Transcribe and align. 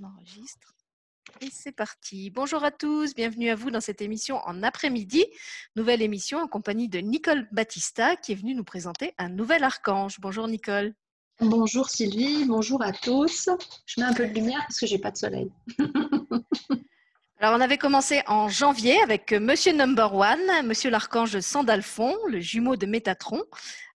On 0.00 0.06
enregistre. 0.06 0.74
Et 1.40 1.48
c'est 1.52 1.72
parti. 1.72 2.30
Bonjour 2.30 2.64
à 2.64 2.70
tous, 2.70 3.14
bienvenue 3.14 3.50
à 3.50 3.54
vous 3.54 3.70
dans 3.70 3.80
cette 3.80 4.00
émission 4.00 4.36
en 4.46 4.62
après-midi. 4.62 5.26
Nouvelle 5.76 6.00
émission 6.00 6.38
en 6.38 6.46
compagnie 6.46 6.88
de 6.88 7.00
Nicole 7.00 7.46
Battista 7.52 8.16
qui 8.16 8.32
est 8.32 8.34
venue 8.34 8.54
nous 8.54 8.64
présenter 8.64 9.14
un 9.18 9.28
nouvel 9.28 9.62
archange. 9.62 10.18
Bonjour 10.20 10.48
Nicole. 10.48 10.94
Bonjour 11.40 11.88
Sylvie, 11.88 12.44
bonjour 12.46 12.82
à 12.82 12.92
tous. 12.92 13.50
Je 13.86 14.00
mets 14.00 14.06
un 14.06 14.14
peu 14.14 14.26
de 14.26 14.32
lumière 14.32 14.60
parce 14.60 14.78
que 14.78 14.86
j'ai 14.86 14.98
pas 14.98 15.10
de 15.10 15.18
soleil. 15.18 15.50
Alors, 17.42 17.56
on 17.56 17.60
avait 17.62 17.78
commencé 17.78 18.22
en 18.26 18.50
janvier 18.50 19.00
avec 19.02 19.32
Monsieur 19.32 19.72
Number 19.72 20.14
One, 20.14 20.66
Monsieur 20.66 20.90
l'archange 20.90 21.40
Sandalphon, 21.40 22.14
le 22.28 22.38
jumeau 22.38 22.76
de 22.76 22.84
Métatron, 22.84 23.42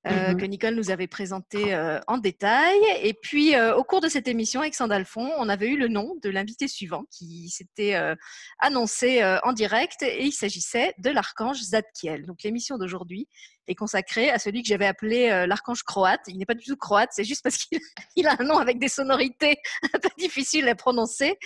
euh, 0.08 0.32
mhm. 0.32 0.38
que 0.38 0.46
Nicole 0.46 0.76
nous 0.76 0.92
avait 0.92 1.08
présenté 1.08 1.74
euh, 1.74 2.00
en 2.08 2.18
détail. 2.18 2.78
Et 3.02 3.14
puis, 3.14 3.56
euh, 3.56 3.76
au 3.76 3.84
cours 3.84 4.02
de 4.02 4.08
cette 4.08 4.28
émission 4.28 4.62
avec 4.62 4.76
Sandalphon, 4.76 5.32
on 5.38 5.50
avait 5.50 5.68
eu 5.68 5.78
le 5.78 5.88
nom 5.88 6.16
de 6.22 6.30
l'invité 6.30 6.68
suivant 6.68 7.06
qui 7.12 7.50
s'était 7.50 7.96
annoncé 8.60 9.24
en 9.44 9.54
direct 9.54 10.04
et 10.04 10.24
il 10.24 10.32
s'agissait 10.32 10.94
de 11.00 11.10
l'archange 11.10 11.62
Zadkiel. 11.62 12.26
Donc, 12.26 12.44
l'émission 12.44 12.78
d'aujourd'hui 12.78 13.28
est 13.68 13.76
consacré 13.76 14.30
à 14.30 14.40
celui 14.40 14.62
que 14.62 14.68
j'avais 14.68 14.86
appelé 14.86 15.30
euh, 15.30 15.48
l'archange 15.48 15.84
croate. 15.84 16.22
Il 16.28 16.38
n'est 16.38 16.46
pas 16.46 16.54
du 16.54 16.66
tout 16.66 16.76
croate, 16.76 17.10
c'est 17.12 17.24
juste 17.24 17.44
parce 17.44 17.58
qu'il 17.58 18.28
a 18.28 18.36
un 18.40 18.44
nom 18.44 18.58
avec 18.58 18.80
des 18.80 18.88
sonorités 18.88 19.58
un 19.94 20.00
peu 20.00 20.10
difficiles 20.18 20.68
à 20.68 20.76
prononcer. 20.76 21.38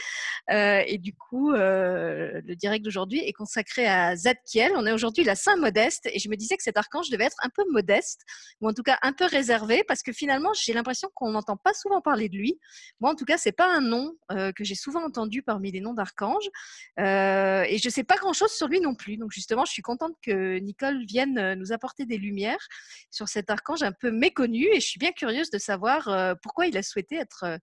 Euh, 0.52 0.84
et 0.86 0.98
du 0.98 1.14
coup, 1.14 1.54
euh, 1.54 2.42
le 2.46 2.56
direct 2.56 2.84
d'aujourd'hui 2.84 3.20
est 3.20 3.34
consacré 3.34 3.88
à 3.88 4.16
Zadkiel. 4.16 4.74
On 4.76 4.86
est 4.86 4.92
aujourd'hui 4.92 5.24
la 5.24 5.36
Saint-Modeste 5.36 6.10
et 6.12 6.20
je 6.20 6.30
me 6.30 6.36
disais 6.36 6.58
que 6.58 6.64
cet 6.64 6.78
archange 6.78 7.10
devait 7.10 7.26
être 7.26 7.38
un 7.44 7.50
peu 7.50 7.64
modeste 7.72 8.22
ou 8.62 8.70
en 8.70 8.74
tout 8.74 8.84
cas 8.84 8.98
un 9.02 9.14
peu 9.14 9.26
réservé 9.26 9.84
parce 9.88 10.02
que 10.02 10.12
finalement, 10.12 10.52
j'ai 10.54 10.74
l'impression 10.74 11.10
qu'on 11.14 11.32
n'entend 11.32 11.58
pas 11.58 11.74
souvent 11.74 12.02
parler 12.02 12.30
de 12.30 12.38
lui. 12.38 12.60
Moi, 13.00 13.12
en 13.12 13.16
tout 13.16 13.26
cas, 13.26 13.38
c'est 13.38 13.52
pas 13.52 13.74
un 13.74 13.82
nom 13.82 14.14
que 14.30 14.64
j'ai 14.64 14.76
souvent 14.76 15.04
entendu 15.04 15.42
parmi 15.42 15.72
les 15.72 15.82
noms 15.82 15.94
d'archanges 15.94 16.50
et 16.98 17.78
je 17.82 17.90
sais 17.90 18.04
pas 18.04 18.16
grand-chose 18.16 18.52
sur 18.52 18.68
lui 18.68 18.80
non 18.80 18.96
plus. 18.96 19.18
Donc 19.18 19.32
justement, 19.32 19.66
je 19.66 19.72
suis 19.72 19.82
contente 19.82 20.14
que 20.22 20.58
Nicole 20.60 21.06
vienne 21.06 21.54
nous 21.56 21.72
apporter 21.72 22.06
des 22.06 22.18
lumières 22.18 22.68
sur 23.12 23.28
cet 23.28 23.50
archange 23.50 23.84
un 23.84 23.92
peu 23.92 24.12
méconnu 24.12 24.68
et 24.72 24.80
je 24.80 24.88
suis 24.88 25.00
bien 25.00 25.12
curieuse 25.12 25.50
de 25.50 25.58
savoir 25.58 26.08
euh, 26.08 26.34
pourquoi 26.42 26.68
il 26.68 26.78
a 26.78 26.84
souhaité 26.84 27.16
être 27.16 27.44
euh, 27.44 27.58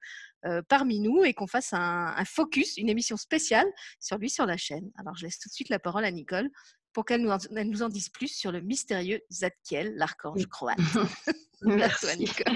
euh, 0.44 0.62
parmi 0.68 1.00
nous 1.00 1.24
et 1.24 1.34
qu'on 1.34 1.46
fasse 1.46 1.72
un, 1.72 2.24
focus, 2.24 2.76
une 2.76 2.88
émission 2.88 3.16
spéciale 3.16 3.66
sur 4.00 4.18
lui 4.18 4.30
sur 4.30 4.46
la 4.46 4.56
chaîne. 4.56 4.90
Alors 4.98 5.16
je 5.16 5.24
laisse 5.24 5.38
tout 5.38 5.48
de 5.48 5.54
suite 5.54 5.68
la 5.68 5.78
parole 5.78 6.04
à 6.04 6.10
Nicole 6.10 6.48
pour 6.96 7.04
qu'elle 7.04 7.20
nous, 7.20 7.30
nous, 7.50 7.82
en 7.82 7.90
dise 7.90 8.08
plus 8.08 8.34
sur 8.34 8.50
le 8.50 8.62
mystérieux 8.62 9.20
Zadkiel, 9.30 9.92
l'archange 9.96 10.46
croate. 10.46 10.78
Merci. 11.60 12.18
Nicole. 12.18 12.54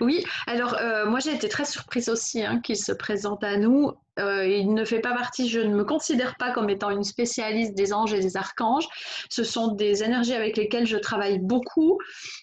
Oui, 0.00 0.24
alors 0.46 0.74
euh, 0.74 1.06
moi 1.06 1.18
j'ai 1.18 1.34
été 1.34 1.48
très 1.48 1.64
surprise 1.64 2.08
aussi 2.08 2.44
hein, 2.44 2.60
qu'il 2.60 2.76
se 2.76 2.92
présente 2.92 3.42
à 3.42 3.56
nous. 3.56 3.90
Euh, 4.20 4.46
il 4.46 4.74
ne 4.74 4.84
fait 4.84 5.00
pas 5.00 5.12
partie, 5.12 5.48
je 5.48 5.58
ne 5.58 5.74
me 5.74 5.84
considère 5.84 6.36
pas 6.36 6.52
comme 6.52 6.70
étant 6.70 6.90
une 6.90 7.02
spécialiste 7.02 7.74
des 7.74 7.92
anges 7.92 8.14
et 8.14 8.20
des 8.20 8.36
archanges. 8.36 8.86
Ce 9.28 9.42
sont 9.42 9.72
des 9.72 10.04
énergies 10.04 10.34
avec 10.34 10.56
lesquelles 10.56 10.86
je 10.86 10.98
travaille 10.98 11.40
beaucoup. 11.40 11.98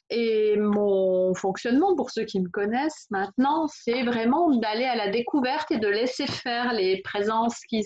Et 0.10 0.58
mon 0.58 1.34
fonctionnement, 1.34 1.96
pour 1.96 2.12
ceux 2.12 2.26
qui 2.26 2.42
me 2.42 2.50
connaissent 2.50 3.08
maintenant, 3.10 3.68
c'est 3.68 4.04
vraiment 4.04 4.50
d'aller 4.58 4.84
à 4.84 4.98
la 4.98 5.08
découverte 5.08 5.72
et 5.72 5.78
de 5.78 5.88
laisser 5.88 6.28
faire 6.28 6.74
les 6.74 7.02
présences 7.04 7.60
qui 7.70 7.84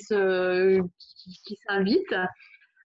s'invitent 1.68 2.16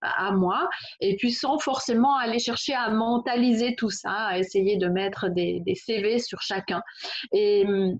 à 0.02 0.32
moi, 0.32 0.68
et 1.00 1.16
puis 1.16 1.32
sans 1.32 1.58
forcément 1.58 2.16
aller 2.16 2.38
chercher 2.38 2.74
à 2.74 2.90
mentaliser 2.90 3.74
tout 3.76 3.90
ça, 3.90 4.12
à 4.12 4.38
essayer 4.38 4.76
de 4.76 4.88
mettre 4.88 5.28
des, 5.28 5.62
CV 5.74 6.18
sur 6.18 6.42
chacun. 6.42 6.82
Et 7.32 7.64
hum, 7.66 7.98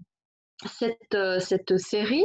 cette, 0.66 1.14
euh, 1.14 1.38
cette 1.40 1.78
série 1.78 2.24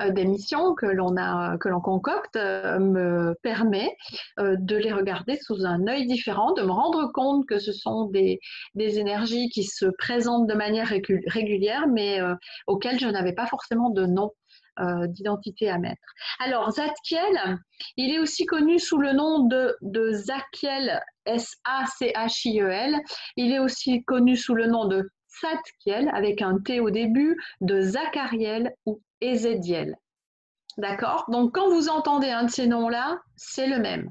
euh, 0.00 0.10
d'émissions 0.10 0.74
que 0.74 0.86
l'on 0.86 1.16
a 1.16 1.56
que 1.58 1.68
l'on 1.68 1.80
concocte 1.80 2.36
euh, 2.36 2.78
me 2.78 3.34
permet 3.42 3.96
de 4.38 4.76
les 4.76 4.92
regarder 4.92 5.38
sous 5.38 5.64
un 5.64 5.86
œil 5.86 6.06
différent, 6.06 6.52
de 6.52 6.62
me 6.62 6.72
rendre 6.72 7.10
compte 7.12 7.46
que 7.46 7.58
ce 7.58 7.72
sont 7.72 8.06
des, 8.06 8.40
des 8.74 8.98
énergies 8.98 9.48
qui 9.48 9.64
se 9.64 9.86
présentent 9.98 10.46
de 10.46 10.54
manière 10.54 10.92
régulière, 11.26 11.86
mais 11.88 12.20
auxquelles 12.66 12.98
je 12.98 13.08
n'avais 13.08 13.34
pas 13.34 13.46
forcément 13.46 13.90
de 13.90 14.06
nom. 14.06 14.32
Euh, 14.78 15.06
d'identité 15.08 15.68
à 15.68 15.78
mettre. 15.78 16.00
Alors, 16.38 16.70
Zadkiel, 16.70 17.58
il 17.96 18.14
est 18.14 18.18
aussi 18.18 18.46
connu 18.46 18.78
sous 18.78 18.98
le 18.98 19.12
nom 19.12 19.40
de, 19.40 19.76
de 19.82 20.12
Zakiel, 20.12 21.02
S-A-C-H-I-E-L. 21.26 22.96
Il 23.36 23.52
est 23.52 23.58
aussi 23.58 24.04
connu 24.04 24.36
sous 24.36 24.54
le 24.54 24.68
nom 24.68 24.86
de 24.86 25.10
Zadkiel, 25.42 26.08
avec 26.14 26.40
un 26.40 26.58
T 26.60 26.80
au 26.80 26.88
début, 26.88 27.36
de 27.60 27.80
Zachariel 27.80 28.72
ou 28.86 29.02
Ezediel. 29.20 29.96
D'accord? 30.78 31.24
Donc, 31.28 31.54
quand 31.54 31.68
vous 31.68 31.88
entendez 31.88 32.30
un 32.30 32.44
de 32.44 32.50
ces 32.50 32.66
noms-là, 32.66 33.20
c'est 33.36 33.66
le 33.66 33.80
même. 33.80 34.10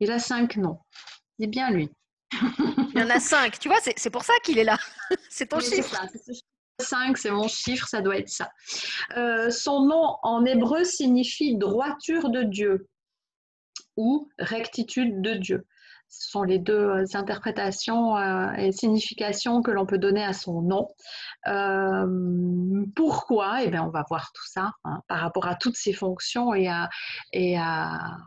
Il 0.00 0.10
a 0.10 0.18
cinq 0.18 0.56
noms. 0.56 0.80
C'est 1.38 1.46
bien 1.46 1.70
lui. 1.70 1.90
Il 2.32 2.98
y 2.98 3.02
en 3.02 3.10
a 3.10 3.20
cinq. 3.20 3.58
Tu 3.58 3.68
vois, 3.68 3.78
c'est 3.80 4.10
pour 4.10 4.24
ça 4.24 4.32
qu'il 4.42 4.58
est 4.58 4.64
là. 4.64 4.78
C'est 5.28 5.46
ton 5.46 5.60
chiffre. 5.60 5.94
5, 6.82 7.16
c'est 7.16 7.30
mon 7.30 7.48
chiffre, 7.48 7.88
ça 7.88 8.00
doit 8.00 8.18
être 8.18 8.28
ça. 8.28 8.50
Euh, 9.16 9.50
son 9.50 9.86
nom 9.86 10.16
en 10.22 10.44
hébreu 10.44 10.84
signifie 10.84 11.56
droiture 11.56 12.30
de 12.30 12.42
Dieu 12.42 12.88
ou 13.96 14.28
rectitude 14.38 15.22
de 15.22 15.34
Dieu. 15.34 15.66
Ce 16.08 16.30
sont 16.30 16.42
les 16.42 16.58
deux 16.58 17.16
interprétations 17.16 18.18
euh, 18.18 18.52
et 18.58 18.70
significations 18.70 19.62
que 19.62 19.70
l'on 19.70 19.86
peut 19.86 19.96
donner 19.96 20.22
à 20.22 20.34
son 20.34 20.60
nom. 20.60 20.88
Euh, 21.46 22.84
pourquoi? 22.94 23.62
Eh 23.62 23.70
bien, 23.70 23.82
on 23.82 23.88
va 23.88 24.04
voir 24.10 24.30
tout 24.34 24.46
ça 24.46 24.72
hein, 24.84 25.00
par 25.08 25.20
rapport 25.20 25.46
à 25.46 25.54
toutes 25.54 25.76
ses 25.76 25.94
fonctions 25.94 26.52
et 26.52 26.68
à, 26.68 26.90
et 27.32 27.56
à 27.56 28.18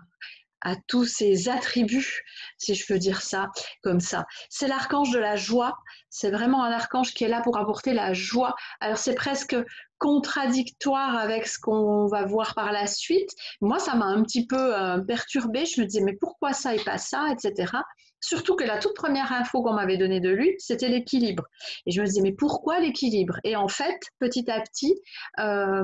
à 0.66 0.76
tous 0.88 1.06
ses 1.06 1.48
attributs, 1.48 2.24
si 2.58 2.76
je 2.76 2.86
peux 2.86 2.98
dire 2.98 3.22
ça 3.22 3.50
comme 3.84 4.02
ça. 4.02 4.26
C'est 4.50 4.68
l'archange 4.68 5.12
de 5.12 5.20
la 5.20 5.36
joie. 5.36 5.78
C'est 6.10 6.32
vraiment 6.32 6.64
un 6.64 6.72
archange 6.72 7.14
qui 7.14 7.24
est 7.24 7.30
là 7.30 7.42
pour 7.42 7.58
apporter 7.58 7.94
la 7.94 8.14
joie. 8.14 8.56
Alors 8.82 8.98
c'est 8.98 9.14
presque 9.14 9.56
contradictoire 10.00 11.16
avec 11.16 11.48
ce 11.48 11.60
qu'on 11.60 12.08
va 12.08 12.26
voir 12.26 12.56
par 12.56 12.72
la 12.72 12.88
suite. 12.88 13.30
Moi, 13.62 13.80
ça 13.80 13.96
m'a 13.96 14.06
un 14.06 14.24
petit 14.24 14.46
peu 14.46 14.76
euh, 14.76 15.00
perturbée. 15.00 15.66
Je 15.66 15.82
me 15.82 15.86
disais, 15.86 16.02
mais 16.02 16.18
pourquoi 16.20 16.52
ça 16.52 16.76
et 16.76 16.84
pas 16.84 16.98
ça, 16.98 17.28
etc. 17.32 17.72
Surtout 18.26 18.56
que 18.56 18.64
la 18.64 18.80
toute 18.80 18.96
première 18.96 19.32
info 19.32 19.62
qu'on 19.62 19.74
m'avait 19.74 19.98
donnée 19.98 20.20
de 20.20 20.32
lui, 20.32 20.56
c'était 20.58 20.88
l'équilibre. 20.88 21.44
Et 21.86 21.92
je 21.92 22.02
me 22.02 22.08
disais, 22.08 22.22
mais 22.22 22.32
pourquoi 22.32 22.80
l'équilibre? 22.80 23.38
Et 23.44 23.56
en 23.56 23.68
fait, 23.68 24.00
petit 24.18 24.50
à 24.50 24.62
petit, 24.62 25.00
euh, 25.38 25.84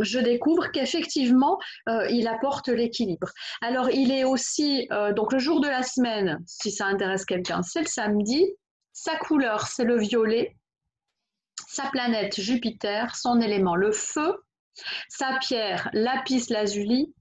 je 0.00 0.20
découvre 0.20 0.70
qu'effectivement, 0.70 1.58
euh, 1.88 2.06
il 2.08 2.28
apporte 2.28 2.68
l'équilibre. 2.68 3.30
Alors, 3.62 3.90
il 3.90 4.12
est 4.12 4.22
aussi, 4.22 4.86
euh, 4.92 5.12
donc 5.12 5.32
le 5.32 5.40
jour 5.40 5.60
de 5.60 5.66
la 5.66 5.82
semaine, 5.82 6.38
si 6.46 6.70
ça 6.70 6.86
intéresse 6.86 7.24
quelqu'un, 7.24 7.62
c'est 7.64 7.80
le 7.80 7.86
samedi. 7.86 8.46
Sa 8.92 9.16
couleur, 9.16 9.66
c'est 9.66 9.84
le 9.84 9.98
violet. 9.98 10.56
Sa 11.66 11.90
planète, 11.90 12.40
Jupiter. 12.40 13.16
Son 13.16 13.40
élément, 13.40 13.74
le 13.74 13.90
feu. 13.90 14.36
Sa 15.08 15.36
pierre, 15.40 15.90
lapis 15.94 16.44
lazuli. 16.48 17.12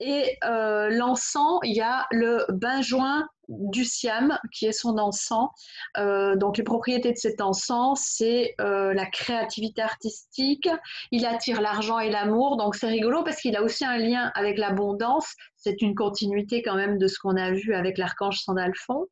Et 0.00 0.38
l'encens, 0.42 1.60
il 1.64 1.74
y 1.74 1.82
a 1.82 2.06
le 2.10 2.46
benjoin 2.48 3.26
du 3.48 3.84
Siam, 3.84 4.38
qui 4.52 4.66
est 4.66 4.72
son 4.72 4.98
encens. 4.98 5.48
Euh, 5.96 6.36
donc, 6.36 6.56
les 6.56 6.64
propriétés 6.64 7.12
de 7.12 7.18
cet 7.18 7.40
encens, 7.40 8.00
c'est 8.04 8.54
euh, 8.60 8.94
la 8.94 9.06
créativité 9.06 9.82
artistique. 9.82 10.68
Il 11.10 11.26
attire 11.26 11.60
l'argent 11.60 11.98
et 11.98 12.10
l'amour. 12.10 12.56
Donc, 12.56 12.74
c'est 12.74 12.88
rigolo 12.88 13.22
parce 13.22 13.40
qu'il 13.40 13.56
a 13.56 13.62
aussi 13.62 13.84
un 13.84 13.96
lien 13.96 14.30
avec 14.34 14.58
l'abondance. 14.58 15.34
C'est 15.56 15.82
une 15.82 15.94
continuité 15.94 16.62
quand 16.62 16.76
même 16.76 16.98
de 16.98 17.06
ce 17.06 17.18
qu'on 17.18 17.36
a 17.36 17.52
vu 17.52 17.74
avec 17.74 17.98
l'archange 17.98 18.40
Sandalphon. 18.40 19.06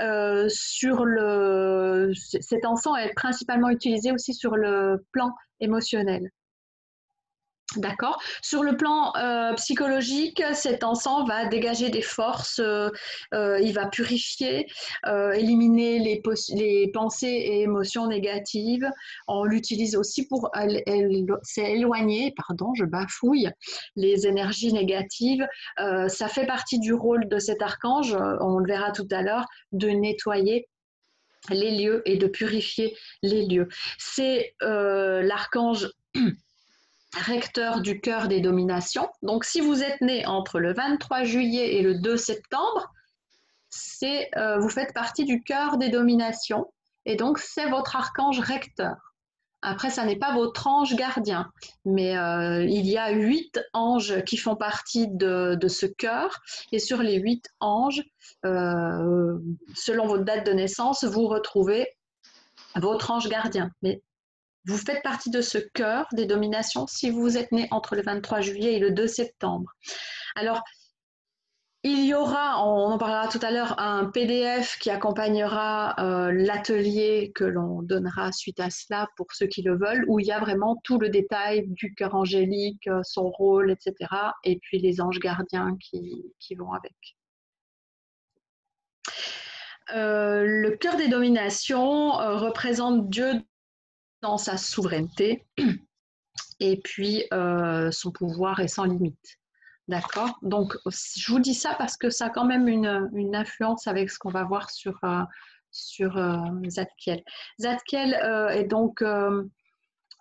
Euh, 0.00 0.46
sur 0.48 1.04
le, 1.04 2.12
cet 2.14 2.64
encens 2.64 2.96
est 2.98 3.12
principalement 3.14 3.68
utilisé 3.68 4.12
aussi 4.12 4.32
sur 4.32 4.56
le 4.56 5.04
plan 5.12 5.30
émotionnel. 5.60 6.30
D'accord. 7.76 8.20
Sur 8.42 8.64
le 8.64 8.76
plan 8.76 9.12
euh, 9.16 9.54
psychologique, 9.54 10.42
cet 10.54 10.82
encens 10.82 11.28
va 11.28 11.46
dégager 11.46 11.88
des 11.88 12.02
forces, 12.02 12.58
euh, 12.58 12.90
euh, 13.32 13.60
il 13.60 13.72
va 13.72 13.86
purifier, 13.86 14.66
éliminer 15.06 16.00
les, 16.00 16.20
les, 16.54 16.90
pensées 16.92 17.28
et 17.28 17.62
émotions 17.62 18.08
négatives. 18.08 18.88
On 19.28 19.44
l'utilise 19.44 19.94
aussi 19.94 20.26
pour 20.26 20.50
s'éloigner, 21.42 22.34
pardon, 22.36 22.74
je 22.74 22.84
bafouille, 22.84 23.50
les 23.94 24.26
énergies 24.26 24.72
négatives. 24.72 25.46
ça 25.76 26.28
fait 26.28 26.46
partie 26.46 26.80
du 26.80 26.92
rôle 26.92 27.28
de 27.28 27.38
cet 27.38 27.62
archange, 27.62 28.16
on 28.40 28.58
le 28.58 28.66
verra 28.66 28.90
tout 28.90 29.08
à 29.10 29.22
l'heure, 29.22 29.46
de 29.72 29.88
nettoyer 29.88 30.68
les 31.50 31.70
lieux 31.78 32.02
et 32.04 32.16
de 32.16 32.26
purifier 32.26 32.96
les 33.22 33.46
lieux. 33.46 33.68
C'est 33.98 34.54
l'archange 34.60 35.88
recteur 37.16 37.80
du 37.80 38.00
cœur 38.00 38.28
des 38.28 38.40
dominations. 38.40 39.08
Donc, 39.22 39.44
si 39.44 39.60
vous 39.60 39.82
êtes 39.82 40.00
né 40.00 40.26
entre 40.26 40.60
le 40.60 40.72
23 40.72 41.24
juillet 41.24 41.74
et 41.74 41.82
le 41.82 41.94
2 41.94 42.16
septembre, 42.16 42.92
euh, 44.36 44.58
vous 44.58 44.68
faites 44.68 44.92
partie 44.94 45.24
du 45.24 45.42
cœur 45.42 45.76
des 45.76 45.90
dominations 45.90 46.66
et 47.04 47.16
donc 47.16 47.38
c'est 47.38 47.68
votre 47.68 47.96
archange 47.96 48.40
recteur. 48.40 48.96
Après, 49.62 49.90
ça 49.90 50.06
n'est 50.06 50.16
pas 50.16 50.32
votre 50.32 50.66
ange 50.66 50.96
gardien, 50.96 51.50
mais 51.84 52.16
euh, 52.16 52.64
il 52.64 52.86
y 52.86 52.96
a 52.96 53.10
huit 53.10 53.60
anges 53.74 54.24
qui 54.24 54.38
font 54.38 54.56
partie 54.56 55.06
de, 55.08 55.58
ce 55.68 55.84
cœur. 55.84 56.40
Et 56.72 56.78
sur 56.78 57.02
les 57.02 57.18
huit 57.18 57.44
anges, 57.60 58.02
euh, 58.46 59.38
selon 59.74 60.06
votre 60.06 60.24
date 60.24 60.46
de 60.46 60.52
naissance, 60.52 61.04
vous 61.04 61.26
retrouvez 61.26 61.88
votre 62.76 63.10
ange 63.10 63.28
gardien. 63.28 63.70
Vous 64.70 64.78
faites 64.78 65.02
partie 65.02 65.30
de 65.30 65.40
ce 65.40 65.58
cœur 65.58 66.06
des 66.12 66.26
dominations 66.26 66.86
si 66.86 67.10
vous 67.10 67.36
êtes 67.36 67.50
né 67.50 67.66
entre 67.72 67.96
le 67.96 68.02
23 68.02 68.40
juillet 68.40 68.74
et 68.74 68.78
le 68.78 68.92
2 68.92 69.06
septembre. 69.08 69.72
Alors, 70.36 70.62
il 71.82 72.04
y 72.04 72.14
aura, 72.14 72.62
on 72.62 72.92
en 72.92 72.98
parlera 72.98 73.26
tout 73.28 73.40
à 73.42 73.50
l'heure, 73.50 73.80
un 73.80 74.04
PDF 74.04 74.78
qui 74.78 74.90
accompagnera 74.90 75.94
euh, 75.98 76.30
l'atelier 76.30 77.32
que 77.34 77.44
l'on 77.44 77.82
donnera 77.82 78.32
suite 78.32 78.60
à 78.60 78.68
cela 78.68 79.08
pour 79.16 79.32
ceux 79.32 79.46
qui 79.46 79.62
le 79.62 79.78
veulent, 79.78 80.04
où 80.06 80.20
il 80.20 80.26
y 80.26 80.32
a 80.32 80.38
vraiment 80.38 80.78
tout 80.84 80.98
le 80.98 81.08
détail 81.08 81.64
du 81.68 81.94
cœur 81.94 82.14
angélique, 82.14 82.86
euh, 82.86 83.00
son 83.02 83.30
rôle, 83.30 83.70
etc. 83.70 83.94
Et 84.44 84.58
puis 84.58 84.78
les 84.78 85.00
anges 85.00 85.20
gardiens 85.20 85.76
qui, 85.80 86.54
vont 86.54 86.72
avec. 86.74 86.94
Euh, 89.94 90.44
le 90.46 90.76
cœur 90.76 90.96
des 90.96 91.08
dominations 91.08 92.10
représente 92.10 93.08
Dieu 93.08 93.42
dans 94.22 94.38
sa 94.38 94.56
souveraineté 94.56 95.46
et 96.60 96.80
puis 96.82 97.24
son 97.90 98.12
pouvoir 98.12 98.60
est 98.60 98.68
sans 98.68 98.84
limite. 98.84 99.40
D'accord? 99.90 100.38
Donc, 100.42 100.76
je 100.86 101.32
vous 101.32 101.40
dis 101.40 101.52
ça 101.52 101.74
parce 101.74 101.96
que 101.96 102.10
ça 102.10 102.26
a 102.26 102.30
quand 102.30 102.44
même 102.44 102.68
une, 102.68 103.34
influence 103.34 103.88
avec 103.88 104.08
ce 104.08 104.20
qu'on 104.20 104.30
va 104.30 104.44
voir 104.44 104.70
sur, 104.70 104.96
euh, 105.02 105.22
sur 105.72 106.16
euh, 106.16 106.36
Zadkiel. 106.68 107.24
Zadkiel 107.58 108.14
euh, 108.14 108.50
est 108.50 108.68
donc 108.68 109.02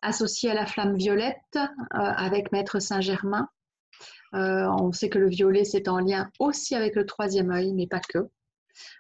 associé 0.02 0.50
à 0.50 0.56
la 0.56 0.66
flamme 0.66 0.98
violette 0.98 1.60
avec 1.92 2.52
Maître 2.52 2.80
Saint-Germain. 2.80 3.48
on 4.34 4.92
sait 4.92 5.10
que 5.10 5.20
le 5.20 5.30
violet, 5.30 5.66
c'est 5.66 5.88
en 5.88 6.00
lien 6.00 6.32
aussi 6.40 6.74
avec 6.74 6.96
le 6.96 7.06
troisième 7.06 7.52
œil, 7.52 7.72
mais 7.74 7.86
pas 7.86 8.00
que. 8.00 8.28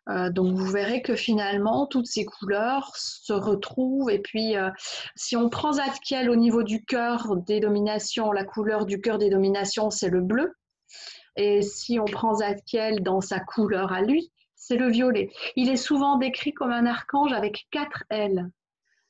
Donc 0.07 0.55
vous 0.55 0.65
verrez 0.65 1.01
que 1.01 1.15
finalement 1.15 1.85
toutes 1.85 2.07
ces 2.07 2.25
couleurs 2.25 2.91
se 2.95 3.33
retrouvent 3.33 4.09
et 4.09 4.19
puis 4.19 4.55
si 5.15 5.35
on 5.35 5.49
prend 5.49 5.73
Zadkiel 5.73 6.29
au 6.29 6.35
niveau 6.35 6.63
du 6.63 6.83
cœur 6.83 7.35
des 7.37 7.59
dominations, 7.59 8.31
la 8.31 8.43
couleur 8.43 8.85
du 8.85 9.01
cœur 9.01 9.17
des 9.17 9.29
dominations 9.29 9.89
c'est 9.89 10.09
le 10.09 10.21
bleu 10.21 10.53
et 11.35 11.61
si 11.61 11.99
on 11.99 12.05
prend 12.05 12.35
Zadkiel 12.35 13.01
dans 13.01 13.21
sa 13.21 13.39
couleur 13.39 13.93
à 13.93 14.01
lui, 14.01 14.31
c'est 14.55 14.75
le 14.75 14.89
violet. 14.89 15.29
Il 15.55 15.69
est 15.69 15.77
souvent 15.77 16.17
décrit 16.17 16.53
comme 16.53 16.71
un 16.71 16.85
archange 16.85 17.31
avec 17.31 17.67
quatre 17.71 18.03
ailes. 18.09 18.49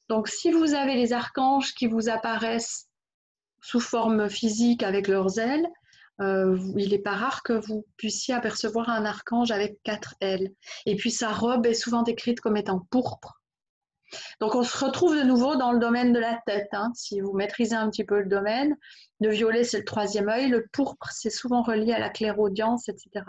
Donc 0.09 0.27
si 0.27 0.51
vous 0.51 0.75
avez 0.75 0.95
les 0.95 1.11
archanges 1.11 1.73
qui 1.73 1.87
vous 1.87 2.07
apparaissent 2.07 2.87
sous 3.61 3.79
forme 3.79 4.29
physique 4.29 4.83
avec 4.83 5.07
leurs 5.07 5.39
ailes, 5.39 5.67
euh, 6.21 6.57
il 6.77 6.89
n'est 6.89 6.99
pas 6.99 7.15
rare 7.15 7.43
que 7.43 7.53
vous 7.53 7.85
puissiez 7.97 8.33
apercevoir 8.33 8.89
un 8.89 9.05
archange 9.05 9.51
avec 9.51 9.81
quatre 9.83 10.15
ailes. 10.19 10.51
Et 10.85 10.95
puis 10.95 11.11
sa 11.11 11.31
robe 11.31 11.65
est 11.65 11.73
souvent 11.73 12.03
décrite 12.03 12.41
comme 12.41 12.57
étant 12.57 12.85
pourpre. 12.89 13.41
Donc 14.39 14.55
on 14.55 14.63
se 14.63 14.83
retrouve 14.83 15.15
de 15.15 15.23
nouveau 15.23 15.55
dans 15.55 15.71
le 15.71 15.79
domaine 15.79 16.13
de 16.13 16.19
la 16.19 16.39
tête. 16.45 16.69
Hein. 16.73 16.91
Si 16.95 17.21
vous 17.21 17.33
maîtrisez 17.33 17.75
un 17.75 17.89
petit 17.89 18.03
peu 18.03 18.19
le 18.19 18.27
domaine, 18.27 18.75
le 19.21 19.29
violet 19.29 19.63
c'est 19.63 19.79
le 19.79 19.85
troisième 19.85 20.29
œil, 20.29 20.49
le 20.49 20.67
pourpre 20.73 21.09
c'est 21.11 21.29
souvent 21.29 21.61
relié 21.61 21.93
à 21.93 21.99
la 21.99 22.09
clairaudience, 22.09 22.89
etc. 22.89 23.25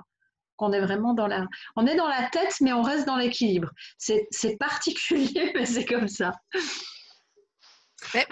On 0.59 0.73
est 0.73 0.81
vraiment 0.81 1.15
dans 1.15 1.27
la, 1.27 1.47
on 1.77 1.87
est 1.87 1.97
dans 1.97 2.09
la 2.09 2.29
tête, 2.31 2.55
mais 2.61 2.73
on 2.73 2.83
reste 2.83 3.07
dans 3.07 3.17
l'équilibre. 3.17 3.71
C'est 3.99 4.29
particulier, 4.59 5.53
mais 5.55 5.65
c'est 5.65 5.87
comme 5.87 6.09
ça. 6.09 6.33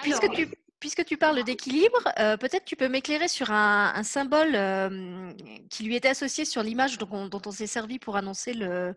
puisque 0.03 0.31
tu 0.33 0.51
puisque 0.81 1.05
tu 1.05 1.17
parles 1.17 1.43
d'équilibre, 1.45 1.99
euh, 2.19 2.37
peut-être 2.37 2.65
tu 2.65 2.77
peux 2.77 2.89
m'éclairer 2.89 3.29
sur 3.29 3.51
un, 3.51 4.03
symbole 4.03 4.55
euh, 4.55 5.33
qui 5.71 5.85
lui 5.85 5.97
était 5.97 6.09
associé 6.09 6.45
sur 6.45 6.63
l'image 6.63 6.99
dont, 6.99 7.31
on 7.47 7.51
s'est 7.51 7.67
servi 7.67 7.99
pour 7.99 8.17
annoncer 8.17 8.55
le, 8.55 8.95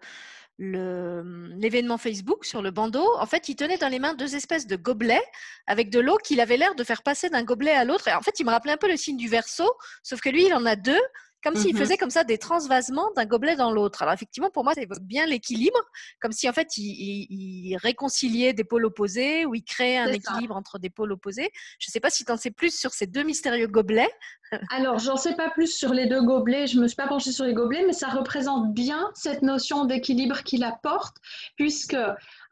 l'événement 0.60 1.98
Facebook 1.98 2.46
sur 2.46 2.62
le 2.62 2.70
bandeau, 2.70 3.08
en 3.18 3.26
fait, 3.26 3.50
il 3.50 3.56
tenait 3.56 3.78
dans 3.78 3.88
les 3.90 4.00
mains 4.00 4.14
deux 4.14 4.36
espèces 4.36 4.68
de 4.68 4.76
gobelets 4.76 5.24
avec 5.66 5.90
de 5.90 6.00
l'eau 6.00 6.18
qu'il 6.18 6.40
avait 6.40 6.58
l'air 6.58 6.76
de 6.76 6.84
faire 6.84 7.02
passer 7.02 7.30
d'un 7.30 7.44
gobelet 7.44 7.72
à 7.72 7.84
l'autre. 7.84 8.10
En 8.16 8.22
fait, 8.22 8.40
il 8.40 8.46
me 8.46 8.52
rappelait 8.52 8.74
un 8.74 8.78
peu 8.78 8.88
le 8.88 8.98
signe 8.98 9.18
du 9.18 9.28
verso, 9.28 9.72
sauf 10.04 10.22
que 10.22 10.30
lui, 10.30 10.46
il 10.46 10.54
en 10.54 10.66
a 10.66 10.76
deux 10.76 11.02
comme 11.44 11.56
s'il 11.56 11.76
mmh 11.76 11.80
faisait 11.80 11.98
comme 11.98 12.10
ça 12.10 12.24
des 12.24 12.38
transvasements 12.38 13.10
d'un 13.16 13.26
gobelet 13.26 13.56
dans 13.56 13.72
l'autre. 13.72 14.02
Alors 14.02 14.14
effectivement, 14.14 14.50
pour 14.50 14.64
moi, 14.64 14.74
ça 14.74 14.82
évoque 14.82 15.02
bien 15.02 15.26
l'équilibre, 15.26 15.80
comme 16.20 16.32
si 16.32 16.48
en 16.48 16.54
fait 16.54 16.78
il, 16.78 17.78
réconciliait 17.82 18.54
des 18.54 18.64
pôles 18.64 18.86
opposés 18.86 19.46
ou 19.46 19.56
il 19.56 19.64
créait 19.64 19.98
un 19.98 20.08
équilibre 20.08 20.56
entre 20.56 20.80
des 20.80 20.90
pôles 20.90 21.12
opposés. 21.12 21.52
Je 21.80 21.90
ne 21.90 21.92
sais 21.92 22.00
pas 22.00 22.10
si 22.10 22.26
tu 22.26 22.32
en 22.32 22.38
sais 22.38 22.52
plus 22.52 22.78
sur 22.78 22.92
ces 22.92 23.08
deux 23.08 23.24
mystérieux 23.24 23.68
gobelets. 23.68 24.12
Alors, 24.70 25.00
j'en 25.00 25.18
sais 25.18 25.36
pas 25.36 25.50
plus 25.50 25.74
sur 25.74 25.94
les 25.94 26.08
deux 26.08 26.22
gobelets. 26.22 26.68
Je 26.68 26.80
me 26.80 26.88
suis 26.88 26.96
pas 26.96 27.08
penchée 27.08 27.32
sur 27.32 27.46
les 27.46 27.54
gobelets, 27.54 27.86
mais 27.86 27.94
ça 27.94 28.10
représente 28.10 28.74
bien 28.74 29.10
cette 29.16 29.42
notion 29.42 29.86
d'équilibre 29.86 30.44
qu'il 30.44 30.64
apporte, 30.64 31.18
puisque 31.56 31.98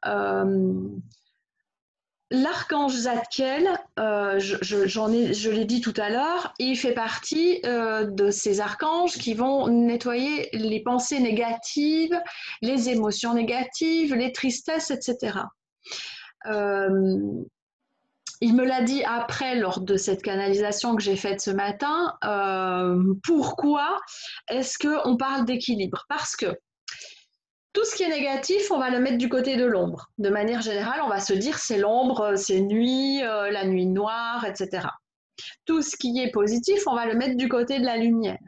euh, 0.05 0.79
L'archange 2.31 2.93
Zadkiel, 2.93 3.67
euh, 3.97 4.37
je, 4.37 5.49
l'ai 5.49 5.65
dit 5.65 5.81
tout 5.81 5.95
à 5.97 6.09
l'heure, 6.09 6.53
il 6.59 6.75
fait 6.75 6.93
partie 6.93 7.59
euh, 7.65 8.05
de 8.05 8.29
ces 8.29 8.61
archanges 8.61 9.13
qui 9.13 9.33
vont 9.33 9.67
nettoyer 9.67 10.49
les 10.53 10.79
pensées 10.81 11.19
négatives, 11.19 12.15
les 12.61 12.89
émotions 12.89 13.33
négatives, 13.33 14.13
les 14.13 14.31
tristesses, 14.31 14.91
etc. 14.91 15.39
Euh, 16.45 17.41
il 18.41 18.55
me 18.55 18.63
l'a 18.63 18.83
dit 18.83 19.03
après, 19.03 19.55
lors 19.55 19.81
de 19.81 19.97
cette 19.97 20.21
canalisation 20.21 20.95
que 20.95 21.01
j'ai 21.01 21.15
faite 21.15 21.41
ce 21.41 21.49
matin, 21.49 22.13
pourquoi 23.23 23.99
est-ce 24.49 24.77
qu'on 24.77 25.17
parle 25.17 25.45
d'équilibre? 25.45 26.05
Parce 26.07 26.35
que 26.35 26.55
tout 27.73 27.85
ce 27.85 27.95
qui 27.95 28.03
est 28.03 28.09
négatif, 28.09 28.71
on 28.71 28.79
va 28.79 28.89
le 28.89 28.99
mettre 28.99 29.17
du 29.17 29.29
côté 29.29 29.55
de 29.55 29.65
l'ombre. 29.65 30.09
De 30.17 30.29
manière 30.29 30.61
générale, 30.61 31.01
on 31.03 31.09
va 31.09 31.19
se 31.19 31.33
dire 31.33 31.59
c'est 31.59 31.77
l'ombre, 31.77 32.35
c'est 32.35 32.61
nuit, 32.61 33.23
euh, 33.23 33.51
la 33.51 33.65
nuit 33.65 33.85
noire, 33.85 34.45
etc. 34.45 34.87
Tout 35.65 35.81
ce 35.81 35.95
qui 35.95 36.19
est 36.19 36.31
positif, 36.31 36.81
on 36.87 36.95
va 36.95 37.05
le 37.05 37.15
mettre 37.15 37.37
du 37.37 37.47
côté 37.47 37.79
de 37.79 37.85
la 37.85 37.97
lumière. 37.97 38.39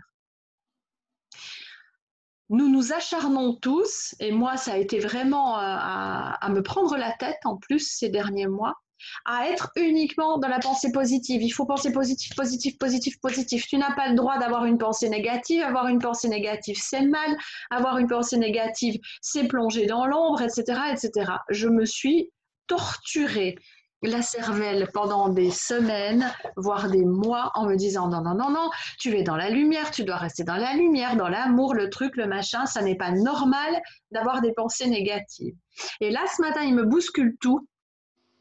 Nous 2.49 2.67
nous 2.67 2.91
acharnons 2.91 3.55
tous, 3.55 4.13
et 4.19 4.31
moi 4.31 4.57
ça 4.57 4.73
a 4.73 4.77
été 4.77 4.99
vraiment 4.99 5.57
euh, 5.57 5.61
à 5.61 6.49
me 6.49 6.61
prendre 6.61 6.97
la 6.97 7.13
tête 7.13 7.39
en 7.45 7.57
plus 7.57 7.79
ces 7.79 8.09
derniers 8.09 8.47
mois, 8.47 8.75
à 9.25 9.47
être 9.47 9.71
uniquement 9.75 10.37
dans 10.37 10.47
la 10.47 10.59
pensée 10.59 10.91
positive. 10.91 11.41
Il 11.41 11.51
faut 11.51 11.65
penser 11.65 11.91
positif, 11.91 12.35
positif, 12.35 12.77
positif, 12.77 13.19
positif. 13.19 13.67
Tu 13.67 13.77
n'as 13.77 13.93
pas 13.95 14.09
le 14.09 14.15
droit 14.15 14.37
d'avoir 14.37 14.65
une 14.65 14.77
pensée 14.77 15.09
négative. 15.09 15.63
Avoir 15.63 15.87
une 15.87 15.99
pensée 15.99 16.29
négative, 16.29 16.77
c'est 16.79 17.05
mal. 17.05 17.37
Avoir 17.69 17.97
une 17.97 18.07
pensée 18.07 18.37
négative, 18.37 18.99
c'est 19.21 19.47
plonger 19.47 19.85
dans 19.85 20.05
l'ombre, 20.05 20.41
etc., 20.41 20.63
etc. 20.91 21.31
Je 21.49 21.67
me 21.67 21.85
suis 21.85 22.31
torturée 22.67 23.55
la 24.03 24.21
cervelle 24.21 24.87
pendant 24.93 25.29
des 25.29 25.51
semaines, 25.51 26.31
voire 26.55 26.89
des 26.89 27.05
mois, 27.05 27.51
en 27.53 27.67
me 27.67 27.75
disant 27.75 28.07
non, 28.07 28.21
non, 28.21 28.33
non, 28.33 28.49
non, 28.49 28.69
tu 28.99 29.15
es 29.15 29.23
dans 29.23 29.35
la 29.35 29.49
lumière, 29.49 29.91
tu 29.91 30.03
dois 30.03 30.17
rester 30.17 30.43
dans 30.43 30.55
la 30.55 30.73
lumière, 30.73 31.15
dans 31.15 31.27
l'amour, 31.27 31.75
le 31.75 31.89
truc, 31.89 32.15
le 32.15 32.25
machin, 32.25 32.65
ça 32.65 32.81
n'est 32.81 32.95
pas 32.95 33.11
normal 33.11 33.81
d'avoir 34.09 34.41
des 34.41 34.53
pensées 34.53 34.87
négatives. 34.87 35.55
Et 35.99 36.09
là, 36.09 36.21
ce 36.35 36.41
matin, 36.41 36.63
il 36.63 36.73
me 36.73 36.83
bouscule 36.83 37.35
tout 37.39 37.67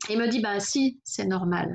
il 0.08 0.18
me 0.18 0.28
dit, 0.28 0.40
ben 0.40 0.60
si, 0.60 1.00
c'est 1.04 1.26
normal. 1.26 1.74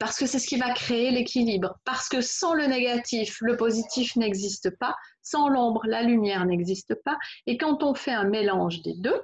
Parce 0.00 0.18
que 0.18 0.26
c'est 0.26 0.38
ce 0.38 0.46
qui 0.46 0.58
va 0.58 0.72
créer 0.72 1.10
l'équilibre. 1.10 1.78
Parce 1.84 2.08
que 2.08 2.20
sans 2.20 2.54
le 2.54 2.66
négatif, 2.66 3.38
le 3.40 3.56
positif 3.56 4.16
n'existe 4.16 4.70
pas. 4.78 4.96
Sans 5.22 5.48
l'ombre, 5.48 5.82
la 5.86 6.02
lumière 6.02 6.44
n'existe 6.46 6.94
pas. 7.04 7.18
Et 7.46 7.56
quand 7.56 7.82
on 7.82 7.94
fait 7.94 8.12
un 8.12 8.24
mélange 8.24 8.82
des 8.82 8.94
deux, 8.94 9.20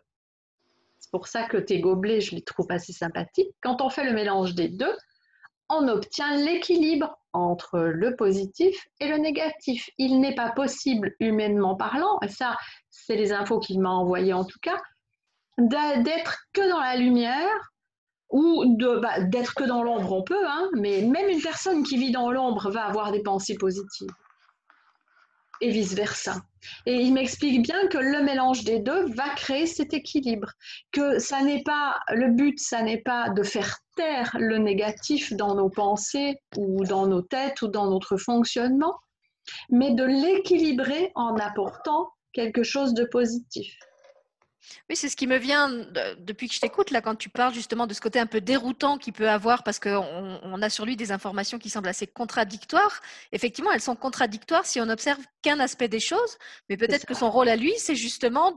c'est 0.99 1.11
pour 1.11 1.27
ça 1.27 1.45
que 1.45 1.57
tes 1.57 1.81
gobelets, 1.81 2.21
je 2.21 2.35
les 2.35 2.43
trouve 2.43 2.71
assez 2.71 2.93
sympathiques. 2.93 3.55
Quand 3.63 3.81
on 3.81 3.91
fait 3.91 4.05
le 4.05 4.13
mélange 4.13 4.55
des 4.55 4.69
deux, 4.69 4.97
on 5.69 5.89
obtient 5.89 6.37
l'équilibre 6.37 7.19
entre 7.33 7.79
le 7.81 8.17
positif 8.17 8.87
et 9.01 9.09
le 9.09 9.17
négatif. 9.17 9.89
Il 9.99 10.21
n'est 10.21 10.35
pas 10.35 10.51
possible, 10.51 11.15
humainement 11.21 11.75
parlant, 11.75 12.19
et 12.23 12.29
ça, 12.29 12.57
c'est 12.91 13.17
les 13.17 13.33
infos 13.33 13.59
qu'il 13.59 13.81
m'a 13.81 13.91
envoyées 13.91 14.33
en 14.33 14.45
tout 14.45 14.59
cas, 14.63 14.81
d'être 15.59 16.47
que 16.53 16.69
dans 16.69 16.81
la 16.81 16.97
lumière 16.97 17.73
ou 18.35 18.65
bah, 19.01 19.21
d'être 19.21 19.55
que 19.55 19.63
dans 19.63 19.85
l'ombre, 19.85 20.13
on 20.13 20.25
peut, 20.25 20.45
hein, 20.45 20.69
mais 20.73 21.03
même 21.03 21.29
une 21.29 21.41
personne 21.41 21.85
qui 21.85 21.97
vit 21.97 22.11
dans 22.11 22.33
l'ombre 22.33 22.69
va 22.69 22.87
avoir 22.87 23.13
des 23.13 23.23
pensées 23.23 23.55
positives. 23.55 24.11
Et 25.61 25.71
vice-versa. 25.71 26.43
Et 26.85 26.97
il 26.97 27.15
m'explique 27.15 27.63
bien 27.63 27.87
que 27.87 27.97
le 27.97 28.25
mélange 28.25 28.65
des 28.65 28.81
deux 28.81 29.07
va 29.15 29.29
créer 29.37 29.67
cet 29.67 29.95
équilibre. 29.95 30.51
Que 30.91 31.21
ça 31.21 31.43
n'est 31.43 31.63
pas, 31.63 32.01
le 32.09 32.33
but, 32.33 32.59
ça 32.59 32.83
n'est 32.83 33.03
pas 33.03 33.31
de 33.31 33.45
faire 33.45 33.77
taire 33.95 34.37
le 34.37 34.59
négatif 34.59 35.33
dans 35.35 35.55
nos 35.55 35.71
pensées 35.71 36.41
ou 36.57 36.83
dans 36.83 37.07
nos 37.07 37.23
têtes 37.23 37.63
ou 37.63 37.69
dans 37.69 37.89
notre 37.89 38.17
fonctionnement, 38.17 38.99
mais 39.71 39.95
de 39.95 40.03
l'équilibrer 40.03 41.13
en 41.15 41.37
apportant 41.37 42.11
quelque 42.33 42.65
chose 42.65 42.95
de 42.95 43.05
positif. 43.05 43.79
Oui, 44.89 44.97
c'est 44.97 45.09
ce 45.09 45.17
qui 45.17 45.27
me 45.27 45.37
vient 45.37 45.69
depuis 46.19 46.49
que 46.49 46.55
je 46.55 46.61
t'écoute, 46.61 46.91
là, 46.91 47.01
quand 47.01 47.15
tu 47.15 47.29
parles 47.29 47.55
justement 47.55 47.87
de 47.87 47.95
ce 47.95 48.01
côté 48.01 48.19
un 48.19 48.27
peu 48.27 48.41
déroutant 48.41 48.99
qu'il 48.99 49.13
peut 49.13 49.29
avoir 49.29 49.63
parce 49.63 49.79
qu'on 49.79 50.39
on 50.43 50.63
a 50.63 50.71
sur 50.71 50.85
lui 50.87 50.97
des 50.97 51.13
informations 51.13 51.59
qui 51.59 51.71
semblent 51.71 51.89
assez 51.89 52.07
contradictoires. 52.07 53.01
Effectivement, 53.33 53.73
elles 53.73 53.81
sont 53.81 53.97
contradictoires 53.97 54.67
si 54.67 54.81
on 54.81 54.87
n'observe 54.87 55.21
qu'un 55.43 55.61
aspect 55.61 55.89
des 55.89 56.01
choses, 56.01 56.39
mais 56.69 56.77
peut-être 56.77 57.07
que 57.07 57.15
son 57.15 57.31
rôle 57.31 57.49
à 57.49 57.57
lui, 57.57 57.73
c'est 57.79 57.97
justement 57.97 58.57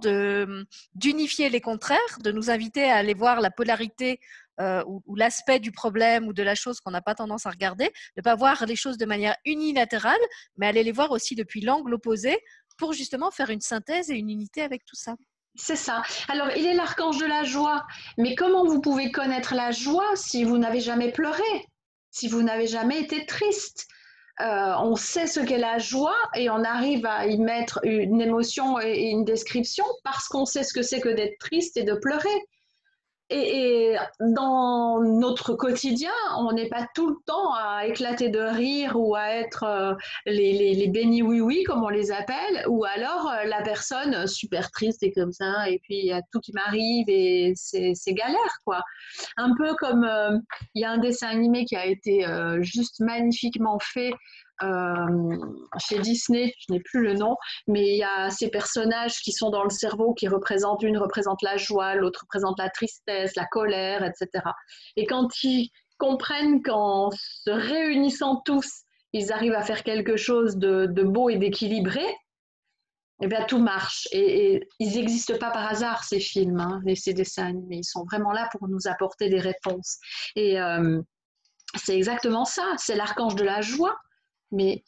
d'unifier 0.95 1.49
les 1.49 1.61
contraires, 1.61 2.19
de 2.23 2.31
nous 2.31 2.49
inviter 2.49 2.89
à 2.89 2.95
aller 2.95 3.13
voir 3.13 3.41
la 3.41 3.51
polarité 3.51 4.19
euh, 4.59 4.83
ou, 4.87 5.03
ou 5.05 5.15
l'aspect 5.15 5.59
du 5.59 5.71
problème 5.71 6.27
ou 6.27 6.33
de 6.33 6.41
la 6.41 6.55
chose 6.55 6.79
qu'on 6.79 6.91
n'a 6.91 7.01
pas 7.01 7.13
tendance 7.13 7.45
à 7.45 7.51
regarder, 7.51 7.85
de 7.85 7.91
ne 8.17 8.21
pas 8.23 8.35
voir 8.35 8.65
les 8.65 8.75
choses 8.75 8.97
de 8.97 9.05
manière 9.05 9.35
unilatérale, 9.45 10.19
mais 10.57 10.65
aller 10.65 10.83
les 10.83 10.91
voir 10.91 11.11
aussi 11.11 11.35
depuis 11.35 11.61
l'angle 11.61 11.93
opposé 11.93 12.39
pour 12.77 12.93
justement 12.93 13.31
faire 13.31 13.49
une 13.49 13.61
synthèse 13.61 14.09
et 14.09 14.15
une 14.15 14.29
unité 14.29 14.61
avec 14.61 14.85
tout 14.85 14.95
ça. 14.95 15.15
C'est 15.57 15.75
ça. 15.75 16.03
Alors, 16.29 16.49
il 16.55 16.65
est 16.67 16.75
l'archange 16.75 17.17
de 17.17 17.25
la 17.25 17.43
joie. 17.43 17.85
Mais 18.17 18.35
comment 18.35 18.63
vous 18.63 18.79
pouvez 18.79 19.11
connaître 19.11 19.55
la 19.55 19.71
joie 19.71 20.15
si 20.15 20.43
vous 20.43 20.57
n'avez 20.57 20.79
jamais 20.79 21.11
pleuré, 21.11 21.41
si 22.11 22.27
vous 22.27 22.43
n'avez 22.43 22.67
jamais 22.67 23.01
été 23.01 23.25
triste? 23.25 23.87
Euh, 24.39 24.73
On 24.77 24.95
sait 24.95 25.25
ce 25.25 25.39
qu'est 25.39 25.57
la 25.57 25.79
joie 25.79 26.15
et 26.35 26.49
on 26.51 26.63
arrive 26.63 27.05
à 27.07 27.25
y 27.25 27.39
mettre 27.39 27.79
une 27.83 28.21
émotion 28.21 28.79
et 28.79 29.09
une 29.09 29.25
description 29.25 29.85
parce 30.03 30.27
qu'on 30.27 30.45
sait 30.45 30.63
ce 30.63 30.73
que 30.73 30.83
c'est 30.83 31.01
que 31.01 31.09
d'être 31.09 31.39
triste 31.39 31.75
et 31.75 31.83
de 31.83 31.95
pleurer. 31.95 32.39
Et, 33.29 33.95
dans 34.19 35.01
notre 35.01 35.53
quotidien, 35.53 36.11
on 36.37 36.53
n'est 36.53 36.69
pas 36.69 36.87
tout 36.95 37.09
le 37.09 37.15
temps 37.25 37.53
à 37.53 37.85
éclater 37.85 38.29
de 38.29 38.39
rire 38.39 38.93
ou 38.95 39.15
à 39.15 39.31
être 39.31 39.63
euh, 39.63 39.93
les, 40.25 40.73
les, 40.73 40.87
bénis 40.87 41.21
oui-oui, 41.21 41.63
comme 41.63 41.83
on 41.83 41.89
les 41.89 42.11
appelle, 42.11 42.65
ou 42.67 42.85
alors 42.85 43.29
euh, 43.29 43.43
la 43.45 43.61
personne 43.63 44.27
super 44.27 44.71
triste 44.71 45.03
et 45.03 45.11
comme 45.11 45.33
ça, 45.33 45.69
et 45.69 45.79
puis 45.79 45.97
il 45.97 46.05
y 46.05 46.13
a 46.13 46.21
tout 46.31 46.39
qui 46.39 46.53
m'arrive 46.53 47.05
et 47.09 47.53
c'est 47.55 48.13
galère, 48.13 48.59
quoi. 48.63 48.81
Un 49.35 49.53
peu 49.57 49.75
comme 49.75 50.05
euh, 50.05 50.37
il 50.73 50.81
y 50.81 50.85
a 50.85 50.91
un 50.91 50.97
dessin 50.97 51.27
animé 51.27 51.65
qui 51.65 51.75
a 51.75 51.85
été 51.85 52.25
juste 52.61 53.01
magnifiquement 53.01 53.77
fait 53.79 54.11
euh, 54.63 55.37
chez 55.79 55.99
Disney, 55.99 56.53
je 56.59 56.73
n'ai 56.73 56.79
plus 56.79 57.01
le 57.03 57.13
nom, 57.13 57.35
mais 57.67 57.85
il 57.87 57.97
y 57.97 58.03
a 58.03 58.29
ces 58.29 58.49
personnages 58.49 59.19
qui 59.21 59.31
sont 59.31 59.49
dans 59.49 59.63
le 59.63 59.69
cerveau 59.69 60.13
qui 60.13 60.27
représentent, 60.27 60.83
une 60.83 60.97
représente 60.97 61.41
la 61.41 61.57
joie, 61.57 61.95
l'autre 61.95 62.21
représente 62.23 62.57
la 62.59 62.69
tristesse, 62.69 63.35
la 63.35 63.45
colère, 63.45 64.03
etc. 64.03 64.43
Et 64.95 65.05
quand 65.05 65.43
ils 65.43 65.69
comprennent 65.97 66.61
qu'en 66.63 67.11
se 67.11 67.51
réunissant 67.51 68.41
tous, 68.45 68.83
ils 69.13 69.31
arrivent 69.31 69.53
à 69.53 69.61
faire 69.61 69.83
quelque 69.83 70.17
chose 70.17 70.57
de, 70.57 70.87
beau 71.03 71.29
et 71.29 71.37
d'équilibré, 71.37 72.05
eh 73.21 73.27
bien, 73.27 73.43
tout 73.45 73.59
marche. 73.59 74.07
Et, 74.11 74.67
ils 74.79 74.95
n'existent 74.95 75.37
pas 75.39 75.49
par 75.49 75.67
hasard, 75.67 76.03
ces 76.03 76.19
films 76.19 76.59
hein, 76.59 76.81
ces 76.95 77.13
dessins 77.13 77.53
mais 77.67 77.77
Ils 77.77 77.83
sont 77.83 78.05
vraiment 78.05 78.31
là 78.31 78.47
pour 78.51 78.67
nous 78.67 78.87
apporter 78.87 79.29
des 79.29 79.39
réponses. 79.39 79.97
Et 80.35 80.59
euh, 80.59 81.01
c'est 81.75 81.95
exactement 81.95 82.45
ça. 82.45 82.73
C'est 82.77 82.95
l'archange 82.95 83.35
de 83.35 83.43
la 83.43 83.61
joie 83.61 83.97
mais 84.51 84.83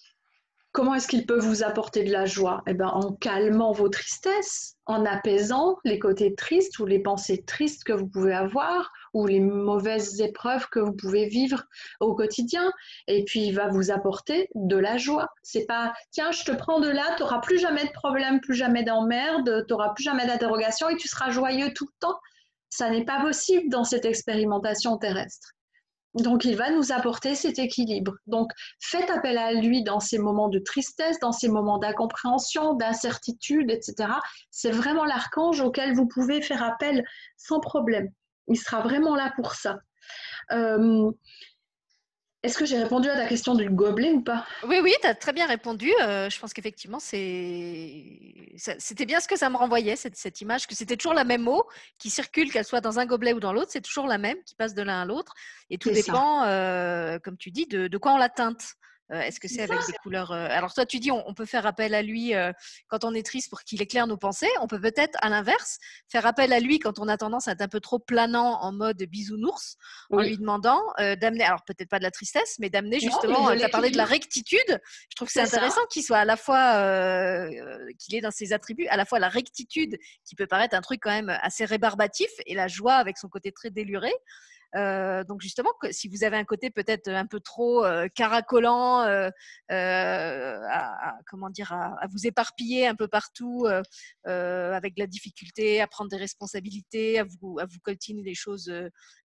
comment 0.72 0.94
est-ce 0.94 1.08
qu'il 1.08 1.26
peut 1.26 1.40
vous 1.40 1.64
apporter 1.64 2.04
de 2.04 2.12
la 2.12 2.26
joie? 2.26 2.62
Eh 2.68 2.74
bien, 2.74 2.88
en 2.88 3.14
calmant 3.14 3.72
vos 3.72 3.90
tristesses, 3.90 4.76
en 4.86 5.06
apaisant 5.06 5.78
les 5.84 6.00
côtés 6.00 6.36
tristes 6.36 6.80
ou 6.80 6.86
les 6.86 7.00
pensées 7.00 7.44
tristes 7.44 7.84
que 7.84 7.94
vous 7.94 8.08
pouvez 8.08 8.34
avoir 8.34 8.92
ou 9.14 9.26
les 9.26 9.40
mauvaises 9.40 10.22
épreuves 10.22 10.68
que 10.70 10.80
vous 10.80 10.94
pouvez 10.94 11.28
vivre 11.28 11.64
au 12.00 12.14
quotidien. 12.16 12.72
Et 13.08 13.26
puis, 13.26 13.48
il 13.48 13.54
va 13.54 13.68
vous 13.68 13.92
apporter 13.92 14.50
de 14.56 14.78
la 14.78 14.98
joie. 14.98 15.28
C'est 15.42 15.66
pas, 15.66 15.94
tiens, 16.12 16.32
je 16.32 16.44
te 16.44 16.52
prends 16.52 16.80
de 16.80 16.90
là, 16.90 17.16
tu 17.18 17.24
n'auras 17.24 17.40
plus 17.40 17.60
jamais 17.60 17.86
de 17.86 17.92
problème, 17.92 18.40
plus 18.40 18.56
jamais 18.56 18.84
d'emmerde, 18.84 19.66
tu 19.68 19.74
n'auras 19.74 19.90
plus 19.94 20.04
jamais 20.04 20.28
d'interrogation 20.28 20.90
et 20.90 20.96
tu 20.96 21.08
seras 21.08 21.32
joyeux 21.32 21.74
tout 21.74 21.86
le 21.86 22.00
temps. 22.00 22.20
Ça 22.70 22.90
n'est 22.92 23.06
pas 23.06 23.22
possible 23.22 23.70
dans 23.70 23.84
cette 23.84 24.06
expérimentation 24.06 24.98
terrestre. 24.98 25.56
Donc, 26.16 26.44
il 26.44 26.56
va 26.56 26.72
nous 26.72 26.92
apporter 26.92 27.36
cet 27.36 27.60
équilibre. 27.60 28.16
Donc, 28.26 28.52
faites 28.80 29.10
appel 29.12 29.38
à 29.38 29.54
lui 29.54 29.84
dans 29.84 30.00
ces 30.00 30.18
moments 30.18 30.50
de 30.50 30.60
tristesse, 30.60 31.20
dans 31.20 31.32
ces 31.32 31.50
moments 31.50 31.78
d'incompréhension, 31.78 32.74
d'incertitude, 32.74 33.70
etc. 33.70 34.14
C'est 34.50 34.72
vraiment 34.72 35.06
l'archange 35.06 35.62
auquel 35.62 35.94
vous 35.94 36.08
pouvez 36.08 36.42
faire 36.42 36.64
appel 36.64 37.06
sans 37.38 37.60
problème. 37.60 38.10
Il 38.48 38.58
sera 38.58 38.82
vraiment 38.82 39.16
là 39.16 39.32
pour 39.36 39.54
ça. 39.54 39.80
Euh, 40.52 41.12
est-ce 42.42 42.58
que 42.58 42.66
j'ai 42.66 42.82
répondu 42.82 43.10
à 43.10 43.16
ta 43.16 43.26
question 43.28 43.54
du 43.54 43.70
gobelet 43.70 44.14
ou 44.14 44.22
pas? 44.22 44.46
Oui, 44.64 44.80
oui, 44.82 44.94
tu 45.02 45.08
as 45.08 45.14
très 45.14 45.34
bien 45.34 45.46
répondu. 45.46 45.92
Euh, 46.02 46.30
je 46.30 46.40
pense 46.40 46.54
qu'effectivement, 46.54 47.00
c'était 47.00 47.26
bien 49.06 49.20
ce 49.20 49.28
que 49.28 49.38
ça 49.38 49.50
me 49.50 49.58
renvoyait, 49.58 49.98
cette, 49.98 50.16
cette 50.16 50.40
image, 50.40 50.66
que 50.66 50.74
c'était 50.74 50.96
toujours 50.96 51.14
la 51.14 51.26
même 51.26 51.50
eau 51.50 51.66
qui 51.98 52.10
circule, 52.10 52.50
qu'elle 52.50 52.64
soit 52.64 52.80
dans 52.80 52.98
un 52.98 53.06
gobelet 53.06 53.34
ou 53.34 53.42
dans 53.42 53.52
l'autre, 53.52 53.72
c'est 53.72 53.82
toujours 53.82 54.08
la 54.08 54.18
même 54.18 54.38
qui 54.46 54.56
passe 54.56 54.74
de 54.74 54.82
l'un 54.82 55.02
à 55.02 55.06
l'autre. 55.06 55.34
Et 55.70 55.78
tout 55.78 55.90
dépend, 55.90 56.44
euh, 56.46 57.20
comme 57.20 57.36
tu 57.36 57.52
dis, 57.52 57.68
de, 57.68 57.88
de, 57.88 57.98
quoi 57.98 58.14
on 58.14 58.18
la 58.18 58.30
teinte. 58.30 58.76
Euh, 59.12 59.22
est-ce 59.22 59.40
que 59.40 59.48
c'est 59.48 59.62
avec 59.62 59.80
des 59.88 59.94
couleurs 60.04 60.32
euh, 60.32 60.48
Alors 60.50 60.74
toi, 60.74 60.86
tu 60.86 61.00
dis 61.00 61.12
on, 61.12 61.34
peut 61.34 61.46
faire 61.46 61.66
appel 61.66 61.96
à 61.96 62.02
lui 62.02 62.36
euh, 62.36 62.52
quand 62.88 63.04
on 63.04 63.14
est 63.14 63.26
triste 63.26 63.50
pour 63.50 63.64
qu'il 63.64 63.82
éclaire 63.82 64.08
nos 64.08 64.18
pensées. 64.18 64.50
On 64.62 64.68
peut 64.68 64.80
peut-être, 64.80 65.18
à 65.22 65.30
l'inverse, 65.30 65.80
faire 66.10 66.26
appel 66.26 66.54
à 66.54 66.60
lui 66.60 66.80
quand 66.80 67.00
on 67.00 67.08
a 67.08 67.18
tendance 67.18 67.48
à 67.48 67.54
être 67.54 67.62
un 67.62 67.68
peu 67.68 67.80
trop 67.80 67.98
planant 67.98 68.62
en 68.62 68.72
mode 68.72 69.02
bisounours, 69.04 69.78
en 70.12 70.22
lui 70.22 70.38
demandant 70.38 70.82
d'amener, 70.98 71.44
alors 71.44 71.64
peut-être 71.64 71.90
pas 71.90 72.00
de 72.00 72.04
la 72.04 72.12
tristesse, 72.12 72.58
mais 72.60 72.70
d'amener 72.70 73.00
justement, 73.00 73.56
tu 73.56 73.64
as 73.64 73.70
parlé 73.70 73.90
de 73.90 73.98
la 73.98 74.06
rectitude. 74.06 74.60
Je 75.10 75.16
trouve 75.16 75.28
que 75.28 75.34
c'est 75.34 75.42
intéressant 75.42 75.82
qu'il 75.90 76.04
soit 76.04 76.18
à 76.18 76.26
la 76.26 76.38
fois, 76.38 77.50
qu'il 77.98 78.16
ait 78.16 78.22
dans 78.22 78.32
ses 78.32 78.54
attributs, 78.54 78.88
à 78.88 78.98
la 78.98 79.06
fois 79.06 79.20
la 79.20 79.30
rectitude 79.30 79.98
qui 80.26 80.36
peut 80.36 80.48
paraître 80.48 80.76
un 80.76 80.82
truc 80.82 81.02
quand 81.02 81.12
même 81.12 81.30
assez 81.42 81.66
rébarbatif 81.66 82.30
et 82.46 82.54
la 82.54 82.68
joie 82.68 82.96
avec 82.96 83.18
son 83.18 83.30
côté 83.30 83.52
très 83.52 83.70
déluré. 83.70 84.12
Euh, 84.76 85.24
donc 85.24 85.42
justement, 85.42 85.72
si 85.92 86.08
vous 86.08 86.24
avez 86.24 86.38
un 86.38 86.46
côté 86.46 86.70
peut-être 86.70 87.10
un 87.10 87.26
peu 87.26 87.40
trop 87.40 87.84
euh, 87.84 88.08
caracolant, 88.08 89.02
euh, 89.02 89.30
à, 89.70 91.18
comment 91.28 91.50
dire, 91.50 91.74
à, 91.74 92.08
vous 92.12 92.28
éparpiller 92.28 92.88
un 92.88 92.96
peu 92.96 93.08
partout, 93.08 93.66
avec 94.26 94.96
de 94.96 95.00
la 95.00 95.08
difficulté 95.08 95.82
à 95.82 95.88
prendre 95.88 96.10
des 96.10 96.18
responsabilités, 96.18 97.20
à 97.20 97.24
vous, 97.24 97.60
à 97.60 97.66
vous 97.66 97.80
coltiner 97.80 98.22
des 98.22 98.36
choses 98.36 98.72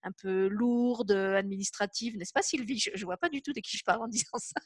un 0.02 0.12
peu 0.12 0.48
lourdes, 0.48 1.12
administratives, 1.12 2.16
n'est-ce 2.16 2.32
pas 2.32 2.42
Sylvie? 2.42 2.78
Je 2.78 2.90
ne 2.98 3.04
vois 3.04 3.16
pas 3.16 3.28
du 3.28 3.42
tout 3.42 3.52
de 3.52 3.60
qui 3.60 3.76
je 3.76 3.84
parle 3.84 4.02
en 4.02 4.08
disant 4.08 4.38
ça. 4.38 4.60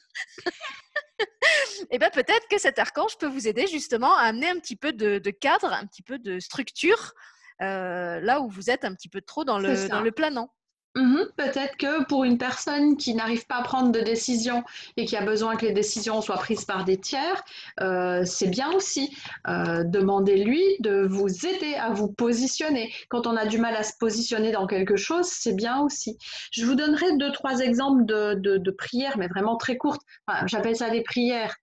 Et 1.19 1.25
eh 1.91 1.99
bien 1.99 2.09
peut-être 2.09 2.47
que 2.49 2.57
cet 2.57 2.79
archange 2.79 3.17
peut 3.17 3.27
vous 3.27 3.47
aider 3.47 3.67
justement 3.67 4.15
à 4.15 4.23
amener 4.23 4.49
un 4.49 4.59
petit 4.59 4.75
peu 4.75 4.93
de, 4.93 5.29
cadre, 5.29 5.73
un 5.73 5.85
petit 5.85 6.03
peu 6.03 6.19
de 6.19 6.39
structure, 6.39 7.13
là 7.59 8.39
où 8.41 8.49
vous 8.49 8.69
êtes 8.69 8.85
un 8.85 8.93
petit 8.95 9.09
peu 9.09 9.21
trop 9.21 9.43
dans 9.43 9.59
le, 9.59 9.87
dans 9.89 10.01
le 10.01 10.11
planant. 10.11 10.53
Mhm. 10.95 11.27
Peut-être 11.37 11.77
que 11.77 12.03
pour 12.05 12.23
une 12.23 12.39
personne 12.39 12.97
qui 12.97 13.13
n'arrive 13.13 13.45
pas 13.45 13.57
à 13.57 13.61
prendre 13.61 13.91
de 13.91 13.99
décision 13.99 14.63
et 14.97 15.05
qui 15.05 15.15
a 15.15 15.21
besoin 15.23 15.55
que 15.55 15.65
les 15.65 15.71
décisions 15.71 16.21
soient 16.21 16.37
prises 16.37 16.65
par 16.65 16.83
des 16.83 16.97
tiers, 16.97 17.43
euh, 17.81 18.23
c'est 18.25 18.47
bien 18.47 18.71
aussi. 18.71 19.15
Euh, 19.47 19.83
Demandez-lui 19.83 20.63
de 20.79 21.05
vous 21.07 21.45
aider 21.45 21.75
à 21.75 21.91
vous 21.91 22.11
positionner. 22.11 22.91
Quand 23.09 23.27
on 23.27 23.35
a 23.35 23.45
du 23.45 23.59
mal 23.59 23.75
à 23.75 23.83
se 23.83 23.93
positionner 23.99 24.51
dans 24.51 24.65
quelque 24.65 24.95
chose, 24.95 25.27
c'est 25.27 25.55
bien 25.55 25.79
aussi. 25.79 26.17
Je 26.51 26.65
vous 26.65 26.75
donnerai 26.75 27.17
deux, 27.17 27.31
trois 27.31 27.59
exemples 27.59 28.05
de, 28.05 28.71
prières, 28.71 29.17
mais 29.17 29.27
vraiment 29.27 29.57
très 29.57 29.77
courtes. 29.77 30.01
J'appelle 30.45 30.75
ça 30.75 30.89
des 30.89 31.01
prières 31.01 31.55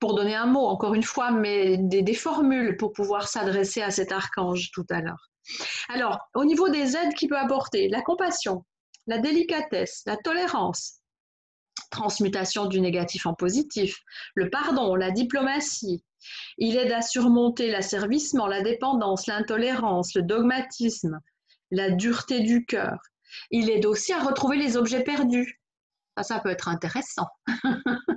pour 0.00 0.14
donner 0.14 0.34
un 0.34 0.46
mot, 0.46 0.66
encore 0.66 0.94
une 0.94 1.02
fois, 1.02 1.30
mais 1.30 1.78
des 1.78 2.14
formules 2.14 2.76
pour 2.76 2.92
pouvoir 2.92 3.28
s'adresser 3.28 3.82
à 3.82 3.90
cet 3.90 4.12
archange 4.12 4.70
tout 4.72 4.86
à 4.90 5.00
l'heure. 5.00 5.31
Alors, 5.88 6.18
au 6.34 6.44
niveau 6.44 6.68
des 6.68 6.96
aides 6.96 7.14
qu'il 7.14 7.28
peut 7.28 7.38
apporter, 7.38 7.88
la 7.88 8.02
compassion, 8.02 8.64
la 9.06 9.18
délicatesse, 9.18 10.02
la 10.06 10.16
tolérance, 10.16 11.00
transmutation 11.90 12.66
du 12.66 12.80
négatif 12.80 13.26
en 13.26 13.34
positif, 13.34 13.98
le 14.34 14.50
pardon, 14.50 14.94
la 14.94 15.10
diplomatie. 15.10 16.04
Il 16.58 16.76
aide 16.76 16.92
à 16.92 17.02
surmonter 17.02 17.70
l'asservissement, 17.70 18.46
la 18.46 18.62
dépendance, 18.62 19.26
l'intolérance, 19.26 20.14
le 20.14 20.22
dogmatisme, 20.22 21.20
la 21.70 21.90
dureté 21.90 22.40
du 22.40 22.64
cœur. 22.64 22.98
Il 23.50 23.70
aide 23.70 23.86
aussi 23.86 24.12
à 24.12 24.22
retrouver 24.22 24.56
les 24.56 24.76
objets 24.76 25.02
perdus. 25.02 25.60
Ça, 26.20 26.40
peut 26.40 26.50
être 26.50 26.68
intéressant. 26.68 27.28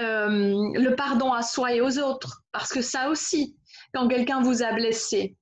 Euh, 0.00 0.72
le 0.74 0.94
pardon 0.94 1.32
à 1.32 1.42
soi 1.42 1.72
et 1.72 1.80
aux 1.80 1.98
autres, 1.98 2.42
parce 2.52 2.70
que 2.70 2.82
ça 2.82 3.08
aussi, 3.08 3.56
quand 3.94 4.08
quelqu'un 4.08 4.42
vous 4.42 4.62
a 4.62 4.72
blessé, 4.72 5.38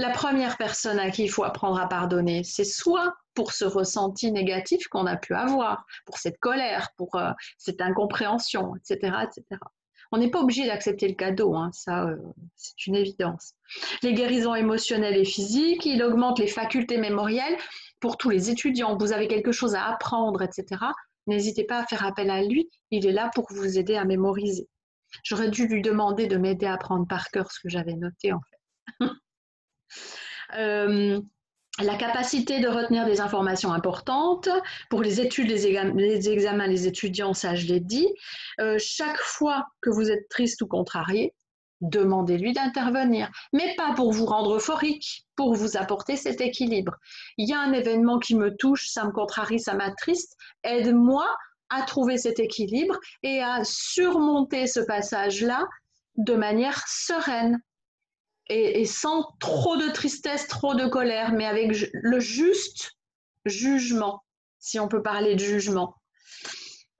la 0.00 0.08
première 0.08 0.56
personne 0.56 0.98
à 0.98 1.10
qui 1.10 1.24
il 1.24 1.30
faut 1.30 1.44
apprendre 1.44 1.78
à 1.78 1.86
pardonner, 1.86 2.42
c'est 2.42 2.64
soit 2.64 3.14
pour 3.34 3.52
ce 3.52 3.66
ressenti 3.66 4.32
négatif 4.32 4.88
qu'on 4.88 5.04
a 5.04 5.16
pu 5.16 5.34
avoir, 5.34 5.84
pour 6.06 6.16
cette 6.16 6.38
colère, 6.38 6.88
pour 6.96 7.16
euh, 7.16 7.32
cette 7.58 7.82
incompréhension, 7.82 8.74
etc., 8.76 9.14
etc. 9.24 9.60
On 10.10 10.16
n'est 10.16 10.30
pas 10.30 10.40
obligé 10.40 10.66
d'accepter 10.66 11.06
le 11.06 11.14
cadeau, 11.14 11.54
hein, 11.54 11.70
ça 11.74 12.06
euh, 12.06 12.16
c'est 12.56 12.86
une 12.86 12.96
évidence. 12.96 13.52
Les 14.02 14.14
guérisons 14.14 14.54
émotionnelles 14.54 15.18
et 15.18 15.26
physiques, 15.26 15.84
il 15.84 16.02
augmente 16.02 16.38
les 16.38 16.46
facultés 16.46 16.96
mémorielles. 16.96 17.58
Pour 18.00 18.16
tous 18.16 18.30
les 18.30 18.48
étudiants, 18.48 18.96
vous 18.96 19.12
avez 19.12 19.28
quelque 19.28 19.52
chose 19.52 19.74
à 19.74 19.84
apprendre, 19.84 20.40
etc. 20.40 20.82
N'hésitez 21.26 21.64
pas 21.64 21.80
à 21.80 21.84
faire 21.84 22.06
appel 22.06 22.30
à 22.30 22.42
lui, 22.42 22.70
il 22.90 23.06
est 23.06 23.12
là 23.12 23.30
pour 23.34 23.44
vous 23.50 23.78
aider 23.78 23.96
à 23.96 24.06
mémoriser. 24.06 24.66
J'aurais 25.24 25.50
dû 25.50 25.66
lui 25.68 25.82
demander 25.82 26.26
de 26.26 26.38
m'aider 26.38 26.64
à 26.64 26.72
apprendre 26.72 27.06
par 27.06 27.28
cœur 27.28 27.52
ce 27.52 27.60
que 27.60 27.68
j'avais 27.68 27.96
noté 27.96 28.32
en 28.32 28.40
fait. 28.40 29.06
Euh, 30.56 31.20
la 31.78 31.96
capacité 31.96 32.60
de 32.60 32.68
retenir 32.68 33.06
des 33.06 33.20
informations 33.20 33.72
importantes 33.72 34.48
pour 34.90 35.02
les 35.02 35.20
études, 35.20 35.48
les, 35.48 36.28
examens, 36.28 36.66
les 36.66 36.86
étudiants, 36.86 37.32
ça 37.32 37.54
je 37.54 37.66
l'ai 37.66 37.80
dit. 37.80 38.08
Euh, 38.60 38.76
chaque 38.78 39.18
fois 39.18 39.66
que 39.80 39.90
vous 39.90 40.10
êtes 40.10 40.28
triste 40.28 40.60
ou 40.62 40.66
contrarié, 40.66 41.34
demandez-lui 41.80 42.52
d'intervenir, 42.52 43.30
mais 43.52 43.74
pas 43.76 43.94
pour 43.94 44.12
vous 44.12 44.26
rendre 44.26 44.56
euphorique, 44.56 45.26
pour 45.36 45.54
vous 45.54 45.76
apporter 45.76 46.16
cet 46.16 46.40
équilibre. 46.40 46.96
Il 47.38 47.48
y 47.48 47.54
a 47.54 47.60
un 47.60 47.72
événement 47.72 48.18
qui 48.18 48.34
me 48.34 48.54
touche, 48.56 48.88
ça 48.88 49.04
me 49.04 49.12
contrarie, 49.12 49.60
ça 49.60 49.74
m'attriste, 49.74 50.36
aide-moi 50.62 51.26
à 51.70 51.82
trouver 51.82 52.18
cet 52.18 52.40
équilibre 52.40 52.98
et 53.22 53.42
à 53.42 53.64
surmonter 53.64 54.66
ce 54.66 54.80
passage-là 54.80 55.66
de 56.16 56.34
manière 56.34 56.86
sereine 56.86 57.60
et, 58.50 58.84
sans 58.84 59.24
trop 59.38 59.76
de 59.76 59.88
tristesse, 59.90 60.48
trop 60.48 60.74
de 60.74 60.86
colère, 60.86 61.32
mais 61.32 61.46
avec 61.46 61.70
le 61.92 62.20
juste 62.20 62.92
jugement, 63.44 64.22
si 64.58 64.80
on 64.80 64.88
peut 64.88 65.02
parler 65.02 65.34
de 65.34 65.40
jugement. 65.40 65.94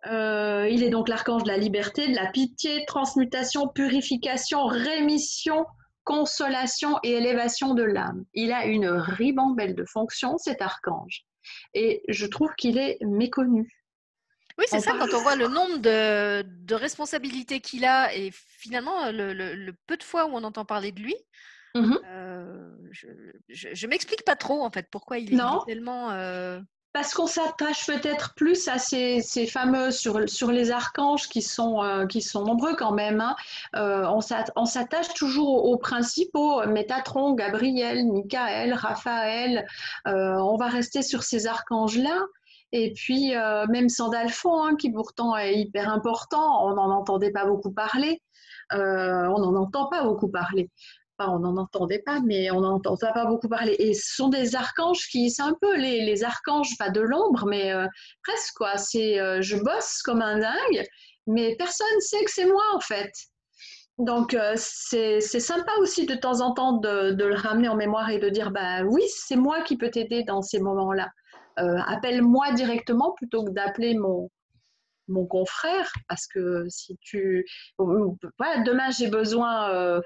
Euh, 0.06 0.68
il 0.70 0.82
est 0.82 0.88
donc 0.88 1.08
l'archange 1.08 1.42
de 1.42 1.48
la 1.48 1.58
liberté, 1.58 2.08
de 2.08 2.14
la 2.14 2.30
pitié, 2.30 2.84
transmutation, 2.86 3.68
purification, 3.68 4.64
rémission, 4.66 5.66
consolation 6.04 6.98
et 7.02 7.12
élévation 7.12 7.74
de 7.74 7.82
l'âme. 7.82 8.24
Il 8.32 8.52
a 8.52 8.64
une 8.64 8.88
ribambelle 8.88 9.74
de 9.74 9.84
fonctions, 9.84 10.38
cet 10.38 10.62
archange. 10.62 11.26
Et 11.74 12.02
je 12.08 12.26
trouve 12.26 12.54
qu'il 12.56 12.78
est 12.78 12.98
méconnu. 13.02 13.79
Oui, 14.58 14.64
c'est 14.68 14.80
ça, 14.80 14.92
quand 14.98 15.12
on 15.14 15.22
voit 15.22 15.36
le 15.36 15.48
nombre 15.48 15.78
de, 15.78 16.74
responsabilités 16.74 17.60
qu'il 17.60 17.84
a 17.84 18.14
et 18.14 18.30
finalement 18.32 19.10
le, 19.10 19.72
peu 19.86 19.96
de 19.96 20.02
fois 20.02 20.26
où 20.26 20.30
on 20.32 20.44
entend 20.44 20.64
parler 20.64 20.92
de 20.92 21.00
lui, 21.00 21.16
mmh 21.74 21.98
euh, 22.08 22.70
je 23.48 23.86
ne 23.86 23.90
m'explique 23.90 24.24
pas 24.24 24.34
trop 24.34 24.64
en 24.64 24.70
fait 24.70 24.88
pourquoi 24.90 25.18
il 25.18 25.34
est 25.34 25.42
tellement... 25.66 26.10
Euh, 26.10 26.60
parce 26.92 27.14
qu'on 27.14 27.28
s'attache 27.28 27.86
peut-être 27.86 28.34
plus 28.34 28.66
à 28.66 28.78
ces, 28.78 29.22
fameux 29.46 29.92
sur, 29.92 30.28
sur, 30.28 30.50
les 30.50 30.72
archanges 30.72 31.28
qui 31.28 31.40
sont, 31.40 31.84
euh, 31.84 32.06
qui 32.06 32.20
sont 32.20 32.44
nombreux 32.44 32.74
quand 32.74 32.90
même. 32.90 33.20
Hein. 33.20 33.36
on 33.74 34.20
s'attache 34.66 35.14
toujours 35.14 35.66
aux, 35.66 35.78
principaux, 35.78 36.66
Métatron, 36.66 37.34
Gabriel, 37.34 38.04
Michael, 38.06 38.74
Raphaël. 38.74 39.68
on 40.06 40.56
va 40.56 40.66
rester 40.66 41.02
sur 41.02 41.22
ces 41.22 41.46
archanges-là. 41.46 42.26
Et 42.72 42.92
puis, 42.92 43.34
euh, 43.34 43.66
même 43.66 43.88
Sandalphon, 43.88 44.62
hein, 44.62 44.76
qui 44.76 44.90
pourtant 44.92 45.36
est 45.36 45.54
hyper 45.54 45.88
important, 45.88 46.66
on 46.66 46.74
n'en 46.74 46.90
entendait 46.90 47.32
pas 47.32 47.44
beaucoup 47.46 47.72
parler. 47.72 48.22
Euh, 48.72 49.26
on 49.26 49.40
n'en 49.40 49.56
entend 49.56 49.88
pas 49.88 50.04
beaucoup 50.04 50.28
parler. 50.28 50.70
Enfin, 51.18 51.32
on 51.32 51.40
n'en 51.40 51.56
entendait 51.56 52.02
pas, 52.06 52.20
mais 52.24 52.50
on 52.50 52.60
n'en 52.60 52.76
entend 52.76 52.96
pas 52.96 53.26
beaucoup 53.26 53.48
parler. 53.48 53.74
Et 53.78 53.94
ce 53.94 54.14
sont 54.14 54.28
des 54.28 54.54
archanges 54.54 55.08
qui, 55.10 55.30
c'est 55.30 55.42
un 55.42 55.56
peu 55.60 55.76
les, 55.76 56.22
archanges, 56.22 56.78
pas 56.78 56.90
de 56.90 57.00
l'ombre, 57.00 57.46
mais 57.46 57.72
euh, 57.72 57.86
presque 58.22 58.54
quoi. 58.56 58.76
C'est, 58.78 59.42
je 59.42 59.56
bosse 59.56 60.02
comme 60.02 60.22
un 60.22 60.38
dingue, 60.38 60.86
mais 61.26 61.56
personne 61.56 61.86
ne 61.96 62.00
sait 62.00 62.24
que 62.24 62.30
c'est 62.30 62.46
moi 62.46 62.62
en 62.74 62.80
fait. 62.80 63.10
Donc, 63.98 64.34
c'est 64.56 65.20
sympa 65.20 65.72
aussi 65.80 66.06
de 66.06 66.14
temps 66.14 66.40
en 66.40 66.54
temps 66.54 66.74
de, 66.74 67.10
de, 67.12 67.24
le 67.24 67.34
ramener 67.34 67.68
en 67.68 67.76
mémoire 67.76 68.08
et 68.08 68.18
de 68.18 68.30
dire, 68.30 68.50
bah 68.50 68.82
oui, 68.84 69.02
c'est 69.08 69.36
moi 69.36 69.60
qui 69.62 69.76
peux 69.76 69.90
t'aider 69.90 70.22
dans 70.22 70.40
ces 70.40 70.58
moments-là. 70.60 71.10
Euh, 71.58 71.78
appelle-moi 71.86 72.52
directement 72.52 73.12
plutôt 73.12 73.44
que 73.44 73.50
d'appeler 73.50 73.94
mon, 73.94 74.30
mon 75.08 75.26
confrère, 75.26 75.90
parce 76.08 76.26
que 76.26 76.66
si 76.68 76.96
tu... 77.00 77.44
Voilà, 77.78 78.62
demain 78.64 78.90
j'ai 78.90 79.08
besoin... 79.08 79.70
Euh, 79.70 80.00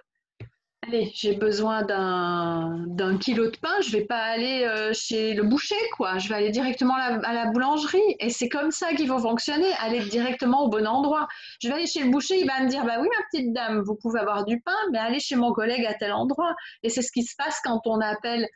allez, 0.86 1.10
j'ai 1.14 1.34
besoin 1.34 1.82
d'un 1.82 3.18
kilo 3.18 3.50
de 3.50 3.56
pain, 3.56 3.80
je 3.80 3.90
vais 3.90 4.04
pas 4.04 4.22
aller 4.22 4.64
euh, 4.64 4.92
chez 4.92 5.34
le 5.34 5.42
boucher, 5.42 5.76
quoi. 5.96 6.18
Je 6.18 6.28
vais 6.28 6.34
aller 6.34 6.50
directement 6.50 6.94
à 6.94 7.10
la, 7.10 7.28
à 7.28 7.32
la 7.32 7.46
boulangerie. 7.50 8.16
Et 8.20 8.30
c'est 8.30 8.48
comme 8.48 8.70
ça 8.70 8.92
qu'il 8.94 9.08
faut 9.08 9.18
fonctionner, 9.18 9.72
aller 9.80 10.00
directement 10.00 10.64
au 10.64 10.68
bon 10.68 10.86
endroit. 10.86 11.26
Je 11.62 11.68
vais 11.68 11.74
aller 11.74 11.86
chez 11.86 12.02
le 12.02 12.10
boucher, 12.10 12.38
il 12.38 12.46
va 12.46 12.62
me 12.62 12.68
dire, 12.68 12.84
bah 12.84 12.96
oui, 13.00 13.08
ma 13.16 13.24
petite 13.30 13.52
dame, 13.52 13.80
vous 13.80 13.94
pouvez 13.94 14.20
avoir 14.20 14.44
du 14.44 14.61
pain, 14.61 14.76
mais 14.92 14.98
allez 14.98 15.20
chez 15.20 15.37
mon 15.37 15.52
collègue 15.52 15.87
à 15.87 15.94
tel 15.94 16.12
endroit. 16.12 16.54
Et 16.83 16.90
c'est 16.90 17.02
ce 17.02 17.12
qui 17.12 17.22
se 17.22 17.35
passe 17.37 17.61
quand 17.64 17.80
on 17.87 18.00
appelle 18.00 18.46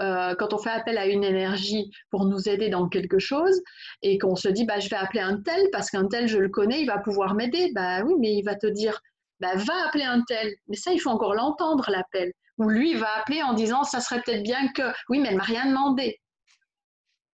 euh, 0.00 0.34
quand 0.34 0.52
on 0.52 0.58
fait 0.58 0.70
appel 0.70 0.98
à 0.98 1.06
une 1.06 1.24
énergie 1.24 1.90
pour 2.10 2.24
nous 2.26 2.48
aider 2.48 2.68
dans 2.68 2.88
quelque 2.88 3.18
chose 3.18 3.60
et 4.02 4.18
qu'on 4.18 4.36
se 4.36 4.48
dit 4.48 4.64
bah, 4.64 4.78
je 4.78 4.88
vais 4.88 4.96
appeler 4.96 5.20
un 5.20 5.40
tel 5.40 5.68
parce 5.72 5.90
qu'un 5.90 6.06
tel 6.06 6.28
je 6.28 6.38
le 6.38 6.48
connais, 6.48 6.82
il 6.82 6.86
va 6.86 6.98
pouvoir 6.98 7.34
m'aider. 7.34 7.72
Bah 7.74 8.02
oui, 8.02 8.14
mais 8.18 8.34
il 8.34 8.42
va 8.42 8.54
te 8.54 8.66
dire 8.66 9.00
bah, 9.40 9.54
va 9.54 9.86
appeler 9.86 10.04
un 10.04 10.22
tel. 10.22 10.54
Mais 10.68 10.76
ça, 10.76 10.92
il 10.92 10.98
faut 10.98 11.10
encore 11.10 11.34
l'entendre 11.34 11.86
l'appel. 11.90 12.32
Ou 12.58 12.68
lui, 12.68 12.92
il 12.92 12.98
va 12.98 13.08
appeler 13.18 13.42
en 13.42 13.52
disant 13.52 13.84
ça 13.84 14.00
serait 14.00 14.22
peut-être 14.22 14.42
bien 14.42 14.68
que 14.72 14.82
oui, 15.08 15.18
mais 15.18 15.28
elle 15.28 15.36
m'a 15.36 15.44
rien 15.44 15.66
demandé. 15.66 16.20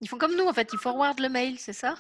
Ils 0.01 0.09
font 0.09 0.19
comme 0.19 0.37
nous 0.37 0.47
en 0.47 0.53
fait, 0.53 0.69
ils 0.73 0.79
forward 0.79 1.21
le 1.21 1.29
mail, 1.29 1.59
c'est 1.59 1.73
ça? 1.73 1.95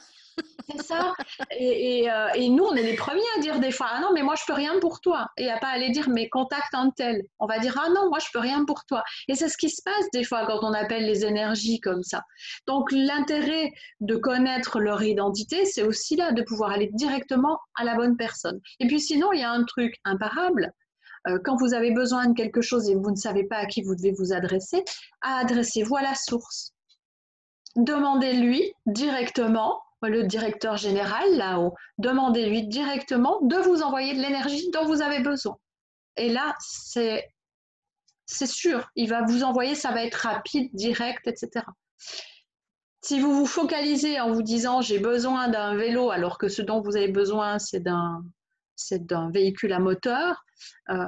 C'est 0.71 0.83
ça. 0.83 1.12
Et, 1.59 2.11
euh, 2.11 2.29
et, 2.35 2.49
nous, 2.49 2.64
on 2.64 2.75
est 2.75 2.83
les 2.83 2.95
premiers 2.95 3.21
à 3.37 3.40
dire 3.40 3.61
des 3.61 3.71
fois, 3.71 3.88
ah 3.90 4.01
non, 4.01 4.11
mais 4.14 4.23
moi, 4.23 4.35
je 4.37 4.45
peux 4.47 4.53
rien 4.53 4.79
pour 4.81 5.01
toi. 5.01 5.29
Et 5.37 5.51
à 5.51 5.59
pas 5.59 5.68
aller 5.68 5.90
dire, 5.90 6.09
mais 6.09 6.29
contacte 6.29 6.75
un 6.75 6.90
tel. 6.90 7.23
On 7.38 7.47
va 7.47 7.59
dire, 7.59 7.79
ah 7.83 7.88
non, 7.90 8.09
moi, 8.09 8.18
je 8.18 8.27
peux 8.33 8.38
rien 8.38 8.64
pour 8.64 8.85
toi. 8.85 9.03
Et 9.29 9.35
c'est 9.35 9.49
ce 9.49 9.57
qui 9.57 9.71
se 9.71 9.83
passe 9.83 10.05
des 10.12 10.25
fois 10.25 10.47
quand 10.47 10.61
on 10.62 10.73
appelle 10.73 11.07
les 11.07 11.25
énergies 11.25 11.81
comme 11.81 12.03
ça. 12.03 12.23
Donc, 12.66 12.90
l'intérêt 12.92 13.73
de 14.01 14.16
connaître 14.16 14.81
leur 14.81 15.03
identité, 15.03 15.64
c'est 15.64 15.83
aussi 15.83 16.16
là 16.16 16.33
de 16.33 16.42
pouvoir 16.42 16.71
aller 16.71 16.90
directement 16.92 17.59
à 17.75 17.85
la 17.85 17.95
bonne 17.95 18.16
personne. 18.16 18.61
Et 18.81 18.87
puis 18.87 19.01
sinon, 19.01 19.33
il 19.33 19.40
y 19.40 19.45
a 19.45 19.51
un 19.51 19.64
truc 19.64 19.95
imparable. 20.05 20.73
Euh, 21.29 21.38
quand 21.45 21.57
vous 21.57 21.75
avez 21.75 21.92
besoin 21.92 22.27
de 22.27 22.35
quelque 22.35 22.61
chose 22.61 22.88
et 22.88 22.95
vous 22.95 23.11
ne 23.11 23.16
savez 23.16 23.45
pas 23.45 23.57
à 23.57 23.66
qui 23.66 23.83
vous 23.83 23.95
devez 23.95 24.12
vous 24.12 24.33
adresser, 24.33 24.85
adressez-vous 25.21 25.97
à 25.97 26.03
la 26.03 26.14
source. 26.14 26.73
Demandez-lui 27.77 28.73
directement 28.87 29.81
le 30.09 30.25
directeur 30.25 30.77
général 30.77 31.37
là-haut, 31.37 31.75
demandez-lui 31.99 32.67
directement 32.67 33.41
de 33.43 33.57
vous 33.57 33.83
envoyer 33.83 34.15
de 34.15 34.21
l'énergie 34.21 34.71
dont 34.71 34.85
vous 34.85 35.03
avez 35.03 35.21
besoin. 35.21 35.57
Et 36.17 36.29
là, 36.29 36.55
c'est 36.61 38.47
sûr, 38.47 38.91
il 38.97 39.09
va 39.09 39.23
vous 39.23 39.45
envoyer, 39.45 39.75
ça 39.75 39.93
va 39.93 40.05
être 40.05 40.15
rapide, 40.15 40.71
direct, 40.75 41.27
etc. 41.27 41.65
Si 43.03 43.19
vous 43.19 43.35
vous 43.35 43.47
focalisez 43.47 44.21
en 44.21 44.31
vous 44.31 44.43
disant 44.43 44.81
j'ai 44.81 45.01
besoin 45.01 45.49
d'un 45.49 45.75
vélo 45.75 46.11
alors 46.11 46.38
que 46.38 46.49
ce 46.49 46.62
dont 46.62 46.81
vous 46.81 46.97
avez 46.97 47.09
besoin 47.09 47.59
c'est 47.59 47.81
d'un 47.81 48.23
c'est 48.77 49.05
d'un 49.07 49.31
véhicule 49.31 49.73
à 49.73 49.81
moteur, 49.81 50.45
euh, 50.91 51.05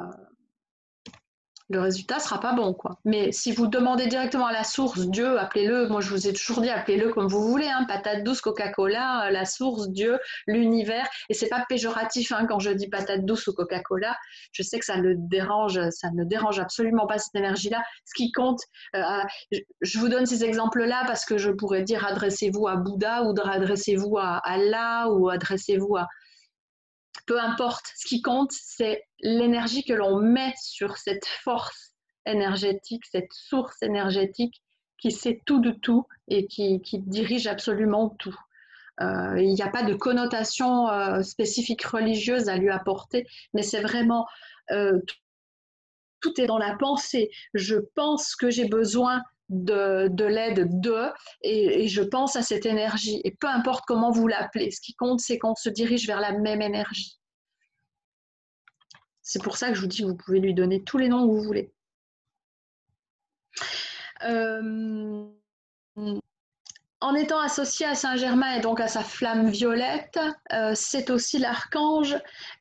le 1.71 1.81
résultat 1.81 2.19
sera 2.19 2.41
pas 2.41 2.53
bon, 2.53 2.75
quoi. 2.75 2.99
Mais 3.05 3.33
si 3.33 3.53
vous 3.53 3.67
demandez 3.67 4.07
directement 4.07 4.47
à 4.47 4.53
la 4.53 4.65
source, 4.65 5.07
Dieu, 5.07 5.39
appelez-le, 5.39 5.89
moi 5.89 6.03
je 6.03 6.11
vous 6.11 6.29
ai 6.29 6.33
toujours 6.33 6.61
dit, 6.61 6.69
appelez-le 6.69 7.11
comme 7.11 7.27
vous 7.27 7.49
voulez, 7.49 7.69
hein, 7.69 7.85
patate 7.89 8.23
douce, 8.23 8.43
Coca-Cola, 8.43 9.31
la 9.31 9.45
source, 9.47 9.89
Dieu, 9.89 10.19
l'univers, 10.47 11.09
et 11.31 11.35
c'est 11.35 11.49
pas 11.49 11.65
péjoratif 11.67 12.33
hein, 12.33 12.47
quand 12.47 12.59
je 12.59 12.71
dis 12.71 12.89
patate 12.89 13.25
douce 13.25 13.47
ou 13.47 13.55
Coca-Cola, 13.55 14.15
je 14.53 14.63
sais 14.63 14.79
que 14.79 14.85
ça 14.85 14.99
ne 14.99 15.15
dérange, 15.17 15.81
ça 15.91 16.11
ne 16.11 16.25
dérange 16.25 16.59
absolument 16.59 17.07
pas 17.07 17.19
cette 17.19 17.35
énergie-là. 17.35 17.83
Ce 18.05 18.13
qui 18.15 18.31
compte, 18.33 18.61
euh, 18.95 19.01
je 19.81 19.99
vous 19.99 20.09
donne 20.09 20.27
ces 20.27 20.45
exemples-là 20.45 21.05
parce 21.07 21.25
que 21.25 21.39
je 21.39 21.51
pourrais 21.51 21.83
dire 21.83 22.05
adressez-vous 22.05 22.69
à 22.69 22.77
Bouddha 22.77 23.23
ou 23.25 23.35
adressez-vous 23.41 24.19
à 24.19 24.41
Allah 24.45 25.09
ou 25.09 25.31
adressez-vous 25.31 25.97
à, 25.97 26.09
peu 27.27 27.41
importe. 27.41 27.87
Ce 27.97 28.07
qui 28.07 28.23
compte, 28.23 28.53
c'est 28.53 29.03
l'énergie 29.25 29.85
que 29.85 29.95
l'on 29.95 30.21
met 30.21 30.53
sur 30.63 30.97
cette 30.99 31.27
force 31.27 31.95
énergétique, 32.27 33.03
cette 33.11 33.33
source 33.33 33.83
énergétique 33.83 34.63
qui 34.99 35.11
sait 35.11 35.43
tout 35.45 35.61
de 35.61 35.73
tout 35.73 36.07
et 36.29 36.47
qui, 36.47 36.81
dirige 36.93 37.47
absolument 37.47 38.11
tout. 38.11 38.39
Euh, 39.01 39.41
il 39.41 39.53
n'y 39.55 39.63
a 39.63 39.69
pas 39.69 39.83
de 39.83 39.95
connotation 39.95 40.89
euh, 40.89 41.23
spécifique 41.23 41.85
religieuse 41.85 42.49
à 42.49 42.57
lui 42.57 42.71
apporter, 42.71 43.27
mais 43.53 43.63
c'est 43.63 43.81
vraiment 43.81 44.27
euh, 44.71 45.01
tout 46.21 46.41
est 46.41 46.47
dans 46.47 46.59
la 46.59 46.77
pensée. 46.77 47.31
Je 47.55 47.77
pense 47.95 48.37
que 48.37 48.51
j'ai 48.51 48.69
besoin 48.69 49.23
de, 49.49 50.25
l'aide 50.25 50.81
de, 50.81 51.11
et, 51.43 51.89
je 51.89 52.03
pense 52.03 52.37
à 52.37 52.43
cette 52.43 52.67
énergie. 52.67 53.21
Et 53.25 53.33
peu 53.33 53.49
importe 53.49 53.85
comment 53.87 54.11
vous 54.11 54.29
l'appelez, 54.29 54.71
ce 54.71 54.81
qui 54.81 54.95
compte, 54.95 55.21
c'est 55.21 55.39
qu'on 55.39 55.55
se 55.55 55.69
dirige 55.69 56.07
vers 56.07 56.21
la 56.21 56.33
même 56.33 56.63
énergie. 56.63 57.19
C'est 59.25 59.43
pour 59.43 59.57
ça 59.57 59.71
que 59.71 59.75
je 59.75 59.81
vous 59.81 59.87
dis, 59.87 60.03
vous 60.03 60.15
pouvez 60.15 60.39
lui 60.39 60.55
donner 60.55 60.85
tous 60.85 60.99
les 60.99 61.09
noms 61.09 61.27
que 61.27 61.33
vous 61.33 61.43
voulez. 61.43 61.73
Euh, 64.23 65.27
en 67.01 67.15
étant 67.15 67.41
associé 67.41 67.87
à 67.87 67.95
Saint-Germain 67.95 68.55
et 68.57 68.61
donc 68.61 68.81
à 68.81 68.89
sa 68.89 69.03
flamme 69.03 69.49
violette, 69.49 70.19
euh, 70.53 70.73
c'est 70.75 71.09
aussi 71.09 71.39
l'archange 71.39 72.17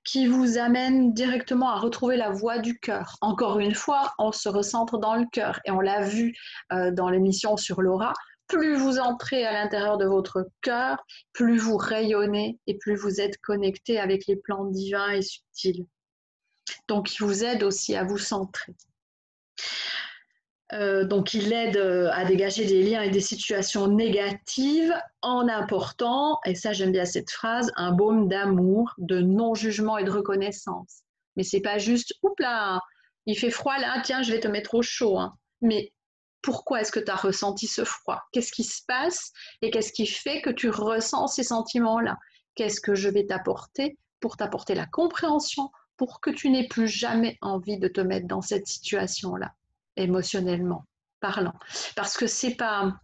qui 0.06 0.26
vous 0.28 0.58
amène 0.58 1.14
directement 1.14 1.70
à 1.70 1.80
retrouver 1.80 2.16
la 2.16 2.30
voix 2.30 2.60
du 2.60 2.80
cœur. 2.80 3.18
Encore 3.20 3.60
une 3.60 3.76
fois, 3.76 4.14
on 4.18 4.32
se 4.32 4.48
recentre 4.48 4.98
dans 4.98 5.16
le 5.16 5.26
cœur 5.32 5.60
et 5.66 5.72
on 5.72 5.82
l'a 5.82 6.02
vu 6.02 6.34
euh, 6.72 6.92
dans 6.92 7.10
l'émission 7.10 7.58
sur 7.58 7.82
l'aura. 7.82 8.14
Plus 8.48 8.76
vous 8.76 9.00
entrez 9.00 9.46
à 9.46 9.52
l'intérieur 9.52 9.98
de 9.98 10.06
votre 10.06 10.48
cœur, 10.62 10.98
plus 11.34 11.58
vous 11.58 11.78
rayonnez 11.78 12.58
et 12.68 12.78
plus 12.78 12.96
vous 12.96 13.20
êtes 13.20 13.38
connecté 13.38 14.00
avec 14.00 14.28
les 14.28 14.38
plans 14.38 14.66
divins 14.66 15.12
et 15.12 15.22
subtils. 15.22 15.88
Donc, 16.88 17.16
il 17.16 17.24
vous 17.24 17.44
aide 17.44 17.64
aussi 17.64 17.96
à 17.96 18.04
vous 18.04 18.18
centrer. 18.18 18.76
Euh, 20.74 21.04
donc, 21.04 21.34
il 21.34 21.54
aide 21.54 21.78
euh, 21.78 22.10
à 22.14 22.26
dégager 22.26 22.66
des 22.66 22.82
liens 22.84 23.02
et 23.02 23.10
des 23.10 23.22
situations 23.22 23.88
négatives 23.88 24.94
en 25.22 25.48
apportant, 25.48 26.40
et 26.46 26.56
ça 26.56 26.74
j'aime 26.74 26.92
bien 26.92 27.06
cette 27.06 27.30
phrase, 27.30 27.72
un 27.76 27.92
baume 27.92 28.28
d'amour, 28.28 28.94
de 28.98 29.20
non-jugement 29.20 29.98
et 29.98 30.04
de 30.04 30.10
reconnaissance. 30.10 31.04
Mais 31.36 31.44
c'est 31.44 31.62
pas 31.62 31.78
juste, 31.78 32.14
oups 32.24 32.40
là, 32.40 32.80
il 33.26 33.38
fait 33.38 33.52
froid 33.52 33.78
là, 33.78 34.02
tiens, 34.04 34.24
je 34.24 34.32
vais 34.32 34.40
te 34.40 34.48
mettre 34.48 34.76
au 34.76 34.82
chaud. 34.82 35.20
Hein. 35.20 35.36
Mais 35.62 35.94
pourquoi 36.42 36.82
est-ce 36.82 36.92
que 36.92 37.00
tu 37.00 37.12
as 37.12 37.16
ressenti 37.16 37.68
ce 37.68 37.84
froid? 37.84 38.22
Qu'est-ce 38.32 38.52
qui 38.52 38.64
se 38.64 38.82
passe 38.88 39.32
et 39.62 39.70
qu'est-ce 39.70 39.94
qui 39.94 40.06
fait 40.06 40.42
que 40.42 40.50
tu 40.50 40.70
ressens 40.70 41.28
ces 41.28 41.44
sentiments-là? 41.44 42.18
Qu'est-ce 42.56 42.82
que 42.82 42.96
je 42.96 43.10
vais 43.10 43.26
t'apporter 43.26 43.98
pour 44.20 44.38
t'apporter 44.38 44.76
la 44.76 44.86
compréhension, 44.86 45.70
pour 45.98 46.22
que 46.22 46.30
tu 46.30 46.50
n'aies 46.50 46.68
plus 46.68 46.88
jamais 46.88 47.38
envie 47.42 47.78
de 47.78 47.88
te 47.88 48.02
mettre 48.02 48.28
dans 48.28 48.42
cette 48.42 48.68
situation-là, 48.68 49.54
émotionnellement 49.96 50.86
parlant. 51.20 51.54
Parce 51.96 52.18
que 52.18 52.28
c'est 52.28 52.56
pas 52.56 53.00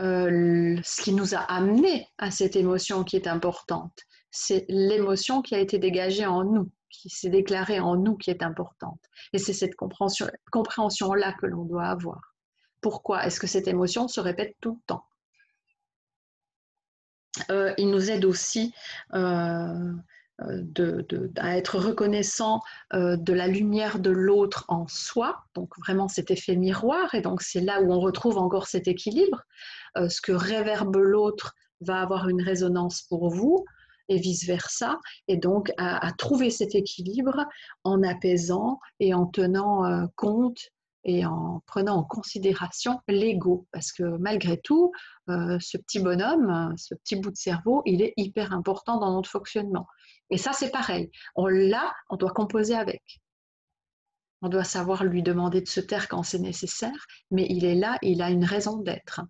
euh, 0.00 0.80
ce 0.82 1.02
qui 1.02 1.12
nous 1.12 1.34
a 1.34 1.38
amené 1.38 2.08
à 2.18 2.30
cette 2.30 2.56
émotion 2.56 3.04
qui 3.04 3.16
est 3.16 3.26
importante, 3.26 4.06
c'est 4.30 4.64
l'émotion 4.68 5.42
qui 5.42 5.54
a 5.54 5.58
été 5.58 5.78
dégagée 5.78 6.26
en 6.26 6.44
nous, 6.44 6.70
qui 6.88 7.10
s'est 7.10 7.28
déclarée 7.28 7.80
en 7.80 7.96
nous 7.96 8.16
qui 8.16 8.30
est 8.30 8.42
importante. 8.42 9.00
Et 9.32 9.38
c'est 9.38 9.52
cette 9.52 9.76
compréhension-là 9.76 11.32
que 11.34 11.46
l'on 11.46 11.64
doit 11.64 11.86
avoir. 11.86 12.34
Pourquoi 12.80 13.26
est-ce 13.26 13.38
que 13.38 13.46
cette 13.46 13.68
émotion 13.68 14.08
se 14.08 14.20
répète 14.20 14.56
tout 14.60 14.74
le 14.74 14.86
temps? 14.86 15.04
Euh, 17.50 17.74
Il 17.78 17.90
nous 17.90 18.10
aide 18.10 18.24
aussi 18.24 18.74
euh, 19.14 19.92
à 21.36 21.56
être 21.56 21.78
reconnaissant 21.78 22.60
euh, 22.94 23.16
de 23.16 23.32
la 23.32 23.46
lumière 23.46 23.98
de 23.98 24.10
l'autre 24.10 24.64
en 24.68 24.86
soi, 24.88 25.44
donc 25.54 25.70
vraiment 25.78 26.08
cet 26.08 26.30
effet 26.30 26.56
miroir, 26.56 27.14
et 27.14 27.20
donc 27.20 27.42
c'est 27.42 27.60
là 27.60 27.80
où 27.80 27.92
on 27.92 28.00
retrouve 28.00 28.38
encore 28.38 28.66
cet 28.66 28.88
équilibre. 28.88 29.42
Euh, 29.96 30.08
ce 30.08 30.20
que 30.20 30.32
réverbe 30.32 30.96
l'autre 30.96 31.54
va 31.80 32.00
avoir 32.00 32.28
une 32.28 32.42
résonance 32.42 33.02
pour 33.02 33.28
vous 33.28 33.64
et 34.08 34.18
vice-versa, 34.18 34.98
et 35.28 35.36
donc 35.36 35.72
à, 35.78 36.12
trouver 36.18 36.50
cet 36.50 36.74
équilibre 36.74 37.46
en 37.84 38.02
apaisant 38.02 38.80
et 39.00 39.14
en 39.14 39.26
tenant 39.26 39.84
euh, 39.84 40.06
compte 40.16 40.70
et 41.04 41.26
en 41.26 41.62
prenant 41.66 41.96
en 41.96 42.04
considération 42.04 43.00
l'ego, 43.08 43.66
parce 43.72 43.92
que 43.92 44.02
malgré 44.18 44.60
tout, 44.60 44.92
ce 45.28 45.76
petit 45.76 46.00
bonhomme, 46.00 46.74
ce 46.76 46.94
petit 46.94 47.16
bout 47.16 47.30
de 47.30 47.36
cerveau, 47.36 47.82
il 47.86 48.02
est 48.02 48.14
hyper 48.16 48.52
important 48.52 48.98
dans 48.98 49.12
notre 49.12 49.30
fonctionnement. 49.30 49.86
Et 50.30 50.38
ça, 50.38 50.52
c'est 50.52 50.70
pareil. 50.70 51.10
On 51.34 51.46
l'a, 51.46 51.92
on 52.08 52.16
doit 52.16 52.30
composer 52.30 52.74
avec. 52.74 53.20
On 54.44 54.48
doit 54.48 54.64
savoir 54.64 55.04
lui 55.04 55.22
demander 55.22 55.60
de 55.60 55.68
se 55.68 55.78
taire 55.78 56.08
quand 56.08 56.24
c'est 56.24 56.40
nécessaire, 56.40 57.06
mais 57.30 57.46
il 57.48 57.64
est 57.64 57.76
là, 57.76 57.96
il 58.02 58.20
a 58.22 58.30
une 58.30 58.44
raison 58.44 58.78
d'être. 58.78 59.20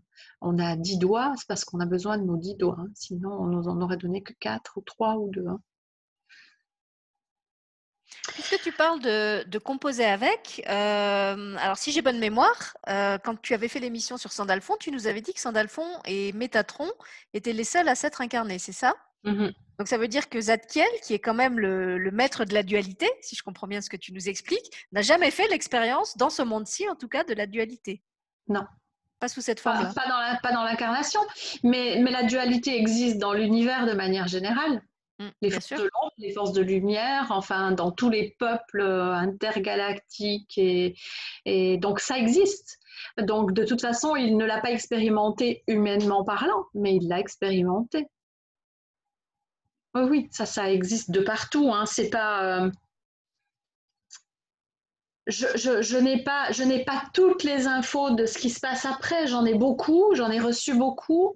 On 0.41 0.59
a 0.59 0.75
dix 0.75 0.97
doigts, 0.97 1.35
c'est 1.37 1.47
parce 1.47 1.65
qu'on 1.65 1.81
a 1.81 1.87
besoin 1.87 2.17
de 2.17 2.25
nos 2.25 2.39
dix 2.39 2.55
doigts. 2.55 2.79
Hein. 2.79 2.89
Sinon, 2.95 3.31
on 3.31 3.47
nous 3.47 3.69
en 3.69 3.81
aurait 3.83 3.99
donné 3.99 4.23
que 4.23 4.33
quatre 4.41 4.79
ou 4.79 4.81
trois 4.81 5.17
ou 5.17 5.29
deux. 5.31 5.47
Hein. 5.47 5.61
Puisque 8.35 8.61
tu 8.62 8.73
parles 8.73 9.01
de, 9.01 9.59
composer 9.59 10.05
avec, 10.05 10.62
euh, 10.68 11.57
alors 11.59 11.77
si 11.77 11.92
j'ai 11.92 12.03
bonne 12.03 12.18
mémoire, 12.18 12.77
euh, 12.88 13.18
quand 13.18 13.40
tu 13.40 13.55
avais 13.55 13.68
fait 13.68 13.81
l'émission 13.81 14.16
sur 14.16 14.33
Sandalphon, 14.33 14.77
tu 14.79 14.90
nous 14.90 15.07
avais 15.07 15.21
dit 15.21 15.33
que 15.33 15.40
Sandalphon 15.40 15.87
et 16.05 16.33
Métatron 16.33 16.90
étaient 17.35 17.53
les 17.53 17.64
seuls 17.64 17.88
à 17.88 17.95
s'être 17.95 18.21
incarnés, 18.21 18.59
c'est 18.59 18.73
ça? 18.73 18.95
Mmh 19.25 19.49
donc 19.79 19.88
ça 19.88 19.99
veut 19.99 20.07
dire 20.07 20.29
que 20.29 20.40
Zadkiel, 20.40 20.87
qui 21.03 21.12
est 21.12 21.18
quand 21.18 21.35
même 21.35 21.59
le, 21.59 22.11
maître 22.12 22.45
de 22.45 22.55
la 22.55 22.62
dualité, 22.62 23.11
si 23.21 23.35
je 23.35 23.42
comprends 23.42 23.66
bien 23.66 23.81
ce 23.81 23.90
que 23.90 23.97
tu 23.97 24.12
nous 24.12 24.29
expliques, 24.29 24.87
n'a 24.92 25.03
jamais 25.03 25.33
fait 25.33 25.49
l'expérience, 25.49 26.16
dans 26.16 26.31
ce 26.31 26.42
monde-ci 26.42 26.88
en 26.88 26.95
tout 26.95 27.09
cas, 27.09 27.25
de 27.25 27.35
la 27.35 27.47
dualité? 27.47 28.01
Non. 28.47 28.64
Pas 29.18 29.27
sous 29.27 29.40
cette 29.40 29.59
forme-là. 29.59 29.92
Pas, 30.40 30.53
dans 30.53 30.62
l'incarnation, 30.62 31.21
mais, 31.64 31.99
mais 32.01 32.12
la 32.12 32.23
dualité 32.23 32.79
existe 32.79 33.18
dans 33.18 33.33
l'univers 33.33 33.85
de 33.85 33.92
manière 33.92 34.29
générale. 34.29 34.83
Mmh, 35.23 35.31
les 35.43 35.51
forces 35.51 35.71
de 35.71 35.83
l'ombre, 35.83 36.13
les 36.19 36.33
forces 36.33 36.53
de 36.53 36.63
lumière, 36.63 37.27
enfin 37.31 37.73
dans 37.73 37.91
tous 37.93 38.11
les 38.11 38.35
peuples 38.39 38.81
euh, 38.81 39.13
intergalactiques 39.13 40.57
et, 40.59 40.97
et 41.45 41.77
donc 41.79 42.01
ça 42.01 42.19
existe. 42.19 42.79
Donc 43.19 43.53
de 43.53 43.65
toute 43.65 43.81
façon, 43.81 44.17
il 44.17 44.37
ne 44.37 44.45
l'a 44.45 44.61
pas 44.61 44.71
expérimenté 44.71 45.63
humainement 45.67 46.25
parlant, 46.25 46.67
mais 46.75 46.97
il 46.97 47.09
l'a 47.09 47.21
expérimenté. 47.21 48.09
Oui, 49.95 50.29
ça, 50.31 50.47
ça 50.47 50.71
existe 50.71 51.11
de 51.11 51.21
partout. 51.21 51.71
Hein. 51.73 51.85
C'est 51.87 52.09
pas. 52.09 52.65
Euh, 52.65 52.71
je, 55.27 55.99
n'ai 55.99 56.23
pas, 56.23 56.51
je 56.51 56.63
n'ai 56.63 56.85
pas 56.85 57.03
toutes 57.13 57.45
les 57.45 57.67
infos 57.67 58.11
de 58.11 58.25
ce 58.25 58.39
qui 58.39 58.51
se 58.51 58.61
passe 58.61 58.87
après. 58.87 59.27
J'en 59.27 59.45
ai 59.45 59.55
beaucoup, 59.55 60.15
j'en 60.15 60.31
ai 60.31 60.41
reçu 60.41 60.75
beaucoup. 60.75 61.35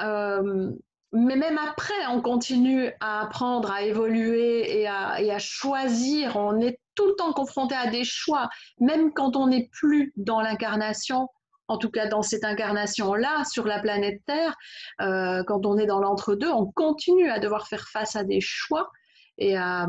Euh, 0.00 0.70
mais 1.14 1.36
même 1.36 1.58
après, 1.58 2.06
on 2.10 2.20
continue 2.20 2.90
à 3.00 3.22
apprendre, 3.22 3.70
à 3.70 3.82
évoluer 3.82 4.80
et 4.80 4.88
à, 4.88 5.38
choisir. 5.38 6.36
On 6.36 6.60
est 6.60 6.80
tout 6.96 7.06
le 7.06 7.14
temps 7.14 7.32
confronté 7.32 7.74
à 7.74 7.88
des 7.88 8.04
choix, 8.04 8.48
même 8.80 9.12
quand 9.12 9.36
on 9.36 9.46
n'est 9.46 9.68
plus 9.72 10.12
dans 10.16 10.40
l'incarnation 10.40 11.28
en 11.68 11.78
tout 11.78 11.88
cas 11.88 12.06
dans 12.06 12.20
cette 12.20 12.44
incarnation-là, 12.44 13.42
sur 13.44 13.64
la 13.64 13.78
planète 13.78 14.20
Terre, 14.26 14.54
euh, 15.00 15.42
quand 15.46 15.64
on 15.64 15.78
est 15.78 15.86
dans 15.86 15.98
l'entre-deux, 15.98 16.50
on 16.50 16.66
continue 16.66 17.30
à 17.30 17.38
devoir 17.38 17.68
faire 17.68 17.88
face 17.88 18.16
à 18.16 18.24
des 18.24 18.42
choix 18.42 18.90
et 19.38 19.56
à, 19.56 19.86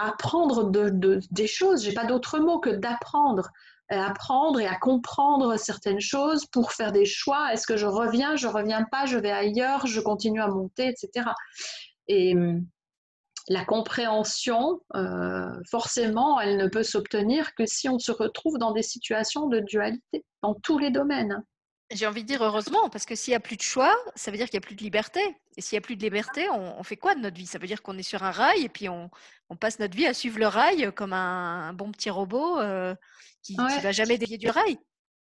apprendre 0.00 0.70
de, 0.70 1.20
des 1.32 1.46
choses. 1.48 1.82
J'ai 1.82 1.92
pas 1.92 2.04
d'autre 2.04 2.38
mot 2.38 2.60
que 2.60 2.70
d'apprendre. 2.70 3.50
Apprendre 3.90 4.60
et 4.60 4.66
à 4.66 4.76
comprendre 4.76 5.56
certaines 5.56 6.00
choses 6.00 6.46
pour 6.46 6.72
faire 6.72 6.92
des 6.92 7.04
choix. 7.04 7.52
Est-ce 7.52 7.66
que 7.66 7.76
je 7.76 7.86
reviens, 7.86 8.36
je 8.36 8.46
reviens 8.46 8.84
pas, 8.90 9.06
je 9.06 9.18
vais 9.18 9.32
ailleurs, 9.32 9.86
je 9.86 10.00
continue 10.00 10.40
à 10.40 10.48
monter, 10.48 10.86
etc. 10.86 11.26
Et, 12.06 12.34
la 13.50 13.64
compréhension, 13.64 14.80
euh, 14.94 15.50
forcément, 15.68 16.40
elle 16.40 16.56
ne 16.56 16.68
peut 16.68 16.84
s'obtenir 16.84 17.54
que 17.54 17.66
si 17.66 17.88
on 17.88 17.98
se 17.98 18.12
retrouve 18.12 18.58
dans 18.58 18.72
des 18.72 18.82
situations 18.82 19.48
de 19.48 19.58
dualité, 19.58 20.24
dans 20.42 20.54
tous 20.54 20.78
les 20.78 20.90
domaines. 20.90 21.42
J'ai 21.92 22.06
envie 22.06 22.22
de 22.22 22.28
dire 22.28 22.42
heureusement, 22.42 22.88
parce 22.88 23.04
que 23.04 23.14
s'il 23.14 23.32
n'y 23.32 23.36
a 23.36 23.40
plus 23.40 23.56
de 23.56 23.62
choix, 23.62 23.94
ça 24.14 24.30
veut 24.30 24.36
dire 24.36 24.48
qu'il 24.48 24.58
n'y 24.58 24.64
a 24.64 24.66
plus 24.66 24.76
de 24.76 24.82
liberté. 24.82 25.20
Et 25.56 25.60
s'il 25.60 25.76
n'y 25.76 25.78
a 25.78 25.80
plus 25.80 25.96
de 25.96 26.02
liberté, 26.02 26.48
on, 26.50 26.82
fait 26.84 26.96
quoi 26.96 27.14
de 27.14 27.20
notre 27.20 27.36
vie? 27.36 27.46
Ça 27.46 27.58
veut 27.58 27.66
dire 27.66 27.82
qu'on 27.82 27.98
est 27.98 28.02
sur 28.02 28.22
un 28.22 28.30
rail 28.30 28.64
et 28.64 28.68
puis 28.68 28.88
on, 28.88 29.10
passe 29.58 29.80
notre 29.80 29.96
vie 29.96 30.06
à 30.06 30.14
suivre 30.14 30.38
le 30.38 30.46
rail 30.46 30.92
comme 30.94 31.12
un, 31.12 31.72
bon 31.72 31.90
petit 31.90 32.10
robot 32.10 32.60
euh, 32.60 32.94
qui 33.42 33.56
ne 33.56 33.82
va 33.82 33.92
jamais 33.92 34.18
dévier 34.18 34.38
du 34.38 34.48
rail. 34.48 34.78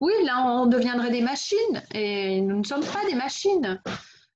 Oui, 0.00 0.12
là, 0.24 0.44
on 0.46 0.66
deviendrait 0.66 1.10
des 1.10 1.22
machines 1.22 1.82
et 1.92 2.40
nous 2.40 2.58
ne 2.58 2.64
sommes 2.64 2.84
pas 2.84 3.04
des 3.06 3.14
machines 3.14 3.80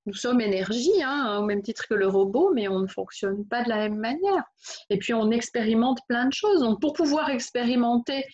nous 0.09 0.15
sommes 0.15 0.41
énergie, 0.41 1.03
hein, 1.03 1.39
au 1.39 1.45
même 1.45 1.63
titre 1.63 1.87
que 1.87 1.95
le 1.95 2.09
robot, 2.09 2.51
mais 2.55 2.67
on 2.67 2.81
ne 2.81 2.87
fonctionne 2.87 3.47
pas 3.47 3.63
de 3.63 3.69
la 3.69 3.77
même 3.77 3.99
manière. 3.99 4.43
Et 4.91 4.99
puis 4.99 5.13
on 5.13 5.31
expérimente 5.31 6.01
plein 6.09 6.27
de 6.27 6.33
choses. 6.33 6.61
Donc 6.61 6.81
pour 6.81 6.95
pouvoir 6.95 7.31
expérimenter 7.31 8.25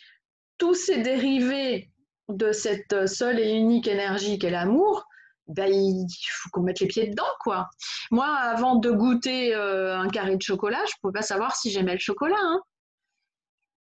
tous 0.56 0.74
ces 0.74 1.02
dérivés 1.02 1.90
de 2.28 2.52
cette 2.52 3.06
seule 3.06 3.38
et 3.38 3.52
unique 3.52 3.88
énergie 3.88 4.38
qu'est 4.38 4.50
l'amour, 4.50 5.06
ben, 5.46 5.70
il 5.70 6.08
faut 6.30 6.48
qu'on 6.50 6.62
mette 6.62 6.80
les 6.80 6.86
pieds 6.86 7.08
dedans, 7.08 7.24
quoi. 7.40 7.68
Moi, 8.10 8.26
avant 8.26 8.76
de 8.76 8.90
goûter 8.90 9.54
euh, 9.54 9.98
un 9.98 10.08
carré 10.08 10.36
de 10.36 10.42
chocolat, 10.42 10.82
je 10.86 10.92
ne 10.92 11.00
pouvais 11.02 11.20
pas 11.20 11.22
savoir 11.22 11.54
si 11.54 11.70
j'aimais 11.70 11.92
le 11.92 11.98
chocolat. 11.98 12.36
Hein. 12.40 12.60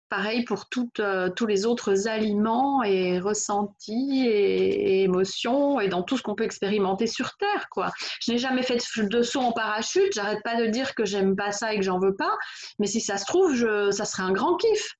Pareil 0.08 0.44
pour 0.44 0.66
euh, 1.00 1.28
tous 1.30 1.46
les 1.46 1.66
autres 1.66 2.08
aliments 2.08 2.82
et 2.82 3.18
ressentis 3.18 4.26
et, 4.26 5.02
émotions 5.02 5.80
et 5.80 5.88
dans 5.88 6.02
tout 6.02 6.16
ce 6.16 6.22
qu'on 6.22 6.34
peut 6.34 6.44
expérimenter 6.44 7.06
sur 7.06 7.36
Terre. 7.36 7.68
Quoi. 7.70 7.90
Je 8.20 8.32
n'ai 8.32 8.38
jamais 8.38 8.62
fait 8.62 8.78
de 8.96 9.22
saut 9.22 9.40
en 9.40 9.52
parachute, 9.52 10.12
j'arrête 10.14 10.42
pas 10.44 10.56
de 10.56 10.66
dire 10.66 10.94
que 10.94 11.04
j'aime 11.04 11.34
pas 11.36 11.52
ça 11.52 11.74
et 11.74 11.76
que 11.76 11.82
j'en 11.82 11.98
veux 11.98 12.14
pas, 12.14 12.36
mais 12.78 12.86
si 12.86 13.00
ça 13.00 13.18
se 13.18 13.24
trouve, 13.26 13.56
ça 13.90 14.04
serait 14.04 14.22
un 14.22 14.32
grand 14.32 14.56
kiff. 14.56 14.94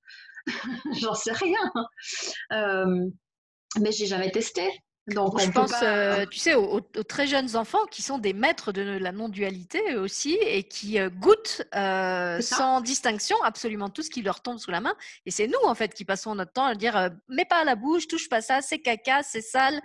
J'en 1.00 1.14
sais 1.14 1.32
rien. 1.32 1.72
Euh, 2.52 3.08
mais 3.80 3.92
j'ai 3.92 4.06
jamais 4.06 4.30
testé. 4.30 4.70
Donc, 5.08 5.38
je 5.38 5.50
pense, 5.50 5.74
euh, 5.82 6.24
tu 6.30 6.38
sais, 6.38 6.54
aux, 6.54 6.80
très 6.80 7.26
jeunes 7.26 7.56
enfants 7.56 7.84
qui 7.90 8.00
sont 8.00 8.16
des 8.16 8.32
maîtres 8.32 8.72
de 8.72 8.80
la 8.80 9.12
non-dualité 9.12 9.96
aussi 9.96 10.34
et 10.40 10.62
qui 10.62 10.98
euh, 10.98 11.10
goûtent 11.10 11.62
euh, 11.74 12.40
sans 12.40 12.80
distinction 12.80 13.36
absolument 13.42 13.90
tout 13.90 14.02
ce 14.02 14.08
qui 14.08 14.22
leur 14.22 14.40
tombe 14.40 14.58
sous 14.58 14.70
la 14.70 14.80
main. 14.80 14.94
Et 15.26 15.30
c'est 15.30 15.46
nous, 15.46 15.58
en 15.64 15.74
fait, 15.74 15.92
qui 15.92 16.06
passons 16.06 16.34
notre 16.34 16.52
temps 16.52 16.64
à 16.64 16.74
dire 16.74 17.10
mets 17.28 17.44
pas 17.44 17.60
à 17.60 17.64
la 17.64 17.76
bouche, 17.76 18.08
touche 18.08 18.30
pas 18.30 18.40
ça, 18.40 18.62
c'est 18.62 18.78
caca, 18.78 19.22
c'est 19.22 19.42
sale. 19.42 19.82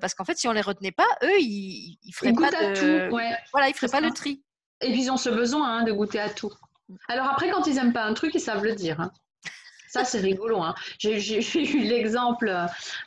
parce 0.00 0.14
qu'en 0.14 0.24
fait, 0.24 0.36
si 0.36 0.46
on 0.46 0.52
les 0.52 0.60
retenait 0.60 0.92
pas, 0.92 1.08
eux, 1.22 1.40
ils, 1.40 1.98
ils 2.02 2.12
feraient 2.12 2.34
pas 2.34 2.50
de... 2.50 3.08
Voilà, 3.52 3.68
ils 3.68 3.74
feraient 3.74 3.88
pas 3.88 4.00
le 4.00 4.10
tri. 4.10 4.42
Et 4.82 4.92
puis, 4.92 5.04
ils 5.04 5.10
ont 5.10 5.16
ce 5.16 5.30
besoin 5.30 5.78
hein, 5.78 5.84
de 5.84 5.92
goûter 5.92 6.20
à 6.20 6.28
tout. 6.28 6.52
Alors 7.08 7.26
après, 7.28 7.50
quand 7.50 7.66
ils 7.66 7.78
aiment 7.78 7.92
pas 7.92 8.04
un 8.04 8.14
truc, 8.14 8.34
ils 8.34 8.40
savent 8.40 8.64
le 8.64 8.74
dire. 8.74 9.00
Hein. 9.00 9.10
Ça, 9.88 10.04
c'est 10.04 10.20
rigolo. 10.20 10.62
Hein. 10.62 10.74
J'ai 10.98 11.18
eu 11.58 11.84
l'exemple 11.84 12.54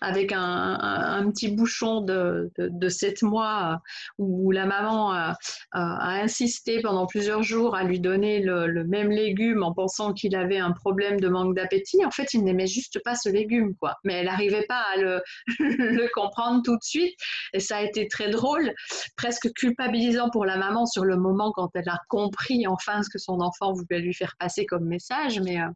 avec 0.01 0.31
un, 0.33 1.29
petit 1.31 1.49
bouchon 1.49 2.01
de, 2.01 2.51
de, 2.57 2.89
7 2.89 3.21
mois 3.21 3.79
où 4.17 4.51
la 4.51 4.65
maman 4.65 5.13
a, 5.13 5.35
insisté 5.71 6.81
pendant 6.81 7.05
plusieurs 7.05 7.43
jours 7.43 7.75
à 7.75 7.83
lui 7.83 7.99
donner 7.99 8.39
le, 8.41 8.83
même 8.83 9.11
légume 9.11 9.63
en 9.63 9.73
pensant 9.73 10.13
qu'il 10.13 10.35
avait 10.35 10.57
un 10.57 10.71
problème 10.71 11.19
de 11.19 11.27
manque 11.27 11.55
d'appétit. 11.55 12.03
En 12.03 12.11
fait, 12.11 12.33
il 12.33 12.43
n'aimait 12.43 12.67
juste 12.67 12.99
pas 13.03 13.15
ce 13.15 13.29
légume, 13.29 13.75
quoi. 13.75 13.95
Mais 14.03 14.15
elle 14.15 14.25
n'arrivait 14.25 14.65
pas 14.67 14.83
à 14.93 14.97
le, 15.59 16.09
comprendre 16.13 16.61
tout 16.63 16.75
de 16.75 16.83
suite. 16.83 17.13
Et 17.53 17.59
ça 17.59 17.77
a 17.77 17.81
été 17.81 18.07
très 18.07 18.29
drôle, 18.29 18.73
presque 19.15 19.51
culpabilisant 19.53 20.29
pour 20.31 20.45
la 20.45 20.57
maman 20.57 20.85
sur 20.85 21.05
le 21.05 21.17
moment 21.17 21.51
quand 21.51 21.69
elle 21.75 21.89
a 21.89 21.99
compris 22.09 22.65
enfin 22.67 23.03
ce 23.03 23.09
que 23.09 23.19
son 23.19 23.39
enfant 23.39 23.73
voulait 23.73 23.99
lui 23.99 24.13
faire 24.13 24.33
passer 24.39 24.65
comme 24.65 24.85
message. 24.85 25.39
Mais 25.39 25.61
euh, 25.61 25.67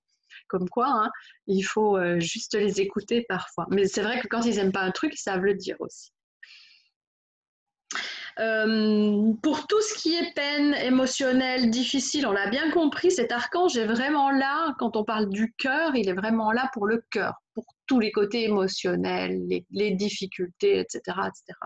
comme 0.48 0.70
quoi, 0.70 0.88
hein, 0.88 1.12
il 1.48 1.64
faut 1.64 1.98
euh, 1.98 2.20
juste 2.20 2.56
les 2.56 2.82
écouter 2.82 3.26
parfois. 3.28 3.66
Mais 3.70 3.88
c'est 3.88 4.02
vrai 4.02 4.20
que 4.20 4.28
quand 4.28 4.42
ils 4.42 4.56
n'aiment 4.56 4.72
pas 4.72 4.82
un 4.82 4.92
truc, 4.92 5.14
ils 5.16 5.22
savent 5.22 5.44
le 5.44 5.54
dire 5.54 5.78
aussi. 5.80 6.12
Euh, 8.40 9.32
pour 9.42 9.66
tout 9.68 9.82
ce 9.82 9.94
qui 9.94 10.14
est 10.14 10.34
peine 10.34 10.74
émotionnelle, 10.74 11.70
difficile, 11.70 12.28
on 12.28 12.34
l'a 12.34 12.50
bien 12.50 12.70
compris, 12.72 13.10
cet 13.12 13.32
archange 13.32 13.78
est 13.78 13.86
vraiment 13.86 14.30
là, 14.30 14.76
quand 14.78 14.98
on 14.98 15.06
parle 15.06 15.30
du 15.30 15.54
cœur, 15.54 15.96
il 15.96 16.10
est 16.10 16.14
vraiment 16.14 16.52
là 16.52 16.70
pour 16.74 16.86
le 16.86 17.02
cœur, 17.12 17.36
pour 17.54 17.64
tous 17.88 18.00
les 18.00 18.12
côtés 18.12 18.44
émotionnels, 18.44 19.42
les, 19.72 19.92
difficultés, 19.92 20.80
etc. 20.80 21.00
etc. 21.06 21.58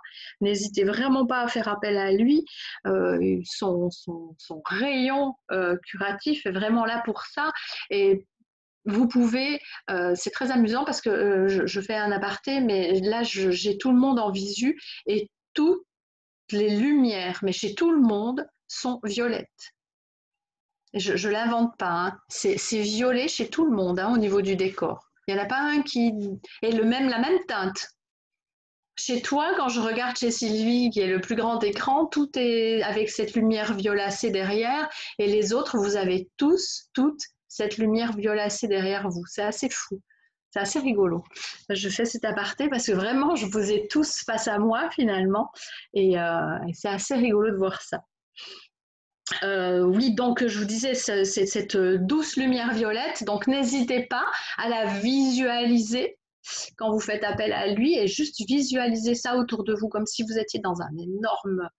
N'hésitez 0.41 0.83
vraiment 0.83 1.25
pas 1.25 1.41
à 1.41 1.47
faire 1.47 1.67
appel 1.67 1.97
à 1.97 2.11
lui. 2.11 2.45
Euh, 2.85 3.39
son, 3.45 3.89
rayon 4.65 5.33
curatif 5.85 6.45
est 6.45 6.51
vraiment 6.51 6.85
là 6.85 7.01
pour 7.03 7.23
ça. 7.23 7.51
Et 7.89 8.27
vous 8.85 9.07
pouvez, 9.07 9.59
euh, 9.89 10.13
c'est 10.15 10.31
très 10.31 10.51
amusant 10.51 10.85
parce 10.85 11.01
que 11.01 11.09
euh, 11.09 11.65
je, 11.65 11.81
fais 11.81 11.95
un 11.95 12.11
aparté, 12.11 12.59
mais 12.61 12.99
là 13.01 13.23
j'ai 13.23 13.77
tout 13.77 13.91
le 13.91 13.97
monde 13.97 14.19
en 14.19 14.31
visu 14.31 14.79
et 15.05 15.29
toutes 15.53 15.85
les 16.51 16.77
lumières, 16.77 17.39
mais 17.43 17.51
chez 17.51 17.75
tout 17.75 17.91
le 17.91 18.01
monde, 18.01 18.47
sont 18.67 18.99
violettes. 19.03 19.73
Je 20.93 21.27
ne 21.27 21.31
l'invente 21.31 21.77
pas, 21.77 21.91
hein. 21.91 22.17
c'est 22.29 22.81
violet 22.81 23.27
chez 23.27 23.49
tout 23.49 23.65
le 23.65 23.75
monde 23.75 23.99
hein, 23.99 24.11
au 24.13 24.17
niveau 24.17 24.41
du 24.41 24.55
décor. 24.55 25.09
Il 25.27 25.35
n'y 25.35 25.39
en 25.39 25.43
a 25.43 25.47
pas 25.47 25.59
un 25.59 25.83
qui 25.83 26.11
est 26.63 26.71
le 26.71 26.83
même, 26.83 27.09
la 27.09 27.19
même 27.19 27.37
teinte. 27.47 27.89
Chez 28.95 29.21
toi, 29.21 29.53
quand 29.55 29.69
je 29.69 29.79
regarde 29.79 30.17
chez 30.17 30.31
Sylvie, 30.31 30.89
qui 30.89 30.99
est 30.99 31.07
le 31.07 31.21
plus 31.21 31.35
grand 31.35 31.63
écran, 31.63 32.07
tout 32.07 32.29
est 32.35 32.81
avec 32.81 33.09
cette 33.09 33.35
lumière 33.35 33.73
violacée 33.73 34.31
derrière, 34.31 34.89
et 35.19 35.27
les 35.27 35.53
autres, 35.53 35.77
vous 35.77 35.95
avez 35.95 36.29
tous, 36.37 36.89
toutes 36.93 37.21
cette 37.49 37.77
lumière 37.77 38.13
violacée 38.15 38.67
derrière 38.67 39.09
vous. 39.09 39.25
C'est 39.25 39.43
assez 39.43 39.69
fou. 39.69 40.01
C'est 40.51 40.59
assez 40.59 40.79
rigolo. 40.79 41.23
Je 41.69 41.89
fais 41.89 42.05
cet 42.05 42.25
aparté 42.25 42.69
parce 42.69 42.87
que 42.87 42.91
vraiment, 42.91 43.35
je 43.35 43.45
vous 43.45 43.71
ai 43.71 43.87
tous 43.87 44.23
face 44.25 44.47
à 44.47 44.57
moi 44.57 44.89
finalement. 44.91 45.51
Et, 45.93 46.17
euh, 46.17 46.57
c'est 46.73 46.87
assez 46.87 47.15
rigolo 47.15 47.51
de 47.51 47.57
voir 47.57 47.81
ça. 47.81 48.03
Euh, 49.43 49.81
oui, 49.81 50.15
donc 50.15 50.45
je 50.45 50.57
vous 50.57 50.65
disais, 50.65 50.95
c'est 50.95 51.25
cette 51.25 51.77
douce 51.77 52.35
lumière 52.35 52.73
violette. 52.73 53.23
Donc 53.25 53.45
n'hésitez 53.45 54.07
pas 54.07 54.25
à 54.57 54.69
la 54.69 54.85
visualiser 54.85 56.17
quand 56.77 56.91
vous 56.91 56.99
faites 56.99 57.23
appel 57.23 57.53
à 57.53 57.67
lui 57.67 57.95
et 57.95 58.07
juste 58.07 58.41
visualiser 58.47 59.13
ça 59.13 59.37
autour 59.37 59.63
de 59.63 59.75
vous 59.75 59.87
comme 59.87 60.07
si 60.07 60.23
vous 60.23 60.39
étiez 60.39 60.59
dans 60.59 60.81
un 60.81 60.97
énorme 60.97 61.69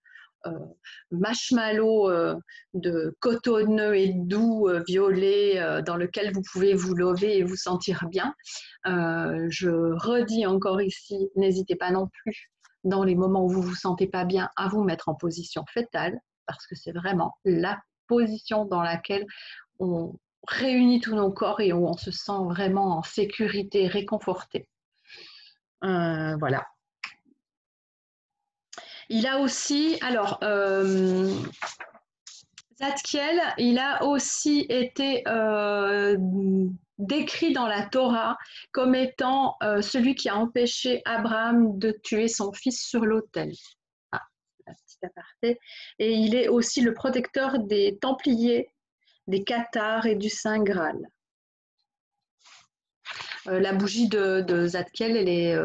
marshmallow 1.11 2.11
euh, 2.11 2.37
de 2.75 3.15
cotonneux 3.21 3.97
et 3.97 4.13
doux, 4.15 4.69
euh, 4.69 4.83
violet, 4.87 5.83
dans 5.85 5.97
lequel 5.97 6.33
vous 6.33 6.43
pouvez 6.53 6.75
vous 6.75 6.95
lever 6.95 7.39
et 7.39 7.43
vous 7.43 7.57
sentir 7.57 8.07
bien. 8.09 8.35
je 8.85 9.71
redis 10.05 10.47
encore 10.47 10.81
ici, 10.81 11.31
n'hésitez 11.37 11.77
pas 11.77 11.91
non 11.91 12.09
plus 12.09 12.51
dans 12.85 13.05
les 13.05 13.15
moments 13.15 13.45
où 13.45 13.49
vous 13.49 13.63
vous 13.63 13.75
sentez 13.75 14.07
pas 14.07 14.25
bien 14.25 14.49
à 14.57 14.69
vous 14.69 14.83
mettre 14.83 15.09
en 15.09 15.15
position 15.15 15.65
fétale 15.73 16.19
parce 16.47 16.67
que 16.67 16.75
c'est 16.75 16.93
vraiment 16.93 17.35
la 17.45 17.79
position 18.07 18.65
dans 18.65 18.83
laquelle 18.83 19.27
on 19.79 20.15
réunit 20.49 21.01
tous 21.01 21.15
nos 21.15 21.31
corps 21.31 21.61
et 21.61 21.73
où 21.73 21.87
on 21.87 21.97
se 21.97 22.11
sent 22.11 22.45
vraiment 22.47 22.97
en 22.97 23.03
sécurité, 23.03 23.87
réconforté. 23.87 24.69
voilà. 25.83 26.67
Il 29.13 29.27
a 29.27 29.41
aussi, 29.41 29.99
alors, 30.03 30.39
euh, 30.45 31.35
Zadkiel, 32.79 33.41
il 33.59 33.81
a 33.81 34.05
aussi 34.05 34.67
été 34.69 35.27
euh, 35.27 36.17
décrit 36.99 37.53
dans 37.53 37.67
la 37.67 37.87
Torah 37.87 38.39
comme 38.71 38.95
étant 38.95 39.57
euh, 39.65 39.83
celui 39.83 40.15
qui 40.15 40.29
a 40.29 40.37
empêché 40.37 41.03
Abraham 41.07 41.77
de 41.77 41.91
tuer 41.91 42.29
son 42.29 42.53
fils 42.53 42.87
sur 42.87 43.05
l'autel. 43.05 43.53
Ah, 44.13 44.23
aparté. 45.03 45.59
Et 45.99 46.13
il 46.13 46.37
est 46.37 46.47
aussi 46.47 46.81
le 46.81 46.95
protecteur 46.95 47.59
des 47.59 47.99
Templiers, 48.01 48.71
des 49.27 49.43
Cathares 49.43 50.07
et 50.07 50.15
du 50.15 50.31
Saint 50.31 50.63
Graal. 50.63 51.01
la 53.47 53.73
bougie 53.73 54.09
de, 54.09 54.41
de 54.43 54.69
Zadkiel, 54.69 55.17
elle 55.17 55.29
est 55.29 55.59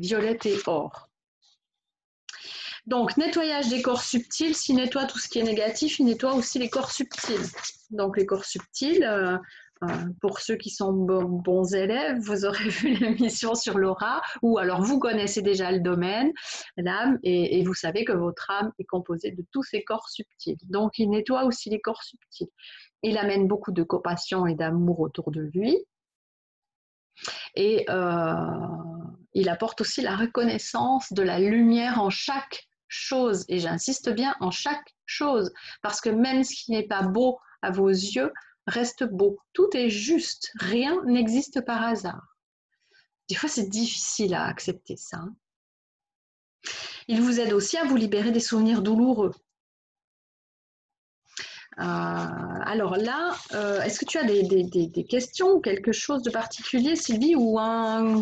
violette 0.00 0.44
et 0.46 0.58
or. 0.66 1.09
Donc, 2.86 3.16
nettoyage 3.16 3.68
des 3.68 3.82
corps 3.82 4.02
subtils, 4.02 4.54
s'il 4.54 4.76
nettoie 4.76 5.04
tout 5.04 5.18
ce 5.18 5.28
qui 5.28 5.38
est 5.38 5.44
négatif, 5.44 5.98
il 5.98 6.06
nettoie 6.06 6.34
aussi 6.34 6.58
les 6.58 6.70
corps 6.70 6.90
subtils. 6.90 7.46
Donc, 7.90 8.16
les 8.16 8.26
corps 8.26 8.44
subtils, 8.44 9.04
euh, 9.04 9.36
euh, 9.82 9.88
pour 10.20 10.40
ceux 10.40 10.56
qui 10.56 10.70
sont 10.70 10.92
bons, 10.92 11.74
élèves, 11.74 12.18
vous 12.20 12.44
aurez 12.44 12.68
vu 12.68 12.94
l'émission 12.94 13.54
sur 13.54 13.78
l'aura, 13.78 14.22
ou 14.42 14.58
alors 14.58 14.82
vous 14.82 14.98
connaissez 14.98 15.42
déjà 15.42 15.70
le 15.72 15.80
domaine, 15.80 16.32
l'âme, 16.76 17.18
et, 17.22 17.62
vous 17.64 17.74
savez 17.74 18.04
que 18.04 18.12
votre 18.12 18.50
âme 18.50 18.72
est 18.78 18.84
composée 18.84 19.30
de 19.30 19.44
tous 19.52 19.62
ces 19.62 19.82
corps 19.82 20.08
subtils. 20.08 20.58
Donc, 20.68 20.98
il 20.98 21.08
nettoie 21.10 21.44
aussi 21.44 21.70
les 21.70 21.80
corps 21.80 22.02
subtils. 22.02 22.50
Il 23.02 23.16
amène 23.16 23.46
beaucoup 23.46 23.72
de 23.72 23.82
compassion 23.82 24.46
et 24.46 24.54
d'amour 24.54 25.00
autour 25.00 25.30
de 25.30 25.40
lui. 25.40 25.78
Et 27.54 27.84
euh, 27.88 28.44
il 29.34 29.48
apporte 29.48 29.80
aussi 29.80 30.02
la 30.02 30.16
reconnaissance 30.16 31.12
de 31.12 31.22
la 31.22 31.38
lumière 31.38 32.00
en 32.00 32.10
chaque 32.10 32.66
chose. 32.90 33.46
Et 33.48 33.58
j'insiste 33.58 34.10
bien 34.10 34.34
en 34.40 34.50
chaque 34.50 34.94
chose, 35.06 35.50
parce 35.80 36.02
que 36.02 36.10
même 36.10 36.44
ce 36.44 36.54
qui 36.54 36.72
n'est 36.72 36.86
pas 36.86 37.02
beau 37.02 37.38
à 37.62 37.70
vos 37.70 37.88
yeux 37.88 38.32
reste 38.66 39.04
beau. 39.04 39.38
Tout 39.52 39.68
est 39.74 39.88
juste, 39.88 40.52
rien 40.60 41.02
n'existe 41.04 41.64
par 41.64 41.82
hasard. 41.82 42.36
Des 43.28 43.34
fois, 43.34 43.48
c'est 43.48 43.68
difficile 43.68 44.34
à 44.34 44.46
accepter 44.46 44.96
ça. 44.96 45.24
Il 47.08 47.22
vous 47.22 47.40
aide 47.40 47.52
aussi 47.52 47.76
à 47.76 47.84
vous 47.84 47.96
libérer 47.96 48.32
des 48.32 48.40
souvenirs 48.40 48.82
douloureux. 48.82 49.32
Euh, 51.78 51.82
alors 51.82 52.96
là, 52.96 53.34
euh, 53.54 53.80
est-ce 53.82 54.00
que 54.00 54.04
tu 54.04 54.18
as 54.18 54.24
des, 54.24 55.06
questions 55.08 55.52
ou 55.52 55.60
quelque 55.60 55.92
chose 55.92 56.22
de 56.22 56.30
particulier, 56.30 56.94
Sylvie, 56.96 57.36
ou 57.36 57.58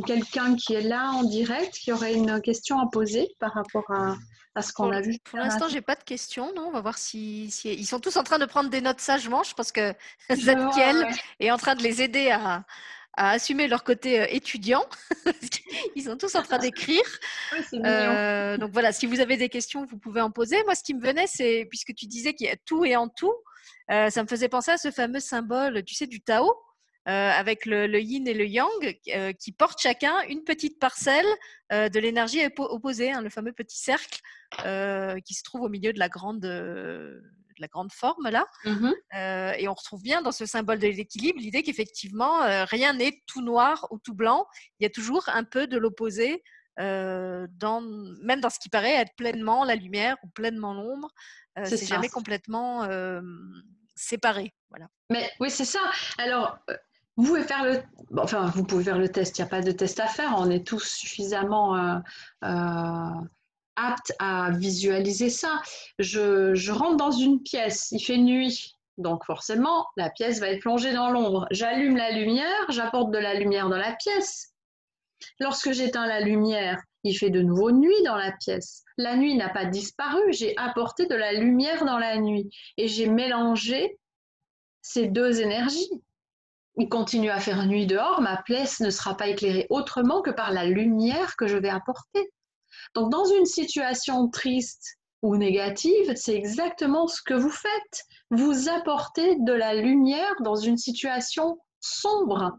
quelqu'un 0.03 0.55
qui 0.55 0.75
est 0.75 0.83
là 0.83 1.11
en 1.13 1.25
direct 1.25 1.75
qui 1.75 1.93
aurait 1.93 2.15
une 2.15 2.41
question 2.41 2.79
à 2.79 2.87
poser 2.91 3.35
par 3.41 3.55
rapport 3.55 3.91
à, 3.91 4.17
ce 4.61 4.73
qu'on 4.73 4.91
a 4.91 5.01
vu 5.01 5.19
Pour 5.25 5.39
l'instant, 5.39 5.69
j'ai 5.69 5.81
pas 5.81 5.95
de 5.95 6.03
questions. 6.03 6.53
Non, 6.55 6.69
on 6.69 6.71
va 6.71 6.81
voir 6.81 6.99
si, 6.99 7.47
ils 7.65 7.87
sont 7.87 8.01
tous 8.01 8.17
en 8.17 8.23
train 8.23 8.39
de 8.39 8.47
prendre 8.47 8.71
des 8.71 8.81
notes 8.81 9.01
sagement. 9.01 9.43
Je 9.43 9.55
pense 9.55 9.73
que 9.73 9.95
Zadkiel 10.31 11.07
est 11.41 11.51
en 11.51 11.59
train 11.59 11.75
de 11.75 11.83
les 11.83 12.03
aider 12.03 12.31
à, 12.31 12.65
assumer 13.17 13.67
leur 13.67 13.83
côté 13.83 14.21
euh, 14.21 14.27
étudiant. 14.31 14.85
Ils 15.97 16.05
sont 16.05 16.17
tous 16.17 16.37
en 16.37 16.43
train 16.43 16.59
d'écrire. 16.59 17.03
Euh, 17.75 18.57
donc 18.57 18.73
voilà, 18.73 18.93
si 18.93 19.07
vous 19.07 19.21
avez 19.21 19.37
des 19.37 19.49
questions, 19.49 19.85
vous 19.85 19.99
pouvez 19.99 20.21
en 20.21 20.31
poser. 20.31 20.63
Moi, 20.65 20.75
ce 20.75 20.83
qui 20.83 20.95
me 20.95 21.01
venait, 21.01 21.27
c'est, 21.27 21.67
puisque 21.69 21.95
tu 21.95 22.07
disais 22.07 22.35
qu'il 22.35 22.47
y 22.47 22.51
a 22.51 22.57
tout 22.65 22.85
et 22.85 22.95
en 22.97 23.09
tout, 23.09 23.35
euh, 23.91 24.11
ça 24.11 24.23
me 24.23 24.29
faisait 24.29 24.49
penser 24.49 24.71
à 24.71 24.79
ce 24.79 24.91
fameux 24.91 25.21
symbole, 25.21 25.83
tu 25.85 25.95
sais, 25.95 26.07
du 26.07 26.21
Tao. 26.21 26.53
Avec 27.11 27.65
le, 27.65 28.01
yin 28.01 28.29
et 28.29 28.35
le 28.35 28.47
yang, 28.47 28.99
qui 29.39 29.53
portent 29.53 29.81
chacun 29.81 30.21
une 30.29 30.45
petite 30.45 30.79
parcelle 30.79 31.27
de 31.71 31.99
l'énergie 31.99 32.41
opposée, 32.59 33.13
hein, 33.13 33.23
le 33.23 33.31
fameux 33.31 33.53
petit 33.53 33.79
cercle 33.79 34.21
qui 35.25 35.35
se 35.35 35.43
trouve 35.43 35.63
au 35.63 35.69
milieu 35.69 35.93
de 35.93 35.99
la 35.99 36.09
grande, 36.09 36.45
la 37.61 37.69
grande 37.69 37.93
forme 37.93 38.29
là. 38.29 38.47
Mmh 38.65 38.93
euh, 39.15 39.53
et 39.59 39.69
on 39.69 39.75
retrouve 39.75 40.03
bien 40.03 40.23
dans 40.23 40.33
ce 40.33 40.47
symbole 40.47 40.79
de 40.79 40.87
l'équilibre 40.87 41.41
l'idée 41.41 41.63
qu'effectivement, 41.63 42.43
euh, 42.43 42.65
rien 42.65 42.93
n'est 42.93 43.23
tout 43.27 43.43
noir 43.43 43.87
ou 43.91 43.99
tout 43.99 44.15
blanc. 44.15 44.47
Il 44.79 44.85
y 44.85 44.87
a 44.87 44.91
toujours 44.91 45.29
un 45.29 45.45
peu 45.45 45.67
de 45.67 45.77
l'opposé, 45.79 46.43
euh, 46.79 47.47
dans, 47.51 47.81
même 47.81 48.41
dans 48.41 48.51
ce 48.51 48.59
qui 48.59 48.69
paraît 48.69 48.95
être 48.95 49.15
pleinement 49.17 49.65
la 49.65 49.77
lumière 49.77 50.17
ou 50.23 50.29
pleinement 50.29 50.75
l'ombre. 50.75 51.11
c'est 51.65 51.87
jamais 51.87 52.09
complètement 52.09 52.89
séparé. 53.95 54.55
Voilà. 54.71 54.89
Mais 55.11 55.31
oui, 55.41 55.51
c'est 55.51 55.65
ça. 55.65 55.81
Alors, 56.19 56.59
vous 57.19 57.25
pouvez 57.25 57.43
faire 57.43 57.65
le, 58.99 59.09
test. 59.09 59.39
Il 59.39 59.43
n'y 59.43 59.47
a 59.47 59.51
pas 59.51 59.61
de 59.61 59.73
test 59.73 60.01
à 60.01 60.07
faire. 60.07 60.35
On 60.39 60.49
est 60.51 60.67
tous 60.67 60.85
suffisamment 60.85 62.01
apte 63.79 64.13
à 64.19 64.51
visualiser 64.51 65.31
ça. 65.31 65.63
Je, 65.99 66.71
rentre 66.71 66.97
dans 66.97 67.11
une 67.11 67.43
pièce, 67.43 67.89
il 67.93 68.01
fait 68.01 68.19
nuit. 68.19 68.75
Donc 68.99 69.25
forcément, 69.25 69.87
la 69.97 70.11
pièce 70.11 70.41
va 70.41 70.49
être 70.49 70.61
plongée 70.61 70.93
dans 70.93 71.11
l'ombre. 71.11 71.47
J'allume 71.51 71.97
la 71.97 72.11
lumière, 72.11 72.67
j'apporte 72.69 73.13
de 73.13 73.19
la 73.19 73.35
lumière 73.35 73.69
dans 73.69 73.77
la 73.77 73.93
pièce. 73.93 74.53
Lorsque 75.39 75.73
j'éteins 75.73 76.07
la 76.07 76.21
lumière, 76.21 76.81
il 77.05 77.15
fait 77.15 77.31
de 77.31 77.41
nouveau 77.41 77.71
nuit 77.71 78.03
dans 78.05 78.17
la 78.17 78.33
pièce. 78.33 78.83
La 78.97 79.17
nuit 79.17 79.37
n'a 79.37 79.49
pas 79.49 79.67
disparu, 79.67 80.21
j'ai 80.31 80.57
apporté 80.57 81.07
de 81.07 81.15
la 81.15 81.33
lumière 81.33 81.85
dans 81.85 81.99
la 81.99 82.19
nuit 82.19 82.51
et 82.77 82.89
j'ai 82.89 83.09
mélangé 83.09 83.99
ces 84.83 85.07
deux 85.07 85.41
énergies. 85.41 85.91
Il 86.81 86.89
continue 86.89 87.31
à 87.31 87.41
faire 87.41 87.67
nuit 87.67 87.87
dehors, 87.87 88.21
ma 88.21 88.41
pièce 88.43 88.79
ne 88.79 88.91
sera 88.91 89.17
pas 89.17 89.27
éclairée 89.27 89.67
autrement 89.69 90.23
que 90.23 90.31
par 90.31 90.53
la 90.53 90.65
lumière 90.65 91.35
que 91.37 91.49
je 91.49 91.57
vais 91.57 91.69
apporter. 91.69 92.33
Donc 92.95 93.11
dans 93.11 93.25
une 93.25 93.47
situation 93.47 94.29
triste 94.29 94.97
ou 95.23 95.37
négative, 95.37 96.13
c'est 96.15 96.37
exactement 96.37 97.09
ce 97.09 97.21
que 97.21 97.35
vous 97.35 97.51
faites. 97.51 98.05
Vous 98.31 98.69
apportez 98.69 99.35
de 99.41 99.53
la 99.53 99.75
lumière 99.75 100.33
dans 100.41 100.55
une 100.55 100.77
situation 100.77 101.59
sombre. 101.81 102.57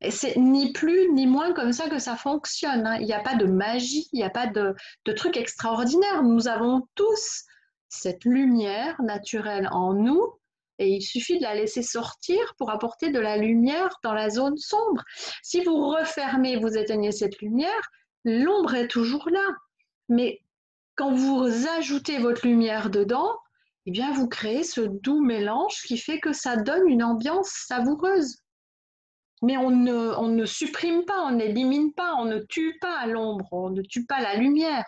Et 0.00 0.10
c'est 0.10 0.36
ni 0.36 0.72
plus 0.72 1.12
ni 1.12 1.26
moins 1.26 1.52
comme 1.52 1.74
ça 1.74 1.90
que 1.90 1.98
ça 1.98 2.16
fonctionne. 2.16 2.86
Hein. 2.86 2.96
Il 2.98 3.06
n'y 3.06 3.12
a 3.12 3.20
pas 3.20 3.36
de 3.36 3.44
magie, 3.44 4.08
il 4.12 4.16
n'y 4.16 4.24
a 4.24 4.30
pas 4.30 4.46
de, 4.46 4.74
de 5.04 5.12
truc 5.12 5.36
extraordinaire. 5.36 6.22
Nous 6.22 6.48
avons 6.48 6.88
tous 6.94 7.44
cette 7.90 8.24
lumière 8.24 9.00
naturelle 9.02 9.68
en 9.70 9.92
nous 9.92 10.40
il 10.88 11.02
suffit 11.02 11.38
de 11.38 11.42
la 11.42 11.54
laisser 11.54 11.82
sortir 11.82 12.54
pour 12.58 12.70
apporter 12.70 13.10
de 13.10 13.20
la 13.20 13.36
lumière 13.36 13.98
dans 14.02 14.14
la 14.14 14.30
zone 14.30 14.56
sombre. 14.56 15.02
Si 15.42 15.62
vous 15.62 15.88
refermez, 15.88 16.56
vous 16.56 16.76
éteignez 16.76 17.12
cette 17.12 17.40
lumière, 17.40 17.90
l'ombre 18.24 18.74
est 18.74 18.88
toujours 18.88 19.28
là. 19.30 19.46
Mais 20.08 20.40
quand 20.96 21.14
vous 21.14 21.48
ajoutez 21.78 22.18
votre 22.18 22.46
lumière 22.46 22.90
dedans, 22.90 23.36
eh 23.86 23.90
bien, 23.90 24.12
vous 24.12 24.28
créez 24.28 24.62
ce 24.62 24.80
doux 24.80 25.20
mélange 25.20 25.82
qui 25.86 25.98
fait 25.98 26.20
que 26.20 26.32
ça 26.32 26.56
donne 26.56 26.88
une 26.88 27.02
ambiance 27.02 27.50
savoureuse. 27.66 28.38
Mais 29.42 29.56
on 29.56 29.70
ne, 29.70 30.14
on 30.16 30.28
ne 30.28 30.44
supprime 30.44 31.04
pas, 31.04 31.20
on 31.22 31.32
n'élimine 31.32 31.92
pas, 31.92 32.14
on 32.14 32.24
ne 32.24 32.38
tue 32.38 32.78
pas 32.80 33.06
l'ombre, 33.06 33.48
on 33.50 33.70
ne 33.70 33.82
tue 33.82 34.06
pas 34.06 34.20
la 34.20 34.36
lumière. 34.36 34.84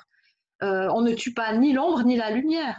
Euh, 0.63 0.89
on 0.95 1.01
ne 1.01 1.13
tue 1.13 1.35
pas 1.35 1.53
ni 1.57 1.73
l'ombre 1.73 2.05
ni 2.05 2.17
la 2.17 2.31
lumière. 2.31 2.79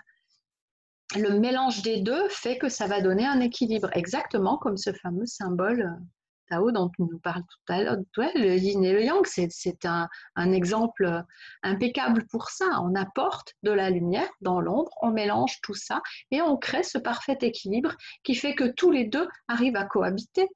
Le 1.17 1.39
mélange 1.39 1.81
des 1.81 2.01
deux 2.01 2.27
fait 2.29 2.57
que 2.57 2.69
ça 2.69 2.87
va 2.87 3.01
donner 3.01 3.25
un 3.25 3.39
équilibre, 3.39 3.89
exactement 3.93 4.57
comme 4.57 4.77
ce 4.77 4.91
fameux 4.91 5.25
symbole 5.25 5.81
euh, 5.81 6.05
Tao 6.49 6.71
dont 6.71 6.89
tu 6.89 7.01
nous 7.01 7.19
parles 7.19 7.41
tout 7.41 7.73
à 7.73 7.81
l'heure, 7.81 7.97
le 8.17 8.57
yin 8.57 8.83
et 8.83 8.93
le 8.93 9.03
yang, 9.03 9.25
c'est 9.25 9.85
un, 9.85 10.07
exemple 10.51 11.23
impeccable 11.63 12.25
pour 12.27 12.49
ça. 12.49 12.65
On 12.83 12.93
apporte 12.95 13.53
de 13.63 13.71
la 13.71 13.89
lumière 13.89 14.29
dans 14.41 14.61
l'ombre, 14.61 14.91
on 15.01 15.11
mélange 15.11 15.59
tout 15.63 15.73
ça 15.73 16.01
et 16.31 16.41
on 16.41 16.57
crée 16.57 16.83
ce 16.83 16.97
parfait 16.97 17.37
équilibre 17.41 17.95
qui 18.23 18.35
fait 18.35 18.55
que 18.55 18.65
tous 18.65 18.91
les 18.91 19.05
deux 19.05 19.27
arrivent 19.47 19.77
à 19.77 19.85
cohabiter. 19.85 20.47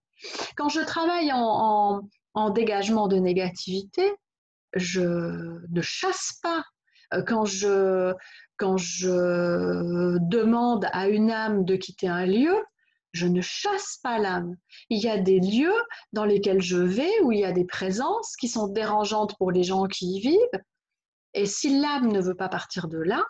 Quand 0.55 0.69
je 0.69 0.81
travaille 0.81 1.31
en, 1.33 2.01
dégagement 2.53 3.07
de 3.07 3.17
négativité, 3.17 4.13
je 4.73 5.01
ne 5.69 5.81
chasse 5.81 6.39
pas. 6.41 6.63
Euh, 7.13 7.23
quand 7.23 7.43
je, 7.43 8.13
quand 8.59 8.77
je 8.77 10.17
demande 10.19 10.85
à 10.91 11.07
une 11.07 11.31
âme 11.31 11.63
de 11.65 11.75
quitter 11.75 12.07
un 12.07 12.25
lieu, 12.25 12.55
je 13.13 13.25
ne 13.25 13.41
chasse 13.41 13.99
pas 14.03 14.19
l'âme. 14.19 14.55
Il 14.89 14.99
y 14.99 15.09
a 15.09 15.17
des 15.17 15.39
lieux 15.39 15.81
dans 16.13 16.25
lesquels 16.25 16.61
je 16.61 16.77
vais 16.77 17.11
où 17.23 17.31
il 17.31 17.39
y 17.39 17.45
a 17.45 17.51
des 17.53 17.65
présences 17.65 18.35
qui 18.35 18.47
sont 18.47 18.67
dérangeantes 18.67 19.35
pour 19.37 19.51
les 19.51 19.63
gens 19.63 19.87
qui 19.87 20.17
y 20.17 20.19
vivent. 20.19 20.61
Et 21.33 21.45
si 21.45 21.79
l'âme 21.79 22.11
ne 22.11 22.21
veut 22.21 22.35
pas 22.35 22.49
partir 22.49 22.87
de 22.87 22.99
là, 22.99 23.23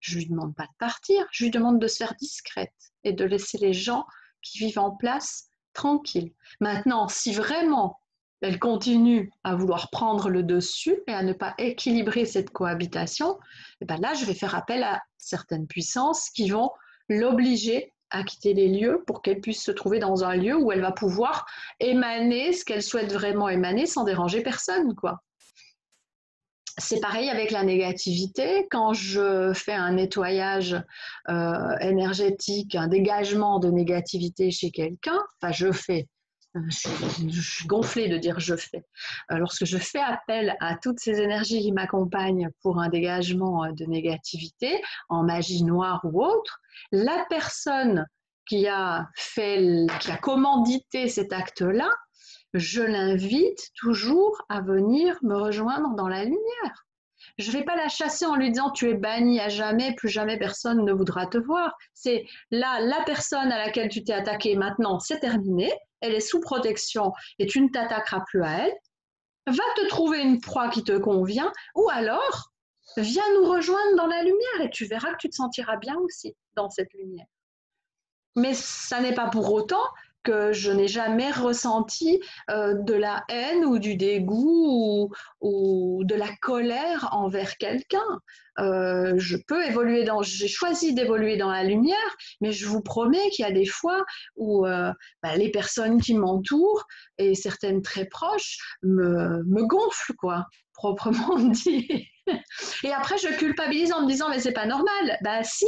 je 0.00 0.18
lui 0.18 0.26
demande 0.26 0.54
pas 0.54 0.64
de 0.66 0.76
partir, 0.78 1.26
je 1.32 1.44
lui 1.44 1.50
demande 1.50 1.80
de 1.80 1.86
se 1.86 1.96
faire 1.96 2.14
discrète 2.20 2.92
et 3.04 3.12
de 3.12 3.24
laisser 3.24 3.58
les 3.58 3.72
gens 3.72 4.04
qui 4.42 4.58
vivent 4.58 4.78
en 4.78 4.90
place 4.90 5.48
tranquilles. 5.72 6.34
Maintenant, 6.60 7.08
si 7.08 7.32
vraiment 7.32 7.98
elle 8.44 8.58
continue 8.58 9.32
à 9.42 9.54
vouloir 9.54 9.88
prendre 9.90 10.28
le 10.28 10.42
dessus 10.42 10.96
et 11.06 11.12
à 11.12 11.22
ne 11.22 11.32
pas 11.32 11.54
équilibrer 11.56 12.26
cette 12.26 12.50
cohabitation, 12.50 13.32
et 13.32 13.36
eh 13.82 13.84
ben 13.86 13.98
là, 14.00 14.12
je 14.14 14.26
vais 14.26 14.34
faire 14.34 14.54
appel 14.54 14.82
à 14.82 15.00
certaines 15.16 15.66
puissances 15.66 16.28
qui 16.30 16.50
vont 16.50 16.70
l'obliger 17.08 17.92
à 18.10 18.22
quitter 18.22 18.52
les 18.52 18.68
lieux 18.68 19.02
pour 19.06 19.22
qu'elle 19.22 19.40
puisse 19.40 19.62
se 19.62 19.70
trouver 19.70 19.98
dans 19.98 20.24
un 20.24 20.36
lieu 20.36 20.56
où 20.56 20.70
elle 20.70 20.82
va 20.82 20.92
pouvoir 20.92 21.46
émaner 21.80 22.52
ce 22.52 22.64
qu'elle 22.64 22.82
souhaite 22.82 23.12
vraiment 23.12 23.48
émaner 23.48 23.86
sans 23.86 24.04
déranger 24.04 24.42
personne, 24.42 24.94
quoi. 24.94 25.22
C'est 26.76 27.00
pareil 27.00 27.30
avec 27.30 27.50
la 27.52 27.62
négativité. 27.62 28.66
Quand 28.68 28.92
je 28.92 29.52
fais 29.54 29.72
un 29.72 29.92
nettoyage 29.92 30.76
euh, 31.28 31.78
énergétique, 31.80 32.74
un 32.74 32.88
dégagement 32.88 33.60
de 33.60 33.70
négativité 33.70 34.50
chez 34.50 34.70
quelqu'un, 34.70 35.20
enfin 35.40 35.52
je 35.52 35.70
fais, 35.70 36.08
je, 36.68 37.40
suis 37.40 37.66
gonflée 37.66 38.08
de 38.08 38.16
dire 38.16 38.38
je 38.38 38.56
fais. 38.56 38.84
Euh, 39.30 39.38
lorsque 39.38 39.64
je 39.64 39.78
fais 39.78 40.00
appel 40.00 40.56
à 40.60 40.76
toutes 40.76 41.00
ces 41.00 41.20
énergies 41.20 41.60
qui 41.60 41.72
m'accompagnent 41.72 42.48
pour 42.62 42.80
un 42.80 42.88
dégagement 42.88 43.64
euh, 43.64 43.72
de 43.72 43.84
négativité, 43.84 44.80
en 45.08 45.24
magie 45.24 45.64
noire 45.64 46.00
ou 46.04 46.24
autre, 46.24 46.60
la 46.92 47.26
personne 47.28 48.06
qui 48.46 48.68
a 48.68 49.08
fait, 49.16 49.86
qui 50.00 50.10
a 50.10 50.16
commandité 50.16 51.08
cet 51.08 51.32
acte-là, 51.32 51.88
je 52.52 52.82
l'invite 52.82 53.70
toujours 53.74 54.42
à 54.48 54.60
venir 54.60 55.18
me 55.22 55.36
rejoindre 55.36 55.94
dans 55.96 56.08
la 56.08 56.24
lumière. 56.24 56.86
Je 57.38 57.50
ne 57.50 57.56
vais 57.56 57.64
pas 57.64 57.76
la 57.76 57.88
chasser 57.88 58.26
en 58.26 58.36
lui 58.36 58.50
disant 58.50 58.70
tu 58.70 58.88
es 58.88 58.94
banni 58.94 59.40
à 59.40 59.48
jamais, 59.48 59.94
plus 59.96 60.08
jamais 60.08 60.38
personne 60.38 60.84
ne 60.84 60.92
voudra 60.92 61.26
te 61.26 61.38
voir. 61.38 61.76
C'est 61.92 62.26
là, 62.50 62.80
la 62.80 63.02
personne 63.04 63.50
à 63.50 63.58
laquelle 63.58 63.88
tu 63.88 64.04
t'es 64.04 64.12
attaqué 64.12 64.54
maintenant, 64.56 65.00
c'est 65.00 65.18
terminé 65.18 65.72
elle 66.04 66.14
est 66.14 66.20
sous 66.20 66.40
protection 66.40 67.12
et 67.38 67.46
tu 67.46 67.60
ne 67.60 67.68
t'attaqueras 67.68 68.20
plus 68.26 68.42
à 68.44 68.66
elle, 68.66 68.74
va 69.46 69.64
te 69.76 69.88
trouver 69.88 70.20
une 70.20 70.40
proie 70.40 70.68
qui 70.68 70.84
te 70.84 70.96
convient, 70.96 71.50
ou 71.74 71.88
alors 71.90 72.50
viens 72.96 73.24
nous 73.34 73.50
rejoindre 73.50 73.96
dans 73.96 74.06
la 74.06 74.22
lumière 74.22 74.60
et 74.62 74.70
tu 74.70 74.84
verras 74.84 75.12
que 75.12 75.18
tu 75.18 75.30
te 75.30 75.34
sentiras 75.34 75.76
bien 75.76 75.96
aussi 75.96 76.34
dans 76.54 76.68
cette 76.70 76.92
lumière. 76.92 77.26
Mais 78.36 78.54
ça 78.54 79.00
n'est 79.00 79.14
pas 79.14 79.28
pour 79.28 79.52
autant 79.52 79.84
que 80.24 80.52
je 80.52 80.72
n'ai 80.72 80.88
jamais 80.88 81.30
ressenti 81.30 82.20
euh, 82.50 82.74
de 82.74 82.94
la 82.94 83.22
haine 83.28 83.64
ou 83.64 83.78
du 83.78 83.96
dégoût 83.96 85.10
ou, 85.40 86.02
de 86.04 86.14
la 86.14 86.28
colère 86.40 87.08
envers 87.12 87.56
quelqu'un. 87.56 88.20
Euh, 88.58 89.14
je 89.16 89.36
peux 89.36 89.64
évoluer 89.64 90.04
dans, 90.04 90.22
j'ai 90.22 90.48
choisi 90.48 90.94
d'évoluer 90.94 91.36
dans 91.36 91.50
la 91.50 91.64
lumière, 91.64 92.16
mais 92.40 92.52
je 92.52 92.66
vous 92.66 92.80
promets 92.80 93.30
qu'il 93.30 93.44
y 93.44 93.48
a 93.48 93.52
des 93.52 93.66
fois 93.66 94.04
où 94.36 94.66
euh, 94.66 94.92
bah, 95.22 95.36
les 95.36 95.50
personnes 95.50 96.00
qui 96.00 96.14
m'entourent 96.14 96.84
et 97.18 97.34
certaines 97.34 97.82
très 97.82 98.06
proches 98.06 98.58
me, 98.82 99.42
me 99.44 99.66
gonflent, 99.66 100.14
quoi, 100.18 100.46
proprement 100.74 101.38
dit. 101.38 102.08
et 102.82 102.92
après, 102.92 103.18
je 103.18 103.36
culpabilise 103.38 103.92
en 103.92 104.02
me 104.02 104.08
disant, 104.08 104.30
mais 104.30 104.40
c'est 104.40 104.52
pas 104.52 104.66
normal. 104.66 105.18
Bah 105.22 105.42
si, 105.44 105.66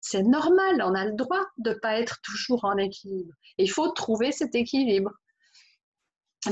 c'est 0.00 0.22
normal, 0.22 0.82
on 0.82 0.94
a 0.94 1.04
le 1.04 1.12
droit 1.12 1.44
de 1.58 1.70
ne 1.70 1.74
pas 1.74 1.98
être 1.98 2.20
toujours 2.22 2.64
en 2.64 2.76
équilibre. 2.78 3.34
Il 3.58 3.70
faut 3.70 3.90
trouver 3.90 4.32
cet 4.32 4.54
équilibre. 4.54 5.10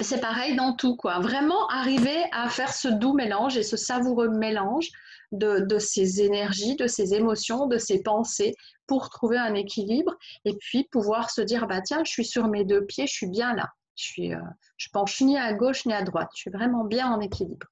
C'est 0.03 0.21
pareil 0.21 0.55
dans 0.55 0.75
tout, 0.75 0.97
quoi. 0.97 1.19
Vraiment 1.19 1.67
arriver 1.69 2.25
à 2.33 2.51
faire 2.51 2.75
ce 2.75 2.89
doux 2.89 3.15
mélange 3.15 3.57
et 3.57 3.63
ce 3.63 3.79
savoureux 3.79 4.29
mélange 4.29 4.89
de, 5.33 5.61
de 5.61 5.79
ces 5.79 6.21
énergies, 6.21 6.77
de 6.77 6.87
ces 6.87 7.15
émotions, 7.15 7.67
de 7.67 7.79
ces 7.79 8.03
pensées 8.03 8.55
pour 8.87 9.09
trouver 9.09 9.39
un 9.39 9.55
équilibre 9.55 10.15
et 10.45 10.55
puis 10.57 10.85
pouvoir 10.91 11.31
se 11.31 11.41
dire 11.41 11.67
bah 11.67 11.81
tiens, 11.81 12.03
je 12.05 12.11
suis 12.11 12.27
sur 12.27 12.49
mes 12.49 12.65
deux 12.65 12.85
pieds, 12.85 13.07
je 13.07 13.15
suis 13.15 13.29
bien 13.29 13.55
là. 13.55 13.69
Je 13.97 14.05
suis, 14.05 14.35
euh, 14.35 14.41
je 14.77 14.89
penche 14.93 15.21
ni 15.23 15.39
à 15.39 15.55
gauche 15.55 15.87
ni 15.87 15.95
à 15.95 16.03
droite. 16.03 16.29
Je 16.35 16.43
suis 16.43 16.51
vraiment 16.51 16.85
bien 16.85 17.11
en 17.11 17.21
équilibre. 17.21 17.67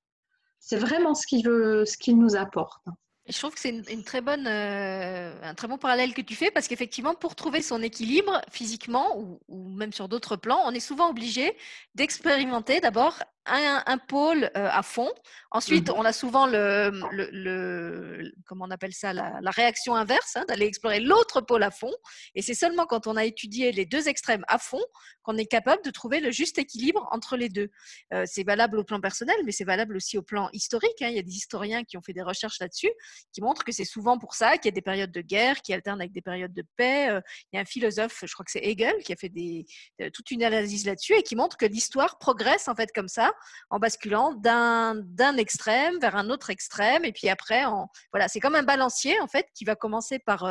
C'est 0.59 0.77
vraiment 0.77 1.15
ce 1.15 1.27
qu'il 1.27 1.47
veut, 1.47 1.85
ce 1.85 1.99
qu'il 1.99 2.19
nous 2.19 2.35
apporte. 2.35 2.83
Je 3.29 3.37
trouve 3.39 3.55
que 3.55 3.61
c'est 3.61 3.71
une, 3.71 4.05
très 4.05 4.21
bonne, 4.21 4.47
euh, 4.47 5.33
un 5.43 5.55
très 5.55 5.67
bon 5.67 5.79
parallèle 5.79 6.15
que 6.15 6.23
tu 6.23 6.37
fais 6.37 6.51
parce 6.53 6.69
qu'effectivement, 6.69 7.15
pour 7.15 7.35
trouver 7.35 7.61
son 7.61 7.83
équilibre 7.83 8.41
physiquement 8.53 9.19
ou, 9.19 9.41
ou 9.49 9.69
même 9.71 9.93
sur 9.93 10.09
d'autres 10.09 10.37
plans, 10.37 10.63
on 10.65 10.71
est 10.73 10.81
souvent 10.81 11.11
obligé 11.11 11.57
d'expérimenter 11.97 12.81
d'abord 12.81 13.19
un, 13.47 13.99
pôle 13.99 14.51
euh, 14.57 14.69
à 14.71 14.83
fond. 14.83 15.11
Ensuite, 15.51 15.89
mmh 15.89 15.95
on 15.97 16.05
a 16.05 16.13
souvent 16.13 16.47
le, 16.47 16.91
le, 17.13 18.33
comment 18.45 18.67
on 18.67 18.71
appelle 18.71 18.93
ça, 18.93 19.13
la, 19.13 19.51
réaction 19.51 19.95
inverse, 19.95 20.37
hein, 20.37 20.45
d'aller 20.49 20.67
explorer 20.67 21.01
l'autre 21.01 21.41
pôle 21.41 21.63
à 21.63 21.71
fond. 21.71 21.93
Et 22.35 22.43
c'est 22.43 22.55
seulement 22.55 22.85
quand 22.87 23.07
on 23.07 23.17
a 23.17 23.25
étudié 23.25 23.73
les 23.73 23.87
deux 23.87 24.09
extrêmes 24.09 24.45
à 24.49 24.59
fond 24.59 24.83
qu'on 25.23 25.37
est 25.39 25.47
capable 25.47 25.83
de 25.85 25.91
trouver 25.91 26.21
le 26.21 26.31
juste 26.31 26.59
équilibre 26.59 27.09
entre 27.11 27.37
les 27.37 27.49
deux. 27.49 27.71
Euh, 28.13 28.25
c'est 28.27 28.45
valable 28.45 28.79
au 28.79 28.85
plan 28.85 29.01
personnel, 29.01 29.37
mais 29.45 29.53
c'est 29.53 29.65
valable 29.65 29.97
aussi 29.97 30.19
au 30.19 30.23
plan 30.23 30.49
historique. 30.53 31.01
Hein. 31.01 31.09
Il 31.09 31.17
y 31.17 31.19
a 31.19 31.23
des 31.23 31.37
historiens 31.37 31.85
qui 31.85 31.97
ont 31.97 32.03
fait 32.03 32.13
des 32.13 32.23
recherches 32.23 32.61
là-dessus, 32.61 32.91
qui 33.33 33.41
montrent 33.41 33.65
que 33.65 33.73
c'est 33.73 33.85
souvent 33.85 34.19
pour 34.19 34.35
ça 34.35 34.59
qu'il 34.59 34.67
y 34.67 34.75
a 34.75 34.75
des 34.75 34.83
périodes 34.83 35.13
de 35.13 35.23
guerre 35.23 35.63
qui 35.63 35.73
alternent 35.73 36.01
avec 36.01 36.13
des 36.13 36.23
périodes 36.23 36.53
de 36.53 36.65
paix. 36.77 37.09
Euh, 37.09 37.21
il 37.53 37.57
y 37.57 37.59
a 37.59 37.63
un 37.63 37.65
philosophe, 37.65 38.25
je 38.27 38.33
crois 38.33 38.45
que 38.45 38.51
c'est 38.51 38.65
Hegel, 38.65 39.03
qui 39.03 39.13
a 39.13 39.17
fait 39.17 39.29
des, 39.29 39.65
toute 40.13 40.31
une 40.31 40.43
analyse 40.43 40.85
là-dessus 40.85 41.15
et 41.15 41.23
qui 41.23 41.37
montre 41.37 41.57
que 41.57 41.67
l'histoire 41.67 42.19
progresse 42.19 42.69
en 42.69 42.75
fait 42.75 42.91
comme 42.93 43.09
ça 43.09 43.33
en 43.71 43.79
basculant 43.79 44.33
d'un 44.35 45.37
extrême 45.37 45.99
vers 46.01 46.17
un 46.17 46.31
autre 46.31 46.51
extrême. 46.51 47.05
Et 47.05 47.13
puis 47.13 47.29
après, 47.29 47.65
voilà, 48.13 48.29
c'est 48.29 48.41
comme 48.41 48.55
un 48.55 48.63
balancier 48.63 49.21
en 49.21 49.29
fait 49.29 49.49
qui 49.55 49.65
va 49.65 49.75
commencer 49.75 50.19
par 50.19 50.45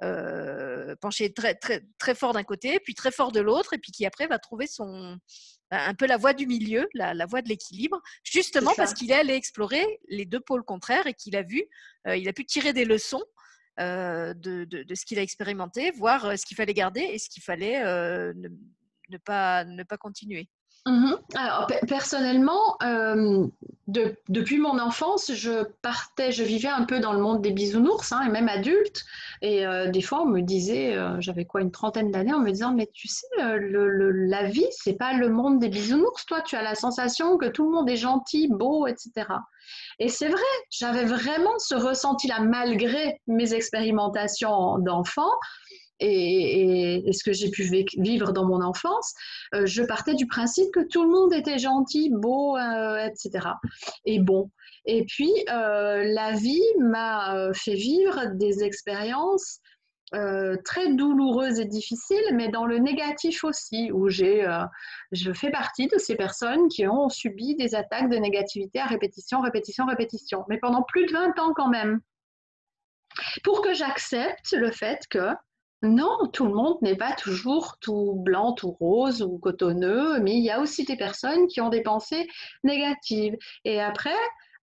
euh, 0.00 0.94
pencher 1.00 1.32
très, 1.32 1.56
très, 1.56 1.82
très 1.98 2.14
fort 2.14 2.32
d'un 2.32 2.44
côté, 2.44 2.78
puis 2.78 2.94
très 2.94 3.10
fort 3.10 3.32
de 3.32 3.40
l'autre, 3.40 3.74
et 3.74 3.78
puis 3.78 3.90
qui 3.90 4.06
après 4.06 4.28
va 4.28 4.38
trouver 4.38 4.68
son, 4.68 5.18
un 5.72 5.94
peu 5.94 6.06
la 6.06 6.16
voie 6.16 6.34
du 6.34 6.46
milieu, 6.46 6.88
la, 6.94 7.26
voie 7.26 7.42
de 7.42 7.48
l'équilibre, 7.48 8.00
justement 8.22 8.72
parce 8.76 8.94
qu'il 8.94 9.10
est 9.10 9.14
allé 9.14 9.34
explorer 9.34 9.84
les 10.08 10.24
deux 10.24 10.38
pôles 10.38 10.62
contraires 10.62 11.08
et 11.08 11.14
qu'il 11.14 11.34
a 11.34 11.42
vu, 11.42 11.64
il 12.06 12.28
a 12.28 12.32
pu 12.32 12.46
tirer 12.46 12.72
des 12.72 12.84
leçons 12.84 13.24
de, 13.78 14.34
de, 14.34 14.94
ce 14.94 15.04
qu'il 15.04 15.18
a 15.18 15.22
expérimenté, 15.22 15.90
voir 15.90 16.38
ce 16.38 16.46
qu'il 16.46 16.56
fallait 16.56 16.74
garder 16.74 17.00
et 17.00 17.18
ce 17.18 17.28
qu'il 17.28 17.42
fallait 17.42 17.82
ne, 17.82 19.18
pas, 19.24 19.64
ne 19.64 19.82
pas 19.82 19.98
continuer. 19.98 20.48
Mhm. 20.88 21.18
Alors, 21.34 21.66
personnellement, 21.86 22.78
euh, 22.82 23.46
depuis 23.86 24.56
mon 24.56 24.78
enfance, 24.78 25.30
je 25.34 25.64
partais, 25.82 26.32
je 26.32 26.42
vivais 26.42 26.68
un 26.68 26.84
peu 26.84 26.98
dans 26.98 27.12
le 27.12 27.20
monde 27.20 27.42
des 27.42 27.50
bisounours, 27.50 28.10
hein, 28.12 28.22
et 28.26 28.30
même 28.30 28.48
adulte. 28.48 29.04
Et 29.42 29.66
euh, 29.66 29.90
des 29.90 30.00
fois, 30.00 30.22
on 30.22 30.26
me 30.26 30.40
disait, 30.40 30.96
euh, 30.96 31.20
j'avais 31.20 31.44
quoi, 31.44 31.60
une 31.60 31.70
trentaine 31.70 32.10
d'années, 32.10 32.32
en 32.32 32.40
me 32.40 32.50
disant, 32.50 32.72
mais 32.72 32.88
tu 32.92 33.06
sais, 33.06 33.26
la 33.38 34.44
vie, 34.44 34.66
c'est 34.70 34.94
pas 34.94 35.12
le 35.12 35.28
monde 35.28 35.58
des 35.58 35.68
bisounours. 35.68 36.24
Toi, 36.24 36.40
tu 36.40 36.56
as 36.56 36.62
la 36.62 36.74
sensation 36.74 37.36
que 37.36 37.46
tout 37.46 37.64
le 37.64 37.70
monde 37.70 37.90
est 37.90 37.96
gentil, 37.96 38.48
beau, 38.48 38.86
etc. 38.86 39.26
Et 39.98 40.08
c'est 40.08 40.28
vrai, 40.28 40.40
j'avais 40.70 41.04
vraiment 41.04 41.58
ce 41.58 41.74
ressenti-là, 41.74 42.40
malgré 42.40 43.20
mes 43.26 43.52
expérimentations 43.52 44.78
d'enfant 44.78 45.32
et, 46.00 47.12
ce 47.12 47.24
que 47.24 47.32
j'ai 47.32 47.50
pu 47.50 47.62
vivre 47.98 48.32
dans 48.32 48.46
mon 48.46 48.62
enfance, 48.62 49.14
euh, 49.54 49.66
je 49.66 49.82
partais 49.82 50.14
du 50.14 50.26
principe 50.26 50.70
que 50.72 50.86
tout 50.88 51.02
le 51.02 51.10
monde 51.10 51.32
était 51.32 51.58
gentil, 51.58 52.10
beau, 52.10 52.56
euh, 52.56 53.06
etc. 53.06 53.48
Et 54.04 54.18
bon. 54.18 54.50
Et 54.84 55.04
puis, 55.04 55.32
euh, 55.50 56.04
la 56.04 56.32
vie 56.32 56.62
m'a 56.78 57.50
fait 57.52 57.74
vivre 57.74 58.34
des 58.34 58.62
expériences 58.62 59.60
très 60.64 60.94
douloureuses 60.94 61.60
et 61.60 61.66
difficiles, 61.66 62.32
mais 62.32 62.48
dans 62.48 62.64
le 62.64 62.78
négatif 62.78 63.44
aussi, 63.44 63.92
où 63.92 64.08
j'ai, 64.08 64.46
je 65.12 65.34
fais 65.34 65.50
partie 65.50 65.86
de 65.86 65.98
ces 65.98 66.16
personnes 66.16 66.68
qui 66.68 66.88
ont 66.88 67.10
subi 67.10 67.56
des 67.56 67.74
attaques 67.74 68.08
de 68.08 68.16
négativité 68.16 68.78
à 68.78 68.86
répétition, 68.86 69.42
répétition, 69.42 69.84
répétition, 69.84 70.46
mais 70.48 70.56
pendant 70.56 70.82
plus 70.82 71.04
de 71.04 71.12
20 71.12 71.38
ans 71.38 71.52
quand 71.54 71.68
même. 71.68 72.00
Pour 73.44 73.60
que 73.60 73.74
j'accepte 73.74 74.52
le 74.52 74.70
fait 74.70 75.00
que 75.10 75.34
non, 75.82 76.26
tout 76.32 76.46
le 76.46 76.54
monde 76.54 76.76
n'est 76.82 76.96
pas 76.96 77.12
toujours 77.12 77.76
tout 77.80 78.14
blanc, 78.16 78.52
tout 78.52 78.72
rose 78.80 79.22
ou 79.22 79.38
cotonneux, 79.38 80.18
mais 80.20 80.34
il 80.34 80.42
y 80.42 80.50
a 80.50 80.60
aussi 80.60 80.84
des 80.84 80.96
personnes 80.96 81.46
qui 81.46 81.60
ont 81.60 81.68
des 81.68 81.82
pensées 81.82 82.26
négatives. 82.64 83.36
Et 83.64 83.80
après, 83.80 84.16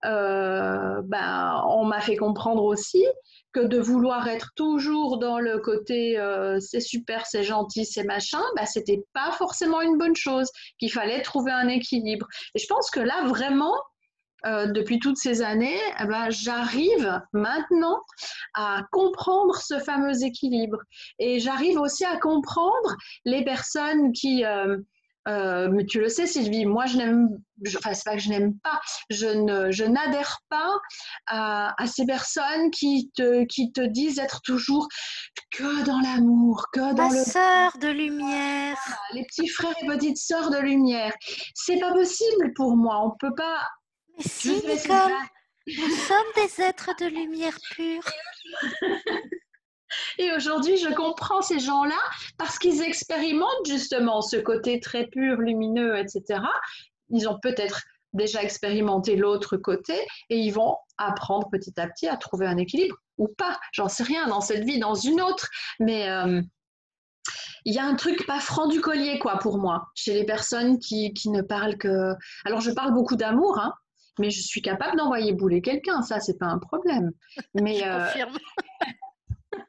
euh, 0.03 1.01
ben, 1.05 1.63
on 1.70 1.86
m'a 1.86 2.01
fait 2.01 2.18
comprendre 2.18 2.63
aussi 2.63 3.05
que 3.53 3.61
de 3.61 3.80
vouloir 3.80 4.28
être 4.28 4.51
toujours 4.55 5.18
dans 5.18 5.39
le 5.39 5.59
côté 5.59 6.20
euh, 6.20 6.59
c'est 6.59 6.82
super, 6.82 7.26
c'est 7.26 7.43
gentil, 7.43 7.86
c'est 7.86 8.03
machin, 8.03 8.41
ben, 8.57 8.66
c'était 8.66 9.03
pas 9.13 9.32
forcément 9.32 9.82
une 9.82 9.97
bonne 9.97 10.16
chose, 10.16 10.51
qu'il 10.80 10.91
fallait 10.91 11.22
trouver 11.22 11.51
un 11.51 11.70
équilibre. 11.70 12.28
Et 12.53 12.59
je 12.59 12.68
pense 12.68 12.91
que 12.91 12.99
là, 12.99 13.24
vraiment, 13.26 13.76
euh, 14.46 14.68
depuis 14.68 15.00
toutes 15.00 15.18
ces 15.18 15.41
années, 15.41 15.80
eh 16.00 16.06
ben, 16.06 16.30
j'arrive 16.30 17.22
maintenant 17.34 18.00
à 18.54 18.82
comprendre 18.91 19.56
ce 19.58 19.80
fameux 19.80 20.24
équilibre. 20.24 20.78
Et 21.20 21.39
j'arrive 21.39 21.80
aussi 21.80 22.06
à 22.06 22.18
comprendre 22.18 22.96
les 23.26 23.43
personnes 23.43 24.12
qui... 24.12 24.46
Euh, 24.46 24.78
euh, 25.28 25.70
mais 25.72 25.86
tu 25.86 26.00
le 26.00 26.08
sais, 26.08 26.28
Sylvie, 26.28 26.68
moi, 26.68 26.86
je 26.86 26.98
n'aime, 26.98 27.30
enfin, 27.76 27.96
c'est 27.96 28.04
pas 28.04 28.16
que 28.16 28.22
je 28.22 28.30
n'aime 28.30 28.60
pas, 28.60 28.80
je 29.10 29.26
ne, 29.26 29.72
je 29.72 29.84
n'adhère 29.84 30.38
pas 30.50 30.78
à, 31.26 31.74
ces 31.88 32.06
personnes 32.06 32.70
qui 32.70 33.10
te, 33.16 33.43
qui 33.46 33.72
te 33.72 33.82
disent 33.82 34.20
être 34.20 34.41
toujours 34.43 34.88
que 35.50 35.84
dans 35.84 36.00
l'amour, 36.00 36.68
que 36.72 36.93
dans 36.93 37.10
La 37.10 37.24
sœur 37.24 37.76
de 37.80 37.88
lumière. 37.88 38.78
les 39.14 39.24
petits 39.24 39.48
frères 39.48 39.74
et 39.82 39.88
petites 39.88 40.20
sœurs 40.20 40.52
de 40.52 40.60
lumière. 40.60 41.14
C'est 41.56 41.80
pas 41.80 41.91
possible 41.91 42.54
pour 42.56 42.78
moi. 42.78 43.04
On 43.04 43.18
peut 43.18 43.34
pas 43.36 43.64
mais 44.18 44.24
si, 44.24 44.55
Nicole, 44.66 45.11
nous 45.68 45.95
sommes 45.95 46.32
des 46.36 46.61
êtres 46.61 46.91
de 46.99 47.05
lumière 47.05 47.57
pure. 47.72 48.03
Et 50.18 50.32
aujourd'hui, 50.34 50.78
je 50.78 50.93
comprends 50.93 51.41
ces 51.41 51.59
gens-là 51.59 51.99
parce 52.38 52.57
qu'ils 52.57 52.82
expérimentent 52.82 53.66
justement 53.66 54.22
ce 54.22 54.38
côté 54.38 54.80
très 54.80 55.07
pur, 55.07 55.38
lumineux, 55.38 55.97
etc. 55.97 56.41
Ils 57.09 57.28
ont 57.28 57.39
peut-être 57.39 57.84
déjà 58.13 58.41
expérimenté 58.41 59.16
l'autre 59.16 59.57
côté 59.57 59.93
et 60.30 60.38
ils 60.38 60.51
vont 60.51 60.78
apprendre 60.97 61.49
petit 61.49 61.74
à 61.80 61.88
petit 61.88 62.07
à 62.07 62.18
trouver 62.18 62.47
un 62.47 62.57
équilibre 62.57 62.95
ou 63.18 63.28
pas. 63.28 63.59
J'en 63.74 63.89
sais 63.89 64.03
rien 64.03 64.28
dans 64.28 64.41
cette 64.41 64.63
vie, 64.63 64.80
dans 64.80 64.95
une 64.95 65.22
autre. 65.22 65.49
Mais 65.80 66.09
euh, 66.09 66.41
il 67.66 67.74
y 67.74 67.80
a 67.80 67.86
un 67.86 67.95
truc 67.95 68.26
pas 68.26 68.39
franc 68.39 68.68
du 68.68 68.82
collier, 68.82 69.20
quoi, 69.20 69.38
pour 69.39 69.57
moi, 69.57 69.88
chez 69.95 70.13
les 70.13 70.26
personnes 70.26 70.80
qui, 70.80 71.13
qui 71.13 71.30
ne 71.30 71.41
parlent 71.41 71.78
que. 71.78 72.13
Alors, 72.45 72.61
je 72.61 72.72
parle 72.72 72.93
beaucoup 72.93 73.16
d'amour, 73.16 73.59
hein, 73.59 73.74
mais 74.20 74.30
je 74.30 74.41
suis 74.41 74.61
capable 74.61 74.97
d'envoyer 74.97 75.34
bouler 75.34 75.61
quelqu'un, 75.61 76.01
ça, 76.01 76.20
c'est 76.20 76.38
pas 76.38 76.47
un 76.47 76.59
problème. 76.59 77.11
Mais, 77.53 77.82
euh, 77.86 78.05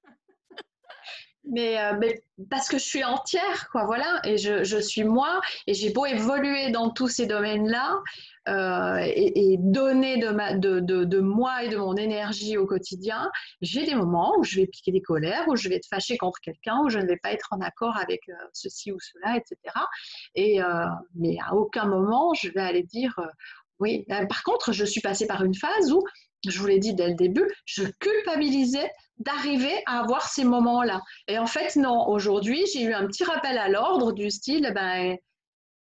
mais, 1.49 1.79
euh, 1.79 1.93
mais, 2.01 2.21
parce 2.51 2.69
que 2.69 2.77
je 2.77 2.83
suis 2.83 3.05
entière, 3.05 3.69
quoi, 3.71 3.85
voilà, 3.85 4.21
et 4.25 4.37
je, 4.37 4.65
je 4.65 4.79
suis 4.79 5.05
moi, 5.05 5.41
et 5.69 5.75
j'ai 5.75 5.91
beau 5.91 6.05
évoluer 6.05 6.71
dans 6.71 6.91
tous 6.91 7.07
ces 7.07 7.27
domaines-là, 7.27 8.03
euh, 8.49 8.99
et, 9.05 9.53
et, 9.53 9.57
donner 9.59 10.19
de, 10.19 10.31
ma, 10.31 10.55
de, 10.55 10.81
de, 10.81 11.05
de, 11.05 11.21
moi 11.21 11.63
et 11.63 11.69
de 11.69 11.77
mon 11.77 11.95
énergie 11.95 12.57
au 12.57 12.67
quotidien, 12.67 13.31
j'ai 13.61 13.85
des 13.87 13.95
moments 13.95 14.35
où 14.39 14.45
je 14.45 14.57
vais 14.57 14.67
piquer 14.67 14.91
des 14.91 15.03
colères, 15.03 15.45
où 15.47 15.55
je 15.55 15.69
vais 15.69 15.77
être 15.77 15.89
fâchée 15.89 16.17
contre 16.17 16.41
quelqu'un, 16.41 16.81
où 16.85 16.89
je 16.89 16.99
ne 16.99 17.07
vais 17.07 17.17
pas 17.17 17.33
être 17.33 17.49
en 17.53 17.61
accord 17.61 17.97
avec 17.97 18.23
ceci 18.53 18.91
ou 18.91 18.99
cela, 19.01 19.37
etc. 19.37 19.57
Et, 20.35 20.61
mais 21.15 21.39
à 21.45 21.55
aucun 21.55 21.87
moment, 21.87 22.35
je 22.35 22.49
vais 22.51 22.61
aller 22.61 22.85
dire 22.85 23.19
oui, 23.79 24.05
euh, 24.11 24.27
par 24.27 24.43
contre, 24.43 24.73
je 24.73 24.85
suis 24.85 25.01
passée 25.01 25.27
par 25.27 25.45
une 25.45 25.55
phase 25.55 25.93
où, 25.93 26.03
je 26.47 26.59
vous 26.59 26.67
l'ai 26.67 26.79
dit 26.79 26.95
dès 26.95 27.09
le 27.09 27.15
début, 27.15 27.49
je 27.65 27.85
culpabilisais 27.99 28.91
d'arriver 29.19 29.73
à 29.87 30.01
avoir 30.01 30.29
ces 30.29 30.45
moments-là. 30.45 31.01
Et 31.29 31.39
en 31.39 31.47
fait, 31.47 31.77
non, 31.77 32.09
aujourd'hui, 32.09 32.65
j'ai 32.73 32.83
eu 32.83 32.93
un 32.93 33.07
petit 33.07 33.25
rappel 33.25 33.59
à 33.59 33.69
l'ordre 33.69 34.13
du 34.13 34.31
style, 34.31 34.71
ben, 34.75 35.17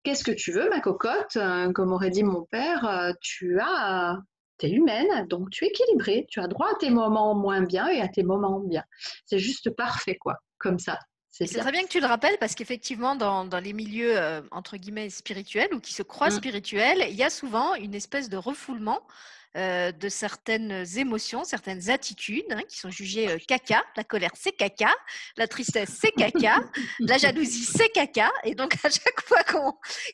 qu'est-ce 0.02 0.24
que 0.24 0.32
tu 0.32 0.52
veux, 0.52 0.68
ma 0.70 0.80
cocotte? 0.80 1.36
Euh, 1.36 1.72
Comme 1.72 1.92
aurait 1.92 2.10
dit 2.10 2.22
mon 2.22 2.44
père, 2.44 2.86
euh, 2.86 3.12
tu 3.20 3.58
as, 3.60 4.18
es 4.62 4.70
humaine, 4.70 5.26
donc 5.28 5.50
tu 5.50 5.64
es 5.64 5.68
équilibrée, 5.68 6.26
tu 6.30 6.40
as 6.40 6.48
droit 6.48 6.68
à 6.70 6.78
tes 6.78 6.90
moments 6.90 7.34
moins 7.34 7.62
bien 7.62 7.88
et 7.88 8.00
à 8.00 8.08
tes 8.08 8.22
moments 8.22 8.60
bien. 8.60 8.82
C'est 9.26 9.38
juste 9.38 9.70
parfait, 9.70 10.16
quoi, 10.16 10.36
comme 10.58 10.78
ça. 10.78 10.98
C'est 11.46 11.58
très 11.58 11.70
bien 11.72 11.82
que 11.82 11.88
tu 11.88 12.00
le 12.00 12.06
rappelles 12.06 12.36
parce 12.38 12.54
qu'effectivement, 12.54 13.14
dans, 13.14 13.60
les 13.62 13.72
milieux 13.72 14.18
euh, 14.18 14.40
entre 14.50 14.76
guillemets 14.76 15.10
spirituels 15.10 15.72
ou 15.72 15.80
qui 15.80 15.92
se 15.92 16.02
croient 16.02 16.28
mmh. 16.28 16.32
spirituels, 16.32 17.06
il 17.08 17.14
y 17.14 17.22
a 17.22 17.30
souvent 17.30 17.74
une 17.74 17.94
espèce 17.94 18.28
de 18.28 18.36
refoulement 18.36 19.00
euh, 19.56 19.92
de 19.92 20.08
certaines 20.08 20.84
émotions, 20.96 21.42
certaines 21.42 21.88
attitudes 21.88 22.44
hein, 22.50 22.62
qui 22.68 22.78
sont 22.78 22.90
jugées 22.90 23.30
euh, 23.30 23.38
caca. 23.46 23.82
La 23.96 24.04
colère, 24.04 24.30
c'est 24.34 24.52
caca. 24.52 24.94
La 25.36 25.48
tristesse, 25.48 25.98
c'est 26.00 26.12
caca. 26.12 26.60
la 27.00 27.16
jalousie, 27.16 27.64
c'est 27.64 27.88
caca. 27.88 28.30
Et 28.44 28.54
donc, 28.54 28.74
à 28.84 28.90
chaque 28.90 29.20
fois 29.22 29.42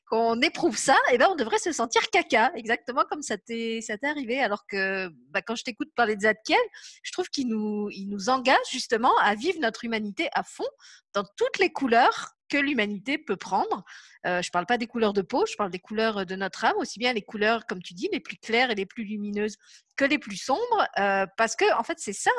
qu'on 0.09 0.41
éprouve 0.41 0.77
ça, 0.77 0.97
eh 1.11 1.19
ben, 1.19 1.29
on 1.31 1.35
devrait 1.35 1.59
se 1.59 1.73
sentir 1.73 2.09
caca, 2.11 2.53
exactement 2.55 3.03
comme 3.11 3.23
ça 3.23 3.37
t'est 3.37 3.81
arrivé. 4.05 4.41
Alors 4.41 4.67
que 4.67 5.09
bah, 5.31 5.43
quand 5.43 5.57
je 5.57 5.65
t'écoute 5.65 5.89
parler 5.97 6.15
de 6.15 6.23
Zadkiel, 6.23 6.57
je 7.03 7.13
trouve 7.13 7.29
qu'il 7.29 7.49
nous, 7.49 7.89
il 7.91 8.09
nous 8.09 8.29
engage 8.29 8.57
justement 8.71 9.17
à 9.19 9.35
vivre 9.35 9.59
notre 9.61 9.85
humanité 9.85 10.29
à 10.35 10.45
fond 10.45 10.69
dans 11.13 11.25
toutes 11.37 11.59
les 11.59 11.73
couleurs 11.73 12.34
que 12.49 12.59
l'humanité 12.59 13.19
peut 13.19 13.37
prendre. 13.37 13.85
Euh, 14.27 14.43
je 14.43 14.49
ne 14.49 14.53
parle 14.53 14.67
pas 14.67 14.79
des 14.79 14.87
couleurs 14.87 15.13
de 15.13 15.23
peau, 15.23 15.45
je 15.47 15.57
parle 15.57 15.71
des 15.71 15.79
couleurs 15.79 16.27
de 16.27 16.37
notre 16.37 16.65
âme, 16.65 16.77
aussi 16.79 16.99
bien 16.99 17.13
les 17.13 17.23
couleurs, 17.23 17.67
comme 17.67 17.83
tu 17.83 17.95
dis, 17.95 18.09
les 18.13 18.21
plus 18.21 18.37
claires 18.37 18.71
et 18.71 18.75
les 18.75 18.87
plus 18.87 19.05
lumineuses 19.05 19.57
que 19.97 20.05
les 20.05 20.19
plus 20.19 20.37
sombres, 20.37 20.89
euh, 20.99 21.27
parce 21.37 21.57
que 21.57 21.73
en 21.79 21.83
fait, 21.83 21.99
c'est 21.99 22.13
ça 22.13 22.31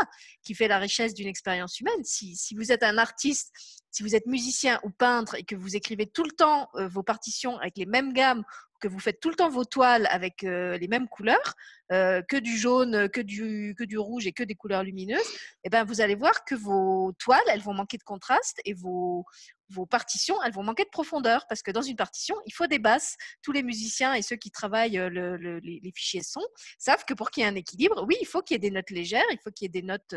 qui 0.44 0.56
fait 0.56 0.68
la 0.68 0.78
richesse 0.78 1.14
d'une 1.14 1.28
expérience 1.28 1.80
humaine. 1.80 2.04
Si, 2.04 2.56
vous 2.56 2.72
êtes 2.72 2.84
un 2.84 2.98
artiste, 2.98 3.52
si 3.92 4.04
vous 4.04 4.16
êtes 4.16 4.26
musicien 4.26 4.80
ou 4.84 4.90
peintre 4.90 5.36
et 5.36 5.44
que 5.44 5.56
vous 5.56 5.76
écrivez 5.76 6.06
tout 6.06 6.24
le 6.24 6.32
temps 6.32 6.70
euh, 6.76 6.88
vos 6.88 7.04
partitions 7.04 7.58
avec 7.60 7.78
les 7.78 7.86
mêmes 7.86 8.14
gammes 8.14 8.44
que 8.82 8.88
vous 8.88 9.00
faites 9.00 9.20
tout 9.20 9.30
le 9.30 9.36
temps 9.36 9.50
vos 9.50 9.66
toiles 9.66 10.08
avec 10.12 10.44
euh, 10.44 10.78
les 10.78 10.88
mêmes 10.88 11.08
couleurs, 11.08 11.56
euh, 11.92 12.22
que 12.22 12.38
du 12.38 12.58
jaune, 12.58 13.10
que 13.10 13.22
du, 13.22 13.74
que 13.78 13.84
du 13.84 13.98
rouge 13.98 14.28
et 14.28 14.34
que 14.34 14.44
des 14.44 14.56
couleurs 14.56 14.84
lumineuses, 14.84 15.22
et 15.22 15.66
eh 15.66 15.70
ben 15.70 15.84
vous 15.84 16.02
allez 16.02 16.16
voir 16.16 16.46
que 16.46 16.56
vos 16.56 17.14
toiles, 17.18 17.42
elles 17.48 17.62
vont 17.62 17.74
manquer 17.74 17.98
de 17.98 18.04
contraste 18.04 18.60
et 18.66 18.74
vos, 18.74 19.26
vos 19.70 19.86
partitions, 19.86 20.42
elles 20.44 20.54
vont 20.54 20.64
manquer 20.64 20.84
de 20.84 20.90
profondeur 20.90 21.46
parce 21.48 21.62
que 21.62 21.72
dans 21.72 21.82
une 21.82 21.96
partition, 21.96 22.36
il 22.46 22.54
faut 22.54 22.68
des 22.68 22.80
basses. 22.80 23.16
Tous 23.42 23.52
les 23.52 23.64
musiciens 23.64 24.14
et 24.14 24.22
ceux 24.22 24.36
qui 24.36 24.52
travaillent 24.52 24.98
euh, 24.98 25.60
les, 25.62 25.92
fichiers 25.96 26.24
son 26.24 26.42
savent 26.78 27.06
que 27.06 27.14
pour 27.14 27.32
qu'il 27.32 27.44
y 27.44 27.46
ait 27.46 27.50
un 27.50 27.56
équilibre, 27.56 28.04
oui, 28.08 28.16
il 28.22 28.28
faut 28.28 28.42
qu'il 28.42 28.56
y 28.56 28.58
ait 28.58 28.60
des 28.60 28.72
notes 28.72 28.90
légères, 28.90 29.26
il 29.32 29.40
faut 29.44 29.52
qu'il 29.52 29.66
y 29.66 29.68
ait 29.68 29.82
des 29.82 29.86
notes 29.86 30.14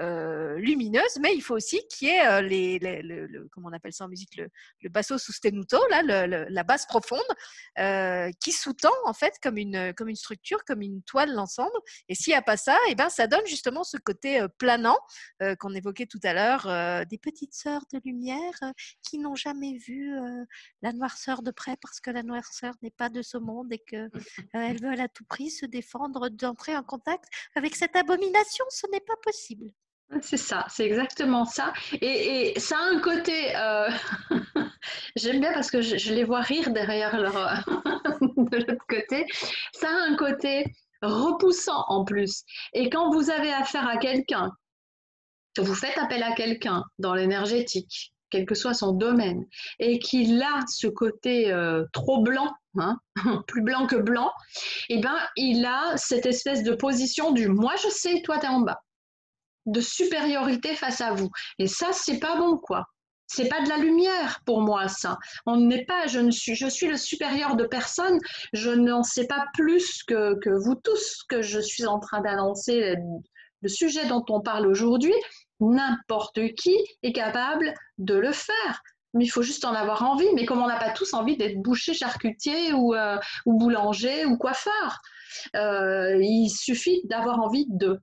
euh, 0.00 0.28
euh, 0.48 0.58
lumineuses, 0.58 1.18
mais 1.20 1.34
il 1.34 1.42
faut 1.42 1.54
aussi 1.54 1.80
qu'il 1.88 2.08
y 2.08 2.10
ait 2.10 2.42
les, 2.42 2.78
le, 2.78 3.48
comment 3.52 3.68
on 3.68 3.72
appelle 3.72 3.92
ça 3.92 4.04
en 4.04 4.08
musique, 4.08 4.36
le, 4.36 4.88
basso 4.88 5.18
sostenuto, 5.18 5.78
la 5.88 6.64
basse 6.64 6.86
profonde, 6.86 7.20
qui 8.40 8.52
sous-tend 8.52 8.92
en 9.04 9.12
fait 9.12 9.34
comme 9.42 9.58
une, 9.58 9.94
structure, 10.14 10.64
comme 10.64 10.82
une 10.82 11.02
toile 11.02 11.32
l'ensemble. 11.32 11.78
Et 12.08 12.14
s'il 12.14 12.32
n'y 12.32 12.36
a 12.36 12.42
pas 12.42 12.56
ça, 12.56 12.74
et 12.88 12.92
eh 12.92 12.94
ben, 12.94 13.08
ça 13.08 13.26
donne 13.26 13.46
justement 13.46 13.84
ce 13.84 13.96
côté 13.96 14.44
planant 14.58 14.98
qu'on 15.58 15.74
évoquait 15.74 16.06
tout 16.06 16.20
à 16.22 16.32
l'heure, 16.32 17.06
des 17.06 17.18
petites 17.18 17.54
sœurs 17.54 17.84
de 17.92 18.00
lumière 18.04 18.58
qui 19.02 19.18
n'ont 19.18 19.36
jamais 19.36 19.78
vu 19.78 20.14
la 20.82 20.92
noirceur 20.92 21.42
de 21.42 21.50
près 21.50 21.76
parce 21.80 22.00
que 22.00 22.10
la 22.10 22.22
noirceur 22.22 22.74
n'est 22.82 22.90
pas 22.90 23.08
de 23.08 23.22
ce 23.22 23.38
monde 23.38 23.72
et 23.72 23.78
qu'elles 23.78 24.10
elles 24.52 24.80
veulent 24.80 25.00
à 25.00 25.08
tout 25.08 25.24
prix 25.24 25.50
se 25.50 25.66
défendre 25.66 26.28
d'entrer 26.28 26.76
en 26.76 26.82
contact 26.82 27.24
avec 27.54 27.76
cette 27.76 27.96
abomination. 27.96 28.64
Ce 28.70 28.86
n'est 28.90 29.00
pas 29.00 29.16
possible. 29.22 29.72
C'est 30.22 30.38
ça, 30.38 30.64
c'est 30.70 30.86
exactement 30.86 31.44
ça. 31.44 31.72
Et, 32.00 32.54
ça 32.58 32.76
a 32.78 32.96
un 32.96 33.00
côté, 33.00 33.54
euh, 33.56 33.90
j'aime 35.16 35.40
bien 35.40 35.52
parce 35.52 35.70
que 35.70 35.82
je, 35.82 36.12
les 36.12 36.24
vois 36.24 36.40
rire 36.40 36.70
derrière 36.70 37.18
leur, 37.18 37.34
de 38.20 38.56
l'autre 38.56 38.86
côté, 38.88 39.26
ça 39.72 39.88
a 39.88 40.10
un 40.10 40.16
côté 40.16 40.64
repoussant 41.02 41.84
en 41.88 42.04
plus. 42.04 42.44
Et 42.72 42.88
quand 42.88 43.10
vous 43.10 43.30
avez 43.30 43.52
affaire 43.52 43.86
à 43.86 43.98
quelqu'un, 43.98 44.50
vous 45.58 45.74
faites 45.74 45.98
appel 45.98 46.22
à 46.22 46.32
quelqu'un 46.32 46.84
dans 46.98 47.14
l'énergétique, 47.14 48.14
quel 48.30 48.46
que 48.46 48.54
soit 48.54 48.74
son 48.74 48.92
domaine, 48.92 49.44
et 49.78 49.98
qu'il 49.98 50.40
a 50.42 50.64
ce 50.68 50.86
côté 50.86 51.52
euh, 51.52 51.84
trop 51.92 52.22
blanc, 52.22 52.52
hein, 52.78 52.98
plus 53.46 53.62
blanc 53.62 53.86
que 53.86 53.96
blanc, 53.96 54.32
eh 54.88 55.00
ben, 55.00 55.18
il 55.36 55.66
a 55.66 55.96
cette 55.96 56.26
espèce 56.26 56.62
de 56.62 56.74
position 56.74 57.32
du 57.32 57.48
moi 57.48 57.74
je 57.82 57.88
sais, 57.88 58.22
toi 58.22 58.38
tu 58.38 58.46
es 58.46 58.48
en 58.48 58.60
bas, 58.60 58.80
de 59.72 59.80
supériorité 59.80 60.74
face 60.74 61.00
à 61.00 61.12
vous. 61.12 61.30
Et 61.58 61.66
ça, 61.66 61.88
c'est 61.92 62.18
pas 62.18 62.36
bon, 62.36 62.56
quoi. 62.56 62.84
C'est 63.26 63.48
pas 63.48 63.60
de 63.62 63.68
la 63.68 63.76
lumière 63.76 64.40
pour 64.46 64.62
moi, 64.62 64.88
ça. 64.88 65.18
On 65.44 65.56
n'est 65.56 65.84
pas, 65.84 66.06
je 66.06 66.18
ne 66.18 66.30
suis, 66.30 66.54
je 66.54 66.66
suis 66.66 66.86
le 66.86 66.96
supérieur 66.96 67.56
de 67.56 67.64
personne. 67.64 68.18
Je 68.54 68.70
n'en 68.70 69.02
sais 69.02 69.26
pas 69.26 69.44
plus 69.52 70.02
que, 70.04 70.38
que 70.40 70.50
vous 70.50 70.74
tous 70.76 71.24
que 71.28 71.42
je 71.42 71.60
suis 71.60 71.84
en 71.86 71.98
train 71.98 72.22
d'annoncer 72.22 72.96
le 73.60 73.68
sujet 73.68 74.06
dont 74.06 74.24
on 74.30 74.40
parle 74.40 74.66
aujourd'hui 74.66 75.14
n'importe 75.60 76.54
qui 76.54 76.76
est 77.02 77.12
capable 77.12 77.74
de 77.98 78.14
le 78.14 78.32
faire. 78.32 78.82
Mais 79.14 79.24
il 79.24 79.28
faut 79.28 79.42
juste 79.42 79.64
en 79.64 79.74
avoir 79.74 80.02
envie. 80.04 80.28
Mais 80.34 80.44
comme 80.44 80.62
on 80.62 80.68
n'a 80.68 80.78
pas 80.78 80.90
tous 80.90 81.14
envie 81.14 81.36
d'être 81.36 81.60
boucher, 81.60 81.94
charcutier 81.94 82.72
ou, 82.72 82.94
euh, 82.94 83.18
boulanger 83.46 84.24
ou 84.26 84.36
coiffeur, 84.36 85.00
euh, 85.56 86.16
il 86.20 86.50
suffit 86.50 87.00
d'avoir 87.04 87.40
envie 87.40 87.66
de 87.68 88.00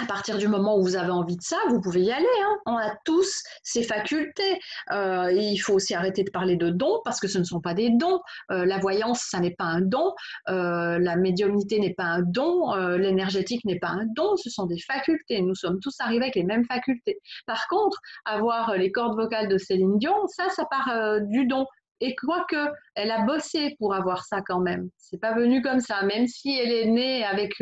à 0.00 0.04
partir 0.06 0.36
du 0.36 0.48
moment 0.48 0.76
où 0.76 0.82
vous 0.82 0.96
avez 0.96 1.10
envie 1.10 1.36
de 1.36 1.42
ça, 1.42 1.56
vous 1.68 1.80
pouvez 1.80 2.02
y 2.02 2.12
aller. 2.12 2.26
Hein. 2.44 2.56
On 2.66 2.76
a 2.76 2.94
tous 3.04 3.42
ces 3.62 3.82
facultés. 3.82 4.58
Euh, 4.92 5.32
il 5.32 5.56
faut 5.58 5.74
aussi 5.74 5.94
arrêter 5.94 6.22
de 6.22 6.30
parler 6.30 6.56
de 6.56 6.70
dons 6.70 7.00
parce 7.04 7.18
que 7.18 7.28
ce 7.28 7.38
ne 7.38 7.44
sont 7.44 7.60
pas 7.60 7.74
des 7.74 7.90
dons. 7.90 8.20
Euh, 8.50 8.66
la 8.66 8.78
voyance, 8.78 9.26
ça 9.30 9.40
n'est 9.40 9.54
pas 9.54 9.64
un 9.64 9.80
don. 9.80 10.12
Euh, 10.48 10.98
la 10.98 11.16
médiumnité 11.16 11.78
n'est 11.80 11.94
pas 11.94 12.04
un 12.04 12.22
don. 12.22 12.74
L'énergétique 12.96 13.64
n'est 13.64 13.78
pas 13.78 13.88
un 13.88 14.06
don. 14.14 14.36
Ce 14.36 14.50
sont 14.50 14.66
des 14.66 14.78
facultés. 14.78 15.40
Nous 15.40 15.54
sommes 15.54 15.80
tous 15.80 15.94
arrivés 16.00 16.24
avec 16.24 16.34
les 16.34 16.44
mêmes 16.44 16.64
facultés. 16.66 17.18
Par 17.46 17.66
contre, 17.68 17.98
avoir 18.24 18.76
les 18.76 18.92
cordes 18.92 19.16
vocales 19.16 19.48
de 19.48 19.58
Céline 19.58 19.98
Dion, 19.98 20.26
ça, 20.28 20.48
ça 20.50 20.64
part 20.66 21.20
du 21.22 21.46
don. 21.46 21.66
Et 22.00 22.14
quoique, 22.14 22.70
elle 22.94 23.10
a 23.10 23.22
bossé 23.22 23.74
pour 23.78 23.94
avoir 23.94 24.24
ça 24.26 24.42
quand 24.46 24.60
même. 24.60 24.90
C'est 24.98 25.20
pas 25.20 25.34
venu 25.34 25.62
comme 25.62 25.80
ça, 25.80 26.02
même 26.02 26.26
si 26.26 26.54
elle 26.54 26.70
est 26.70 26.86
née 26.86 27.24
avec 27.24 27.54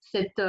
cette 0.00 0.42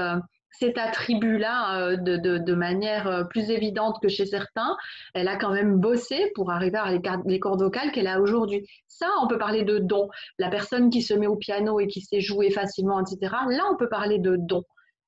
cet 0.51 0.77
attribut-là 0.77 1.89
euh, 1.89 1.97
de, 1.97 2.53
manière 2.53 3.07
euh, 3.07 3.23
plus 3.23 3.49
évidente 3.49 3.97
que 4.01 4.09
chez 4.09 4.25
certains. 4.25 4.75
Elle 5.13 5.27
a 5.27 5.37
quand 5.37 5.51
même 5.51 5.77
bossé 5.77 6.31
pour 6.35 6.51
arriver 6.51 6.77
à 6.77 6.91
les, 6.91 7.39
cordes 7.39 7.61
vocales 7.61 7.91
qu'elle 7.91 8.07
a 8.07 8.19
aujourd'hui. 8.19 8.67
Ça, 8.87 9.07
on 9.21 9.27
peut 9.27 9.37
parler 9.37 9.63
de 9.63 9.79
don. 9.79 10.09
La 10.37 10.49
personne 10.49 10.89
qui 10.89 11.01
se 11.01 11.13
met 11.13 11.27
au 11.27 11.35
piano 11.35 11.79
et 11.79 11.87
qui 11.87 12.01
sait 12.01 12.21
jouer 12.21 12.51
facilement, 12.51 13.01
etc. 13.01 13.33
Là, 13.49 13.63
on 13.71 13.77
peut 13.77 13.89
parler 13.89 14.19
de 14.19 14.35
don. 14.35 14.63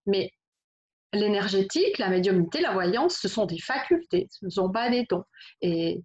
Mais 0.05 0.31
l'énergétique, 1.13 1.99
la 1.99 2.09
médiumnité, 2.09 2.61
la 2.61 2.71
voyance, 2.71 3.17
ce 3.21 3.27
sont 3.27 3.45
des 3.45 3.59
facultés, 3.59 4.27
ce 4.31 4.45
ne 4.45 4.49
sont 4.49 4.71
pas 4.71 4.89
des 4.89 5.05
dons. 5.09 5.23
Et 5.61 6.01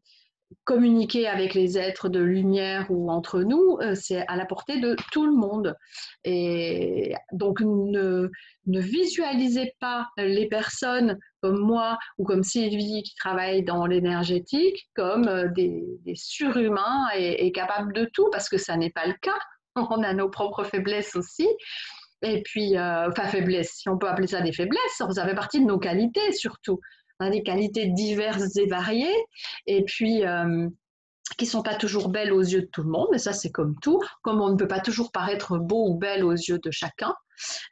communiquer 0.65 1.29
avec 1.29 1.55
les 1.55 1.79
êtres 1.79 2.09
de 2.09 2.21
lumière 2.21 2.87
ou 2.91 3.11
entre 3.11 3.43
nous, 3.43 3.79
euh, 3.81 3.95
c'est 3.95 4.27
à 4.29 4.37
la 4.37 4.47
portée 4.47 4.81
de 4.81 4.97
tout 5.13 5.27
le 5.27 5.35
monde. 5.35 5.77
Et 6.25 7.15
donc, 7.33 7.61
ne, 7.61 8.29
visualisez 8.67 9.75
pas 9.81 10.09
les 10.17 10.47
personnes 10.47 11.19
comme 11.43 11.59
moi 11.59 11.99
ou 12.19 12.25
comme 12.25 12.43
Sylvie 12.43 13.03
qui 13.03 13.15
travaillent 13.15 13.65
dans 13.65 13.87
l'énergétique 13.87 14.89
comme 14.95 15.29
euh, 15.29 15.49
des, 15.49 15.85
surhumains 16.15 17.09
et, 17.17 17.51
capables 17.53 17.93
de 17.93 18.09
tout, 18.13 18.29
parce 18.31 18.49
que 18.49 18.59
ça 18.59 18.77
n'est 18.77 18.91
pas 18.91 19.07
le 19.07 19.15
cas. 19.21 19.39
On 19.77 20.03
a 20.03 20.13
nos 20.13 20.29
propres 20.29 20.65
faiblesses 20.65 21.15
aussi. 21.17 21.49
Et 22.23 22.43
puis, 22.43 22.77
euh, 22.77 23.09
enfin, 23.09 23.29
faiblesses, 23.29 23.75
si 23.77 23.89
on 23.89 23.97
peut 23.97 24.09
appeler 24.09 24.27
ça 24.27 24.41
des 24.41 24.53
faiblesses, 24.53 25.03
ça 25.11 25.25
fait 25.25 25.37
partie 25.37 25.61
de 25.61 25.67
nos 25.67 25.79
qualités 25.79 26.33
surtout 26.33 26.81
on 27.21 27.31
des 27.31 27.43
qualités 27.43 27.87
diverses 27.87 28.57
et 28.57 28.67
variées, 28.67 29.27
et 29.67 29.85
puis 29.85 30.25
euh, 30.25 30.69
qui 31.37 31.47
sont 31.47 31.63
pas 31.63 31.75
toujours 31.75 32.09
belles 32.09 32.33
aux 32.33 32.43
yeux 32.43 32.63
de 32.63 32.69
tout 32.73 32.83
le 32.83 32.91
monde, 32.91 33.09
mais 33.13 33.19
ça 33.19 33.33
c'est 33.33 33.51
comme 33.51 33.75
tout, 33.81 34.01
comme 34.23 34.41
on 34.41 34.51
ne 34.51 34.57
peut 34.57 34.69
pas 34.69 34.81
toujours 34.81 35.13
paraître 35.13 35.59
beau 35.59 35.91
ou 35.91 35.99
belle 35.99 36.25
aux 36.25 36.33
yeux 36.33 36.59
de 36.59 36.71
chacun, 36.71 37.15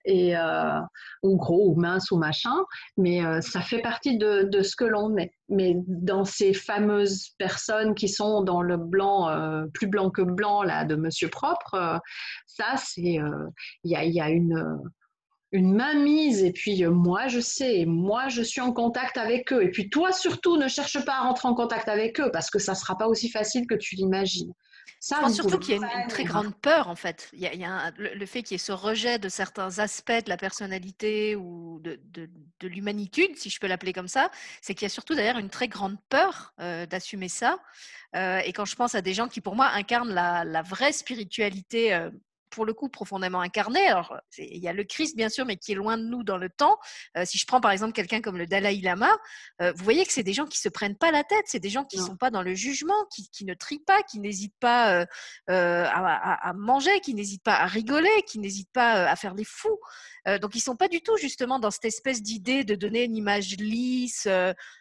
et 0.05 0.37
euh, 0.37 0.81
ou 1.23 1.37
gros 1.37 1.71
ou 1.71 1.81
mince 1.81 2.11
ou 2.11 2.17
machin, 2.17 2.57
mais 2.97 3.25
euh, 3.25 3.41
ça 3.41 3.61
fait 3.61 3.81
partie 3.81 4.19
de, 4.19 4.49
ce 4.63 4.77
que 4.77 4.85
l'on 4.85 5.17
est. 5.17 5.33
Mais 5.49 5.75
dans 5.87 6.25
ces 6.25 6.53
fameuses 6.53 7.31
personnes 7.39 7.95
qui 7.95 8.09
sont 8.09 8.43
dans 8.43 8.63
le 8.63 8.77
blanc, 8.77 9.31
plus 9.75 9.87
blanc 9.87 10.11
que 10.11 10.23
blanc 10.23 10.63
là 10.63 10.85
de 10.85 10.97
Monsieur 10.97 11.29
Propre, 11.29 12.01
ça 12.47 12.75
c'est, 12.77 13.19
il 13.85 13.91
y, 13.91 14.21
a, 14.21 14.29
une 14.29 14.79
une 15.57 15.75
mainmise 15.75 16.45
et 16.45 16.53
puis 16.53 16.85
euh, 16.85 16.91
moi 16.91 17.29
je 17.29 17.41
sais, 17.41 17.85
moi 17.87 18.29
je 18.29 18.43
suis 18.43 18.61
en 18.61 18.73
contact 18.73 19.17
avec 19.17 19.53
eux 19.53 19.63
et 19.63 19.71
puis 19.71 19.89
toi 19.89 20.13
surtout 20.13 20.57
ne 20.57 20.69
cherche 20.69 21.05
pas 21.05 21.15
à 21.15 21.21
rentrer 21.23 21.49
en 21.49 21.55
contact 21.55 21.89
avec 21.89 22.21
eux 22.21 22.31
parce 22.33 22.51
que 22.51 22.59
ça 22.59 22.75
sera 22.75 22.97
pas 22.97 23.09
aussi 23.09 23.31
facile 23.31 23.67
que 23.67 23.75
tu 23.75 23.97
l'imagines. 23.97 24.53
Ça, 25.01 25.17
je 25.17 25.21
pense 25.23 25.35
surtout 25.35 25.59
qu'il 25.59 25.81
y 25.81 25.85
a 25.85 26.03
une, 26.03 26.09
très 26.09 26.25
grande 26.25 26.55
peur 26.55 26.89
en 26.89 26.95
fait. 26.95 27.29
Il 27.33 27.41
y 27.41 27.65
a, 27.65 27.93
le, 27.97 28.27
fait 28.27 28.43
qu'il 28.43 28.55
y 28.55 28.57
ait 28.57 28.59
ce 28.59 28.73
rejet 28.73 29.19
de 29.19 29.29
certains 29.29 29.79
aspects 29.79 30.11
de 30.11 30.29
la 30.29 30.37
personnalité 30.37 31.37
ou 31.37 31.81
de, 31.81 32.01
de, 32.13 32.69
l'humanitude, 32.69 33.37
si 33.37 33.51
je 33.51 33.61
peux 33.61 33.67
l'appeler 33.67 33.93
comme 33.93 34.09
ça, 34.09 34.31
c'est 34.61 34.75
qu'il 34.75 34.85
y 34.85 34.87
a 34.87 34.91
surtout 34.91 35.15
d'ailleurs 35.15 35.39
une 35.39 35.51
très 35.51 35.69
grande 35.69 35.97
peur 36.09 36.55
euh, 36.61 36.87
d'assumer 36.87 37.29
ça. 37.29 37.59
Euh, 38.15 38.39
et 38.45 38.53
quand 38.53 38.65
je 38.65 38.75
pense 38.75 38.95
à 38.95 39.03
des 39.03 39.15
gens 39.15 39.29
qui 39.29 39.41
pour 39.41 39.55
moi 39.55 39.67
incarnent 39.75 40.13
la, 40.13 40.45
la 40.45 40.63
vraie 40.63 40.93
spiritualité 40.93 42.09
pour 42.51 42.65
le 42.65 42.75
coup 42.75 42.89
profondément 42.89 43.41
incarné. 43.41 43.87
Alors, 43.87 44.17
il 44.39 44.59
y 44.59 44.69
a 44.69 44.73
le 44.73 44.85
Christ, 44.85 45.17
bien 45.17 45.29
sûr, 45.29 45.45
mais 45.45 45.57
qui 45.57 45.73
est 45.73 45.75
loin 45.75 45.97
de 45.97 46.05
nous 46.05 46.23
dans 46.23 46.39
le 46.39 46.49
temps. 46.49 46.79
Euh, 47.17 47.25
si 47.25 47.39
je 47.39 47.47
prends 47.47 47.61
par 47.61 47.71
exemple 47.71 47.93
quelqu'un 47.93 48.21
comme 48.21 48.39
le 48.39 48.47
Dalai 48.47 48.81
Lama, 48.81 49.11
euh, 49.61 49.73
vous 49.77 49.85
voyez 49.85 50.05
que 50.05 50.13
c'est 50.13 50.23
des 50.23 50.33
gens 50.33 50.47
qui 50.47 50.59
se 50.59 50.69
prennent 50.69 50.97
pas 50.97 51.11
la 51.11 51.25
tête, 51.25 51.45
c'est 51.47 51.61
des 51.61 51.71
gens 51.71 51.85
qui 51.85 51.99
ne 51.99 52.05
sont 52.05 52.17
pas 52.17 52.31
dans 52.31 52.43
le 52.43 52.55
jugement, 52.55 52.95
qui, 53.11 53.45
ne 53.45 53.55
trient 53.55 53.83
pas, 53.87 54.03
qui 54.03 54.21
n'hésitent 54.21 54.59
pas 54.61 55.01
euh, 55.01 55.07
à, 55.49 56.49
à, 56.49 56.53
manger, 56.53 57.01
qui 57.01 57.15
n'hésitent 57.15 57.43
pas 57.43 57.57
à 57.57 57.67
rigoler, 57.67 58.23
qui 58.27 58.39
n'hésitent 58.39 58.73
pas 58.73 59.09
à 59.09 59.17
faire 59.17 59.35
des 59.35 59.45
fous. 59.45 59.79
donc, 60.41 60.55
ils 60.55 60.61
sont 60.61 60.77
pas 60.77 60.89
du 60.89 61.01
tout 61.03 61.17
justement 61.17 61.59
dans 61.59 61.71
cette 61.71 61.85
espèce 61.85 62.23
d'idée 62.23 62.65
de 62.65 62.75
donner 62.75 63.05
une 63.05 63.17
image 63.17 63.57
lisse, 63.57 64.29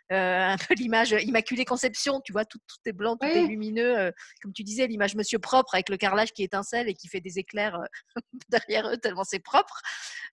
un 0.09 0.57
peu 0.57 0.73
l'image 0.77 1.11
Immaculée 1.11 1.65
Conception, 1.65 2.21
tu 2.21 2.31
vois, 2.31 2.45
tout, 2.45 2.59
tout 2.67 2.77
est 2.85 2.93
blanc, 2.93 3.17
tout 3.17 3.27
est 3.27 3.47
lumineux. 3.47 4.11
comme 4.41 4.53
tu 4.53 4.63
disais, 4.63 4.87
l'image 4.87 5.15
Monsieur 5.15 5.39
Propre 5.39 5.75
avec 5.75 5.89
le 5.89 5.97
carrelage 5.97 6.31
qui 6.31 6.43
étincelle 6.43 6.89
et 6.89 6.93
qui 6.93 7.07
fait 7.07 7.21
des 7.21 7.39
éclairs 7.39 7.75
euh, 7.75 7.85
derrière 8.49 8.87
eux 8.89 8.97
tellement 8.97 9.23
c'est 9.23 9.39
propre. 9.39 9.81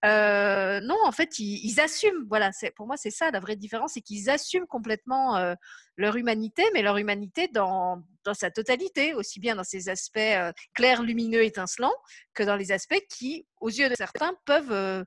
Euh, 0.04 0.80
non, 0.80 0.96
en 1.04 1.12
fait, 1.12 1.38
ils, 1.38 1.80
assument. 1.80 2.26
Voilà, 2.28 2.50
pour 2.76 2.86
moi 2.86 2.96
c'est 2.96 3.10
ça 3.10 3.30
la 3.30 3.40
vraie 3.40 3.56
différence, 3.56 3.92
c'est 3.94 4.00
qu'ils 4.00 4.30
assument 4.30 4.66
complètement 4.66 5.36
euh, 5.36 5.54
leur 5.96 6.16
humanité, 6.16 6.64
mais 6.72 6.82
leur 6.82 6.96
humanité 6.96 7.48
dans, 7.48 8.02
dans 8.24 8.34
sa 8.34 8.50
totalité, 8.50 9.14
aussi 9.14 9.40
bien 9.40 9.56
dans 9.56 9.64
ses 9.64 9.88
aspects 9.88 10.20
clairs, 10.74 11.02
lumineux, 11.02 11.44
étincelants, 11.44 11.94
que 12.34 12.42
dans 12.42 12.56
les 12.56 12.72
aspects 12.72 13.02
qui, 13.08 13.46
aux 13.60 13.68
yeux 13.68 13.88
de 13.88 13.94
certains, 13.94 14.34
peuvent 14.44 15.04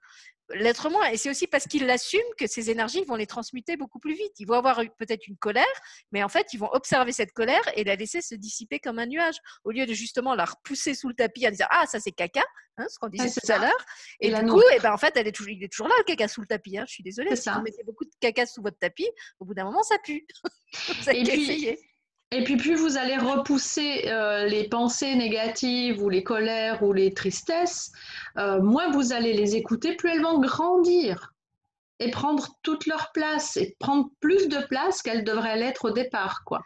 l'être 0.50 0.90
moins. 0.90 1.08
Et 1.10 1.18
c'est 1.18 1.30
aussi 1.30 1.48
parce 1.48 1.66
qu'ils 1.66 1.86
l'assument 1.86 2.22
que 2.38 2.48
ces 2.48 2.70
énergies 2.70 3.04
vont 3.04 3.16
les 3.16 3.26
transmuter 3.26 3.78
beaucoup 3.78 4.00
plus 4.00 4.14
vite. 4.14 4.34
Ils 4.40 4.48
vont 4.48 4.56
avoir 4.56 4.82
peut-être 4.98 5.28
une 5.28 5.38
colère, 5.38 5.66
mais 6.12 6.24
en 6.24 6.30
fait, 6.30 6.54
ils 6.54 6.60
vont 6.60 6.70
observer 6.74 7.12
cette 7.12 7.32
colère 7.32 7.62
et 7.76 7.84
la 7.84 7.96
laisser 7.96 8.22
se 8.22 8.36
dissiper 8.36 8.80
comme 8.80 9.00
un 9.00 9.06
nuage, 9.06 9.36
au 9.64 9.72
lieu 9.72 9.86
de 9.86 9.94
justement 9.94 10.36
la 10.36 10.46
repousser 10.46 10.94
sous 10.94 11.08
le 11.08 11.16
tapis 11.16 11.48
en 11.48 11.52
disant 11.52 11.68
Ah, 11.70 11.86
ça 11.88 12.00
c'est 12.00 12.12
caca, 12.12 12.44
hein, 12.78 12.86
ce 12.90 13.00
qu'on 13.00 13.10
disait 13.10 13.30
tout 13.30 13.52
à 13.52 13.58
l'heure. 13.58 13.86
Et, 14.20 14.34
du 14.34 14.46
coup, 14.46 14.62
et 14.62 14.76
eh 14.78 14.80
ben, 14.80 14.94
en 14.94 14.98
fait, 14.98 15.16
elle 15.18 15.28
est 15.28 15.32
toujours, 15.32 15.52
il 15.52 15.64
est 15.64 15.72
toujours 15.72 15.88
là 15.88 15.96
le 15.98 16.04
caca 16.04 16.28
sous 16.28 16.42
le 16.42 16.48
tapis. 16.48 16.78
Hein. 16.78 16.86
Je 16.88 16.94
suis 16.94 17.04
désolée, 17.04 17.36
si 17.36 17.50
vous 17.50 17.62
mettez 17.62 17.84
beaucoup 17.84 18.06
de 18.06 18.12
caca 18.20 18.46
sous 18.46 18.62
votre 18.62 18.78
tapis, 18.78 19.10
au 19.40 19.46
bout 19.46 19.54
d'un 19.54 19.66
moment, 19.66 19.84
ça 19.84 19.98
pue. 20.04 20.26
ça 21.02 21.14
et, 21.14 21.24
puis, 21.24 21.78
Et 22.32 22.44
puis 22.44 22.58
plus 22.58 22.76
vous 22.76 22.98
allez 22.98 23.18
repousser 23.18 24.06
euh, 24.08 24.46
les 24.46 24.68
pensées 24.68 25.16
négatives 25.16 26.02
ou 26.02 26.10
les 26.10 26.24
colères 26.24 26.82
ou 26.84 26.92
les 26.92 27.14
tristesses, 27.14 27.92
euh, 28.38 28.62
moins 28.62 28.92
vous 28.92 29.14
allez 29.14 29.34
les 29.34 29.56
écouter, 29.56 29.96
plus 29.96 30.10
elles 30.10 30.24
vont 30.24 30.40
grandir 30.40 31.34
et 32.00 32.12
prendre 32.12 32.50
toute 32.62 32.88
leur 32.88 33.12
place 33.14 33.56
et 33.58 33.76
prendre 33.80 34.10
plus 34.20 34.50
de 34.50 34.58
place 34.68 35.02
qu'elles 35.02 35.24
devraient 35.24 35.58
l'être 35.58 35.86
au 35.86 35.92
départ, 35.92 36.42
quoi. 36.46 36.62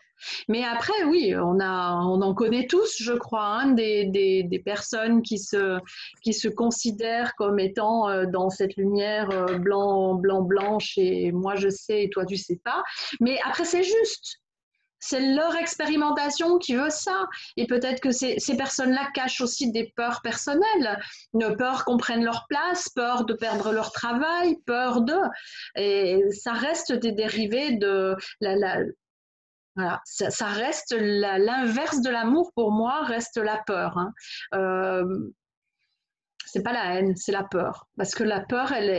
Mais 0.48 0.66
après, 0.66 1.04
oui, 1.06 1.34
on, 1.36 1.60
a, 1.62 1.94
on 1.94 2.22
en 2.22 2.34
connaît 2.34 2.68
tous, 2.68 2.98
je 3.00 3.14
crois, 3.14 3.46
hein, 3.46 3.72
des, 3.72 4.06
des, 4.06 4.44
des, 4.44 4.60
personnes 4.60 5.22
qui 5.22 5.38
se, 5.38 5.80
qui 6.24 6.34
se 6.34 6.50
considèrent 6.50 7.36
comme 7.36 7.60
étant 7.60 8.10
euh, 8.10 8.26
dans 8.26 8.50
cette 8.50 8.76
lumière 8.76 9.30
blanc, 9.60 10.16
blanc, 10.16 10.42
blanche 10.42 10.98
et 10.98 11.32
moi 11.32 11.56
je 11.56 11.70
sais 11.70 12.04
et 12.04 12.10
toi 12.10 12.26
tu 12.26 12.36
sais 12.36 12.60
pas. 12.64 12.84
Mais 13.22 13.40
après, 13.46 13.64
c'est 13.64 13.84
juste. 13.84 14.39
C'est 15.00 15.22
leur 15.34 15.56
expérimentation 15.56 16.58
qui 16.58 16.76
veut 16.76 16.90
ça. 16.90 17.26
Et 17.58 17.66
peut-être 17.68 18.02
que 18.02 18.12
ces, 18.12 18.38
personnes-là 18.58 19.08
cachent 19.14 19.42
aussi 19.42 19.72
des 19.72 19.94
peurs 19.96 20.22
personnelles, 20.22 21.00
une 21.34 21.56
peur 21.56 21.86
qu'on 21.86 21.98
prenne 21.98 22.24
leur 22.24 22.46
place, 22.48 22.90
peur 22.90 23.26
de 23.26 23.34
perdre 23.34 23.72
leur 23.72 23.92
travail, 23.92 24.58
peur 24.66 25.02
de... 25.02 25.18
Et 25.76 26.22
ça 26.32 26.54
reste 26.54 26.94
des 26.94 27.12
dérivés 27.12 27.78
de... 27.78 28.16
La, 28.42 28.80
voilà, 29.76 30.02
ça, 30.04 30.48
reste 30.48 30.94
l'inverse 31.00 32.02
de 32.02 32.10
l'amour 32.10 32.52
pour 32.54 32.72
moi, 32.72 33.04
reste 33.04 33.38
la 33.38 33.62
peur. 33.66 33.98
Hein. 33.98 34.14
Euh, 34.54 35.32
c'est 36.46 36.64
pas 36.64 36.74
la 36.74 36.96
haine, 36.96 37.16
c'est 37.16 37.32
la 37.32 37.44
peur. 37.44 37.88
Parce 37.96 38.14
que 38.16 38.24
la 38.24 38.42
peur, 38.42 38.74
elle, 38.74 38.90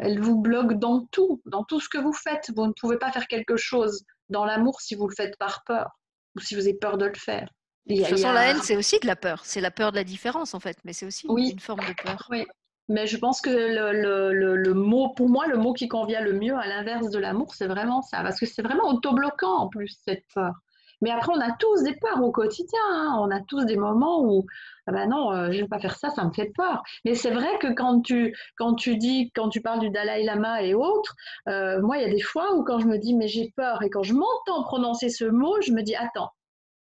elle 0.00 0.20
vous 0.20 0.40
bloque 0.40 0.74
dans 0.74 1.06
tout, 1.12 1.40
dans 1.44 1.62
tout 1.62 1.78
ce 1.78 1.88
que 1.88 1.98
vous 1.98 2.12
faites. 2.12 2.50
Vous 2.56 2.66
ne 2.66 2.72
pouvez 2.72 2.98
pas 2.98 3.12
faire 3.12 3.28
quelque 3.28 3.56
chose 3.56 4.04
dans 4.30 4.44
l'amour 4.44 4.80
si 4.80 4.94
vous 4.94 5.06
le 5.06 5.14
faites 5.14 5.36
par 5.38 5.62
peur 5.64 5.98
ou 6.36 6.40
si 6.40 6.54
vous 6.54 6.62
avez 6.62 6.74
peur 6.74 6.96
de 6.96 7.06
le 7.06 7.14
faire. 7.14 7.48
de 7.86 7.96
toute 7.96 8.06
façon, 8.06 8.28
a... 8.28 8.32
la 8.32 8.50
haine, 8.50 8.60
c'est 8.62 8.76
aussi 8.76 8.98
de 9.00 9.06
la 9.06 9.16
peur. 9.16 9.42
C'est 9.44 9.60
la 9.60 9.70
peur 9.70 9.90
de 9.90 9.96
la 9.96 10.04
différence, 10.04 10.54
en 10.54 10.60
fait, 10.60 10.78
mais 10.84 10.92
c'est 10.92 11.06
aussi 11.06 11.26
oui. 11.28 11.50
une 11.50 11.60
forme 11.60 11.80
de 11.80 11.92
peur. 12.02 12.26
Oui, 12.30 12.46
mais 12.88 13.06
je 13.06 13.16
pense 13.16 13.40
que 13.40 13.50
le, 13.50 14.32
le, 14.32 14.56
le, 14.56 14.74
mot, 14.74 15.12
pour 15.14 15.28
moi, 15.28 15.46
le 15.46 15.56
mot 15.56 15.72
qui 15.72 15.88
convient 15.88 16.20
le 16.20 16.32
mieux 16.32 16.56
à 16.56 16.66
l'inverse 16.66 17.10
de 17.10 17.18
l'amour, 17.18 17.54
c'est 17.54 17.66
vraiment 17.66 18.02
ça. 18.02 18.22
Parce 18.22 18.38
que 18.38 18.46
c'est 18.46 18.62
vraiment 18.62 18.88
autobloquant, 18.88 19.58
en 19.58 19.68
plus, 19.68 19.98
cette 20.04 20.24
peur. 20.34 20.54
Mais 21.00 21.10
après, 21.10 21.32
on 21.34 21.40
a 21.40 21.52
tous 21.52 21.82
des 21.82 21.94
peurs 21.94 22.22
au 22.22 22.30
quotidien. 22.30 22.78
Hein. 22.92 23.18
On 23.20 23.30
a 23.30 23.40
tous 23.40 23.64
des 23.64 23.76
moments 23.76 24.22
où, 24.22 24.44
ah 24.86 24.92
ben 24.92 25.08
non, 25.08 25.50
je 25.50 25.56
ne 25.56 25.62
vais 25.62 25.68
pas 25.68 25.78
faire 25.78 25.96
ça, 25.96 26.10
ça 26.10 26.24
me 26.24 26.32
fait 26.32 26.52
peur. 26.54 26.82
Mais 27.04 27.14
c'est 27.14 27.30
vrai 27.30 27.58
que 27.58 27.72
quand 27.72 28.02
tu, 28.02 28.36
quand 28.56 28.74
tu 28.74 28.96
dis, 28.96 29.30
quand 29.34 29.48
tu 29.48 29.60
parles 29.60 29.80
du 29.80 29.90
Dalai 29.90 30.24
Lama 30.24 30.62
et 30.62 30.74
autres, 30.74 31.14
euh, 31.48 31.80
moi, 31.80 31.98
il 31.98 32.02
y 32.02 32.06
a 32.06 32.10
des 32.10 32.20
fois 32.20 32.54
où 32.54 32.64
quand 32.64 32.78
je 32.78 32.86
me 32.86 32.98
dis, 32.98 33.14
mais 33.14 33.28
j'ai 33.28 33.52
peur, 33.56 33.82
et 33.82 33.90
quand 33.90 34.02
je 34.02 34.14
m'entends 34.14 34.62
prononcer 34.62 35.08
ce 35.08 35.24
mot, 35.24 35.60
je 35.62 35.72
me 35.72 35.82
dis, 35.82 35.94
attends, 35.94 36.30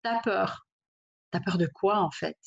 t'as 0.03 0.19
peur. 0.21 0.65
T'as 1.31 1.41
peur 1.41 1.57
de 1.57 1.67
quoi, 1.67 1.99
en 1.99 2.11
fait? 2.11 2.37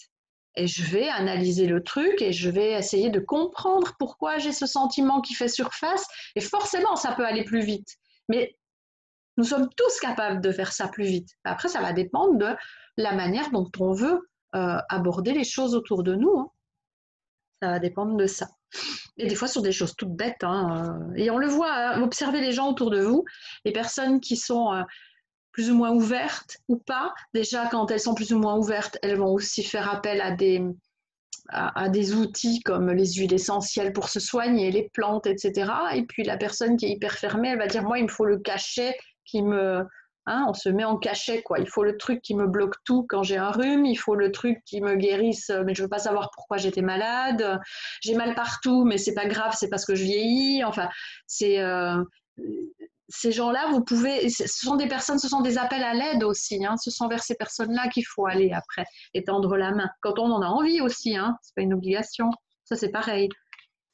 Et 0.57 0.67
je 0.67 0.83
vais 0.83 1.09
analyser 1.09 1.67
le 1.67 1.83
truc 1.83 2.21
et 2.23 2.33
je 2.33 2.51
vais 2.51 2.73
essayer 2.73 3.11
de 3.11 3.21
comprendre 3.21 3.93
pourquoi 3.99 4.39
j'ai 4.39 4.53
ce 4.53 4.67
sentiment 4.67 5.21
qui 5.21 5.35
fait 5.35 5.49
surface. 5.49 6.07
Et 6.35 6.41
forcément, 6.41 6.97
ça 6.97 7.13
peut 7.13 7.25
aller 7.25 7.45
plus 7.45 7.61
vite. 7.61 7.97
Mais 8.29 8.57
nous 9.41 9.47
sommes 9.47 9.71
tous 9.75 9.99
capables 10.01 10.43
de 10.43 10.53
faire 10.53 10.71
ça 10.71 10.87
plus 10.87 11.07
vite. 11.07 11.31
Après, 11.45 11.69
ça 11.69 11.81
va 11.81 11.95
dépendre 11.95 12.37
de 12.37 12.55
la 12.99 13.15
manière 13.15 13.51
dont 13.51 13.71
on 13.79 13.93
veut 13.93 14.29
euh, 14.55 14.77
aborder 14.91 15.33
les 15.33 15.45
choses 15.45 15.75
autour 15.75 16.03
de 16.03 16.15
nous. 16.15 16.39
Hein. 16.39 16.51
Ça 17.63 17.71
va 17.71 17.79
dépendre 17.79 18.17
de 18.17 18.27
ça. 18.27 18.49
Et 19.17 19.27
des 19.27 19.35
fois 19.35 19.49
sur 19.49 19.63
des 19.63 19.73
choses 19.73 19.97
toutes 19.97 20.15
bêtes. 20.15 20.45
Hein, 20.45 21.11
euh, 21.11 21.15
et 21.17 21.31
on 21.31 21.39
le 21.39 21.47
voit, 21.47 21.73
hein, 21.73 22.03
observez 22.03 22.43
les 22.43 22.53
gens 22.53 22.69
autour 22.69 22.91
de 22.91 23.01
vous, 23.01 23.25
les 23.65 23.73
personnes 23.73 24.21
qui 24.21 24.37
sont 24.37 24.75
euh, 24.75 24.83
plus 25.53 25.71
ou 25.71 25.75
moins 25.75 25.91
ouvertes 25.91 26.59
ou 26.69 26.77
pas. 26.77 27.15
Déjà, 27.33 27.67
quand 27.69 27.91
elles 27.91 28.01
sont 28.01 28.15
plus 28.15 28.35
ou 28.35 28.39
moins 28.39 28.59
ouvertes, 28.59 28.99
elles 29.01 29.17
vont 29.17 29.33
aussi 29.33 29.63
faire 29.63 29.91
appel 29.91 30.21
à 30.21 30.33
des, 30.33 30.63
à, 31.49 31.85
à, 31.85 31.89
des 31.89 32.15
outils 32.15 32.61
comme 32.61 32.91
les 32.91 33.15
huiles 33.15 33.33
essentielles 33.33 33.95
pour 33.95 34.11
se 34.11 34.21
soigner, 34.21 34.71
les 34.71 34.91
plantes, 34.93 35.27
etc. 35.27 35.73
Et 35.95 36.03
puis 36.05 36.25
la 36.25 36.37
personne 36.37 36.77
qui 36.77 36.85
est 36.85 36.91
hyper 36.91 37.15
fermée, 37.15 37.49
elle 37.49 37.59
va 37.59 37.69
dire, 37.69 37.85
moi, 37.85 37.99
il 37.99 38.05
me 38.05 38.11
faut 38.11 38.27
le 38.27 38.39
cachet 38.39 38.95
me... 39.35 39.87
Hein, 40.27 40.45
on 40.49 40.55
se 40.55 40.69
met 40.69 40.85
en 40.85 40.97
cachet, 40.97 41.43
quoi. 41.43 41.59
Il 41.59 41.69
faut 41.69 41.83
le 41.83 41.97
truc 41.97 42.21
qui 42.23 42.35
me 42.35 42.47
bloque 42.47 42.77
tout 42.85 43.07
quand 43.09 43.23
j'ai 43.23 43.39
un 43.39 43.51
rhume, 43.51 43.87
il 43.87 43.97
faut 43.97 44.15
le 44.15 44.31
truc 44.31 44.59
qui 44.67 44.81
me 44.81 44.95
guérisse, 44.95 45.51
mais 45.65 45.75
je 45.75 45.83
veux 45.83 45.89
pas 45.89 45.99
savoir 45.99 46.31
pourquoi 46.35 46.59
j'étais 46.59 46.83
malade. 46.83 47.59
J'ai 48.03 48.15
mal 48.15 48.35
partout, 48.35 48.85
mais 48.85 48.99
c'est 48.99 49.15
pas 49.15 49.27
grave, 49.27 49.57
c'est 49.59 49.71
parce 49.71 49.85
que 49.87 49.95
je 49.95 50.05
vieillis. 50.05 50.63
Enfin. 50.65 50.89
Euh, 51.43 52.05
ces 53.11 53.33
gens-là, 53.33 53.67
vous 53.71 53.83
pouvez, 53.83 54.29
ce 54.31 54.47
sont 54.47 54.77
des 54.77 54.87
personnes, 54.87 55.19
ce 55.19 55.29
sont 55.29 55.41
des 55.41 55.59
appels 55.59 55.83
à 55.83 55.95
l'aide 55.95 56.23
aussi. 56.23 56.65
Hein, 56.65 56.77
ce 56.77 56.91
sont 56.91 57.09
vers 57.09 57.23
ces 57.23 57.35
personnes-là 57.35 57.89
qu'il 57.89 58.07
faut 58.07 58.27
aller 58.27 58.53
après 58.53 58.85
et 59.15 59.25
tendre 59.25 59.57
la 59.57 59.73
main. 59.73 59.91
Quand 60.01 60.19
on 60.19 60.31
en 60.31 60.43
a 60.43 60.47
envie 60.47 60.81
aussi, 60.81 61.17
hein, 61.17 61.37
c'est 61.43 61.55
pas 61.57 61.63
une 61.63 61.75
obligation. 61.75 62.31
Ça, 62.65 62.77
c'est 62.77 62.91
pareil. 62.91 63.29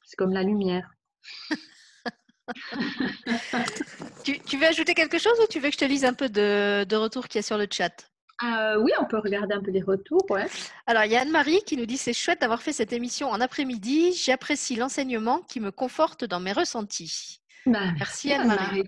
C'est 0.05 0.15
comme 0.17 0.33
la 0.33 0.43
lumière. 0.43 0.87
tu, 4.23 4.39
tu, 4.39 4.57
veux 4.57 4.67
ajouter 4.67 4.93
quelque 4.93 5.19
chose 5.19 5.37
ou 5.41 5.47
tu 5.49 5.59
veux 5.59 5.69
que 5.69 5.73
je 5.73 5.79
te 5.79 5.85
lise 5.85 6.05
un 6.05 6.13
peu 6.13 6.29
de, 6.29 6.83
de 6.83 6.95
retour 6.95 7.27
qu'il 7.27 7.39
y 7.39 7.43
a 7.43 7.43
sur 7.43 7.57
le 7.57 7.67
chat? 7.69 7.91
Euh, 8.43 8.77
oui, 8.79 8.91
on 8.99 9.05
peut 9.05 9.17
regarder 9.17 9.55
un 9.55 9.61
peu 9.61 9.71
les 9.71 9.81
retours. 9.81 10.25
Ouais. 10.29 10.45
Alors, 10.85 11.03
il 11.05 11.11
y 11.11 11.15
a 11.15 11.21
Anne-Marie 11.21 11.61
qui 11.65 11.75
nous 11.75 11.87
dit 11.87 11.97
C'est 11.97 12.13
chouette 12.13 12.41
d'avoir 12.41 12.61
fait 12.61 12.73
cette 12.73 12.93
émission 12.93 13.29
en 13.29 13.41
après-midi. 13.41 14.13
J'apprécie 14.13 14.75
l'enseignement 14.75 15.41
qui 15.41 15.59
me 15.59 15.71
conforte 15.71 16.23
dans 16.23 16.39
mes 16.39 16.51
ressentis. 16.51 17.41
Bah, 17.65 17.91
merci 17.97 18.31
Anne-Marie. 18.31 18.83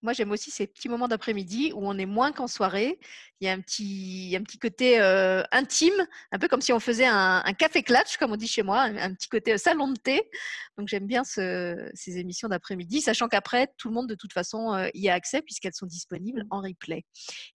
Moi, 0.00 0.12
j'aime 0.12 0.30
aussi 0.30 0.50
ces 0.50 0.66
petits 0.66 0.88
moments 0.88 1.08
d'après-midi 1.08 1.72
où 1.74 1.86
on 1.86 1.98
est 1.98 2.06
moins 2.06 2.32
qu'en 2.32 2.46
soirée. 2.46 2.98
Il 3.40 3.46
y 3.46 3.48
a 3.48 3.52
un 3.52 3.60
petit, 3.60 4.34
un 4.38 4.42
petit 4.42 4.58
côté 4.58 5.00
euh, 5.00 5.42
intime, 5.52 6.06
un 6.30 6.38
peu 6.38 6.48
comme 6.48 6.60
si 6.60 6.72
on 6.72 6.80
faisait 6.80 7.06
un, 7.06 7.42
café 7.58 7.82
clutch, 7.82 8.16
comme 8.16 8.32
on 8.32 8.36
dit 8.36 8.46
chez 8.46 8.62
moi, 8.62 8.82
un, 8.82 9.14
petit 9.14 9.28
côté 9.28 9.58
salon 9.58 9.88
de 9.88 9.98
thé. 9.98 10.30
Donc, 10.78 10.88
j'aime 10.88 11.06
bien 11.06 11.24
ce, 11.24 11.90
ces 11.94 12.18
émissions 12.18 12.48
d'après-midi, 12.48 13.00
sachant 13.00 13.28
qu'après, 13.28 13.68
tout 13.76 13.88
le 13.88 13.94
monde, 13.94 14.08
de 14.08 14.14
toute 14.14 14.32
façon, 14.32 14.72
euh, 14.74 14.88
y 14.94 15.08
a 15.08 15.14
accès 15.14 15.42
puisqu'elles 15.42 15.74
sont 15.74 15.86
disponibles 15.86 16.46
en 16.50 16.60
replay. 16.60 17.04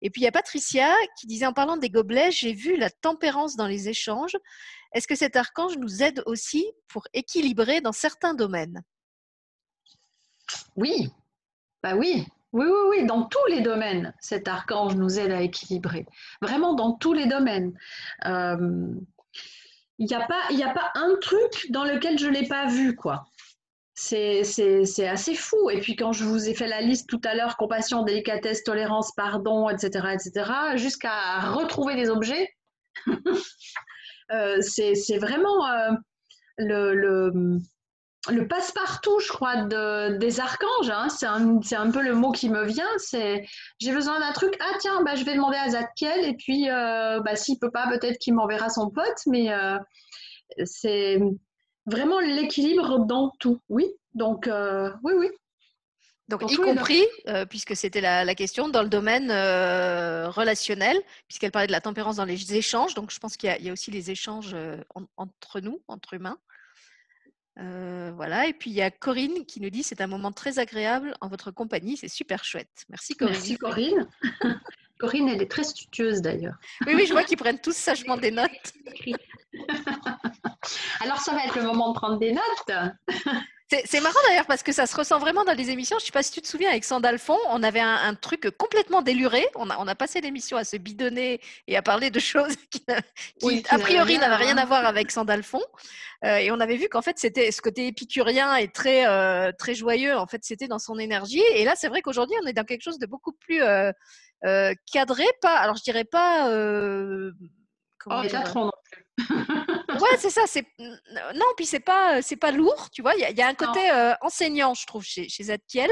Et 0.02 0.10
puis, 0.10 0.22
il 0.22 0.26
y 0.26 0.28
a 0.28 0.32
Patricia 0.32 0.94
qui 1.20 1.28
disait, 1.28 1.46
en 1.46 1.54
parlant 1.54 1.78
des 1.78 1.90
gobelets, 1.90 2.32
j'ai 2.32 2.54
vu 2.54 2.78
la 2.78 2.90
tempérance 2.90 3.56
dans 3.56 3.68
les 3.68 3.90
échanges. 3.90 4.36
Est-ce 4.94 5.08
que 5.08 5.16
cet 5.16 5.36
archange 5.36 5.78
nous 5.78 6.04
aide 6.04 6.22
aussi 6.26 6.66
pour 6.88 7.08
équilibrer 7.14 7.82
dans 7.82 7.92
certains 7.92 8.34
domaines? 8.34 8.84
Oui, 10.76 11.10
bah 11.88 11.96
oui, 11.96 12.28
oui, 12.52 12.66
oui, 12.66 12.80
oui, 12.90 13.06
dans 13.06 13.24
tous 13.24 13.46
les 13.50 13.62
domaines, 13.62 14.14
cet 14.20 14.50
archange 14.50 14.96
nous 14.96 15.20
aide 15.20 15.32
à 15.32 15.42
équilibrer. 15.42 16.06
Vraiment 16.42 16.74
dans 16.74 16.92
tous 16.92 17.14
les 17.14 17.28
domaines. 17.28 17.78
Euh, 18.26 18.90
il 19.98 20.06
n'y 20.06 20.14
a, 20.14 20.28
pas, 20.28 20.92
un 20.96 21.16
truc 21.22 21.72
dans 21.72 21.86
lequel 21.86 22.20
je 22.20 22.28
ne 22.28 22.34
l'ai 22.34 22.48
pas 22.48 22.68
vu, 22.68 22.94
quoi. 22.94 23.26
C'est 23.96 24.42
assez 25.08 25.34
fou. 25.34 25.70
Et 25.70 25.80
puis 25.80 25.96
quand 25.96 26.12
je 26.12 26.26
vous 26.26 26.50
ai 26.50 26.54
fait 26.54 26.68
la 26.68 26.82
liste 26.82 27.08
tout 27.10 27.22
à 27.24 27.36
l'heure, 27.36 27.56
compassion, 27.56 28.04
délicatesse, 28.04 28.64
tolérance, 28.64 29.14
pardon, 29.16 29.70
etc., 29.70 30.10
etc., 30.14 30.52
jusqu'à 30.76 31.40
retrouver 31.40 31.96
des 31.96 32.10
objets, 32.10 32.54
euh, 34.32 34.62
c'est 34.62 35.18
vraiment 35.18 35.66
euh, 35.68 35.92
le 36.58 37.62
le 38.30 38.48
passe-partout, 38.48 39.20
je 39.20 39.30
crois, 39.30 39.64
de, 39.64 40.18
des 40.18 40.40
archanges. 40.40 40.90
Hein. 40.90 41.08
C'est 41.10 41.26
un, 41.26 41.60
un, 41.72 41.92
peu 41.92 42.02
le 42.02 42.14
mot 42.14 42.32
qui 42.32 42.50
me 42.50 42.66
vient. 42.66 42.90
C'est 42.98 43.46
j'ai 43.80 43.92
besoin 43.92 44.20
d'un 44.20 44.32
truc. 44.34 44.56
Ah 44.60 44.78
tiens, 44.80 45.02
bah, 45.04 45.16
je 45.16 45.24
vais 45.24 45.36
demander 45.36 45.58
à 45.58 45.70
Zadkiel 45.70 46.26
et 46.26 46.36
puis 46.36 46.70
euh, 46.70 47.20
bah, 47.22 47.36
s'il 47.36 47.60
peut 47.60 47.72
pas, 47.72 47.88
peut-être 47.90 48.18
qu'il 48.20 48.34
m'enverra 48.34 48.70
son 48.70 48.90
pote. 48.90 49.20
Mais 49.28 49.52
euh, 49.52 49.78
c'est 50.66 51.20
vraiment 51.86 52.20
l'équilibre 52.20 53.00
dans 53.00 53.32
tout. 53.40 53.60
Oui. 53.70 53.86
Donc 54.14 54.48
euh, 54.48 54.92
oui, 55.04 55.14
oui. 55.18 55.30
Donc, 56.30 56.52
y 56.52 56.58
compris, 56.58 57.06
euh, 57.30 57.46
puisque 57.46 57.74
c'était 57.74 58.02
la, 58.02 58.26
la, 58.26 58.36
question, 58.36 58.68
dans 58.68 58.84
le 58.84 58.90
domaine 58.90 59.32
relationnel, 59.32 61.02
puisqu'elle 61.26 61.54
parlait 61.54 61.68
de 61.68 61.72
la 61.72 61.80
tempérance 61.80 62.18
dans 62.18 62.26
les 62.26 62.54
échanges. 62.54 62.94
Donc, 62.96 63.12
je 63.12 63.20
pense 63.20 63.38
qu'il 63.38 63.50
y, 63.62 63.64
y, 63.64 63.70
a 63.70 63.72
aussi 63.72 63.92
les 63.92 64.12
échanges 64.12 64.54
en, 64.94 65.04
entre 65.16 65.62
nous, 65.62 65.82
entre 65.88 66.16
humains. 66.16 66.38
Euh, 67.60 68.12
voilà, 68.16 68.48
et 68.48 68.54
puis 68.54 68.70
il 68.70 68.76
y 68.76 68.82
a 68.82 68.92
Corinne 68.92 69.46
qui 69.46 69.60
nous 69.60 69.70
dit 69.70 69.82
c'est 69.82 70.02
un 70.02 70.08
moment 70.08 70.32
très 70.32 70.60
agréable 70.60 71.16
en 71.22 71.28
votre 71.28 71.50
compagnie, 71.52 71.98
c'est 71.98 72.08
super 72.08 72.44
chouette. 72.44 72.86
Merci 72.90 73.16
Corinne. 73.16 73.34
Merci 73.34 73.58
Corinne. 73.58 74.08
Corinne, 75.00 75.30
elle 75.30 75.42
est 75.42 75.50
très 75.50 75.64
studieuse 75.64 76.22
d'ailleurs. 76.22 76.56
Oui, 76.86 76.94
oui, 76.96 77.06
je 77.06 77.14
vois 77.14 77.24
qu'ils 77.24 77.38
prennent 77.38 77.60
tous 77.60 77.76
sagement 77.76 78.18
des 78.18 78.32
notes. 78.32 78.74
Alors 81.02 81.20
ça 81.20 81.34
va 81.34 81.46
être 81.46 81.56
le 81.56 81.64
moment 81.64 81.94
de 81.94 81.96
prendre 81.96 82.20
des 82.20 82.34
notes. 82.34 82.72
C'est 83.70 84.00
marrant 84.00 84.20
d'ailleurs 84.30 84.46
parce 84.46 84.64
que 84.64 84.72
ça 84.72 84.86
se 84.86 84.96
ressent 84.96 85.20
vraiment 85.20 85.44
dans 85.44 85.54
les 85.54 85.72
émissions. 85.72 85.98
Je 86.00 86.04
ne 86.04 86.06
sais 86.06 86.12
pas 86.14 86.24
si 86.24 86.32
tu 86.32 86.42
te 86.42 86.48
souviens 86.48 86.70
avec 86.70 86.86
Sandalfon, 86.86 87.38
on 87.50 87.62
avait 87.64 87.82
un, 87.82 88.16
truc 88.16 88.50
complètement 88.58 89.02
déluré. 89.02 89.46
On 89.56 89.70
a, 89.70 89.78
on 89.78 89.88
a 89.88 89.96
passé 89.96 90.22
l'émission 90.22 90.56
à 90.56 90.64
se 90.64 90.78
bidonner 90.78 91.42
et 91.68 91.76
à 91.76 91.82
parler 91.82 92.10
de 92.10 92.20
choses 92.20 92.56
qui, 92.70 92.84
a 93.70 93.78
priori 93.78 94.18
n'avaient 94.20 94.46
rien 94.46 94.58
à 94.58 94.66
voir 94.66 94.86
avec 94.86 95.12
Sandalfon. 95.12 95.62
Euh, 96.24 96.38
et 96.38 96.50
on 96.50 96.62
avait 96.62 96.78
vu 96.78 96.88
qu'en 96.88 97.02
fait 97.02 97.20
c'était 97.20 97.52
ce 97.52 97.62
côté 97.62 97.88
épicurien 97.88 98.56
et 98.56 98.70
très 98.70 99.06
euh, 99.06 99.52
très 99.52 99.76
joyeux. 99.76 100.16
En 100.16 100.28
fait, 100.28 100.46
c'était 100.46 100.70
dans 100.70 100.80
son 100.80 100.98
énergie. 100.98 101.44
Et 101.54 101.66
là, 101.66 101.74
c'est 101.76 101.90
vrai 101.90 102.02
qu'aujourd'hui, 102.02 102.38
on 102.42 102.48
est 102.48 102.54
dans 102.54 102.64
quelque 102.64 102.84
chose 102.84 103.00
de 103.00 103.06
beaucoup 103.06 103.34
plus 103.34 103.62
euh, 103.62 103.92
cadré. 104.92 105.26
Pas, 105.42 105.58
alors 105.58 105.76
je 105.76 105.84
dirais 105.84 106.06
pas. 106.06 106.46
comment 108.00 108.22
oh, 108.24 108.44
trop 108.46 108.66
non 108.66 108.72
plus. 108.84 109.06
ouais, 110.02 110.18
c'est 110.18 110.30
ça. 110.30 110.42
C'est 110.48 110.66
non, 110.80 111.46
puis 111.56 111.66
c'est 111.66 111.80
pas 111.80 112.22
c'est 112.22 112.36
pas 112.36 112.52
lourd, 112.52 112.90
tu 112.92 113.02
vois. 113.02 113.16
Il 113.16 113.38
y, 113.38 113.42
a 113.42 113.48
un 113.48 113.54
côté 113.54 113.92
euh, 113.92 114.14
enseignant, 114.22 114.74
je 114.74 114.86
trouve, 114.86 115.04
chez, 115.04 115.30
chez 115.30 115.44
Zadkiel, 115.44 115.90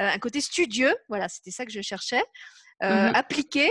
euh, 0.00 0.08
un 0.08 0.18
côté 0.18 0.40
studieux. 0.40 0.94
Voilà, 1.08 1.28
c'était 1.28 1.50
ça 1.50 1.64
que 1.64 1.72
je 1.72 1.80
cherchais, 1.80 2.24
euh, 2.82 3.10
mmh 3.10 3.12
appliqué. 3.14 3.70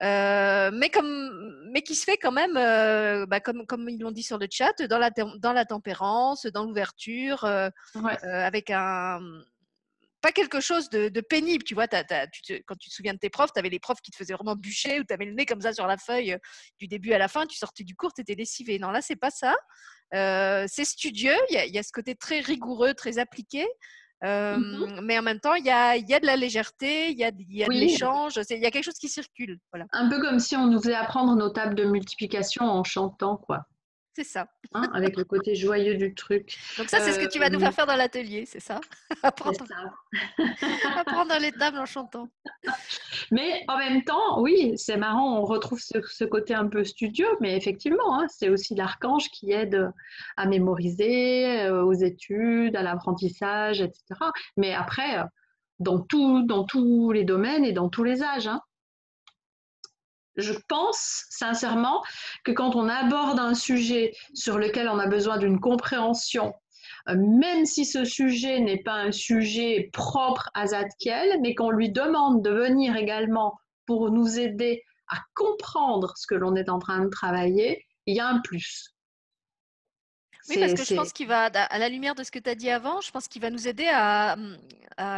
mais 0.00 0.90
comme 0.92 1.30
mais 1.72 1.82
qui 1.82 1.94
se 1.94 2.04
fait 2.04 2.16
quand 2.16 2.32
même 2.32 2.54
bah, 3.26 3.40
comme 3.40 3.66
comme 3.66 3.88
ils 3.88 4.00
l'ont 4.00 4.12
dit 4.12 4.22
sur 4.22 4.38
le 4.38 4.46
chat 4.50 4.74
dans 4.82 4.98
la 4.98 5.10
dans 5.10 5.52
la 5.52 5.64
tempérance 5.64 6.46
dans 6.46 6.64
l'ouverture 6.64 7.44
avec 8.22 8.70
un 8.70 9.20
pas 10.24 10.32
quelque 10.32 10.58
chose 10.58 10.88
de, 10.88 11.20
pénible. 11.20 11.64
Tu 11.64 11.74
vois, 11.74 11.86
quand 11.86 12.76
tu 12.80 12.88
te 12.88 12.94
souviens 12.94 13.12
de 13.12 13.18
tes 13.18 13.28
profs, 13.28 13.52
tu 13.52 13.58
avais 13.58 13.68
les 13.68 13.78
profs 13.78 14.00
qui 14.00 14.10
te 14.10 14.16
faisaient 14.16 14.32
vraiment 14.32 14.56
bûcher 14.56 14.98
ou 14.98 15.04
tu 15.04 15.12
avais 15.12 15.26
le 15.26 15.34
nez 15.34 15.44
comme 15.44 15.60
ça 15.60 15.74
sur 15.74 15.86
la 15.86 15.98
feuille 15.98 16.32
euh, 16.32 16.38
du 16.78 16.88
début 16.88 17.12
à 17.12 17.18
la 17.18 17.28
fin, 17.28 17.44
tu 17.44 17.58
sortais 17.58 17.84
du 17.84 17.94
cours, 17.94 18.10
tu 18.14 18.22
étais 18.22 18.34
lessivé. 18.34 18.78
Non, 18.78 18.90
là, 18.90 19.02
c'est 19.02 19.16
pas 19.16 19.30
ça. 19.30 19.54
Euh, 20.14 20.64
c'est 20.66 20.86
studieux, 20.86 21.36
il 21.50 21.74
y, 21.74 21.78
a 21.78 21.82
ce 21.82 21.92
côté 21.92 22.14
très 22.14 22.40
rigoureux, 22.40 22.94
très 22.94 23.18
appliqué. 23.18 23.66
Euh, 24.24 24.56
mmh 24.56 25.00
mais 25.02 25.18
en 25.18 25.22
même 25.22 25.40
temps, 25.40 25.54
il 25.56 25.66
y 25.66 25.70
a, 25.70 25.98
de 25.98 26.26
la 26.26 26.36
légèreté, 26.36 27.10
il 27.10 27.18
y 27.18 27.24
a, 27.24 27.30
de 27.30 27.70
l'échange, 27.70 28.40
il 28.48 28.60
y 28.60 28.64
a 28.64 28.70
quelque 28.70 28.84
chose 28.84 28.98
qui 28.98 29.10
circule. 29.10 29.58
Voilà. 29.72 29.84
Un 29.92 30.08
peu 30.08 30.22
comme 30.22 30.38
si 30.38 30.56
on 30.56 30.68
nous 30.68 30.80
faisait 30.80 30.94
apprendre 30.94 31.36
nos 31.36 31.50
tables 31.50 31.74
de 31.74 31.84
multiplication 31.84 32.64
en 32.64 32.82
chantant, 32.82 33.36
quoi. 33.36 33.66
C'est 34.16 34.24
ça. 34.24 34.46
Hein, 34.74 34.88
avec 34.94 35.16
le 35.16 35.24
côté 35.24 35.56
joyeux 35.56 35.96
du 35.96 36.14
truc. 36.14 36.56
Donc 36.78 36.88
ça, 36.88 37.00
c'est 37.00 37.12
ce 37.12 37.18
que 37.18 37.28
tu 37.28 37.40
vas 37.40 37.50
nous 37.50 37.58
faire 37.58 37.70
euh, 37.70 37.72
faire 37.72 37.86
dans 37.86 37.96
l'atelier, 37.96 38.44
c'est 38.46 38.60
ça? 38.60 38.80
Apprendre... 39.24 39.64
Apprendre 40.96 41.36
les 41.40 41.50
tables 41.50 41.78
en 41.78 41.86
chantant. 41.86 42.28
Mais 43.32 43.64
en 43.66 43.76
même 43.76 44.04
temps, 44.04 44.40
oui, 44.40 44.74
c'est 44.76 44.96
marrant, 44.96 45.40
on 45.40 45.44
retrouve 45.44 45.80
ce, 45.80 46.24
côté 46.24 46.54
un 46.54 46.68
peu 46.68 46.84
studieux, 46.84 47.28
mais 47.40 47.56
effectivement, 47.56 48.20
hein, 48.20 48.26
c'est 48.28 48.50
aussi 48.50 48.76
l'archange 48.76 49.30
qui 49.30 49.50
aide 49.50 49.90
à 50.36 50.46
mémoriser, 50.46 51.62
euh, 51.62 51.82
aux 51.82 51.92
études, 51.92 52.76
à 52.76 52.82
l'apprentissage, 52.82 53.80
etc. 53.80 54.04
Mais 54.56 54.74
après, 54.74 55.18
euh, 55.18 55.24
dans, 55.80 55.98
tout, 55.98 56.42
dans 56.42 56.62
tous 56.62 57.10
les 57.10 57.24
domaines 57.24 57.64
et 57.64 57.72
dans 57.72 57.88
tous 57.88 58.04
les 58.04 58.22
âges. 58.22 58.46
Hein 58.46 58.60
je 60.36 60.52
pense 60.68 61.24
sincèrement 61.30 62.02
que 62.44 62.52
quand 62.52 62.76
on 62.76 62.88
aborde 62.88 63.38
un 63.38 63.54
sujet 63.54 64.12
sur 64.34 64.58
lequel 64.58 64.88
on 64.88 64.98
a 64.98 65.06
besoin 65.06 65.38
d'une 65.38 65.60
compréhension, 65.60 66.54
euh, 67.08 67.16
même 67.16 67.66
si 67.66 67.84
ce 67.84 68.04
sujet 68.04 68.60
n'est 68.60 68.82
pas 68.82 68.94
un 68.94 69.12
sujet 69.12 69.90
propre 69.92 70.50
à 70.54 70.68
Zadkiel, 70.68 71.40
mais 71.42 71.54
qu'on 71.54 71.70
lui 71.70 71.90
demande 71.90 72.42
de 72.42 72.50
venir 72.50 72.96
également 72.96 73.58
pour 73.86 74.10
nous 74.10 74.38
aider 74.38 74.82
à 75.08 75.18
comprendre 75.34 76.14
ce 76.16 76.26
que 76.26 76.34
l'on 76.34 76.56
est 76.56 76.70
en 76.70 76.78
train 76.78 77.04
de 77.04 77.10
travailler, 77.10 77.84
il 78.06 78.16
y 78.16 78.20
a 78.20 78.28
un 78.28 78.40
plus. 78.40 78.93
Oui, 80.48 80.58
parce 80.58 80.74
que 80.74 80.84
je 80.84 80.94
pense 80.94 81.12
qu'il 81.12 81.26
va, 81.26 81.44
à 81.46 81.78
la 81.78 81.88
lumière 81.88 82.14
de 82.14 82.22
ce 82.22 82.30
que 82.30 82.38
tu 82.38 82.50
as 82.50 82.54
dit 82.54 82.68
avant, 82.68 83.00
je 83.00 83.10
pense 83.10 83.28
qu'il 83.28 83.40
va 83.40 83.50
nous 83.50 83.66
aider 83.66 83.88
à, 83.90 84.36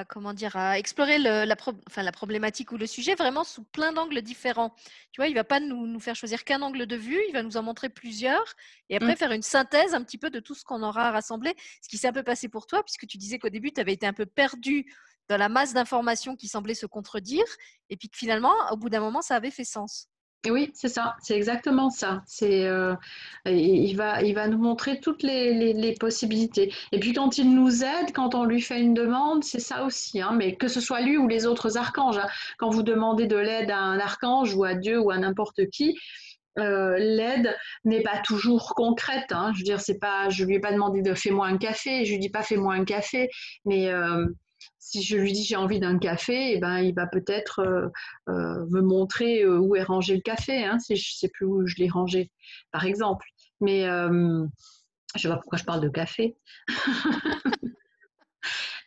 comment 0.08 0.32
dire, 0.32 0.54
à 0.56 0.78
explorer 0.78 1.18
la, 1.18 1.56
enfin, 1.88 2.02
la 2.02 2.12
problématique 2.12 2.70
ou 2.70 2.76
le 2.76 2.86
sujet 2.86 3.14
vraiment 3.14 3.42
sous 3.42 3.64
plein 3.64 3.92
d'angles 3.92 4.22
différents. 4.22 4.74
Tu 5.12 5.20
vois, 5.20 5.26
il 5.28 5.34
va 5.34 5.44
pas 5.44 5.58
nous, 5.58 5.86
nous 5.86 6.00
faire 6.00 6.14
choisir 6.14 6.44
qu'un 6.44 6.62
angle 6.62 6.86
de 6.86 6.96
vue, 6.96 7.20
il 7.28 7.32
va 7.32 7.42
nous 7.42 7.56
en 7.56 7.62
montrer 7.62 7.88
plusieurs 7.88 8.54
et 8.88 8.96
après 8.96 9.14
mmh. 9.14 9.16
faire 9.16 9.32
une 9.32 9.42
synthèse 9.42 9.94
un 9.94 10.02
petit 10.02 10.18
peu 10.18 10.30
de 10.30 10.38
tout 10.38 10.54
ce 10.54 10.64
qu'on 10.64 10.82
aura 10.82 11.10
rassemblé. 11.10 11.54
Ce 11.82 11.88
qui 11.88 11.98
s'est 11.98 12.08
un 12.08 12.12
peu 12.12 12.22
passé 12.22 12.48
pour 12.48 12.66
toi, 12.66 12.84
puisque 12.84 13.06
tu 13.06 13.18
disais 13.18 13.38
qu'au 13.38 13.48
début, 13.48 13.72
tu 13.72 13.80
avais 13.80 13.94
été 13.94 14.06
un 14.06 14.12
peu 14.12 14.26
perdu 14.26 14.86
dans 15.28 15.36
la 15.36 15.48
masse 15.48 15.74
d'informations 15.74 16.36
qui 16.36 16.46
semblaient 16.46 16.74
se 16.74 16.86
contredire 16.86 17.44
et 17.90 17.96
puis 17.96 18.08
que 18.08 18.16
finalement, 18.16 18.54
au 18.70 18.76
bout 18.76 18.90
d'un 18.90 19.00
moment, 19.00 19.22
ça 19.22 19.34
avait 19.34 19.50
fait 19.50 19.64
sens. 19.64 20.08
Oui, 20.50 20.70
c'est 20.74 20.88
ça, 20.88 21.16
c'est 21.20 21.34
exactement 21.34 21.90
ça. 21.90 22.22
C'est, 22.26 22.66
euh, 22.66 22.94
il, 23.46 23.94
va, 23.94 24.22
il 24.22 24.34
va 24.34 24.48
nous 24.48 24.58
montrer 24.58 25.00
toutes 25.00 25.22
les, 25.22 25.94
possibilités. 25.98 26.72
Et 26.92 27.00
puis 27.00 27.12
quand 27.12 27.38
il 27.38 27.54
nous 27.54 27.84
aide, 27.84 28.12
quand 28.14 28.34
on 28.34 28.44
lui 28.44 28.60
fait 28.60 28.80
une 28.80 28.94
demande, 28.94 29.44
c'est 29.44 29.60
ça 29.60 29.84
aussi. 29.84 30.20
Hein, 30.20 30.32
mais 30.36 30.56
que 30.56 30.68
ce 30.68 30.80
soit 30.80 31.00
lui 31.00 31.16
ou 31.16 31.28
les 31.28 31.46
autres 31.46 31.76
archanges, 31.78 32.18
hein. 32.18 32.28
quand 32.58 32.70
vous 32.70 32.82
demandez 32.82 33.26
de 33.26 33.36
l'aide 33.36 33.70
à 33.70 33.78
un 33.78 33.98
archange 33.98 34.54
ou 34.54 34.64
à 34.64 34.74
Dieu 34.74 34.98
ou 35.00 35.10
à 35.10 35.18
n'importe 35.18 35.68
qui, 35.70 35.96
euh, 36.58 36.96
l'aide 36.98 37.54
n'est 37.84 38.02
pas 38.02 38.18
toujours 38.24 38.74
concrète. 38.74 39.30
Hein. 39.30 39.52
Je 39.54 39.58
veux 39.58 39.64
dire, 39.64 39.80
c'est 39.80 39.98
pas, 39.98 40.28
je 40.30 40.44
lui 40.44 40.54
ai 40.56 40.60
pas 40.60 40.72
demandé 40.72 41.02
de 41.02 41.14
fais-moi 41.14 41.46
un 41.46 41.58
café, 41.58 42.04
je 42.04 42.12
lui 42.12 42.18
dis 42.18 42.30
pas 42.30 42.42
fais-moi 42.42 42.74
un 42.74 42.84
café, 42.84 43.28
mais 43.64 43.88
euh, 43.90 44.26
si 44.86 45.02
je 45.02 45.16
lui 45.16 45.32
dis 45.32 45.42
j'ai 45.42 45.56
envie 45.56 45.80
d'un 45.80 45.98
café, 45.98 46.52
eh 46.52 46.58
ben, 46.58 46.78
il 46.78 46.94
va 46.94 47.08
peut-être 47.08 47.58
euh, 47.58 47.88
euh, 48.28 48.64
me 48.70 48.80
montrer 48.80 49.42
euh, 49.42 49.58
où 49.58 49.74
est 49.74 49.82
rangé 49.82 50.14
le 50.14 50.20
café, 50.20 50.64
hein, 50.64 50.78
si 50.78 50.94
je 50.94 51.10
ne 51.12 51.16
sais 51.18 51.28
plus 51.28 51.44
où 51.44 51.66
je 51.66 51.74
l'ai 51.76 51.88
rangé, 51.88 52.30
par 52.70 52.84
exemple. 52.84 53.26
Mais 53.60 53.82
je 53.82 54.08
ne 54.08 54.48
sais 55.16 55.28
pas 55.28 55.38
pourquoi 55.38 55.58
je 55.58 55.64
parle 55.64 55.80
de 55.80 55.88
café. 55.88 56.36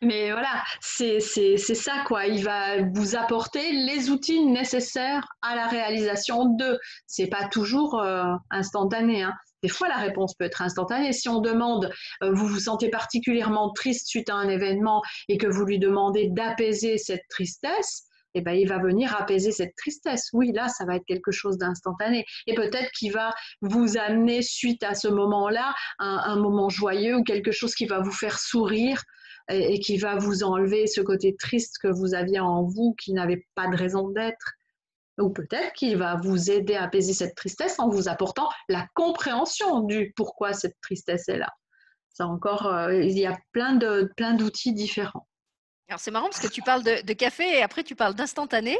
Mais 0.02 0.32
voilà, 0.32 0.64
c'est 0.80 1.20
ça 1.20 2.04
quoi. 2.06 2.28
Il 2.28 2.46
va 2.46 2.82
vous 2.94 3.18
apporter 3.18 3.74
les 3.74 4.10
outils 4.10 4.46
nécessaires 4.46 5.28
à 5.42 5.56
la 5.56 5.68
réalisation 5.68 6.46
de. 6.46 6.80
C'est 7.08 7.28
pas 7.28 7.50
toujours 7.50 8.02
instantané. 8.50 9.24
Hein. 9.24 9.34
Des 9.64 9.70
fois, 9.70 9.88
la 9.88 9.98
réponse 9.98 10.36
peut 10.36 10.46
être 10.46 10.62
instantanée. 10.62 11.12
Si 11.12 11.28
on 11.30 11.42
demande, 11.42 11.92
euh, 12.24 12.32
vous 12.32 12.48
vous 12.48 12.60
sentez 12.60 12.90
particulièrement 12.90 13.72
triste 13.72 14.08
suite 14.08 14.30
à 14.30 14.36
un 14.36 14.50
événement 14.50 15.02
et 15.28 15.38
que 15.38 15.48
vous 15.48 15.66
lui 15.66 15.80
demandez 15.80 16.30
d'apaiser 16.30 16.98
cette 16.98 17.28
tristesse, 17.30 18.06
eh 18.36 18.42
ben, 18.42 18.54
il 18.54 18.68
va 18.68 18.78
venir 18.78 19.16
apaiser 19.16 19.52
cette 19.52 19.76
tristesse. 19.76 20.30
Oui, 20.34 20.52
là, 20.54 20.68
ça 20.68 20.86
va 20.86 20.96
être 20.96 21.06
quelque 21.06 21.32
chose 21.32 21.58
d'instantané. 21.58 22.26
Et 22.46 22.54
peut-être 22.54 22.92
qu'il 22.92 23.12
va 23.12 23.34
vous 23.62 23.98
amener, 23.98 24.42
suite 24.42 24.84
à 24.84 24.94
ce 24.94 25.08
moment-là, 25.08 25.74
un, 25.98 26.36
moment 26.36 26.70
joyeux 26.70 27.18
ou 27.18 27.24
quelque 27.24 27.52
chose 27.52 27.74
qui 27.74 27.88
va 27.88 28.00
vous 28.00 28.12
faire 28.12 28.38
sourire 28.38 29.02
et 29.50 29.80
qui 29.80 29.98
va 29.98 30.16
vous 30.16 30.44
enlever 30.44 30.86
ce 30.86 31.02
côté 31.02 31.36
triste 31.36 31.78
que 31.82 31.88
vous 31.88 32.14
aviez 32.14 32.40
en 32.40 32.64
vous, 32.64 32.96
qui 33.00 33.14
n'avait 33.14 33.48
pas 33.56 33.68
de 33.68 33.76
raison 33.76 34.10
d'être. 34.10 34.59
Ou 35.20 35.30
peut-être 35.30 35.74
qu'il 35.74 35.98
va 35.98 36.16
vous 36.16 36.50
aider 36.50 36.76
à 36.76 36.84
apaiser 36.84 37.14
cette 37.14 37.36
tristesse 37.36 37.80
en 37.80 37.90
vous 37.90 38.08
apportant 38.08 38.50
la 38.70 38.88
compréhension 38.96 39.82
du 39.82 40.14
pourquoi 40.16 40.54
cette 40.54 40.80
tristesse 40.82 41.28
est 41.30 41.38
là. 41.38 41.50
C'est 42.20 42.24
encore, 42.24 42.68
euh, 42.68 42.94
il 42.94 43.18
y 43.18 43.26
a 43.26 43.38
plein 43.54 43.76
de 43.76 44.12
plein 44.18 44.34
d'outils 44.34 44.74
différents. 44.74 45.26
Alors 45.88 46.00
c'est 46.00 46.12
marrant 46.12 46.28
parce 46.28 46.42
que 46.42 46.52
tu 46.52 46.62
parles 46.62 46.84
de, 46.84 47.14
café 47.14 47.58
et 47.58 47.62
après 47.62 47.84
tu 47.84 47.96
parles 47.96 48.14
d'instantané. 48.14 48.78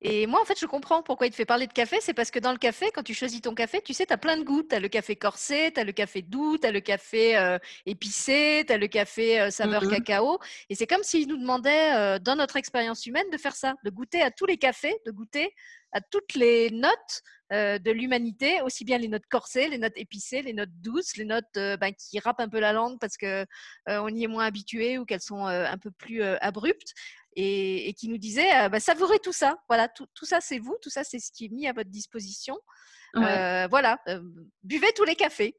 Et 0.00 0.28
moi, 0.28 0.40
en 0.40 0.44
fait, 0.44 0.58
je 0.58 0.66
comprends 0.66 1.02
pourquoi 1.02 1.26
il 1.26 1.30
te 1.30 1.34
fait 1.34 1.44
parler 1.44 1.66
de 1.66 1.72
café. 1.72 1.98
C'est 2.00 2.14
parce 2.14 2.30
que 2.30 2.38
dans 2.38 2.52
le 2.52 2.58
café, 2.58 2.90
quand 2.94 3.02
tu 3.02 3.14
choisis 3.14 3.40
ton 3.40 3.52
café, 3.52 3.80
tu 3.82 3.92
sais, 3.92 4.06
tu 4.06 4.12
as 4.12 4.16
plein 4.16 4.36
de 4.36 4.44
goûts. 4.44 4.62
Tu 4.62 4.74
as 4.74 4.78
le 4.78 4.86
café 4.86 5.16
corsé, 5.16 5.72
tu 5.74 5.80
as 5.80 5.84
le 5.84 5.90
café 5.90 6.22
doux, 6.22 6.56
tu 6.56 6.68
as 6.68 6.70
le 6.70 6.78
café 6.78 7.36
euh, 7.36 7.58
épicé, 7.84 8.64
tu 8.64 8.72
as 8.72 8.78
le 8.78 8.86
café 8.86 9.40
euh, 9.40 9.50
saveur 9.50 9.84
mm-hmm. 9.84 10.04
cacao. 10.04 10.38
Et 10.70 10.76
c'est 10.76 10.86
comme 10.86 11.02
s'il 11.02 11.26
nous 11.26 11.36
demandait, 11.36 12.20
dans 12.20 12.36
notre 12.36 12.56
expérience 12.56 13.06
humaine, 13.06 13.28
de 13.32 13.38
faire 13.38 13.56
ça, 13.56 13.74
de 13.84 13.90
goûter 13.90 14.22
à 14.22 14.30
tous 14.30 14.46
les 14.46 14.56
cafés, 14.56 14.96
de 15.04 15.10
goûter 15.10 15.52
à 15.92 16.00
toutes 16.00 16.34
les 16.34 16.70
notes 16.70 17.22
euh, 17.52 17.78
de 17.78 17.90
l'humanité, 17.90 18.60
aussi 18.60 18.84
bien 18.84 18.98
les 18.98 19.08
notes 19.08 19.26
corsées, 19.30 19.68
les 19.68 19.78
notes 19.78 19.96
épicées, 19.96 20.42
les 20.42 20.52
notes 20.52 20.72
douces, 20.82 21.16
les 21.16 21.24
notes 21.24 21.56
euh, 21.56 21.78
ben, 21.78 21.94
qui 21.94 22.18
râpent 22.18 22.40
un 22.40 22.48
peu 22.48 22.60
la 22.60 22.74
langue 22.74 22.98
parce 23.00 23.16
que 23.16 23.46
euh, 23.88 23.98
on 24.02 24.08
y 24.08 24.24
est 24.24 24.26
moins 24.26 24.44
habitué 24.44 24.98
ou 24.98 25.06
qu'elles 25.06 25.22
sont 25.22 25.46
un 25.46 25.78
peu 25.78 25.90
plus 25.90 26.22
abruptes. 26.22 26.92
Et, 27.40 27.94
qui 27.96 28.08
nous 28.08 28.18
disait 28.18 28.68
ben, 28.68 28.80
savourez 28.80 29.20
tout 29.20 29.32
ça. 29.32 29.58
Voilà, 29.68 29.88
tout, 29.88 30.08
ça 30.24 30.40
c'est 30.40 30.58
vous, 30.58 30.76
tout 30.82 30.90
ça 30.90 31.04
c'est 31.04 31.20
ce 31.20 31.30
qui 31.30 31.44
est 31.44 31.48
mis 31.48 31.68
à 31.68 31.72
votre 31.72 31.90
disposition. 31.90 32.58
Voilà, 33.14 33.98
buvez 34.62 34.92
tous 34.96 35.04
les 35.04 35.16
cafés. 35.16 35.56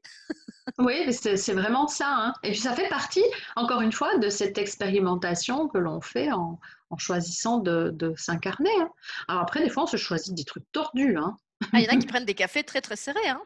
oui, 0.78 1.12
c'est 1.12 1.52
vraiment 1.52 1.88
ça. 1.88 2.08
Hein. 2.08 2.32
Et 2.42 2.50
puis 2.50 2.60
ça 2.60 2.74
fait 2.74 2.88
partie, 2.88 3.24
encore 3.56 3.80
une 3.80 3.92
fois, 3.92 4.18
de 4.18 4.28
cette 4.28 4.58
expérimentation 4.58 5.68
que 5.68 5.78
l'on 5.78 6.00
fait 6.00 6.32
en, 6.32 6.58
en 6.90 6.98
choisissant 6.98 7.58
de, 7.58 8.14
s'incarner. 8.16 8.70
Hein. 8.80 8.90
Alors 9.28 9.42
après, 9.42 9.62
des 9.62 9.70
fois, 9.70 9.84
on 9.84 9.86
se 9.86 9.96
choisit 9.96 10.34
des 10.34 10.44
trucs 10.44 10.70
tordus. 10.72 11.16
Hein. 11.16 11.36
Ah, 11.72 11.80
il 11.80 11.84
y 11.84 11.88
en 11.88 11.96
a 11.96 11.96
qui 11.96 12.06
prennent 12.06 12.24
des 12.24 12.34
cafés 12.34 12.64
très 12.64 12.80
très 12.80 12.96
serrés. 12.96 13.28
Hein. 13.28 13.42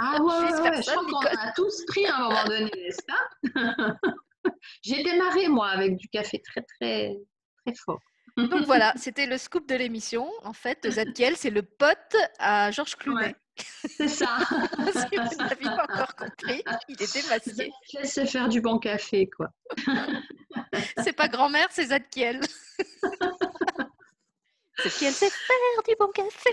Ah 0.00 0.18
ouais, 0.22 0.60
ouais, 0.60 0.82
je 0.82 0.90
crois 0.90 1.04
qu'on 1.04 1.38
a 1.38 1.52
tous 1.52 1.84
pris 1.86 2.06
à 2.06 2.16
un 2.16 2.22
moment 2.22 2.44
donné, 2.44 2.70
n'est-ce 2.76 3.02
pas? 3.06 3.94
J'ai 4.82 5.02
démarré, 5.02 5.48
moi, 5.48 5.68
avec 5.68 5.96
du 5.96 6.08
café 6.08 6.40
très 6.40 6.62
très 6.62 7.16
très 7.64 7.74
fort. 7.74 8.00
Donc 8.36 8.62
voilà, 8.66 8.92
c'était 8.96 9.26
le 9.26 9.38
scoop 9.38 9.68
de 9.68 9.74
l'émission. 9.74 10.30
En 10.42 10.52
fait, 10.52 10.88
Zadkiel, 10.90 11.36
c'est 11.36 11.50
le 11.50 11.62
pote 11.62 12.16
à 12.38 12.70
Georges 12.70 12.96
Clounet. 12.96 13.36
C'est 13.56 14.08
ça. 14.08 14.38
si 15.10 15.16
vous 15.16 15.36
n'avez 15.36 15.64
pas 15.64 15.84
encore 15.90 16.14
compris, 16.16 16.62
il 16.88 17.02
est 17.02 17.12
démasqué. 17.12 17.72
Laissez 17.94 18.26
faire 18.26 18.48
du 18.48 18.60
bon 18.60 18.78
café, 18.78 19.28
quoi. 19.28 19.50
c'est 21.02 21.12
pas 21.12 21.28
grand-mère, 21.28 21.68
c'est 21.70 21.86
Zadkiel. 21.86 22.40
c'est 24.78 24.98
qu'elle 24.98 25.12
sait 25.12 25.30
faire 25.30 25.82
du 25.86 25.94
bon 25.98 26.08
café. 26.08 26.50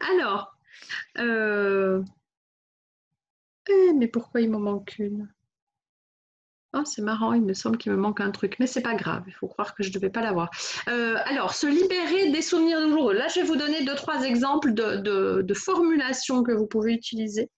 Alors, 0.00 0.56
euh, 1.18 2.02
eh, 3.68 3.92
mais 3.94 4.08
pourquoi 4.08 4.40
il 4.40 4.50
m'en 4.50 4.60
manque 4.60 4.98
une? 4.98 5.32
Oh, 6.78 6.82
c'est 6.84 7.00
marrant, 7.00 7.32
il 7.32 7.42
me 7.42 7.54
semble 7.54 7.78
qu'il 7.78 7.92
me 7.92 7.96
manque 7.96 8.20
un 8.20 8.30
truc, 8.30 8.56
mais 8.58 8.66
c'est 8.66 8.82
pas 8.82 8.94
grave, 8.94 9.22
il 9.26 9.32
faut 9.32 9.48
croire 9.48 9.74
que 9.74 9.82
je 9.82 9.88
ne 9.88 9.94
devais 9.94 10.10
pas 10.10 10.20
l'avoir. 10.20 10.50
Euh, 10.88 11.16
alors, 11.24 11.54
se 11.54 11.66
libérer 11.66 12.30
des 12.30 12.42
souvenirs 12.42 12.80
douloureux. 12.82 13.14
Là, 13.14 13.28
je 13.28 13.40
vais 13.40 13.46
vous 13.46 13.56
donner 13.56 13.82
deux, 13.84 13.94
trois 13.94 14.24
exemples 14.24 14.74
de, 14.74 15.54
formulations 15.54 16.42
que 16.42 16.52
vous 16.52 16.66
pouvez 16.66 16.92
utiliser 16.92 17.48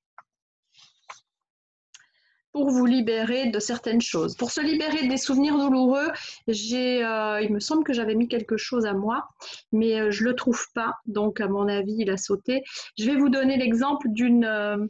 pour 2.53 2.71
vous 2.71 2.87
libérer 2.87 3.51
de 3.51 3.59
certaines 3.59 4.01
choses. 4.01 4.37
Pour 4.37 4.53
se 4.53 4.61
libérer 4.61 5.09
des 5.09 5.17
souvenirs 5.17 5.59
douloureux, 5.59 6.09
euh, 6.49 7.41
il 7.43 7.53
me 7.53 7.61
semble 7.61 7.83
que 7.83 7.93
j'avais 7.93 8.15
mis 8.15 8.29
quelque 8.29 8.57
chose 8.57 8.87
à 8.87 8.95
moi, 8.95 9.29
mais 9.73 10.01
euh, 10.01 10.11
je 10.13 10.23
ne 10.23 10.29
le 10.29 10.37
trouve 10.37 10.65
pas, 10.75 10.95
donc 11.07 11.41
à 11.41 11.49
mon 11.49 11.67
avis, 11.67 11.97
il 11.99 12.11
a 12.11 12.17
sauté. 12.17 12.63
Je 12.97 13.07
vais 13.07 13.17
vous 13.17 13.31
donner 13.31 13.57
l'exemple 13.57 14.07
d'une, 14.11 14.89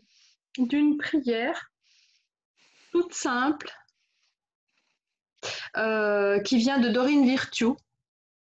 d'une 0.58 0.98
prière 0.98 1.70
toute 2.92 3.14
simple 3.14 3.70
euh, 5.76 6.40
qui 6.40 6.58
vient 6.58 6.78
de 6.78 6.88
Dorine 6.88 7.24
Virtue. 7.24 7.72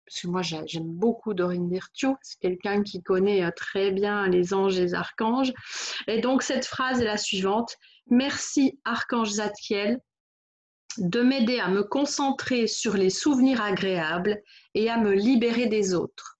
Parce 0.05 0.21
que 0.21 0.27
moi, 0.27 0.41
j'aime 0.43 0.87
beaucoup 0.87 1.33
Dorine 1.33 1.69
Virtue. 1.69 2.13
C'est 2.21 2.39
quelqu'un 2.39 2.83
qui 2.83 3.01
connaît 3.01 3.43
euh, 3.43 3.51
très 3.55 3.91
bien 3.91 4.27
les 4.27 4.53
anges 4.53 4.77
et 4.77 4.81
les 4.81 4.93
archanges. 4.93 5.53
Et 6.07 6.21
donc, 6.21 6.43
cette 6.43 6.65
phrase 6.65 7.01
est 7.01 7.05
la 7.05 7.17
suivante. 7.17 7.75
Merci, 8.09 8.79
archange 8.85 9.31
Zadkiel, 9.31 9.99
de 10.97 11.21
m'aider 11.21 11.59
à 11.59 11.69
me 11.69 11.83
concentrer 11.83 12.67
sur 12.67 12.95
les 12.95 13.09
souvenirs 13.09 13.61
agréables 13.61 14.41
et 14.75 14.89
à 14.89 14.97
me 14.97 15.11
libérer 15.11 15.65
des 15.65 15.95
autres. 15.95 16.34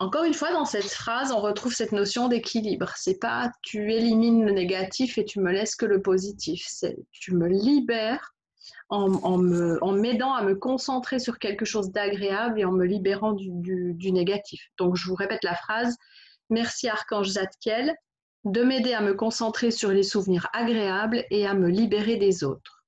Encore 0.00 0.24
une 0.24 0.34
fois, 0.34 0.52
dans 0.52 0.64
cette 0.64 0.84
phrase, 0.84 1.32
on 1.32 1.40
retrouve 1.40 1.72
cette 1.72 1.92
notion 1.92 2.28
d'équilibre. 2.28 2.92
C'est 2.96 3.18
pas 3.20 3.50
tu 3.62 3.92
élimines 3.92 4.44
le 4.44 4.52
négatif 4.52 5.18
et 5.18 5.24
tu 5.24 5.40
me 5.40 5.52
laisses 5.52 5.76
que 5.76 5.86
le 5.86 6.02
positif. 6.02 6.64
C'est 6.68 6.96
tu 7.12 7.34
me 7.34 7.46
libères 7.46 8.34
en, 8.88 9.38
m'aidant 9.92 10.34
à 10.34 10.42
me 10.42 10.54
concentrer 10.54 11.18
sur 11.18 11.38
quelque 11.38 11.64
chose 11.64 11.90
d'agréable 11.90 12.60
et 12.60 12.64
en 12.64 12.72
me 12.72 12.84
libérant 12.84 13.32
du, 13.32 14.12
négatif. 14.12 14.70
Donc, 14.78 14.96
je 14.96 15.06
vous 15.08 15.14
répète 15.14 15.44
la 15.44 15.54
phrase. 15.54 15.96
Merci 16.50 16.88
Archange 16.88 17.28
Zadkiel 17.28 17.94
de 18.44 18.62
m'aider 18.62 18.92
à 18.92 19.00
me 19.00 19.14
concentrer 19.14 19.70
sur 19.70 19.90
les 19.90 20.02
souvenirs 20.02 20.48
agréables 20.52 21.24
et 21.30 21.46
à 21.46 21.54
me 21.54 21.68
libérer 21.68 22.16
des 22.16 22.44
autres. 22.44 22.84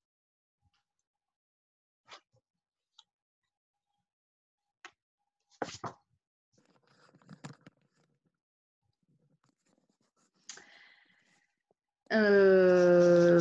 Euh, 12.12 13.40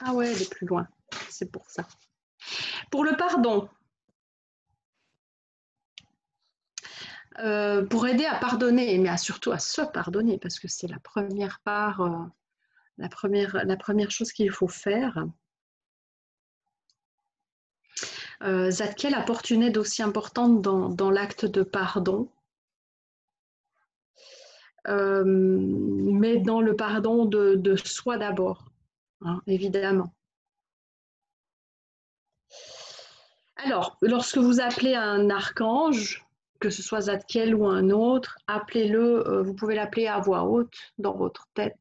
ah 0.00 0.14
ouais, 0.14 0.32
elle 0.32 0.42
est 0.42 0.50
plus 0.50 0.66
loin. 0.66 0.88
C'est 1.28 1.50
pour 1.50 1.68
ça. 1.70 1.86
Pour 2.90 3.04
le 3.04 3.16
pardon. 3.16 3.68
Euh, 7.38 7.84
pour 7.84 8.06
aider 8.06 8.24
à 8.24 8.36
pardonner, 8.38 8.96
mais 8.98 9.14
surtout 9.18 9.52
à 9.52 9.58
se 9.58 9.82
pardonner, 9.82 10.38
parce 10.38 10.58
que 10.58 10.68
c'est 10.68 10.86
la 10.88 10.98
première 11.00 11.60
part, 11.60 12.00
euh, 12.00 12.24
la, 12.96 13.10
première, 13.10 13.66
la 13.66 13.76
première 13.76 14.10
chose 14.10 14.32
qu'il 14.32 14.50
faut 14.50 14.68
faire. 14.68 15.26
Euh, 18.42 18.70
Zadkiel 18.70 19.14
apporte 19.14 19.50
une 19.50 19.62
aide 19.62 19.78
aussi 19.78 20.02
importante 20.02 20.60
dans, 20.60 21.10
l'acte 21.10 21.46
de 21.46 21.62
pardon, 21.62 22.28
euh, 24.88 25.24
mais 25.26 26.38
dans 26.38 26.60
le 26.60 26.76
pardon 26.76 27.24
de, 27.24 27.76
soi 27.76 28.18
d'abord, 28.18 28.66
hein, 29.22 29.40
évidemment. 29.46 30.12
Alors, 33.56 33.96
lorsque 34.02 34.36
vous 34.36 34.60
appelez 34.60 34.94
un 34.94 35.30
archange, 35.30 36.24
que 36.60 36.68
ce 36.68 36.82
soit 36.82 37.02
Zadkiel 37.02 37.54
ou 37.54 37.66
un 37.66 37.88
autre, 37.90 38.36
appelez-le, 38.46 39.26
euh, 39.26 39.42
vous 39.42 39.54
pouvez 39.54 39.74
l'appeler 39.74 40.06
à 40.08 40.20
voix 40.20 40.44
haute 40.44 40.76
dans 40.98 41.14
votre 41.14 41.48
tête, 41.54 41.80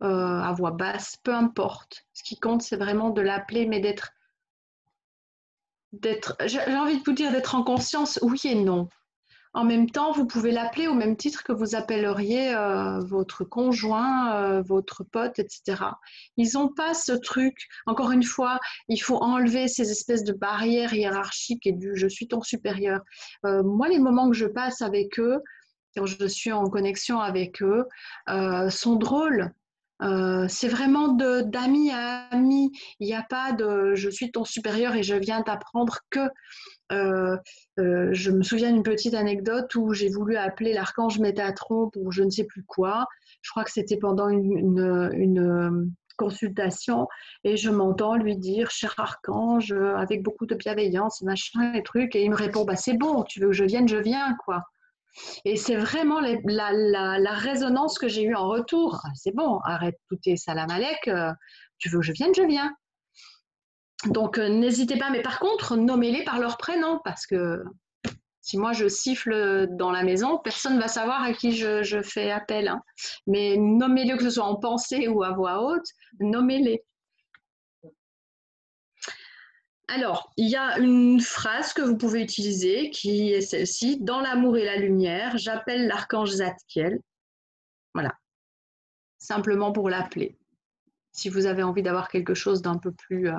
à 0.00 0.52
voix 0.52 0.72
basse, 0.72 1.16
peu 1.22 1.32
importe. 1.32 2.04
Ce 2.12 2.22
qui 2.22 2.38
compte, 2.38 2.60
c'est 2.60 2.76
vraiment 2.76 3.08
de 3.08 3.22
l'appeler, 3.22 3.64
mais 3.64 3.80
d'être 3.80 4.12
d'être, 6.00 6.36
j'ai 6.46 6.60
envie 6.76 6.98
de 6.98 7.02
vous 7.04 7.12
dire 7.12 7.32
d'être 7.32 7.54
en 7.54 7.62
conscience, 7.62 8.18
oui 8.22 8.40
et 8.44 8.54
non. 8.54 8.88
En 9.54 9.64
même 9.64 9.88
temps, 9.88 10.10
vous 10.10 10.26
pouvez 10.26 10.50
l'appeler 10.50 10.88
au 10.88 10.94
même 10.94 11.16
titre 11.16 11.44
que 11.44 11.52
vous 11.52 11.76
appelleriez 11.76 12.52
euh, 12.52 12.98
votre 12.98 13.44
conjoint, 13.44 14.34
euh, 14.34 14.62
votre 14.62 15.04
pote, 15.04 15.38
etc. 15.38 15.80
Ils 16.36 16.50
n'ont 16.54 16.68
pas 16.68 16.92
ce 16.92 17.12
truc. 17.12 17.68
Encore 17.86 18.10
une 18.10 18.24
fois, 18.24 18.58
il 18.88 18.98
faut 18.98 19.16
enlever 19.16 19.68
ces 19.68 19.92
espèces 19.92 20.24
de 20.24 20.32
barrières 20.32 20.92
hiérarchiques 20.92 21.68
et 21.68 21.72
du 21.72 21.92
je 21.94 22.08
suis 22.08 22.26
ton 22.26 22.42
supérieur. 22.42 23.00
Euh, 23.46 23.62
moi, 23.62 23.88
les 23.88 24.00
moments 24.00 24.28
que 24.28 24.36
je 24.36 24.46
passe 24.46 24.82
avec 24.82 25.20
eux, 25.20 25.40
quand 25.96 26.06
je 26.06 26.26
suis 26.26 26.50
en 26.50 26.64
connexion 26.64 27.20
avec 27.20 27.62
eux, 27.62 27.84
sont 28.70 28.96
drôles. 28.96 29.52
Euh, 30.04 30.46
c'est 30.48 30.68
vraiment 30.68 31.08
d'ami 31.08 31.90
à 31.90 32.26
ami. 32.30 32.72
Il 33.00 33.06
n'y 33.06 33.14
a 33.14 33.24
pas 33.28 33.52
de 33.52 33.94
je 33.94 34.10
suis 34.10 34.30
ton 34.30 34.44
supérieur 34.44 34.94
et 34.94 35.02
je 35.02 35.14
viens 35.14 35.42
t'apprendre 35.42 35.98
que. 36.10 36.28
Euh, 36.92 37.36
euh, 37.78 38.10
je 38.12 38.30
me 38.30 38.42
souviens 38.42 38.70
d'une 38.70 38.82
petite 38.82 39.14
anecdote 39.14 39.74
où 39.74 39.94
j'ai 39.94 40.10
voulu 40.10 40.36
appeler 40.36 40.74
l'archange 40.74 41.18
Métatron 41.18 41.88
pour 41.90 42.12
je 42.12 42.22
ne 42.22 42.30
sais 42.30 42.44
plus 42.44 42.64
quoi. 42.64 43.06
Je 43.40 43.50
crois 43.50 43.64
que 43.64 43.70
c'était 43.70 43.96
pendant 43.96 44.28
une, 44.28 45.92
consultation 46.16 47.08
et 47.42 47.56
je 47.56 47.70
m'entends 47.70 48.14
lui 48.14 48.36
dire 48.36 48.70
cher 48.70 48.94
archange 48.98 49.72
avec 49.96 50.22
beaucoup 50.22 50.46
de 50.46 50.54
bienveillance 50.54 51.22
machin 51.22 51.74
et 51.74 51.82
trucs 51.82 52.14
et 52.14 52.22
il 52.22 52.30
me 52.30 52.36
répond 52.36 52.64
bah 52.64 52.76
c'est 52.76 52.96
bon 52.96 53.24
tu 53.24 53.40
veux 53.40 53.48
que 53.48 53.52
je 53.52 53.64
vienne 53.64 53.88
je 53.88 53.96
viens 53.96 54.32
quoi 54.44 54.62
et 55.44 55.56
c'est 55.56 55.76
vraiment 55.76 56.20
la, 56.20 57.32
résonance 57.34 57.98
que 57.98 58.08
j'ai 58.08 58.22
eue 58.22 58.34
en 58.34 58.48
retour. 58.48 59.02
C'est 59.14 59.34
bon, 59.34 59.58
arrête 59.64 59.98
tout 60.08 60.16
tes 60.16 60.36
salam 60.36 60.70
alek, 60.70 61.08
euh, 61.08 61.32
tu 61.78 61.88
veux 61.88 62.00
que 62.00 62.06
je 62.06 62.12
vienne, 62.12 62.34
je 62.34 62.42
viens. 62.42 62.74
Donc 64.06 64.38
euh, 64.38 64.48
n'hésitez 64.48 64.96
pas, 64.96 65.10
mais 65.10 65.22
par 65.22 65.38
contre, 65.38 65.76
nommez-les 65.76 66.24
par 66.24 66.38
leur 66.38 66.56
prénom, 66.58 67.00
parce 67.04 67.26
que 67.26 67.62
si 68.40 68.58
moi 68.58 68.72
je 68.72 68.88
siffle 68.88 69.66
dans 69.70 69.90
la 69.90 70.02
maison, 70.02 70.38
personne 70.38 70.76
ne 70.76 70.80
va 70.80 70.88
savoir 70.88 71.22
à 71.22 71.32
qui 71.32 71.52
je, 71.52 72.02
fais 72.02 72.30
appel. 72.30 72.68
Hein. 72.68 72.82
Mais 73.26 73.56
nommez-les, 73.56 74.16
que 74.16 74.24
ce 74.24 74.30
soit 74.30 74.44
en 74.44 74.56
pensée 74.56 75.08
ou 75.08 75.22
à 75.22 75.32
voix 75.32 75.62
haute, 75.62 75.86
nommez-les. 76.20 76.84
Alors, 79.88 80.32
il 80.36 80.48
y 80.48 80.56
a 80.56 80.78
une 80.78 81.20
phrase 81.20 81.72
que 81.72 81.82
vous 81.82 81.96
pouvez 81.96 82.22
utiliser 82.22 82.90
qui 82.90 83.32
est 83.32 83.42
celle-ci. 83.42 84.00
Dans 84.00 84.20
l'amour 84.20 84.56
et 84.56 84.64
la 84.64 84.76
lumière, 84.76 85.36
j'appelle 85.36 85.86
l'archange 85.86 86.30
Zadkiel. 86.30 87.00
Voilà. 87.92 88.12
Simplement 89.18 89.72
pour 89.72 89.90
l'appeler. 89.90 90.38
Si 91.12 91.28
vous 91.28 91.46
avez 91.46 91.62
envie 91.62 91.82
d'avoir 91.82 92.08
quelque 92.08 92.34
chose 92.34 92.62
d'un 92.62 92.78
peu 92.78 92.92
plus 92.92 93.28
euh, 93.28 93.38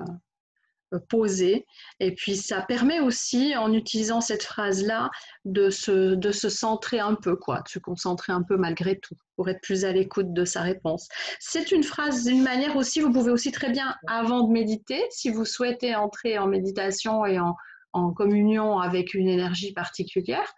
euh, 0.94 1.00
poser. 1.10 1.66
Et 2.00 2.14
puis 2.14 2.36
ça 2.36 2.62
permet 2.62 3.00
aussi, 3.00 3.56
en 3.56 3.74
utilisant 3.74 4.22
cette 4.22 4.44
phrase-là, 4.44 5.10
de 5.46 5.70
se, 5.70 6.16
de 6.16 6.32
se 6.32 6.50
centrer 6.50 7.00
un 7.00 7.16
peu, 7.16 7.36
quoi, 7.36 7.62
de 7.62 7.68
se 7.68 7.80
concentrer 7.80 8.34
un 8.34 8.44
peu 8.44 8.58
malgré 8.58 9.00
tout, 9.00 9.16
pour 9.36 9.50
être 9.50 9.62
plus 9.62 9.86
à 9.86 9.92
l'écoute 9.92 10.34
de 10.34 10.46
sa 10.46 10.62
réponse. 10.62 11.08
C'est 11.40 11.72
une 11.72 11.84
phrase, 11.84 12.28
une 12.28 12.44
manière 12.44 12.76
aussi, 12.76 13.02
vous 13.02 13.12
pouvez 13.12 13.32
aussi 13.32 13.52
très 13.52 13.70
bien, 13.70 13.96
avant 14.08 14.42
de 14.48 14.52
méditer, 14.52 15.04
si 15.10 15.30
vous 15.30 15.46
souhaitez 15.46 15.96
entrer 15.96 16.38
en 16.38 16.48
méditation 16.48 17.26
et 17.26 17.40
en, 17.40 17.56
en 17.94 18.12
communion 18.12 18.80
avec 18.80 19.14
une 19.14 19.28
énergie 19.28 19.74
particulière, 19.74 20.54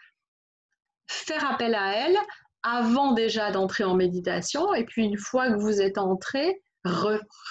faire 1.08 1.50
appel 1.50 1.76
à 1.76 1.94
elle 1.96 2.18
avant 2.64 3.14
déjà 3.14 3.52
d'entrer 3.52 3.86
en 3.86 3.96
méditation, 3.96 4.74
et 4.74 4.84
puis 4.84 5.06
une 5.06 5.18
fois 5.18 5.50
que 5.50 5.58
vous 5.58 5.80
êtes 5.80 5.98
entré, 5.98 6.62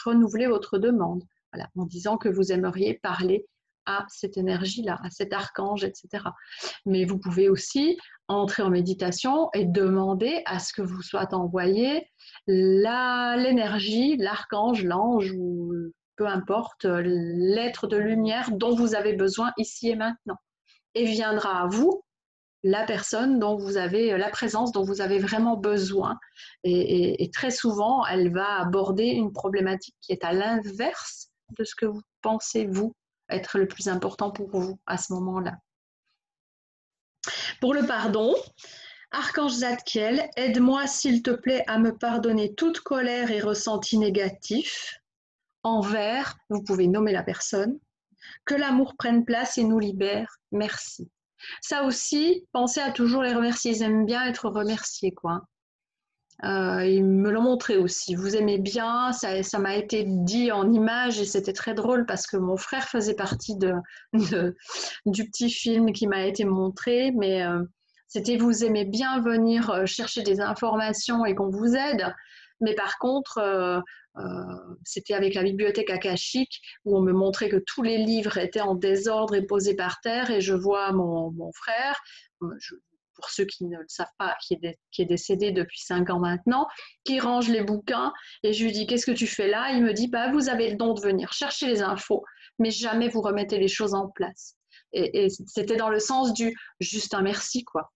renouveler 0.04 0.46
votre 0.46 0.78
demande 0.78 1.22
en 1.76 1.86
disant 1.86 2.16
que 2.16 2.28
vous 2.28 2.52
aimeriez 2.52 2.94
parler 2.94 3.46
à 3.86 4.04
cette 4.08 4.36
énergie-là, 4.36 4.98
à 5.02 5.10
cet 5.10 5.32
archange, 5.32 5.84
etc. 5.84 6.24
Mais 6.84 7.04
vous 7.04 7.18
pouvez 7.18 7.48
aussi 7.48 7.96
entrer 8.28 8.62
en 8.62 8.70
méditation 8.70 9.48
et 9.54 9.64
demander 9.64 10.42
à 10.44 10.58
ce 10.58 10.72
que 10.72 10.82
vous 10.82 11.02
soit 11.02 11.32
envoyé 11.32 12.08
l'énergie, 12.48 14.16
l'archange, 14.16 14.84
l'ange 14.84 15.32
ou 15.36 15.72
peu 16.16 16.26
importe, 16.26 16.84
l'être 16.84 17.86
de 17.86 17.96
lumière 17.96 18.50
dont 18.52 18.74
vous 18.74 18.94
avez 18.94 19.12
besoin 19.12 19.52
ici 19.58 19.90
et 19.90 19.96
maintenant. 19.96 20.38
Et 20.94 21.04
viendra 21.04 21.62
à 21.62 21.66
vous 21.66 22.02
la 22.62 22.84
personne 22.84 23.38
dont 23.38 23.56
vous 23.56 23.76
avez, 23.76 24.16
la 24.16 24.30
présence 24.30 24.72
dont 24.72 24.82
vous 24.82 25.00
avez 25.00 25.18
vraiment 25.18 25.56
besoin. 25.56 26.18
Et, 26.64 27.30
très 27.32 27.50
souvent, 27.50 28.04
elle 28.06 28.32
va 28.32 28.60
aborder 28.60 29.04
une 29.04 29.32
problématique 29.32 29.94
qui 30.00 30.12
est 30.12 30.24
à 30.24 30.32
l'inverse 30.32 31.25
de 31.50 31.64
ce 31.64 31.74
que 31.74 31.86
vous 31.86 32.02
pensez, 32.22 32.66
vous, 32.66 32.94
être 33.28 33.58
le 33.58 33.66
plus 33.66 33.88
important 33.88 34.30
pour 34.30 34.48
vous 34.50 34.78
à 34.86 34.98
ce 34.98 35.12
moment-là. 35.14 35.56
Pour 37.60 37.74
le 37.74 37.86
pardon, 37.86 38.34
Archange 39.10 39.52
Zadkiel, 39.52 40.28
aide-moi 40.36 40.86
s'il 40.86 41.22
te 41.22 41.30
plaît 41.30 41.64
à 41.66 41.78
me 41.78 41.96
pardonner 41.96 42.54
toute 42.54 42.80
colère 42.80 43.30
et 43.30 43.40
ressenti 43.40 43.98
négatif 43.98 45.00
envers, 45.62 46.36
vous 46.48 46.62
pouvez 46.62 46.86
nommer 46.86 47.12
la 47.12 47.22
personne, 47.22 47.78
que 48.44 48.54
l'amour 48.54 48.94
prenne 48.96 49.24
place 49.24 49.58
et 49.58 49.64
nous 49.64 49.78
libère. 49.78 50.36
Merci. 50.52 51.10
Ça 51.60 51.84
aussi, 51.84 52.46
pensez 52.52 52.80
à 52.80 52.92
toujours 52.92 53.22
les 53.22 53.34
remercier. 53.34 53.72
Ils 53.72 53.82
aiment 53.82 54.06
bien 54.06 54.24
être 54.24 54.48
remerciés, 54.48 55.12
quoi. 55.12 55.42
Euh, 56.44 56.84
ils 56.84 57.04
me 57.04 57.30
l'ont 57.30 57.42
montré 57.42 57.76
aussi. 57.76 58.14
Vous 58.14 58.36
aimez 58.36 58.58
bien, 58.58 59.12
ça, 59.12 59.58
m'a 59.58 59.76
été 59.76 60.04
dit 60.06 60.52
en 60.52 60.70
image 60.70 61.18
et 61.18 61.24
c'était 61.24 61.54
très 61.54 61.74
drôle 61.74 62.04
parce 62.04 62.26
que 62.26 62.36
mon 62.36 62.56
frère 62.56 62.88
faisait 62.88 63.14
partie 63.14 63.56
du 63.56 65.30
petit 65.30 65.50
film 65.50 65.92
qui 65.92 66.06
m'a 66.06 66.26
été 66.26 66.44
montré, 66.44 67.10
mais 67.12 67.42
euh, 67.42 67.62
c'était 68.06 68.36
vous 68.36 68.64
aimez 68.64 68.84
bien 68.84 69.20
venir 69.20 69.70
euh, 69.70 69.86
chercher 69.86 70.22
des 70.22 70.40
informations 70.40 71.24
et 71.24 71.34
qu'on 71.34 71.48
vous 71.48 71.74
aide. 71.74 72.14
Mais 72.60 72.74
par 72.74 72.96
contre, 72.98 73.82
c'était 74.82 75.12
avec 75.12 75.34
la 75.34 75.42
bibliothèque 75.42 75.90
akashique 75.90 76.62
où 76.86 76.96
on 76.96 77.02
me 77.02 77.12
montrait 77.12 77.50
que 77.50 77.62
tous 77.66 77.82
les 77.82 77.98
livres 77.98 78.38
étaient 78.38 78.62
en 78.62 78.74
désordre 78.74 79.34
et 79.34 79.42
posés 79.42 79.76
par 79.76 80.00
terre 80.00 80.30
et 80.30 80.40
je 80.40 80.54
vois 80.54 80.90
mon 80.92 81.52
frère, 81.52 82.00
pour 83.16 83.30
ceux 83.30 83.44
qui 83.44 83.64
ne 83.64 83.78
le 83.78 83.84
savent 83.88 84.06
pas, 84.18 84.36
qui 84.46 84.58
est, 84.62 85.04
décédé 85.04 85.52
depuis 85.52 85.80
cinq 85.80 86.10
ans 86.10 86.20
maintenant, 86.20 86.66
qui 87.04 87.18
range 87.20 87.48
les 87.48 87.62
bouquins 87.62 88.12
et 88.42 88.52
je 88.52 88.64
lui 88.64 88.72
dis 88.72 88.86
qu'est-ce 88.86 89.06
que 89.06 89.12
tu 89.12 89.26
fais 89.26 89.48
là? 89.48 89.72
Il 89.72 89.82
me 89.82 89.92
dit 89.92 90.08
bah, 90.08 90.30
vous 90.30 90.48
avez 90.48 90.70
le 90.70 90.76
don 90.76 90.94
de 90.94 91.00
venir 91.00 91.32
chercher 91.32 91.66
les 91.66 91.82
infos, 91.82 92.24
mais 92.58 92.70
jamais 92.70 93.08
vous 93.08 93.22
remettez 93.22 93.58
les 93.58 93.68
choses 93.68 93.94
en 93.94 94.08
place. 94.08 94.56
Et, 94.92 95.28
c'était 95.46 95.76
dans 95.76 95.90
le 95.90 95.98
sens 95.98 96.32
du 96.32 96.56
juste 96.80 97.14
un 97.14 97.22
merci 97.22 97.64
quoi. 97.64 97.90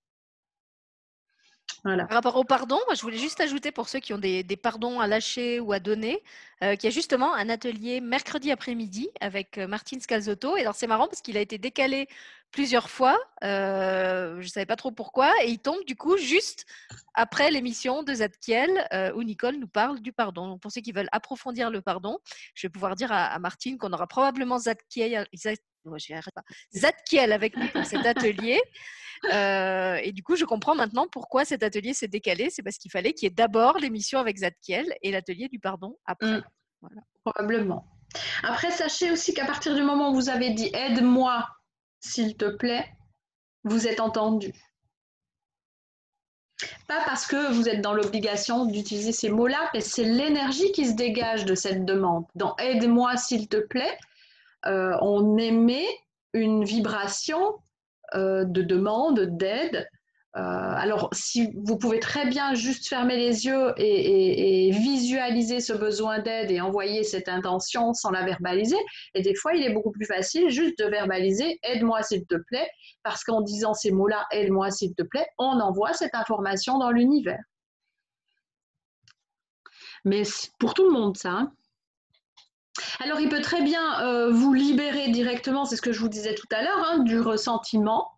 Par 1.82 2.10
rapport 2.10 2.36
au 2.36 2.44
pardon, 2.44 2.78
je 2.94 3.00
voulais 3.00 3.16
juste 3.16 3.40
ajouter 3.40 3.72
pour 3.72 3.88
ceux 3.88 4.00
qui 4.00 4.12
ont 4.12 4.18
des, 4.18 4.44
pardons 4.62 5.00
à 5.00 5.06
lâcher 5.06 5.60
ou 5.60 5.72
à 5.72 5.78
donner, 5.78 6.22
euh, 6.62 6.76
qu'il 6.76 6.84
y 6.84 6.92
a 6.92 6.94
justement 6.94 7.34
un 7.34 7.48
atelier 7.48 8.00
mercredi 8.00 8.50
après-midi 8.50 9.08
avec 9.20 9.56
euh, 9.56 9.66
Martine 9.66 10.00
Scalzotto. 10.00 10.56
Et 10.56 10.60
alors 10.60 10.74
c'est 10.74 10.86
marrant 10.86 11.06
parce 11.06 11.22
qu'il 11.22 11.38
a 11.38 11.40
été 11.40 11.56
décalé 11.56 12.06
plusieurs 12.50 12.90
fois, 12.90 13.18
euh, 13.44 14.36
je 14.36 14.46
ne 14.46 14.48
savais 14.48 14.66
pas 14.66 14.76
trop 14.76 14.90
pourquoi, 14.90 15.32
et 15.42 15.50
il 15.50 15.58
tombe 15.58 15.84
du 15.86 15.96
coup 15.96 16.16
juste 16.16 16.66
après 17.14 17.50
l'émission 17.50 18.02
de 18.02 18.14
Zadkiel 18.14 18.70
où 19.14 19.22
Nicole 19.22 19.56
nous 19.56 19.68
parle 19.68 20.00
du 20.00 20.12
pardon. 20.12 20.48
Donc 20.48 20.60
pour 20.60 20.72
ceux 20.72 20.80
qui 20.80 20.92
veulent 20.92 21.08
approfondir 21.12 21.70
le 21.70 21.80
pardon, 21.80 22.18
je 22.54 22.66
vais 22.66 22.70
pouvoir 22.70 22.96
dire 22.96 23.12
à, 23.12 23.38
Martine 23.38 23.78
qu'on 23.78 23.92
aura 23.92 24.06
probablement 24.06 24.58
Zadkiel, 24.58 25.26
Zadkiel 26.74 27.32
avec 27.32 27.56
nous 27.56 27.68
pour 27.68 27.84
cet 27.84 28.06
atelier. 28.06 28.60
Euh, 29.32 29.98
et 30.02 30.12
du 30.12 30.22
coup, 30.22 30.36
je 30.36 30.44
comprends 30.44 30.74
maintenant 30.74 31.06
pourquoi 31.06 31.44
cet 31.44 31.62
atelier 31.62 31.94
s'est 31.94 32.08
décalé. 32.08 32.50
C'est 32.50 32.62
parce 32.62 32.78
qu'il 32.78 32.90
fallait 32.90 33.12
qu'il 33.12 33.26
y 33.26 33.30
ait 33.30 33.34
d'abord 33.34 33.78
l'émission 33.78 34.18
avec 34.18 34.38
Zadkiel 34.38 34.94
et 35.02 35.10
l'atelier 35.10 35.48
du 35.48 35.58
pardon 35.58 35.98
après. 36.06 36.38
Mm. 36.38 36.44
Probablement. 37.24 37.86
Après, 38.42 38.70
sachez 38.70 39.10
aussi 39.10 39.34
qu'à 39.34 39.44
partir 39.44 39.74
du 39.74 39.82
moment 39.82 40.10
où 40.10 40.14
vous 40.14 40.30
avez 40.30 40.50
dit 40.50 40.70
aide-moi, 40.72 41.46
s'il 42.00 42.36
te 42.36 42.46
plaît, 42.48 42.86
vous 43.64 43.86
êtes 43.86 44.00
entendu. 44.00 44.52
Pas 46.88 47.02
parce 47.06 47.26
que 47.26 47.52
vous 47.52 47.68
êtes 47.68 47.80
dans 47.80 47.94
l'obligation 47.94 48.66
d'utiliser 48.66 49.12
ces 49.12 49.30
mots-là, 49.30 49.70
mais 49.72 49.80
c'est 49.80 50.04
l'énergie 50.04 50.72
qui 50.72 50.86
se 50.86 50.94
dégage 50.94 51.44
de 51.44 51.54
cette 51.54 51.84
demande. 51.84 52.24
Dans 52.34 52.56
aide-moi, 52.56 53.16
s'il 53.16 53.48
te 53.48 53.56
plaît, 53.56 53.96
euh, 54.66 54.96
on 55.00 55.38
émet 55.38 55.86
une 56.32 56.64
vibration 56.64 57.56
euh, 58.14 58.44
de 58.44 58.62
demande, 58.62 59.20
d'aide. 59.20 59.88
Euh, 60.36 60.40
alors, 60.40 61.08
si 61.12 61.50
vous 61.56 61.76
pouvez 61.76 61.98
très 61.98 62.26
bien 62.26 62.54
juste 62.54 62.88
fermer 62.88 63.16
les 63.16 63.46
yeux 63.46 63.72
et, 63.76 64.70
visualiser 64.70 65.60
ce 65.60 65.72
besoin 65.72 66.20
d'aide 66.20 66.52
et 66.52 66.60
envoyer 66.60 67.02
cette 67.02 67.28
intention 67.28 67.92
sans 67.94 68.10
la 68.10 68.24
verbaliser, 68.24 68.78
et 69.14 69.22
des 69.22 69.34
fois, 69.34 69.54
il 69.54 69.64
est 69.64 69.72
beaucoup 69.72 69.90
plus 69.90 70.06
facile 70.06 70.48
juste 70.48 70.78
de 70.78 70.84
verbaliser 70.84 71.58
aide-moi 71.64 72.02
s'il 72.02 72.24
te 72.26 72.36
plaît, 72.36 72.68
parce 73.02 73.24
qu'en 73.24 73.40
disant 73.40 73.74
ces 73.74 73.90
mots-là, 73.90 74.26
aide-moi 74.30 74.70
s'il 74.70 74.94
te 74.94 75.02
plaît, 75.02 75.26
on 75.38 75.58
envoie 75.60 75.92
cette 75.94 76.14
information 76.14 76.78
dans 76.78 76.90
l'univers. 76.90 77.42
Mais 80.04 80.22
pour 80.58 80.74
tout 80.74 80.84
le 80.84 80.92
monde, 80.92 81.16
ça. 81.16 81.30
Hein? 81.30 81.52
Alors, 83.00 83.20
il 83.20 83.28
peut 83.28 83.42
très 83.42 83.62
bien 83.62 84.00
euh, 84.02 84.30
vous 84.30 84.54
libérer 84.54 85.08
directement, 85.08 85.64
c'est 85.64 85.76
ce 85.76 85.82
que 85.82 85.92
je 85.92 86.00
vous 86.00 86.08
disais 86.08 86.34
tout 86.34 86.46
à 86.52 86.62
l'heure, 86.62 86.86
hein, 86.86 86.98
du 87.00 87.20
ressentiment, 87.20 88.08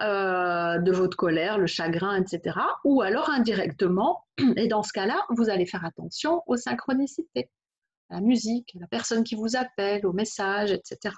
euh, 0.00 0.78
de 0.78 0.92
votre 0.92 1.16
colère, 1.16 1.56
le 1.56 1.66
chagrin, 1.66 2.20
etc. 2.20 2.58
Ou 2.84 3.00
alors 3.00 3.30
indirectement, 3.30 4.26
et 4.56 4.68
dans 4.68 4.82
ce 4.82 4.92
cas-là, 4.92 5.24
vous 5.30 5.48
allez 5.48 5.64
faire 5.64 5.84
attention 5.84 6.42
aux 6.46 6.56
synchronicités, 6.56 7.48
à 8.10 8.16
la 8.16 8.20
musique, 8.20 8.74
à 8.76 8.80
la 8.80 8.86
personne 8.88 9.24
qui 9.24 9.34
vous 9.34 9.56
appelle, 9.56 10.04
aux 10.06 10.12
messages, 10.12 10.70
etc. 10.70 11.14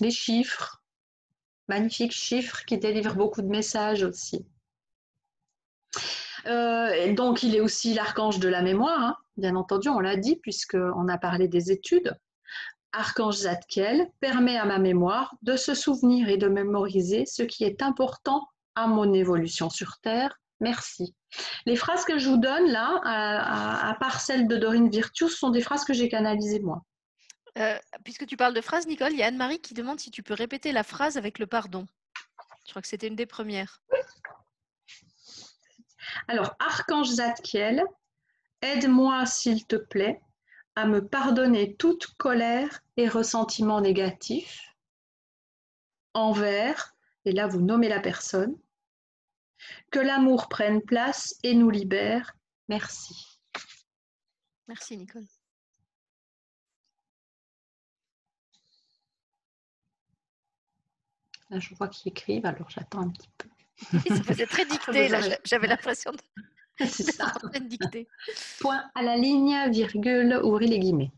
Les 0.00 0.12
chiffres, 0.12 0.80
magnifiques 1.68 2.12
chiffres 2.12 2.64
qui 2.64 2.78
délivrent 2.78 3.16
beaucoup 3.16 3.42
de 3.42 3.48
messages 3.48 4.04
aussi. 4.04 4.46
Euh, 6.46 7.12
donc, 7.14 7.42
il 7.42 7.56
est 7.56 7.60
aussi 7.60 7.94
l'archange 7.94 8.38
de 8.38 8.48
la 8.48 8.62
mémoire, 8.62 9.00
hein. 9.00 9.16
bien 9.36 9.56
entendu, 9.56 9.88
on 9.88 9.98
l'a 9.98 10.16
dit, 10.16 10.36
puisqu'on 10.36 11.08
a 11.08 11.18
parlé 11.18 11.48
des 11.48 11.72
études. 11.72 12.16
Archange 12.92 13.36
Zadkiel 13.36 14.10
permet 14.20 14.56
à 14.56 14.64
ma 14.64 14.78
mémoire 14.78 15.34
de 15.42 15.56
se 15.56 15.74
souvenir 15.74 16.28
et 16.28 16.36
de 16.36 16.48
mémoriser 16.48 17.24
ce 17.26 17.42
qui 17.42 17.64
est 17.64 17.82
important 17.82 18.48
à 18.74 18.86
mon 18.86 19.12
évolution 19.12 19.70
sur 19.70 19.98
Terre. 20.00 20.40
Merci. 20.60 21.14
Les 21.64 21.76
phrases 21.76 22.04
que 22.04 22.18
je 22.18 22.28
vous 22.28 22.36
donne 22.36 22.70
là, 22.70 23.00
à, 23.04 23.94
part 24.00 24.20
celles 24.20 24.48
de 24.48 24.56
Dorine 24.56 24.90
Virtus, 24.90 25.36
sont 25.36 25.50
des 25.50 25.60
phrases 25.60 25.84
que 25.84 25.92
j'ai 25.92 26.08
canalisées 26.08 26.60
moi. 26.60 26.82
Euh, 27.58 27.78
puisque 28.04 28.26
tu 28.26 28.36
parles 28.36 28.54
de 28.54 28.60
phrases, 28.60 28.86
Nicole, 28.86 29.12
il 29.12 29.18
y 29.18 29.22
a 29.22 29.26
Anne-Marie 29.26 29.60
qui 29.60 29.74
demande 29.74 30.00
si 30.00 30.10
tu 30.10 30.22
peux 30.22 30.34
répéter 30.34 30.72
la 30.72 30.84
phrase 30.84 31.16
avec 31.16 31.38
le 31.38 31.46
pardon. 31.46 31.86
Je 32.66 32.70
crois 32.70 32.82
que 32.82 32.88
c'était 32.88 33.08
une 33.08 33.16
des 33.16 33.26
premières. 33.26 33.82
Oui. 33.92 33.98
Alors, 36.28 36.54
Archange 36.58 37.08
Zadkiel, 37.08 37.82
aide-moi 38.62 39.26
s'il 39.26 39.66
te 39.66 39.76
plaît 39.76 40.20
à 40.76 40.86
me 40.86 41.06
pardonner 41.06 41.74
toute 41.76 42.06
colère 42.16 42.80
et 42.96 43.08
ressentiment 43.08 43.80
négatif 43.80 44.74
envers, 46.14 46.94
et 47.24 47.32
là 47.32 47.46
vous 47.46 47.60
nommez 47.60 47.88
la 47.88 48.00
personne, 48.00 48.56
que 49.90 49.98
l'amour 49.98 50.48
prenne 50.48 50.80
place 50.82 51.34
et 51.42 51.54
nous 51.54 51.70
libère. 51.70 52.34
Merci. 52.68 53.40
Merci 54.68 54.96
Nicole. 54.96 55.26
Là, 61.50 61.58
je 61.58 61.74
vois 61.74 61.88
qu'ils 61.88 62.12
écrivent, 62.12 62.46
alors 62.46 62.70
j'attends 62.70 63.00
un 63.00 63.10
petit 63.10 63.28
peu. 63.36 63.48
ça 64.08 64.22
faisait 64.22 64.46
très 64.46 64.64
dicté, 64.66 65.08
j'avais 65.44 65.66
l'impression 65.66 66.12
de 66.12 66.18
c'est 66.86 67.12
ça. 67.12 67.32
Point 68.60 68.82
à 68.94 69.02
la 69.02 69.16
ligne, 69.16 69.70
virgule, 69.70 70.40
ouvrez 70.42 70.66
les 70.66 70.78
guillemets. 70.78 71.12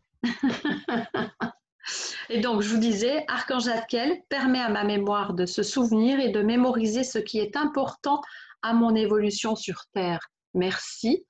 et 2.29 2.41
donc, 2.41 2.63
je 2.63 2.69
vous 2.69 2.81
disais, 2.81 3.25
Archange 3.29 3.65
Zadkiel 3.65 4.23
permet 4.29 4.61
à 4.61 4.69
ma 4.69 4.85
mémoire 4.85 5.35
de 5.35 5.47
se 5.47 5.63
souvenir 5.63 6.19
et 6.21 6.31
de 6.31 6.43
mémoriser 6.43 7.05
ce 7.05 7.19
qui 7.19 7.39
est 7.39 7.57
important 7.57 8.21
à 8.63 8.73
mon 8.73 8.95
évolution 8.95 9.55
sur 9.55 9.87
Terre. 9.93 10.21
Merci. 10.55 11.25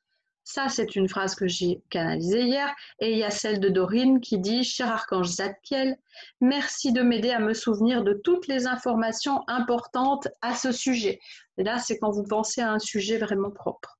Ça, 0.44 0.68
c'est 0.68 0.96
une 0.96 1.08
phrase 1.08 1.34
que 1.34 1.46
j'ai 1.46 1.82
canalisée 1.88 2.42
hier. 2.42 2.74
Et 2.98 3.12
il 3.12 3.18
y 3.18 3.22
a 3.24 3.30
celle 3.30 3.60
de 3.60 3.68
Dorine 3.68 4.20
qui 4.20 4.38
dit 4.38 4.64
Cher 4.64 4.90
Archange 4.90 5.28
Zadkiel, 5.28 5.96
merci 6.40 6.92
de 6.92 7.02
m'aider 7.02 7.30
à 7.30 7.38
me 7.38 7.54
souvenir 7.54 8.02
de 8.02 8.12
toutes 8.12 8.48
les 8.48 8.66
informations 8.66 9.44
importantes 9.46 10.28
à 10.40 10.54
ce 10.54 10.72
sujet. 10.72 11.20
Et 11.58 11.64
là, 11.64 11.78
c'est 11.78 11.98
quand 11.98 12.10
vous 12.10 12.24
pensez 12.24 12.60
à 12.60 12.72
un 12.72 12.78
sujet 12.80 13.18
vraiment 13.18 13.50
propre. 13.50 13.98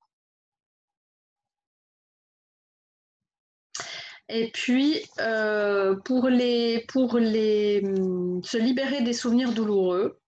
Et 4.28 4.50
puis, 4.52 5.04
euh, 5.20 5.96
pour, 6.04 6.28
les, 6.28 6.84
pour 6.88 7.18
les, 7.18 7.82
hum, 7.84 8.42
se 8.44 8.56
libérer 8.56 9.02
des 9.02 9.12
souvenirs 9.12 9.52
douloureux, 9.52 10.20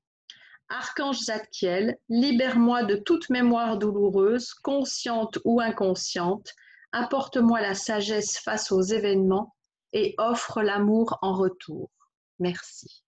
Archange 0.68 1.18
Zadkiel, 1.18 1.96
libère-moi 2.08 2.84
de 2.84 2.96
toute 2.96 3.30
mémoire 3.30 3.78
douloureuse, 3.78 4.54
consciente 4.54 5.38
ou 5.44 5.60
inconsciente, 5.60 6.52
apporte-moi 6.92 7.60
la 7.60 7.74
sagesse 7.74 8.38
face 8.38 8.72
aux 8.72 8.82
événements 8.82 9.54
et 9.92 10.14
offre 10.18 10.62
l'amour 10.62 11.18
en 11.22 11.34
retour. 11.34 11.90
Merci. 12.38 13.03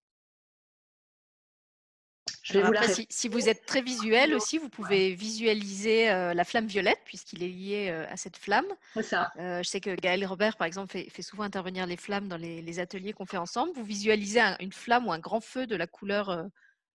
Je 2.47 2.53
vais 2.53 2.63
vous 2.63 2.73
si, 3.09 3.29
vous 3.29 3.49
êtes 3.49 3.67
très 3.67 3.83
visuel 3.83 4.33
aussi, 4.33 4.59
vous 4.59 4.69
pouvez 4.69 5.15
visualiser 5.15 6.13
euh, 6.13 6.33
la 6.33 6.45
flamme 6.45 6.67
violette 6.67 7.01
puisqu'il 7.05 7.43
est 7.43 7.49
lié 7.49 7.89
euh, 7.91 8.07
à 8.09 8.17
cette 8.17 8.37
flamme. 8.37 8.67
C'est 8.95 9.03
ça. 9.03 9.33
Euh, 9.37 9.65
je 9.65 9.69
sais 9.69 9.81
que 9.81 9.97
Gaël 9.97 10.25
Robert, 10.25 10.57
par 10.57 10.69
exemple, 10.69 10.97
fait, 10.97 11.23
souvent 11.23 11.43
intervenir 11.43 11.87
les 11.87 11.97
flammes 11.97 12.29
dans 12.29 12.37
les, 12.37 12.79
ateliers 12.79 13.13
qu'on 13.13 13.27
fait 13.27 13.37
ensemble. 13.37 13.73
Vous 13.75 13.83
visualisez 13.83 14.41
une 14.61 14.73
flamme 14.73 15.09
ou 15.09 15.13
un 15.13 15.19
grand 15.19 15.41
feu 15.41 15.67
de 15.67 15.75
la 15.75 15.89
couleur 15.89 16.47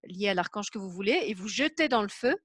liée 0.04 0.28
à 0.28 0.34
l'archange 0.34 0.70
que 0.70 0.78
vous 0.78 0.90
voulez 0.90 1.18
et 1.26 1.34
vous 1.34 1.48
jetez 1.48 1.88
dans 1.88 2.02
le 2.02 2.08
feu 2.08 2.36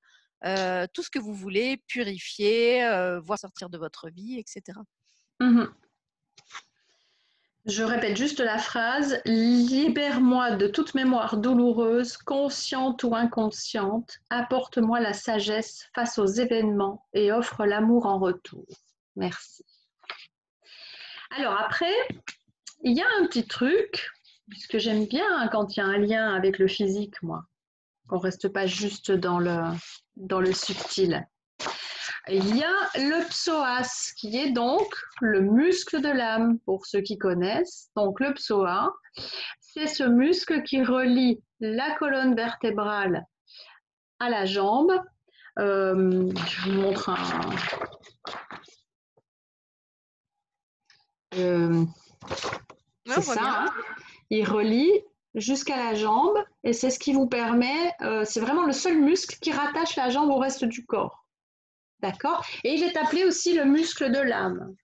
tout 0.93 1.03
ce 1.03 1.09
que 1.11 1.19
vous 1.19 1.33
voulez, 1.33 1.77
purifier, 1.87 2.79
voir 3.23 3.37
sortir 3.37 3.69
de 3.69 3.77
votre 3.77 4.09
vie, 4.09 4.39
etc. 4.39 4.79
Je 7.65 7.81
répète 7.81 8.15
juste 8.15 8.41
la 8.41 8.59
phrase 8.59 9.19
Libère-moi 9.25 10.51
de 10.51 10.67
toute 10.67 10.93
mémoire 10.93 11.37
douloureuse, 11.37 12.15
consciente 12.15 13.03
ou 13.03 13.15
inconsciente, 13.15 14.19
apporte-moi 14.29 14.99
la 14.99 15.13
sagesse 15.13 15.89
face 15.95 16.19
aux 16.19 16.27
événements 16.27 17.07
et 17.13 17.31
offre 17.31 17.65
l'amour 17.65 18.05
en 18.05 18.19
retour. 18.19 18.67
Merci. 19.15 19.65
Alors 21.31 21.59
après, 21.59 21.93
il 22.83 22.95
y 22.95 23.01
a 23.01 23.07
un 23.19 23.25
petit 23.25 23.47
truc, 23.47 24.11
puisque 24.47 24.77
j'aime 24.77 25.07
bien 25.07 25.47
quand 25.51 25.75
il 25.75 25.79
y 25.79 25.83
a 25.83 25.87
un 25.87 25.97
lien 25.97 26.35
avec 26.35 26.59
le 26.59 26.67
physique, 26.67 27.19
moi, 27.23 27.45
qu'on 28.07 28.17
ne 28.17 28.21
reste 28.21 28.47
pas 28.47 28.67
juste 28.67 29.11
dans 29.11 29.39
le, 29.39 29.59
dans 30.17 30.39
le 30.39 30.53
subtil 30.53 31.27
il 32.29 32.57
y 32.57 32.63
a 32.63 32.89
le 32.95 33.27
psoas, 33.27 34.13
qui 34.17 34.37
est 34.37 34.51
donc 34.51 34.87
le 35.21 35.41
muscle 35.41 36.01
de 36.01 36.09
l'âme, 36.09 36.59
pour 36.65 36.85
ceux 36.85 37.01
qui 37.01 37.17
connaissent. 37.17 37.89
Donc 37.95 38.19
le 38.19 38.33
psoas, 38.33 38.91
c'est 39.59 39.87
ce 39.87 40.03
muscle 40.03 40.63
qui 40.63 40.83
relie 40.83 41.41
la 41.59 41.95
colonne 41.95 42.35
vertébrale 42.35 43.25
à 44.19 44.29
la 44.29 44.45
jambe. 44.45 44.91
Euh, 45.59 46.31
je 46.47 46.69
vous 46.69 46.81
montre 46.81 47.09
un. 47.09 47.39
Euh, 51.35 51.85
c'est 53.05 53.21
ça. 53.21 53.41
Hein. 53.41 53.65
Il 54.29 54.49
relie 54.49 54.91
jusqu'à 55.35 55.77
la 55.77 55.93
jambe 55.93 56.37
et 56.63 56.73
c'est 56.73 56.89
ce 56.89 56.97
qui 56.97 57.13
vous 57.13 57.27
permet, 57.27 57.93
euh, 58.01 58.23
c'est 58.25 58.39
vraiment 58.39 58.65
le 58.65 58.71
seul 58.71 58.97
muscle 58.97 59.37
qui 59.39 59.51
rattache 59.51 59.95
la 59.95 60.09
jambe 60.09 60.29
au 60.29 60.37
reste 60.37 60.65
du 60.65 60.85
corps. 60.85 61.24
Et 62.63 62.73
il 62.73 62.83
est 62.83 62.97
appelé 62.97 63.23
aussi 63.25 63.53
le 63.53 63.65
muscle 63.65 64.11
de 64.11 64.19
l'âme. 64.19 64.75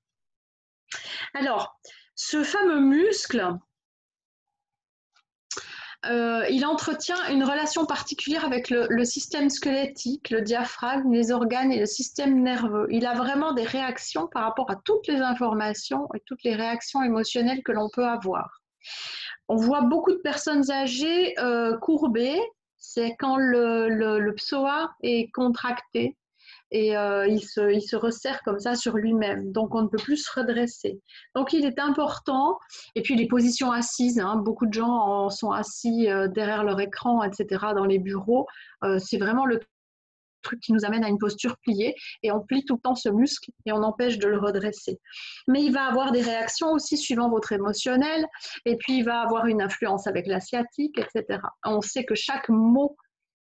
Alors, 1.34 1.80
ce 2.16 2.44
fameux 2.44 2.82
muscle, 2.82 3.58
euh, 6.08 6.46
il 6.50 6.66
entretient 6.66 7.28
une 7.30 7.44
relation 7.44 7.86
particulière 7.86 8.44
avec 8.44 8.70
le, 8.72 9.06
système 9.06 9.50
squelettique, 9.50 10.32
le 10.32 10.42
diaphragme, 10.42 11.12
les 11.12 11.32
organes 11.32 11.72
et 11.72 11.80
le 11.80 11.86
système 11.86 12.42
nerveux. 12.42 12.88
Il 12.90 13.06
a 13.06 13.14
vraiment 13.14 13.54
des 13.54 13.64
réactions 13.64 14.28
par 14.28 14.44
rapport 14.44 14.72
à 14.72 14.78
toutes 14.84 15.08
les 15.08 15.20
informations 15.20 16.08
et 16.16 16.22
toutes 16.26 16.44
les 16.44 16.56
réactions 16.56 17.04
émotionnelles 17.04 17.62
que 17.64 17.72
l'on 17.72 17.90
peut 17.90 18.06
avoir. 18.06 18.62
On 19.48 19.58
voit 19.58 19.82
beaucoup 19.82 20.12
de 20.12 20.22
personnes 20.24 20.72
âgées 20.72 21.38
euh, 21.40 21.78
courbées, 21.78 22.42
c'est 22.78 23.16
quand 23.20 23.38
le, 23.38 23.90
le, 23.90 24.34
psoas 24.34 24.90
est 25.04 25.30
contracté 25.32 26.18
et 26.72 26.96
euh, 26.96 27.28
il, 27.28 27.42
se, 27.42 27.96
resserre 27.96 28.42
comme 28.44 28.60
ça 28.60 28.76
sur 28.76 28.96
lui-même. 28.96 29.52
Donc 29.52 29.76
on 29.76 29.84
ne 29.84 29.88
peut 29.88 29.98
plus 29.98 30.18
se 30.18 30.32
redresser. 30.40 31.00
Donc 31.36 31.54
il 31.54 31.66
est 31.66 31.80
important, 31.80 32.58
et 32.96 33.02
puis 33.02 33.16
les 33.16 33.28
positions 33.28 33.72
assises, 33.72 34.20
hein, 34.20 34.38
beaucoup 34.38 34.66
de 34.66 34.74
gens 34.74 35.30
sont 35.30 35.52
assis 35.52 36.10
euh, 36.10 36.28
derrière 36.28 36.64
leur 36.64 36.80
écran, 36.80 37.24
etc., 37.24 37.46
dans 37.76 37.86
les 37.86 38.00
bureaux. 38.00 38.48
Euh, 38.84 39.00
c'est 39.00 39.18
vraiment 39.18 39.46
le 39.46 39.60
truc 40.42 40.60
qui 40.60 40.74
nous 40.74 40.86
amène 40.86 41.04
à 41.04 41.08
une 41.08 41.20
posture 41.20 41.56
pliée 41.58 41.94
et 42.24 42.32
on 42.32 42.40
plie 42.42 42.66
tout 42.66 42.76
le 42.76 42.82
temps 42.82 42.96
ce 42.96 43.10
muscle 43.10 43.52
et 43.68 43.72
on 43.72 43.84
empêche 43.84 44.18
de 44.18 44.28
le 44.28 44.40
redresser. 44.40 45.00
Mais 45.48 45.62
il 45.64 45.72
va 45.72 45.84
avoir 45.84 46.12
des 46.12 46.22
réactions 46.22 46.72
aussi 46.72 46.98
suivant 46.98 47.30
votre 47.30 47.52
émotionnel 47.52 48.26
et 48.66 48.76
puis 48.78 48.98
il 48.98 49.06
va 49.06 49.22
avoir 49.22 49.46
une 49.46 49.62
influence 49.62 50.08
avec 50.08 50.26
la 50.26 50.40
sciatique, 50.40 50.98
etc. 50.98 51.40
On 51.64 51.82
sait 51.82 52.06
que 52.06 52.16
chaque 52.16 52.50
mot 52.50 52.96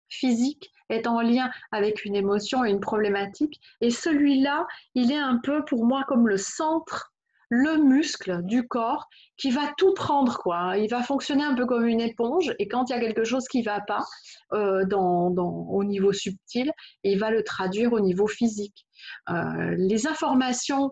physique 0.10 0.72
est 0.90 1.08
en 1.08 1.22
lien 1.22 1.50
avec 1.72 2.06
une 2.06 2.16
émotion 2.16 2.64
et 2.64 2.70
une 2.70 2.80
problématique. 2.80 3.60
Et 3.82 3.90
celui-là, 3.90 4.68
il 4.94 5.12
est 5.12 5.18
un 5.18 5.40
peu 5.44 5.66
pour 5.66 5.86
moi 5.86 6.04
comme 6.08 6.28
le 6.28 6.38
centre, 6.38 7.12
le 7.50 7.78
muscle 7.78 8.44
du 8.44 8.68
corps 8.68 9.08
qui 9.38 9.52
va 9.52 9.72
tout 9.78 9.94
prendre. 9.94 10.38
quoi. 10.40 10.78
Il 10.78 10.90
va 10.90 11.04
fonctionner 11.04 11.44
un 11.44 11.56
peu 11.56 11.66
comme 11.66 11.86
une 11.86 12.02
éponge 12.02 12.54
et 12.60 12.68
quand 12.68 12.90
il 12.90 12.94
y 12.94 12.96
a 12.96 13.00
quelque 13.00 13.24
chose 13.24 13.48
qui 13.48 13.60
ne 13.60 13.66
va 13.66 13.82
pas 13.82 14.04
euh, 14.54 14.86
dans, 14.86 15.28
au 15.28 15.84
niveau 15.84 16.12
subtil, 16.12 16.72
il 17.04 17.20
va 17.20 17.32
le 17.32 17.44
traduire 17.44 17.94
au 17.94 18.00
niveau 18.00 18.28
physique. 18.28 18.86
Euh, 19.30 19.76
les 19.78 20.08
informations 20.08 20.92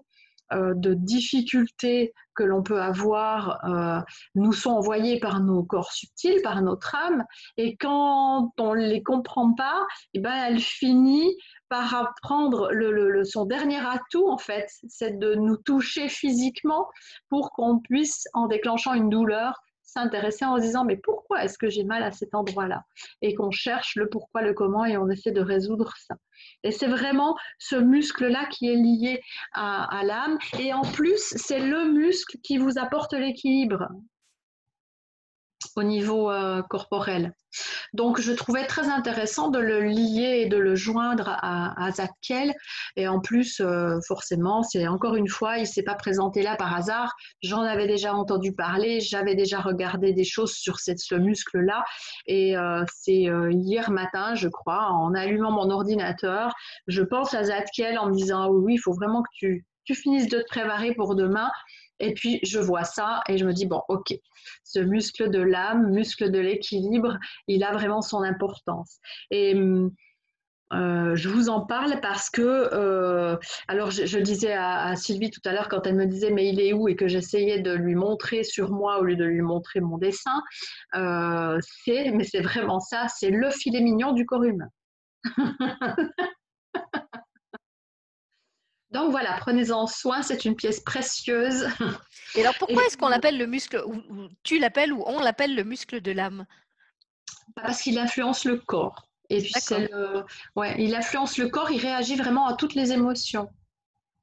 de 0.55 0.93
difficultés 0.93 2.13
que 2.35 2.43
l'on 2.43 2.63
peut 2.63 2.81
avoir 2.81 3.63
euh, 3.65 4.01
nous 4.35 4.53
sont 4.53 4.71
envoyées 4.71 5.19
par 5.19 5.41
nos 5.41 5.63
corps 5.63 5.91
subtils, 5.91 6.41
par 6.41 6.61
notre 6.61 6.95
âme, 6.95 7.23
et 7.57 7.75
quand 7.77 8.51
on 8.57 8.75
ne 8.75 8.87
les 8.87 9.03
comprend 9.03 9.53
pas, 9.53 9.85
eh 10.13 10.19
ben, 10.19 10.33
elle 10.47 10.59
finit 10.59 11.35
par 11.69 11.93
apprendre 11.95 12.69
le, 12.71 13.23
son 13.23 13.45
dernier 13.45 13.79
atout, 13.79 14.29
en 14.29 14.37
fait, 14.37 14.67
c'est 14.87 15.17
de 15.17 15.35
nous 15.35 15.57
toucher 15.57 16.09
physiquement 16.09 16.87
pour 17.29 17.51
qu'on 17.51 17.79
puisse, 17.79 18.27
en 18.33 18.47
déclenchant 18.47 18.93
une 18.93 19.09
douleur, 19.09 19.59
s'intéresser 19.93 20.45
en 20.45 20.57
se 20.57 20.61
disant 20.61 20.85
mais 20.85 20.97
pourquoi 20.97 21.43
est-ce 21.43 21.57
que 21.57 21.69
j'ai 21.69 21.83
mal 21.83 22.03
à 22.03 22.11
cet 22.11 22.35
endroit-là? 22.35 22.83
Et 23.21 23.33
qu'on 23.35 23.51
cherche 23.51 23.95
le 23.95 24.09
pourquoi, 24.09 24.41
le 24.41 24.53
comment 24.53 24.85
et 24.85 24.97
on 24.97 25.09
essaie 25.09 25.31
de 25.31 25.41
résoudre 25.41 25.93
ça. 25.97 26.15
Et 26.63 26.71
c'est 26.71 26.87
vraiment 26.87 27.35
ce 27.59 27.75
muscle-là 27.75 28.45
qui 28.47 28.69
est 28.69 28.75
lié 28.75 29.21
à, 29.53 29.97
à 29.97 30.03
l'âme. 30.03 30.37
Et 30.59 30.73
en 30.73 30.81
plus, 30.81 31.33
c'est 31.35 31.59
le 31.59 31.91
muscle 31.91 32.37
qui 32.43 32.57
vous 32.57 32.77
apporte 32.77 33.13
l'équilibre 33.13 33.87
au 35.75 35.83
niveau 35.83 36.31
euh, 36.31 36.61
corporel. 36.63 37.33
Donc, 37.93 38.19
je 38.19 38.31
trouvais 38.31 38.65
très 38.65 38.89
intéressant 38.89 39.49
de 39.49 39.59
le 39.59 39.81
lier 39.81 40.41
et 40.41 40.45
de 40.47 40.57
le 40.57 40.75
joindre 40.75 41.37
à, 41.41 41.85
à 41.85 41.91
Zadkiel. 41.91 42.53
Et 42.95 43.07
en 43.07 43.19
plus, 43.19 43.59
euh, 43.59 43.99
forcément, 44.07 44.63
c'est 44.63 44.87
encore 44.87 45.15
une 45.15 45.27
fois, 45.27 45.57
il 45.57 45.61
ne 45.61 45.67
s'est 45.67 45.83
pas 45.83 45.93
présenté 45.93 46.41
là 46.41 46.55
par 46.55 46.75
hasard. 46.75 47.13
J'en 47.43 47.61
avais 47.61 47.85
déjà 47.87 48.15
entendu 48.15 48.53
parler, 48.53 49.01
j'avais 49.01 49.35
déjà 49.35 49.59
regardé 49.59 50.13
des 50.13 50.23
choses 50.23 50.53
sur 50.53 50.79
ce 50.79 51.15
muscle-là. 51.15 51.83
Et 52.25 52.57
euh, 52.57 52.83
c'est 52.91 53.29
hier 53.51 53.91
matin, 53.91 54.33
je 54.33 54.47
crois, 54.47 54.87
en 54.89 55.13
allumant 55.13 55.51
mon 55.51 55.69
ordinateur, 55.69 56.53
je 56.87 57.03
pense 57.03 57.33
à 57.33 57.43
Zadkiel 57.43 57.99
en 57.99 58.07
me 58.07 58.13
disant, 58.13 58.49
oui, 58.49 58.75
il 58.75 58.79
faut 58.79 58.93
vraiment 58.93 59.21
que 59.21 59.29
tu, 59.33 59.65
tu 59.85 59.95
finisses 59.95 60.29
de 60.29 60.39
te 60.39 60.47
préparer 60.47 60.93
pour 60.93 61.15
demain 61.15 61.51
et 62.03 62.13
puis, 62.13 62.39
je 62.43 62.59
vois 62.59 62.83
ça 62.83 63.21
et 63.29 63.37
je 63.37 63.45
me 63.45 63.53
dis, 63.53 63.65
bon, 63.65 63.81
ok, 63.87 64.13
ce 64.63 64.79
muscle 64.79 65.29
de 65.29 65.39
l'âme, 65.39 65.91
muscle 65.91 66.31
de 66.31 66.39
l'équilibre, 66.39 67.17
il 67.47 67.63
a 67.63 67.71
vraiment 67.71 68.01
son 68.01 68.23
importance. 68.23 68.99
Et 69.31 69.55
euh, 70.73 71.15
je 71.15 71.29
vous 71.29 71.49
en 71.49 71.65
parle 71.65 71.99
parce 72.01 72.29
que, 72.29 72.41
euh, 72.41 73.37
alors 73.67 73.91
je, 73.91 74.17
disais 74.17 74.53
à, 74.53 74.95
Sylvie 74.95 75.29
tout 75.29 75.41
à 75.45 75.53
l'heure 75.53 75.69
quand 75.69 75.85
elle 75.85 75.95
me 75.95 76.05
disait 76.05 76.31
mais 76.31 76.49
il 76.49 76.59
est 76.59 76.73
où? 76.73 76.87
Et 76.87 76.95
que 76.95 77.07
j'essayais 77.07 77.59
de 77.59 77.71
lui 77.71 77.95
montrer 77.95 78.43
sur 78.43 78.71
moi 78.71 78.99
au 78.99 79.03
lieu 79.03 79.15
de 79.15 79.25
lui 79.25 79.41
montrer 79.41 79.81
mon 79.81 79.97
dessin, 79.97 80.41
euh, 80.95 81.59
c'est, 81.61 82.11
mais 82.11 82.23
c'est 82.23 82.41
vraiment 82.41 82.79
ça, 82.79 83.07
c'est 83.07 83.29
le 83.29 83.49
filet 83.51 83.81
mignon 83.81 84.13
du 84.13 84.25
corps 84.25 84.43
humain. 84.43 84.69
Donc 88.93 89.09
voilà, 89.09 89.35
prenez-en 89.39 89.87
soin, 89.87 90.21
c'est 90.21 90.45
une 90.45 90.55
pièce 90.55 90.79
précieuse. 90.79 91.67
Et 92.35 92.41
alors 92.41 92.53
pourquoi 92.59 92.85
est-ce 92.85 92.95
qu'on 92.95 93.09
l'appelle 93.09 93.39
le 93.39 93.47
muscle, 93.47 93.83
ou, 93.87 94.29
tu 94.43 94.59
l'appelles 94.59 94.93
ou 94.93 95.03
on 95.07 95.19
l'appelle 95.19 95.55
le 95.55 95.63
muscle 95.63 95.99
de 95.99 96.11
l'âme? 96.11 96.45
Parce 97.55 97.81
qu'il 97.81 97.97
influence 97.97 98.45
le 98.45 98.57
corps. 98.57 99.07
Et 99.31 99.41
puis 99.41 99.51
ouais, 100.55 100.75
il 100.77 100.93
influence 100.93 101.37
le 101.39 101.49
corps, 101.49 101.71
il 101.71 101.79
réagit 101.79 102.15
vraiment 102.15 102.45
à 102.47 102.53
toutes 102.53 102.75
les 102.75 102.91
émotions. 102.91 103.49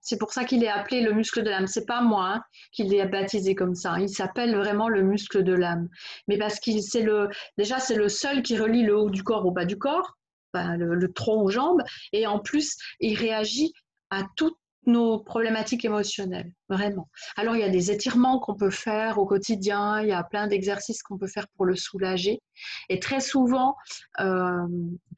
C'est 0.02 0.18
pour 0.18 0.32
ça 0.32 0.44
qu'il 0.44 0.62
est 0.62 0.68
appelé 0.68 1.02
le 1.02 1.12
muscle 1.12 1.42
de 1.42 1.50
l'âme. 1.50 1.66
C'est 1.66 1.84
pas 1.84 2.00
moi 2.00 2.26
hein, 2.34 2.42
qui 2.72 2.84
l'ai 2.84 3.04
baptisé 3.06 3.56
comme 3.56 3.74
ça. 3.74 3.98
Il 3.98 4.08
s'appelle 4.08 4.56
vraiment 4.56 4.88
le 4.88 5.02
muscle 5.02 5.42
de 5.42 5.52
l'âme. 5.52 5.88
Mais 6.28 6.38
parce 6.38 6.60
qu'il 6.60 6.80
c'est 6.82 7.02
le 7.02 7.28
déjà 7.58 7.80
c'est 7.80 7.96
le 7.96 8.08
seul 8.08 8.42
qui 8.42 8.56
relie 8.56 8.84
le 8.84 8.96
haut 8.96 9.10
du 9.10 9.24
corps 9.24 9.44
au 9.44 9.50
bas 9.50 9.64
du 9.64 9.78
corps, 9.78 10.16
le, 10.54 10.94
le 10.94 11.12
tronc 11.12 11.42
aux 11.42 11.50
jambes, 11.50 11.82
et 12.12 12.28
en 12.28 12.38
plus 12.38 12.76
il 13.00 13.18
réagit 13.18 13.72
à 14.10 14.22
toutes 14.36 14.56
nos 14.86 15.18
problématiques 15.18 15.84
émotionnelles, 15.84 16.52
vraiment. 16.68 17.08
Alors, 17.36 17.54
il 17.54 17.60
y 17.60 17.64
a 17.64 17.68
des 17.68 17.90
étirements 17.90 18.38
qu'on 18.38 18.54
peut 18.54 18.70
faire 18.70 19.18
au 19.18 19.26
quotidien, 19.26 20.00
il 20.00 20.08
y 20.08 20.12
a 20.12 20.22
plein 20.24 20.46
d'exercices 20.46 21.02
qu'on 21.02 21.18
peut 21.18 21.26
faire 21.26 21.46
pour 21.56 21.66
le 21.66 21.76
soulager. 21.76 22.40
Et 22.88 22.98
très 22.98 23.20
souvent, 23.20 23.76
euh, 24.20 24.66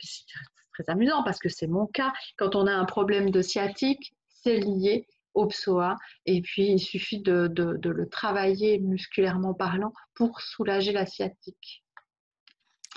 c'est 0.01 0.25
très 0.73 0.93
amusant 0.93 1.23
parce 1.23 1.39
que 1.39 1.49
c'est 1.49 1.69
mon 1.69 1.87
cas, 1.87 2.13
quand 2.37 2.57
on 2.57 2.67
a 2.67 2.73
un 2.73 2.85
problème 2.85 3.31
de 3.31 3.43
sciatique, 3.43 4.15
c'est 4.29 4.59
lié 4.59 5.07
au 5.35 5.47
psoas. 5.47 5.97
Et 6.27 6.43
puis, 6.43 6.73
il 6.73 6.81
suffit 6.81 7.21
de, 7.21 7.47
de 7.49 7.91
le 7.91 8.09
travailler 8.09 8.79
musculairement 8.79 9.55
parlant 9.55 9.93
pour 10.15 10.41
soulager 10.41 10.93
la 10.93 11.07
sciatique. 11.07 11.83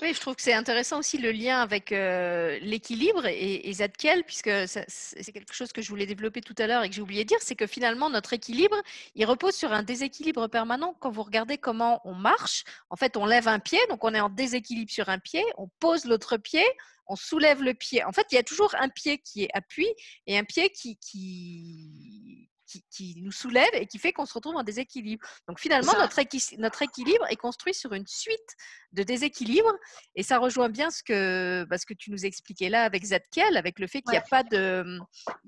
Oui, 0.02 0.12
je 0.12 0.20
trouve 0.20 0.36
que 0.36 0.42
c'est 0.42 0.52
intéressant 0.52 0.98
aussi 0.98 1.16
le 1.16 1.32
lien 1.32 1.58
avec 1.58 1.90
euh, 1.90 2.58
l'équilibre 2.60 3.24
et, 3.24 3.70
et, 3.70 4.22
puisque 4.26 4.50
c'est 4.68 5.32
quelque 5.32 5.54
chose 5.54 5.72
que 5.72 5.80
je 5.80 5.88
voulais 5.88 6.04
développer 6.04 6.42
tout 6.42 6.54
à 6.58 6.66
l'heure 6.66 6.82
et 6.82 6.90
que 6.90 6.94
j'ai 6.94 7.00
oublié 7.00 7.24
de 7.24 7.28
dire, 7.28 7.38
c'est 7.40 7.56
que 7.56 7.66
finalement, 7.66 8.10
notre 8.10 8.34
équilibre, 8.34 8.76
il 9.14 9.24
repose 9.24 9.54
sur 9.54 9.72
un 9.72 9.82
déséquilibre 9.82 10.48
permanent. 10.48 10.94
Quand 11.00 11.10
vous 11.10 11.22
regardez 11.22 11.56
comment 11.56 12.02
on 12.04 12.12
marche, 12.12 12.64
en 12.90 12.96
fait, 12.96 13.16
on 13.16 13.24
lève 13.24 13.48
un 13.48 13.58
pied, 13.58 13.78
donc 13.88 14.04
on 14.04 14.12
est 14.12 14.20
en 14.20 14.28
déséquilibre 14.28 14.90
sur 14.90 15.08
un 15.08 15.18
pied, 15.18 15.42
on 15.56 15.68
pose 15.80 16.04
l'autre 16.04 16.36
pied, 16.36 16.64
on 17.06 17.16
soulève 17.16 17.62
le 17.62 17.72
pied. 17.72 18.04
En 18.04 18.12
fait, 18.12 18.26
il 18.32 18.34
y 18.34 18.38
a 18.38 18.42
toujours 18.42 18.74
un 18.78 18.90
pied 18.90 19.16
qui 19.18 19.44
est 19.44 19.50
appui 19.54 19.86
et 20.26 20.36
un 20.36 20.44
pied 20.44 20.68
qui, 20.70 20.98
qui, 20.98 22.25
qui, 22.66 23.14
nous 23.18 23.32
soulève 23.32 23.68
et 23.72 23.86
qui 23.86 23.98
fait 23.98 24.12
qu'on 24.12 24.26
se 24.26 24.34
retrouve 24.34 24.56
en 24.56 24.62
déséquilibre. 24.62 25.24
Donc 25.48 25.60
finalement, 25.60 25.92
notre, 25.94 26.20
notre, 26.58 26.82
équilibre 26.82 27.26
est 27.30 27.36
construit 27.36 27.74
sur 27.74 27.92
une 27.92 28.06
suite 28.06 28.56
de 28.92 29.02
déséquilibres 29.02 29.72
et 30.14 30.22
ça 30.22 30.38
rejoint 30.38 30.68
bien 30.68 30.90
ce 30.90 31.02
que, 31.02 31.64
bah, 31.68 31.76
que 31.86 31.94
tu 31.94 32.10
nous 32.10 32.24
expliquais 32.26 32.68
là 32.68 32.82
avec 32.82 33.04
Zadkiel, 33.04 33.56
avec 33.56 33.78
le 33.78 33.86
fait 33.86 34.02
qu'il 34.02 34.12
n'y 34.12 34.18
a 34.18 34.22
pas, 34.22 34.42
de, 34.42 34.98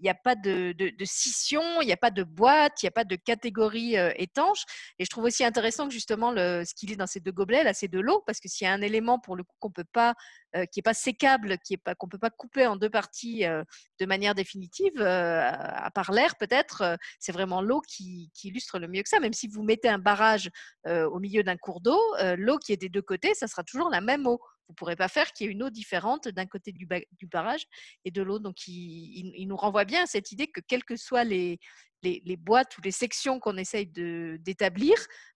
il 0.01 0.09
a 0.09 0.15
pas 0.15 0.35
de, 0.35 0.73
de, 0.73 1.05
scission, 1.05 1.81
il 1.81 1.87
n'y 1.87 1.93
a 1.93 1.97
pas 1.97 2.11
de 2.11 2.23
boîte, 2.23 2.83
il 2.83 2.87
n'y 2.87 2.89
a 2.89 2.93
pas 2.93 3.05
de 3.05 3.17
catégorie 3.17 3.99
euh, 3.99 4.13
étanche. 4.17 4.63
Et 4.99 5.05
je 5.05 5.11
trouve 5.11 5.25
aussi 5.25 5.45
intéressant 5.45 5.89
que 5.89 5.93
justement 5.93 6.31
le, 6.31 6.65
ce 6.65 6.75
qu'il 6.75 6.93
est 6.93 6.97
dans 6.97 7.07
ces 7.07 7.21
deux 7.21 7.33
gobelets, 7.33 7.65
là, 7.65 7.75
c'est 7.75 7.89
de 7.89 8.01
l'eau, 8.01 8.23
parce 8.27 8.41
que 8.41 8.49
s'il 8.49 8.67
y 8.67 8.69
a 8.69 8.73
un 8.73 8.83
élément 8.83 9.19
pour 9.19 9.37
le 9.37 9.43
coup 9.43 9.57
qu'on 9.59 9.71
peut 9.71 9.85
pas 9.93 10.15
euh, 10.57 10.65
qui 10.65 10.79
n'est 10.79 10.83
pas 10.83 10.95
sécable, 10.95 11.59
qui 11.59 11.75
est 11.75 11.77
pas 11.77 11.95
qu'on 11.95 12.09
peut 12.09 12.19
pas 12.19 12.31
couper 12.31 12.67
en 12.67 12.77
deux 12.77 12.89
parties 12.89 13.45
euh, 13.45 13.63
de 14.01 14.07
manière 14.07 14.35
définitive, 14.35 14.99
euh, 14.99 15.43
à 15.43 15.91
part 15.91 16.11
l'air 16.11 16.37
peut-être, 16.37 16.97
c'est 17.19 17.33
vraiment 17.33 17.61
l'eau 17.61 17.83
qui, 17.83 18.31
illustre 18.45 18.79
le 18.79 18.89
mieux 18.89 19.03
que 19.03 19.11
ça. 19.11 19.21
Même 19.21 19.35
si 19.35 19.47
vous 19.47 19.63
mettez 19.63 19.91
un 19.91 19.99
barrage 19.99 20.51
au 20.87 21.19
milieu 21.19 21.43
d'un 21.43 21.59
cours 21.59 21.83
d'eau, 21.83 22.01
l'eau 22.39 22.57
qui 22.59 22.73
est 22.73 22.79
des 22.79 22.89
deux 22.89 23.03
côtés, 23.03 23.35
ça 23.35 23.47
sera 23.47 23.63
toujours 23.63 23.91
la 23.91 24.01
même 24.01 24.27
eau. 24.27 24.39
Vous 24.69 24.73
ne 24.73 24.75
pourrez 24.75 24.97
pas 24.97 25.09
faire 25.09 25.33
qu'il 25.33 25.47
y 25.47 25.49
ait 25.51 25.53
une 25.53 25.63
eau 25.63 25.71
différente 25.71 26.29
d'un 26.29 26.47
côté 26.47 26.73
du, 26.73 26.89
barrage 27.27 27.67
et 28.07 28.11
de 28.11 28.23
l'autre. 28.23 28.45
Donc, 28.45 28.67
il, 28.67 29.47
nous 29.47 29.57
renvoie 29.57 29.85
bien 29.85 30.05
à 30.05 30.07
cette 30.07 30.33
idée 30.33 30.47
que 30.47 30.61
quelles 30.61 30.85
que 30.85 30.97
soient 30.97 31.25
les, 31.25 31.59
les, 32.03 32.37
boîtes 32.37 32.79
ou 32.79 32.81
les 32.83 32.91
sections 32.91 33.39
qu'on 33.39 33.59
essaye 33.59 33.87
d'établir, 33.87 34.95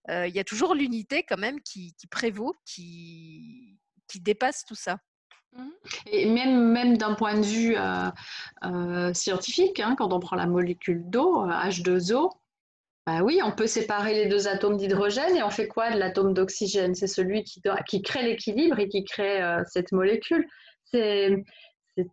il 0.08 0.32
y 0.34 0.38
a 0.38 0.44
toujours 0.44 0.74
l'unité 0.74 1.22
quand 1.22 1.38
même 1.38 1.60
qui, 1.60 1.94
qui 1.98 2.06
prévaut, 2.06 2.54
qui, 2.64 3.78
dépasse 4.20 4.64
tout 4.64 4.74
ça. 4.74 4.98
Mmh. 5.56 5.68
Et 6.06 6.26
même, 6.26 6.72
même 6.72 6.96
d'un 6.96 7.14
point 7.14 7.38
de 7.38 7.44
vue 7.44 7.76
euh, 7.76 8.10
euh, 8.64 9.12
scientifique, 9.12 9.80
hein, 9.80 9.94
quand 9.98 10.12
on 10.12 10.20
prend 10.20 10.36
la 10.36 10.46
molécule 10.46 11.02
d'eau, 11.08 11.46
H2O, 11.46 12.30
bah 13.06 13.22
oui, 13.22 13.40
on 13.44 13.50
peut 13.50 13.66
séparer 13.66 14.14
les 14.14 14.26
deux 14.26 14.46
atomes 14.46 14.76
d'hydrogène 14.76 15.36
et 15.36 15.42
on 15.42 15.50
fait 15.50 15.66
quoi 15.66 15.90
de 15.90 15.98
l'atome 15.98 16.34
d'oxygène? 16.34 16.94
C'est 16.94 17.08
celui 17.08 17.42
qui, 17.42 17.60
qui 17.88 18.00
crée 18.00 18.22
l'équilibre 18.22 18.78
et 18.78 18.88
qui 18.88 19.04
crée 19.04 19.42
euh, 19.42 19.62
cette 19.66 19.90
molécule. 19.90 20.46
C'est 20.84 21.44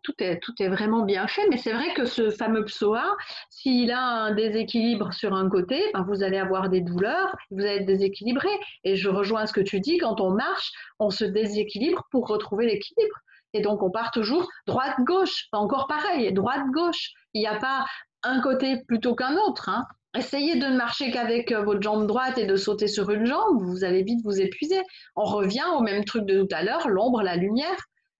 tout, 0.03 0.13
est, 0.19 0.67
vraiment 0.67 1.03
bien 1.03 1.27
fait, 1.27 1.47
mais 1.49 1.57
c'est 1.57 1.71
vrai 1.71 1.93
que 1.93 2.05
ce 2.05 2.29
fameux 2.29 2.65
psoas, 2.65 3.15
s'il 3.49 3.91
a 3.91 4.01
un 4.01 4.33
déséquilibre 4.33 5.13
sur 5.13 5.33
un 5.33 5.49
côté, 5.49 5.81
ben 5.93 6.03
vous 6.03 6.23
allez 6.23 6.37
avoir 6.37 6.69
des 6.69 6.81
douleurs, 6.81 7.35
vous 7.51 7.61
allez 7.61 7.77
être 7.77 7.85
déséquilibré. 7.85 8.49
Et 8.83 8.95
je 8.95 9.09
rejoins 9.09 9.45
ce 9.45 9.53
que 9.53 9.61
tu 9.61 9.79
dis, 9.79 9.97
quand 9.97 10.19
on 10.19 10.31
marche, 10.31 10.71
on 10.99 11.09
se 11.09 11.25
déséquilibre 11.25 12.03
pour 12.11 12.27
retrouver 12.27 12.65
l'équilibre. 12.65 13.15
Et 13.53 13.61
donc 13.61 13.81
on 13.81 13.89
part 13.89 14.11
toujours 14.11 14.47
droite-gauche, 14.67 15.47
encore 15.51 15.87
pareil, 15.87 16.31
droite-gauche. 16.33 17.13
Il 17.33 17.41
n'y 17.41 17.47
a 17.47 17.55
pas 17.55 17.85
un 18.23 18.41
côté 18.41 18.83
plutôt 18.87 19.15
qu'un 19.15 19.37
autre. 19.37 19.69
Hein. 19.69 19.85
Essayez 20.15 20.55
de 20.55 20.65
ne 20.65 20.75
marcher 20.75 21.11
qu'avec 21.11 21.51
euh, 21.51 21.61
votre 21.61 21.81
jambe 21.81 22.07
droite 22.07 22.37
et 22.37 22.45
de 22.45 22.55
sauter 22.55 22.87
sur 22.87 23.11
une 23.11 23.25
jambe, 23.25 23.61
vous 23.61 23.83
allez 23.83 24.03
vite 24.03 24.21
vous 24.23 24.41
épuiser. 24.41 24.81
On 25.15 25.23
revient 25.23 25.65
au 25.77 25.81
même 25.81 26.03
truc 26.03 26.25
de 26.25 26.41
tout 26.41 26.47
à 26.51 26.63
l'heure, 26.63 26.89
l'ombre, 26.89 27.21
la 27.21 27.35
lumière. 27.35 27.77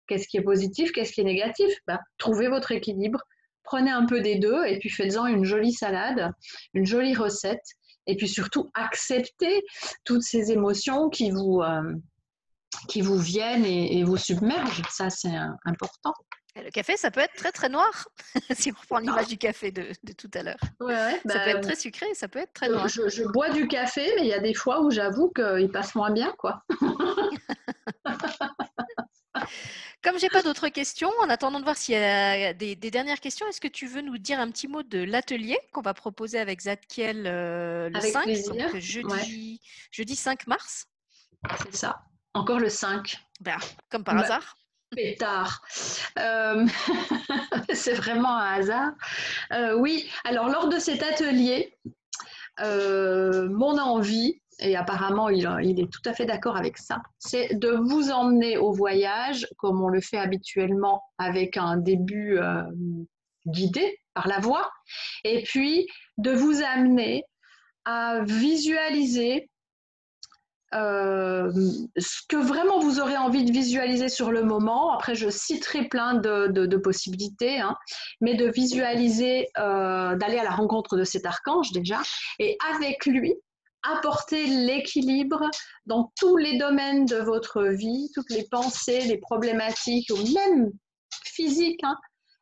Qu'est-ce 0.09 0.27
qui 0.27 0.37
est 0.37 0.41
positif, 0.41 0.91
qu'est-ce 0.91 1.13
qui 1.13 1.21
est 1.21 1.25
négatif? 1.25 1.71
Ben, 1.85 1.99
Trouvez 2.17 2.49
votre 2.49 2.71
équilibre, 2.71 3.19
prenez 3.63 3.91
un 3.91 4.07
peu 4.07 4.21
des 4.21 4.39
deux 4.39 4.65
et 4.65 4.79
puis 4.79 4.89
faites-en 4.89 5.27
une 5.27 5.45
jolie 5.45 5.71
salade, 5.71 6.31
une 6.73 6.85
jolie 6.85 7.13
recette. 7.13 7.63
Et 8.07 8.15
puis 8.15 8.27
surtout, 8.27 8.71
acceptez 8.73 9.63
toutes 10.03 10.23
ces 10.23 10.51
émotions 10.51 11.09
qui 11.09 11.29
vous, 11.29 11.61
euh, 11.61 11.93
qui 12.87 13.01
vous 13.01 13.19
viennent 13.19 13.65
et, 13.65 14.03
vous 14.03 14.17
submergent. 14.17 14.81
Ça, 14.89 15.11
c'est 15.11 15.35
important. 15.65 16.15
le 16.55 16.71
café, 16.71 16.97
ça 16.97 17.11
peut 17.11 17.19
être 17.19 17.35
très 17.35 17.51
très 17.51 17.69
noir, 17.69 18.07
si 18.57 18.71
on 18.71 18.81
reprend 18.81 18.97
l'image 18.97 19.27
du 19.27 19.37
café 19.37 19.71
de, 19.71 19.91
tout 20.17 20.31
à 20.33 20.41
l'heure. 20.41 20.57
ça 20.59 21.19
bah, 21.23 21.39
peut 21.43 21.49
être 21.51 21.61
très 21.61 21.75
sucré, 21.75 22.07
ça 22.15 22.27
peut 22.27 22.39
être 22.39 22.53
très 22.53 22.69
noir. 22.69 22.87
Je, 22.87 23.09
je 23.09 23.25
bois 23.25 23.51
du 23.51 23.67
café, 23.67 24.11
mais 24.15 24.23
il 24.23 24.29
y 24.29 24.33
a 24.33 24.39
des 24.39 24.55
fois 24.55 24.81
où 24.81 24.89
j'avoue 24.89 25.29
qu'il 25.29 25.69
passe 25.71 25.93
moins 25.93 26.09
bien, 26.09 26.33
quoi. 26.39 26.63
Comme 30.01 30.17
j'ai 30.17 30.29
pas 30.29 30.41
d'autres 30.41 30.69
questions, 30.69 31.11
en 31.21 31.29
attendant 31.29 31.59
de 31.59 31.65
voir 31.65 31.75
s'il 31.75 31.95
y 31.95 31.97
a 31.97 32.53
des, 32.53 32.75
dernières 32.75 33.19
questions, 33.19 33.45
est-ce 33.47 33.59
que 33.59 33.67
tu 33.67 33.85
veux 33.85 34.01
nous 34.01 34.17
dire 34.17 34.39
un 34.39 34.49
petit 34.49 34.69
mot 34.69 34.81
de 34.81 34.99
l'atelier 34.99 35.59
qu'on 35.73 35.81
va 35.81 35.93
proposer 35.93 36.39
avec 36.39 36.61
Zadkiel 36.61 37.25
euh, 37.27 37.89
le 37.89 37.99
5, 37.99 38.79
jeudi, 38.79 39.61
jeudi 39.91 40.15
5 40.15 40.47
mars? 40.47 40.87
C'est 41.63 41.75
ça. 41.75 42.01
Encore 42.33 42.59
le 42.59 42.69
5. 42.69 43.17
Ben, 43.41 43.57
comme 43.89 44.05
par 44.05 44.15
bah, 44.15 44.21
hasard. 44.21 44.57
Pétard. 44.95 45.61
Euh, 46.17 46.65
c'est 47.73 47.93
vraiment 47.93 48.37
un 48.37 48.53
hasard. 48.53 48.91
Euh, 49.51 49.73
oui, 49.73 50.09
alors 50.23 50.47
lors 50.47 50.69
de 50.69 50.79
cet 50.79 51.03
atelier, 51.03 51.77
mon 52.61 53.77
envie, 53.77 54.41
et 54.59 54.75
apparemment 54.75 55.29
il, 55.29 55.45
est 55.79 55.91
tout 55.91 56.01
à 56.05 56.13
fait 56.13 56.25
d'accord 56.25 56.57
avec 56.57 56.77
ça, 56.77 57.01
c'est 57.17 57.55
de 57.55 57.69
vous 57.69 58.11
emmener 58.11 58.57
au 58.57 58.71
voyage 58.71 59.47
comme 59.57 59.81
on 59.81 59.87
le 59.89 60.01
fait 60.01 60.17
habituellement 60.17 61.03
avec 61.17 61.57
un 61.57 61.77
début 61.77 62.37
euh, 62.39 62.63
guidé 63.47 63.99
par 64.13 64.27
la 64.27 64.39
voix, 64.39 64.69
et 65.23 65.43
puis 65.43 65.87
de 66.17 66.31
vous 66.31 66.61
amener 66.61 67.23
à 67.85 68.21
visualiser 68.23 69.49
euh, 70.75 71.51
ce 71.97 72.21
que 72.27 72.35
vraiment 72.35 72.79
vous 72.79 72.99
aurez 72.99 73.17
envie 73.17 73.43
de 73.43 73.51
visualiser 73.51 74.07
sur 74.07 74.31
le 74.31 74.43
moment. 74.43 74.93
Après, 74.93 75.15
je 75.15 75.29
citerai 75.29 75.87
plein 75.87 76.13
de, 76.13 76.77
possibilités, 76.77 77.59
hein, 77.59 77.75
mais 78.21 78.35
de 78.35 78.45
visualiser, 78.47 79.47
euh, 79.57 80.15
d'aller 80.15 80.37
à 80.37 80.43
la 80.43 80.51
rencontre 80.51 80.95
de 80.97 81.03
cet 81.03 81.25
archange 81.25 81.71
déjà, 81.71 82.01
et 82.37 82.57
avec 82.73 83.05
lui, 83.05 83.35
apporter 83.83 84.45
l'équilibre 84.45 85.49
dans 85.85 86.11
tous 86.17 86.37
les 86.37 86.57
domaines 86.57 87.05
de 87.05 87.17
votre 87.17 87.63
vie, 87.63 88.09
toutes 88.13 88.29
les 88.29 88.47
pensées, 88.49 89.01
les 89.01 89.17
problématiques, 89.17 90.09
ou 90.11 90.17
même 90.33 90.71
physiques, 91.23 91.83
hein, 91.83 91.95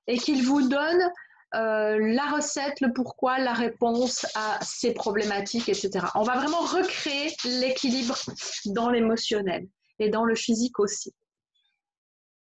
et 0.07 0.18
qu'il 0.18 0.43
vous 0.43 0.68
donne 0.68 1.11
euh, 1.55 1.97
la 1.99 2.26
recette, 2.31 2.81
le 2.81 2.91
pourquoi, 2.91 3.39
la 3.39 3.53
réponse 3.53 4.26
à 4.35 4.59
ces 4.61 4.93
problématiques, 4.93 5.69
etc. 5.69 6.05
On 6.15 6.23
va 6.23 6.35
vraiment 6.35 6.61
recréer 6.61 7.34
l'équilibre 7.45 8.18
dans 8.65 8.89
l'émotionnel 8.89 9.68
et 9.99 10.09
dans 10.09 10.26
le 10.26 10.35
physique 10.35 10.80
aussi. 10.80 11.14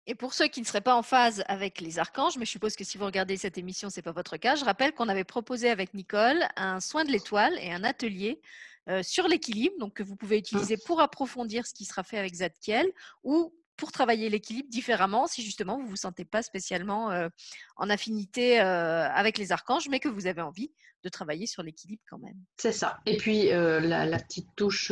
Et 0.08 0.14
pour 0.14 0.34
ceux 0.34 0.46
qui 0.46 0.60
ne 0.60 0.66
seraient 0.66 0.80
pas 0.80 0.94
en 0.94 1.02
phase 1.02 1.42
avec 1.48 1.80
les 1.80 1.98
archanges, 1.98 2.36
mais 2.38 2.44
je 2.44 2.52
suppose 2.52 2.76
que 2.76 2.84
si 2.84 2.96
vous 2.96 3.04
regardez 3.04 3.36
cette 3.36 3.58
émission, 3.58 3.90
ce 3.90 3.96
n'est 3.96 4.02
pas 4.02 4.12
votre 4.12 4.36
cas, 4.36 4.54
je 4.54 4.64
rappelle 4.64 4.92
qu'on 4.92 5.08
avait 5.08 5.24
proposé 5.24 5.68
avec 5.68 5.94
Nicole 5.94 6.46
un 6.56 6.78
soin 6.80 7.04
de 7.04 7.10
l'étoile 7.10 7.58
et 7.60 7.72
un 7.72 7.82
atelier 7.82 8.40
euh, 8.88 9.02
sur 9.02 9.28
l'équilibre, 9.28 9.76
donc 9.78 9.94
que 9.94 10.02
vous 10.02 10.16
pouvez 10.16 10.36
mmh. 10.36 10.38
utiliser 10.38 10.76
pour 10.76 11.00
approfondir 11.00 11.66
ce 11.66 11.74
qui 11.74 11.84
sera 11.84 12.02
fait 12.02 12.18
avec 12.18 12.34
Zadkiel 12.34 12.86
ou 13.24 13.52
pour 13.76 13.92
travailler 13.92 14.30
l'équilibre 14.30 14.70
différemment 14.70 15.26
si 15.26 15.42
justement 15.42 15.76
vous 15.76 15.84
ne 15.84 15.88
vous 15.88 15.96
sentez 15.96 16.24
pas 16.24 16.42
spécialement 16.42 17.10
euh, 17.10 17.28
en 17.76 17.90
affinité 17.90 18.60
euh, 18.60 19.08
avec 19.10 19.38
les 19.38 19.52
archanges, 19.52 19.88
mais 19.90 20.00
que 20.00 20.08
vous 20.08 20.26
avez 20.26 20.40
envie 20.40 20.72
de 21.02 21.08
travailler 21.08 21.46
sur 21.46 21.62
l'équilibre 21.62 22.02
quand 22.08 22.18
même. 22.18 22.36
C'est 22.56 22.72
ça. 22.72 23.00
Et 23.06 23.16
puis 23.16 23.50
la, 23.50 24.18
petite 24.18 24.48
touche 24.56 24.90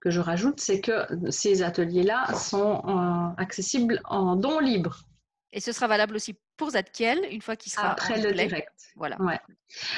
que 0.00 0.10
je 0.10 0.20
rajoute, 0.20 0.60
c'est 0.60 0.80
que 0.80 1.06
ces 1.30 1.62
ateliers-là 1.62 2.32
sont 2.34 3.34
accessibles 3.36 4.00
en 4.04 4.36
don 4.36 4.60
libre. 4.60 5.04
Et 5.52 5.60
ce 5.60 5.72
sera 5.72 5.86
valable 5.88 6.16
aussi 6.16 6.34
pour 6.62 6.70
Zadkiel 6.70 7.26
une 7.32 7.42
fois 7.42 7.56
qu'il 7.56 7.72
sera 7.72 7.90
après 7.90 8.22
le 8.22 8.32
direct. 8.32 8.70
Voilà. 8.94 9.20
Ouais. 9.20 9.40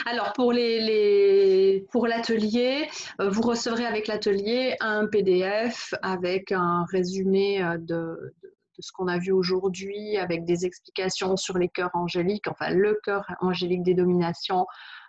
Alors 0.07 0.33
pour 0.33 0.51
les, 0.51 0.81
les 0.81 1.87
pour 1.93 2.07
l'atelier, 2.07 2.89
euh, 3.21 3.29
vous 3.29 3.43
recevrez 3.43 3.85
avec 3.85 4.07
l'atelier 4.07 4.75
un 4.81 5.07
PDF 5.07 5.93
avec 6.01 6.53
un 6.53 6.87
résumé 6.91 7.63
euh, 7.63 7.77
de, 7.77 8.35
de, 8.77 8.83
ce 8.83 8.93
qu'on 8.93 9.09
a 9.09 9.19
vu 9.19 9.33
aujourd'hui, 9.33 10.17
avec 10.17 10.45
des 10.45 10.67
explications 10.67 11.37
sur 11.37 11.59
les 11.59 11.69
cœurs 11.69 11.91
angéliques, 11.95 12.49
enfin 12.49 12.71
le 12.71 12.99
cœur 13.05 13.25
angélique 13.41 13.83
des 13.83 13.95
dominations, 13.95 14.67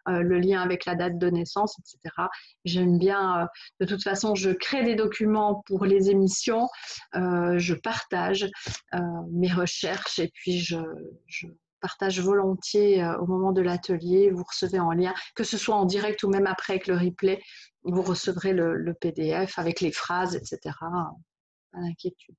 euh, 0.07 0.21
le 0.21 0.37
lien 0.37 0.61
avec 0.61 0.85
la 0.85 0.95
date 0.95 1.17
de 1.17 1.29
naissance, 1.29 1.79
etc. 1.79 2.27
J'aime 2.63 2.99
bien, 2.99 3.41
euh, 3.41 3.45
de 3.79 3.85
toute 3.85 4.03
façon, 4.03 4.35
je 4.35 4.51
crée 4.51 4.83
des 4.83 4.95
documents 4.95 5.63
pour 5.65 5.85
les 5.85 6.11
émissions, 6.11 6.69
euh, 7.15 7.57
je 7.57 7.73
partage 7.73 8.47
mes 9.31 9.51
recherches 9.51 10.19
et 10.19 10.31
puis 10.33 10.59
je, 10.59 10.77
partage 11.81 12.19
volontiers 12.19 13.05
au 13.19 13.27
moment 13.27 13.51
de 13.51 13.61
l'atelier. 13.61 14.31
Vous 14.31 14.43
recevez 14.43 14.79
en 14.79 14.91
lien, 14.91 15.13
que 15.35 15.43
ce 15.43 15.57
soit 15.57 15.75
en 15.75 15.85
direct 15.85 16.23
ou 16.23 16.29
même 16.29 16.47
après 16.47 16.73
avec 16.73 16.87
le 16.87 16.95
replay, 16.95 17.39
vous 17.83 18.01
recevrez 18.01 18.53
le, 18.53 18.93
PDF 18.99 19.59
avec 19.59 19.81
les 19.81 19.91
phrases, 19.91 20.35
etc. 20.35 20.75
Pas 20.79 21.79
d'inquiétude. 21.79 22.37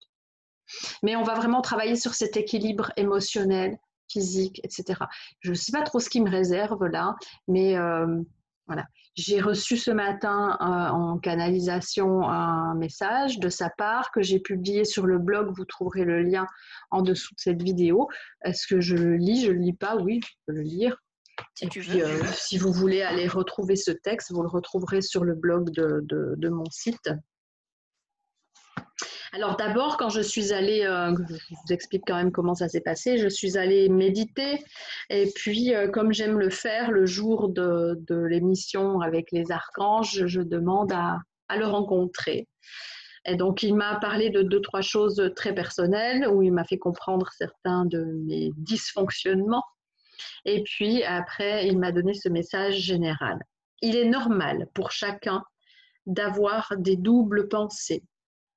Mais 1.02 1.16
on 1.16 1.22
va 1.22 1.34
vraiment 1.34 1.60
travailler 1.60 1.96
sur 1.96 2.14
cet 2.14 2.36
équilibre 2.36 2.92
émotionnel, 2.96 3.78
physique, 4.10 4.60
etc. 4.64 5.00
Je 5.40 5.50
ne 5.50 5.54
sais 5.54 5.72
pas 5.72 5.82
trop 5.82 6.00
ce 6.00 6.08
qui 6.08 6.20
me 6.20 6.30
réserve 6.30 6.84
là, 6.86 7.16
mais 7.48 7.76
euh, 7.76 8.22
voilà. 8.66 8.86
J'ai 9.14 9.40
reçu 9.40 9.78
ce 9.78 9.90
matin 9.90 10.58
euh, 10.60 10.64
en 10.64 11.18
canalisation 11.18 12.28
un 12.28 12.74
message 12.74 13.38
de 13.38 13.48
sa 13.48 13.70
part 13.70 14.10
que 14.10 14.20
j'ai 14.20 14.40
publié 14.40 14.84
sur 14.84 15.06
le 15.06 15.18
blog. 15.18 15.54
Vous 15.56 15.64
trouverez 15.64 16.04
le 16.04 16.22
lien 16.22 16.46
en 16.90 17.00
dessous 17.00 17.34
de 17.34 17.40
cette 17.40 17.62
vidéo. 17.62 18.08
Est-ce 18.44 18.66
que 18.66 18.80
je 18.80 18.94
le 18.94 19.16
lis? 19.16 19.42
Je 19.42 19.52
ne 19.52 19.56
le 19.56 19.60
lis 19.60 19.72
pas? 19.72 19.96
Oui, 19.96 20.20
je 20.22 20.32
peux 20.46 20.52
le 20.52 20.62
lire. 20.62 20.96
Si, 21.54 21.68
tu 21.68 21.80
veux. 21.80 22.04
Euh, 22.04 22.24
si 22.34 22.58
vous 22.58 22.72
voulez 22.72 23.02
aller 23.02 23.26
retrouver 23.26 23.76
ce 23.76 23.90
texte, 23.90 24.32
vous 24.32 24.42
le 24.42 24.48
retrouverez 24.48 25.00
sur 25.00 25.24
le 25.24 25.34
blog 25.34 25.70
de 25.70 26.48
mon 26.48 26.68
site. 26.70 27.10
Alors 29.36 29.58
d'abord, 29.58 29.98
quand 29.98 30.08
je 30.08 30.22
suis 30.22 30.54
allée, 30.54 30.86
euh, 30.86 31.14
je 31.28 31.54
vous 31.54 31.72
explique 31.72 32.04
quand 32.06 32.14
même 32.14 32.32
comment 32.32 32.54
ça 32.54 32.70
s'est 32.70 32.80
passé, 32.80 33.18
je 33.18 33.28
suis 33.28 33.58
allée 33.58 33.90
méditer 33.90 34.64
et 35.10 35.30
puis 35.34 35.74
euh, 35.74 35.88
comme 35.88 36.10
j'aime 36.10 36.38
le 36.38 36.48
faire 36.48 36.90
le 36.90 37.04
jour 37.04 37.50
de, 37.50 37.98
l'émission 38.08 39.02
avec 39.02 39.30
les 39.32 39.52
archanges, 39.52 40.24
je 40.24 40.40
demande 40.40 40.90
à, 40.90 41.18
le 41.54 41.66
rencontrer. 41.66 42.48
Et 43.26 43.36
donc 43.36 43.62
il 43.62 43.74
m'a 43.74 43.96
parlé 43.96 44.30
de 44.30 44.40
deux, 44.40 44.62
trois 44.62 44.80
choses 44.80 45.30
très 45.36 45.54
personnelles 45.54 46.26
où 46.28 46.42
il 46.42 46.54
m'a 46.54 46.64
fait 46.64 46.78
comprendre 46.78 47.28
certains 47.36 47.84
de 47.84 48.04
mes 48.24 48.52
dysfonctionnements. 48.56 49.64
Et 50.46 50.62
puis 50.62 51.04
après, 51.04 51.68
il 51.68 51.78
m'a 51.78 51.92
donné 51.92 52.14
ce 52.14 52.30
message 52.30 52.76
général. 52.78 53.38
Il 53.82 53.96
est 53.96 54.08
normal 54.08 54.66
pour 54.72 54.92
chacun 54.92 55.44
d'avoir 56.06 56.72
des 56.78 56.96
doubles 56.96 57.48
pensées 57.48 58.02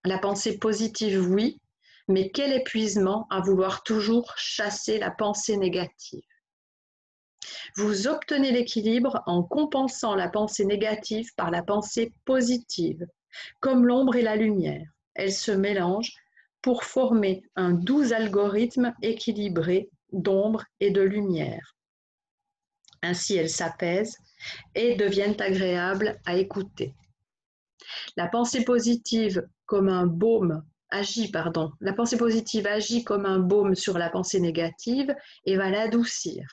la 0.05 0.17
pensée 0.17 0.57
positive, 0.57 1.29
oui, 1.29 1.59
mais 2.07 2.29
quel 2.31 2.53
épuisement 2.53 3.27
à 3.29 3.41
vouloir 3.41 3.83
toujours 3.83 4.33
chasser 4.37 4.97
la 4.97 5.11
pensée 5.11 5.57
négative. 5.57 6.23
Vous 7.75 8.07
obtenez 8.07 8.51
l'équilibre 8.51 9.21
en 9.25 9.43
compensant 9.43 10.15
la 10.15 10.29
pensée 10.29 10.65
négative 10.65 11.33
par 11.35 11.51
la 11.51 11.63
pensée 11.63 12.11
positive, 12.25 13.05
comme 13.59 13.85
l'ombre 13.85 14.15
et 14.15 14.21
la 14.21 14.35
lumière. 14.35 14.87
Elles 15.13 15.33
se 15.33 15.51
mélangent 15.51 16.15
pour 16.61 16.83
former 16.83 17.43
un 17.55 17.71
doux 17.71 18.11
algorithme 18.13 18.93
équilibré 19.01 19.89
d'ombre 20.11 20.65
et 20.79 20.91
de 20.91 21.01
lumière. 21.01 21.75
Ainsi, 23.01 23.35
elles 23.37 23.49
s'apaisent 23.49 24.17
et 24.75 24.95
deviennent 24.95 25.39
agréables 25.39 26.19
à 26.25 26.35
écouter. 26.35 26.93
La 28.17 28.27
pensée 28.27 28.63
positive 28.63 29.47
comme 29.65 29.89
un 29.89 30.05
baume 30.05 30.63
agit, 30.89 31.29
pardon, 31.31 31.71
la 31.81 31.93
pensée 31.93 32.17
positive 32.17 32.67
agit 32.67 33.03
comme 33.03 33.25
un 33.25 33.39
baume 33.39 33.75
sur 33.75 33.97
la 33.97 34.09
pensée 34.09 34.39
négative 34.39 35.15
et 35.45 35.55
va 35.55 35.69
l'adoucir. 35.69 36.45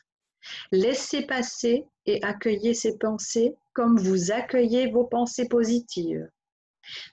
Laissez 0.71 1.23
passer 1.23 1.87
et 2.05 2.23
accueillez 2.23 2.75
ces 2.75 2.99
pensées 2.99 3.57
comme 3.73 3.99
vous 3.99 4.31
accueillez 4.31 4.91
vos 4.91 5.05
pensées 5.05 5.49
positives. 5.49 6.29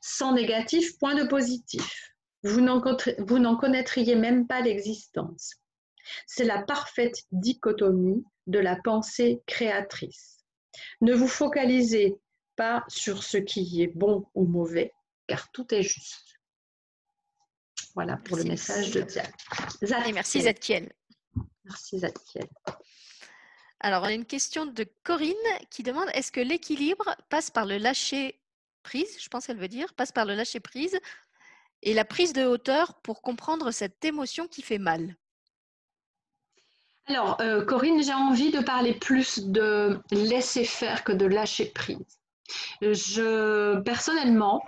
Sans 0.01 0.33
négatif, 0.33 0.97
point 0.99 1.15
de 1.15 1.27
positif. 1.27 2.13
Vous 2.43 2.61
n'en 2.61 3.57
connaîtriez 3.57 4.15
même 4.15 4.47
pas 4.47 4.61
l'existence. 4.61 5.55
C'est 6.27 6.43
la 6.43 6.61
parfaite 6.61 7.23
dichotomie 7.31 8.23
de 8.47 8.59
la 8.59 8.75
pensée 8.75 9.41
créatrice. 9.47 10.43
Ne 11.01 11.13
vous 11.13 11.27
focalisez 11.27 12.17
pas 12.55 12.83
sur 12.87 13.23
ce 13.23 13.37
qui 13.37 13.81
est 13.81 13.87
bon 13.87 14.25
ou 14.33 14.45
mauvais, 14.45 14.93
car 15.27 15.51
tout 15.51 15.73
est 15.73 15.83
juste. 15.83 16.39
Voilà 17.95 18.17
pour 18.17 18.37
le 18.37 18.43
message 18.43 18.91
de 18.91 19.01
Diane. 19.01 20.13
merci 20.13 20.41
Zadkiel. 20.41 20.91
Merci 21.65 21.99
Zadkiel. 21.99 22.47
Alors, 23.79 24.03
on 24.03 24.05
a 24.05 24.13
une 24.13 24.25
question 24.25 24.65
de 24.65 24.85
Corinne 25.03 25.35
qui 25.69 25.83
demande 25.83 26.09
est-ce 26.13 26.31
que 26.31 26.39
l'équilibre 26.39 27.15
passe 27.29 27.51
par 27.51 27.65
le 27.65 27.77
lâcher 27.77 28.39
prise 28.81 29.21
Je 29.21 29.27
pense 29.27 29.45
qu'elle 29.45 29.59
veut 29.59 29.67
dire 29.67 29.93
passe 29.93 30.11
par 30.11 30.25
le 30.25 30.35
lâcher 30.35 30.59
prise 30.59 30.97
et 31.81 31.93
la 31.93 32.05
prise 32.05 32.33
de 32.33 32.45
hauteur 32.45 32.95
pour 33.01 33.21
comprendre 33.21 33.71
cette 33.71 34.03
émotion 34.05 34.47
qui 34.47 34.61
fait 34.61 34.77
mal? 34.77 35.15
Alors, 37.07 37.39
euh, 37.41 37.65
Corinne, 37.65 38.01
j'ai 38.01 38.13
envie 38.13 38.51
de 38.51 38.61
parler 38.61 38.93
plus 38.93 39.39
de 39.39 39.99
laisser 40.11 40.63
faire 40.63 41.03
que 41.03 41.11
de 41.11 41.25
lâcher 41.25 41.65
prise. 41.65 42.22
Je, 42.81 43.79
personnellement, 43.81 44.61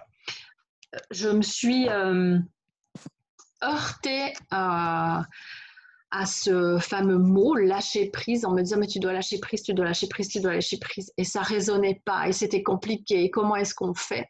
je 1.11 1.29
me 1.29 1.41
suis 1.41 1.89
euh, 1.89 2.37
heurtée 3.63 4.33
à, 4.51 5.25
ce 6.25 6.77
fameux 6.79 7.17
mot 7.17 7.55
lâcher 7.55 8.09
prise 8.09 8.45
en 8.45 8.53
me 8.53 8.61
disant 8.61 8.77
mais 8.77 8.87
tu 8.87 8.99
dois 8.99 9.11
lâcher 9.11 9.37
prise, 9.37 9.63
tu 9.63 9.73
dois 9.73 9.83
lâcher 9.83 10.07
prise, 10.07 10.29
tu 10.29 10.39
dois 10.39 10.53
lâcher 10.53 10.77
prise 10.77 11.11
et 11.17 11.25
ça 11.25 11.41
résonnait 11.41 12.01
pas 12.05 12.29
et 12.29 12.31
c'était 12.31 12.63
compliqué. 12.63 13.29
comment 13.29 13.57
est-ce 13.57 13.75
qu'on 13.75 13.93
fait? 13.93 14.29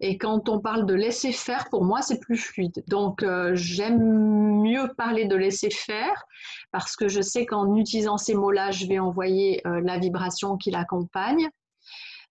Et 0.00 0.16
quand 0.16 0.48
on 0.48 0.60
parle 0.60 0.86
de 0.86 0.94
laisser 0.94 1.30
faire, 1.30 1.68
pour 1.68 1.84
moi 1.84 2.00
c'est 2.00 2.20
plus 2.20 2.38
fluide. 2.38 2.82
Donc 2.88 3.22
euh, 3.22 3.54
j'aime 3.54 4.62
mieux 4.62 4.94
parler 4.96 5.26
de 5.26 5.36
laisser 5.36 5.68
faire 5.68 6.24
parce 6.72 6.96
que 6.96 7.06
je 7.08 7.20
sais 7.20 7.44
qu'en 7.44 7.76
utilisant 7.76 8.16
ces 8.16 8.34
mots-là, 8.34 8.70
je 8.70 8.86
vais 8.86 8.98
envoyer 8.98 9.60
euh, 9.66 9.82
la 9.82 9.98
vibration 9.98 10.56
qui 10.56 10.70
l'accompagne. 10.70 11.50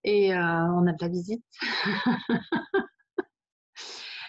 Et 0.03 0.33
on 0.33 0.87
a 0.87 0.91
de 0.91 1.01
la 1.01 1.07
visite. 1.07 1.43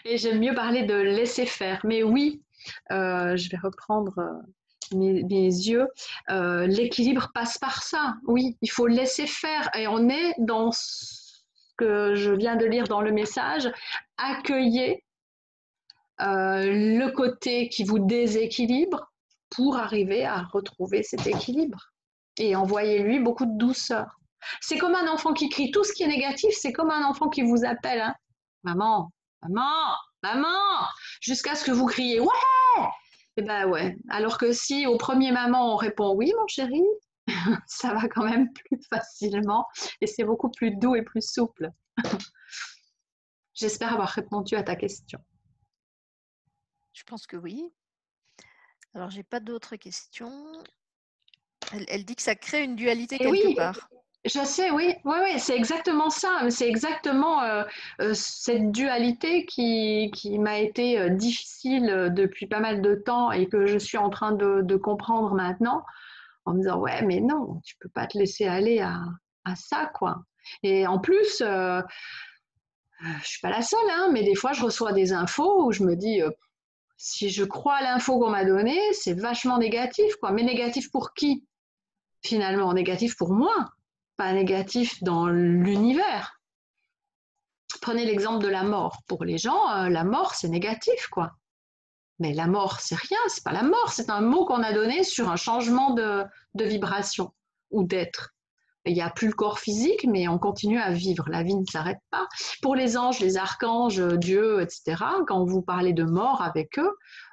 Et 0.04 0.18
j'aime 0.18 0.38
mieux 0.38 0.54
parler 0.54 0.82
de 0.82 0.94
laisser 0.94 1.46
faire. 1.46 1.80
Mais 1.84 2.02
oui, 2.02 2.42
euh, 2.92 3.36
je 3.36 3.48
vais 3.48 3.56
reprendre 3.56 4.18
euh, 4.18 4.96
mes, 4.96 5.22
yeux. 5.22 5.88
Euh, 6.30 6.66
l'équilibre 6.66 7.30
passe 7.32 7.56
par 7.56 7.82
ça. 7.82 8.14
Oui, 8.26 8.56
il 8.60 8.70
faut 8.70 8.86
laisser 8.86 9.26
faire. 9.26 9.70
Et 9.74 9.88
on 9.88 10.08
est 10.08 10.34
dans 10.38 10.72
ce 10.72 11.40
que 11.78 12.14
je 12.14 12.32
viens 12.32 12.56
de 12.56 12.66
lire 12.66 12.84
dans 12.84 13.00
le 13.00 13.12
message. 13.12 13.70
Accueillez 14.18 15.04
le 16.18 17.08
côté 17.08 17.68
qui 17.68 17.82
vous 17.82 17.98
déséquilibre 17.98 19.10
pour 19.50 19.76
arriver 19.76 20.24
à 20.24 20.42
retrouver 20.42 21.02
cet 21.02 21.26
équilibre. 21.26 21.92
Et 22.38 22.54
envoyez-lui 22.54 23.20
beaucoup 23.20 23.46
de 23.46 23.56
douceur. 23.56 24.20
C'est 24.60 24.78
comme 24.78 24.94
un 24.94 25.08
enfant 25.08 25.32
qui 25.32 25.48
crie. 25.48 25.70
Tout 25.70 25.84
ce 25.84 25.92
qui 25.92 26.02
est 26.02 26.08
négatif, 26.08 26.54
c'est 26.58 26.72
comme 26.72 26.90
un 26.90 27.04
enfant 27.04 27.28
qui 27.28 27.42
vous 27.42 27.64
appelle. 27.64 28.00
Hein. 28.00 28.14
Maman, 28.62 29.10
Maman, 29.42 29.94
maman, 30.22 30.86
jusqu'à 31.20 31.54
ce 31.54 31.64
que 31.64 31.70
vous 31.70 31.86
criez 31.86 32.18
ouais. 32.18 32.28
Et 33.36 33.40
eh 33.40 33.42
ben 33.42 33.68
ouais. 33.68 33.96
Alors 34.08 34.38
que 34.38 34.52
si 34.52 34.86
au 34.86 34.96
premier 34.96 35.32
maman 35.32 35.74
on 35.74 35.76
répond 35.76 36.14
oui 36.14 36.32
mon 36.38 36.46
chéri, 36.46 36.82
ça 37.66 37.92
va 37.92 38.08
quand 38.08 38.24
même 38.24 38.52
plus 38.52 38.80
facilement 38.88 39.66
et 40.00 40.06
c'est 40.06 40.24
beaucoup 40.24 40.50
plus 40.50 40.70
doux 40.76 40.94
et 40.94 41.02
plus 41.02 41.20
souple. 41.20 41.70
J'espère 43.54 43.92
avoir 43.92 44.08
répondu 44.08 44.54
à 44.54 44.62
ta 44.62 44.76
question. 44.76 45.18
Je 46.92 47.02
pense 47.02 47.26
que 47.26 47.36
oui. 47.36 47.72
Alors 48.94 49.10
j'ai 49.10 49.24
pas 49.24 49.40
d'autres 49.40 49.76
questions. 49.76 50.62
Elle, 51.88 52.04
dit 52.04 52.14
que 52.14 52.22
ça 52.22 52.36
crée 52.36 52.62
une 52.62 52.76
dualité 52.76 53.18
quelque 53.18 53.30
oui, 53.30 53.54
part. 53.54 53.88
Je 54.24 54.42
sais, 54.42 54.70
oui, 54.70 54.94
oui, 55.04 55.16
oui 55.22 55.38
c'est 55.38 55.54
exactement 55.54 56.08
ça. 56.08 56.48
C'est 56.48 56.66
exactement 56.66 57.42
euh, 57.42 57.62
euh, 58.00 58.14
cette 58.14 58.72
dualité 58.72 59.44
qui, 59.44 60.10
qui 60.14 60.38
m'a 60.38 60.58
été 60.58 60.98
euh, 60.98 61.10
difficile 61.10 62.10
depuis 62.14 62.46
pas 62.46 62.60
mal 62.60 62.80
de 62.80 62.94
temps 62.94 63.32
et 63.32 63.46
que 63.48 63.66
je 63.66 63.76
suis 63.76 63.98
en 63.98 64.08
train 64.08 64.32
de, 64.32 64.62
de, 64.62 64.76
comprendre 64.76 65.34
maintenant 65.34 65.84
en 66.46 66.54
me 66.54 66.60
disant, 66.60 66.78
ouais, 66.78 67.02
mais 67.02 67.20
non, 67.20 67.60
tu 67.64 67.76
peux 67.80 67.90
pas 67.90 68.06
te 68.06 68.16
laisser 68.16 68.46
aller 68.46 68.80
à, 68.80 69.02
à 69.44 69.56
ça, 69.56 69.90
quoi. 69.94 70.24
Et 70.62 70.86
en 70.86 70.98
plus, 70.98 71.40
je 71.40 71.82
suis 73.22 73.40
pas 73.42 73.50
la 73.50 73.60
seule, 73.62 73.90
hein, 73.90 74.08
mais 74.10 74.22
des 74.22 74.34
fois, 74.34 74.52
je 74.54 74.62
reçois 74.62 74.92
des 74.92 75.12
infos 75.12 75.66
où 75.66 75.72
je 75.72 75.82
me 75.84 75.96
dis, 75.96 76.22
si 76.96 77.28
je 77.28 77.44
crois 77.44 77.74
à 77.76 77.82
l'info 77.82 78.18
qu'on 78.18 78.30
m'a 78.30 78.44
donnée, 78.46 78.80
c'est 78.92 79.18
vachement 79.18 79.58
négatif, 79.58 80.16
quoi. 80.16 80.32
Mais 80.32 80.42
négatif 80.42 80.90
pour 80.90 81.12
qui? 81.12 81.46
Finalement, 82.22 82.72
négatif 82.72 83.16
pour 83.16 83.34
moi 83.34 83.73
pas 84.16 84.32
négatif 84.32 85.02
dans 85.02 85.26
l'univers. 85.26 86.40
Prenez 87.80 88.04
l'exemple 88.04 88.42
de 88.42 88.48
la 88.48 88.62
mort. 88.62 89.02
Pour 89.06 89.24
les 89.24 89.38
gens, 89.38 89.70
euh, 89.70 89.88
la 89.88 90.04
mort, 90.04 90.34
c'est 90.34 90.48
négatif, 90.48 91.08
quoi. 91.08 91.32
Mais 92.20 92.32
la 92.32 92.46
mort, 92.46 92.80
c'est 92.80 92.94
rien, 92.94 93.18
c'est 93.28 93.42
pas 93.42 93.52
la 93.52 93.64
mort, 93.64 93.92
c'est 93.92 94.08
un 94.08 94.20
mot 94.20 94.44
qu'on 94.44 94.62
a 94.62 94.72
donné 94.72 95.02
sur 95.02 95.28
un 95.28 95.36
changement 95.36 95.94
de, 95.94 96.24
vibration 96.54 97.32
ou 97.70 97.82
d'être. 97.82 98.30
Il 98.86 98.94
n'y 98.94 99.00
a 99.00 99.10
plus 99.10 99.28
le 99.28 99.32
corps 99.32 99.58
physique, 99.58 100.06
mais 100.06 100.28
on 100.28 100.38
continue 100.38 100.78
à 100.78 100.92
vivre. 100.92 101.24
La 101.28 101.42
vie 101.42 101.56
ne 101.56 101.64
s'arrête 101.64 101.98
pas. 102.10 102.28
Pour 102.62 102.76
les 102.76 102.96
anges, 102.96 103.18
les 103.18 103.36
archanges, 103.36 104.00
Dieu, 104.18 104.60
etc., 104.60 105.02
quand 105.26 105.44
vous 105.44 105.62
parlez 105.62 105.92
de 105.92 106.04
mort 106.04 106.42
avec 106.42 106.78
eux, 106.78 106.92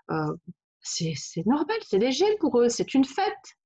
euh, 0.10 0.34
c'est 0.82 1.45
normal, 1.45 1.78
c'est 1.88 1.99
léger 1.99 2.38
pour 2.40 2.60
eux, 2.60 2.70
c'est 2.70 2.94
une 2.94 3.06
fête. 3.06 3.58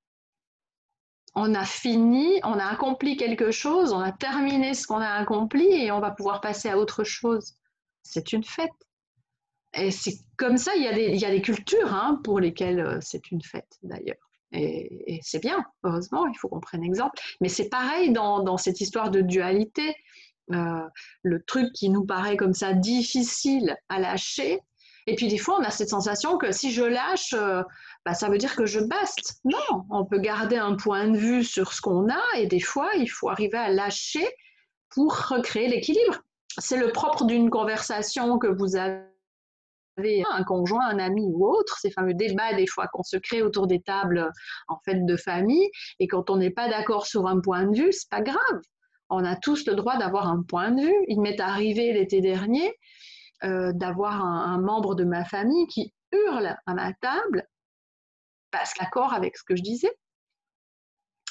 On 1.36 1.54
a 1.54 1.66
fini, 1.66 2.40
on 2.44 2.54
a 2.54 2.66
accompli 2.66 3.18
quelque 3.18 3.52
chose, 3.52 3.92
on 3.92 4.00
a 4.00 4.12
terminé 4.12 4.74
ce 4.74 4.88
qu'on 4.88 5.02
a 5.02 5.10
accompli 5.10 5.66
et 5.66 5.92
on 5.92 6.00
va 6.00 6.12
pouvoir 6.12 6.42
passer 6.42 6.70
à 6.70 6.78
autre 6.78 7.04
chose. 7.04 7.56
C'est 8.04 8.32
une 8.32 8.44
fête. 8.44 8.72
Et 9.74 9.92
c'est 9.92 10.18
comme 10.38 10.58
ça, 10.58 10.72
il 10.76 10.84
y 10.84 11.26
a 11.26 11.32
des, 11.32 11.42
cultures 11.42 11.94
hein, 11.94 12.22
pour 12.24 12.40
lesquelles 12.40 12.80
euh, 12.80 12.98
c'est 13.02 13.32
une 13.32 13.42
fête 13.42 13.78
d'ailleurs. 13.84 14.16
Et, 14.54 15.20
c'est 15.22 15.40
bien, 15.40 15.66
heureusement, 15.84 16.28
il 16.28 16.38
faut 16.38 16.48
qu'on 16.48 16.62
prenne 16.62 16.84
exemple. 16.84 17.20
Mais 17.42 17.50
c'est 17.50 17.68
pareil 17.68 18.14
dans, 18.14 18.42
dans, 18.42 18.56
cette 18.56 18.80
histoire 18.80 19.12
de 19.12 19.20
dualité. 19.20 19.94
Euh, 20.54 20.82
le 21.24 21.44
truc 21.44 21.74
qui 21.74 21.90
nous 21.90 22.06
paraît 22.06 22.38
comme 22.38 22.54
ça 22.54 22.72
difficile 22.74 23.76
à 23.90 24.00
lâcher, 24.00 24.62
et 25.08 25.16
puis 25.16 25.28
des 25.28 25.38
fois, 25.38 25.58
on 25.60 25.64
a 25.64 25.70
cette 25.70 25.90
sensation 25.90 26.38
que 26.38 26.52
si 26.52 26.72
je 26.72 26.84
lâche, 26.84 27.34
euh, 27.34 27.62
bah, 28.06 28.14
ça 28.14 28.30
veut 28.30 28.38
dire 28.38 28.56
que 28.56 28.66
je 28.66 28.80
baste. 28.80 29.40
Non, 29.44 29.86
on 29.90 30.06
peut 30.06 30.20
garder 30.20 30.58
un 30.58 30.76
point 30.76 31.08
de 31.08 31.18
vue 31.18 31.44
sur 31.44 31.74
ce 31.74 31.82
qu'on 31.82 32.08
a 32.08 32.38
et 32.38 32.46
des 32.46 32.60
fois, 32.60 32.92
il 32.96 33.08
faut 33.08 33.30
arriver 33.30 33.58
à 33.58 33.70
lâcher 33.70 34.28
pour 34.92 35.16
recréer 35.28 35.68
l'équilibre. 35.68 36.22
C'est 36.58 36.78
le 36.78 36.92
propre 36.92 37.26
d'une 37.26 37.50
conversation 37.50 38.38
que 38.38 38.48
vous 38.48 38.76
avez 38.76 40.24
un 40.32 40.44
conjoint, 40.44 40.88
un 40.88 41.00
ami 41.00 41.26
ou 41.26 41.48
autre, 41.48 41.78
ces 41.80 41.90
fameux 41.90 42.14
débats 42.14 42.54
des 42.54 42.68
fois 42.68 42.88
qu'on 42.94 43.04
se 43.04 43.18
crée 43.18 43.42
autour 43.42 43.66
des 43.66 43.82
tables 43.82 44.32
en 44.68 44.78
fait 44.86 45.06
de 45.06 45.18
famille 45.18 45.70
et 46.00 46.08
quand 46.08 46.30
on 46.30 46.38
n'est 46.38 46.52
pas 46.52 46.70
d'accord 46.70 47.08
sur 47.08 47.28
un 47.28 47.40
point 47.40 47.66
de 47.66 47.76
vue, 47.76 47.92
c'est 47.92 48.10
pas 48.10 48.22
grave. 48.22 48.62
On 49.10 49.24
a 49.24 49.36
tous 49.36 49.66
le 49.68 49.76
droit 49.76 49.98
d'avoir 49.98 50.28
un 50.28 50.44
point 50.44 50.72
de 50.72 50.82
vue. 50.82 51.06
Il 51.08 51.22
m'est 51.22 51.40
arrivé 51.40 51.94
l'été 51.94 52.22
dernier 52.22 52.74
euh, 53.44 53.72
d'avoir 53.74 54.24
un, 54.24 54.60
membre 54.60 54.96
de 54.96 55.04
ma 55.04 55.26
famille 55.26 55.68
qui 55.68 55.94
hurle 56.12 56.56
à 56.66 56.74
ma 56.74 56.94
table, 56.94 57.48
passe 58.58 58.74
d'accord 58.80 59.14
avec 59.14 59.38
ce 59.38 59.44
que 59.44 59.56
je 59.56 59.62
disais. 59.62 59.92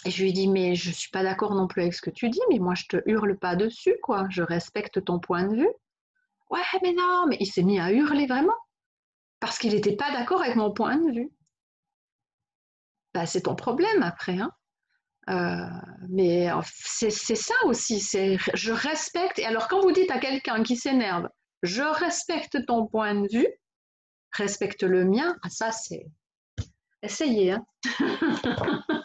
Et 0.04 0.10
je 0.10 0.22
lui 0.22 0.32
dis, 0.32 0.48
mais 0.48 0.74
je 0.74 0.90
ne 0.90 0.94
suis 0.94 1.10
pas 1.10 1.22
d'accord 1.22 1.54
non 1.54 1.66
plus 1.66 1.82
avec 1.82 1.94
ce 1.94 2.02
que 2.02 2.10
tu 2.10 2.28
dis, 2.28 2.40
mais 2.50 2.58
moi 2.58 2.74
je 2.74 2.84
te 2.86 2.96
hurle 3.06 3.38
pas 3.38 3.56
dessus, 3.56 3.96
quoi. 4.02 4.26
Je 4.28 4.42
respecte 4.42 5.02
ton 5.04 5.18
point 5.18 5.44
de 5.44 5.56
vue. 5.56 5.72
Ouais, 6.50 6.60
mais 6.82 6.92
non, 6.92 7.26
mais 7.26 7.38
il 7.40 7.46
s'est 7.46 7.62
mis 7.62 7.80
à 7.80 7.90
hurler 7.90 8.26
vraiment. 8.26 8.56
Parce 9.40 9.58
qu'il 9.58 9.72
n'était 9.72 9.96
pas 9.96 10.10
d'accord 10.12 10.42
avec 10.42 10.56
mon 10.56 10.72
point 10.72 10.96
de 10.96 11.10
vue. 11.12 11.30
Bah, 13.14 13.26
c'est 13.26 13.42
ton 13.42 13.54
problème 13.54 14.02
après. 14.02 14.38
Hein. 14.38 14.50
Euh, 15.30 15.80
mais 16.10 16.50
c'est 16.66 17.10
ça 17.10 17.54
aussi, 17.64 18.00
c'est 18.00 18.36
je 18.52 18.72
respecte. 18.72 19.38
Et 19.38 19.46
alors 19.46 19.68
quand 19.68 19.80
vous 19.80 19.92
dites 19.92 20.10
à 20.10 20.18
quelqu'un 20.18 20.62
qui 20.62 20.76
s'énerve, 20.76 21.28
je 21.62 21.82
respecte 21.82 22.66
ton 22.66 22.86
point 22.86 23.14
de 23.14 23.28
vue, 23.32 23.48
respecte 24.32 24.82
le 24.82 25.06
mien. 25.06 25.34
Ah, 25.42 25.48
ça, 25.48 25.72
c'est. 25.72 26.04
Essayez. 27.04 27.52
Hein. 27.52 27.64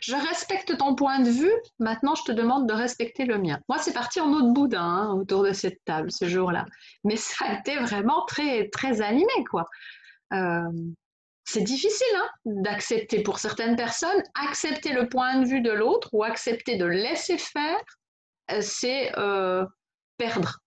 je 0.00 0.14
respecte 0.14 0.76
ton 0.78 0.94
point 0.94 1.18
de 1.20 1.28
vue, 1.28 1.52
maintenant 1.80 2.14
je 2.14 2.22
te 2.22 2.32
demande 2.32 2.68
de 2.68 2.72
respecter 2.72 3.24
le 3.24 3.38
mien. 3.38 3.58
Moi, 3.68 3.78
c'est 3.78 3.92
parti 3.92 4.20
en 4.20 4.32
autre 4.32 4.52
boudin 4.52 4.80
hein, 4.80 5.12
autour 5.14 5.42
de 5.42 5.52
cette 5.52 5.84
table 5.84 6.12
ce 6.12 6.28
jour-là. 6.28 6.66
Mais 7.02 7.16
ça 7.16 7.46
a 7.46 7.58
été 7.58 7.76
vraiment 7.78 8.24
très, 8.26 8.68
très 8.68 9.00
animé, 9.00 9.32
quoi. 9.50 9.68
Euh, 10.32 10.70
c'est 11.44 11.62
difficile 11.62 12.16
hein, 12.16 12.28
d'accepter 12.46 13.22
pour 13.22 13.38
certaines 13.38 13.76
personnes, 13.76 14.22
accepter 14.48 14.92
le 14.92 15.08
point 15.08 15.40
de 15.40 15.46
vue 15.46 15.60
de 15.60 15.72
l'autre 15.72 16.08
ou 16.12 16.22
accepter 16.22 16.76
de 16.76 16.86
laisser 16.86 17.38
faire, 17.38 17.80
euh, 18.52 18.60
c'est 18.60 19.12
euh, 19.18 19.66
perdre 20.16 20.60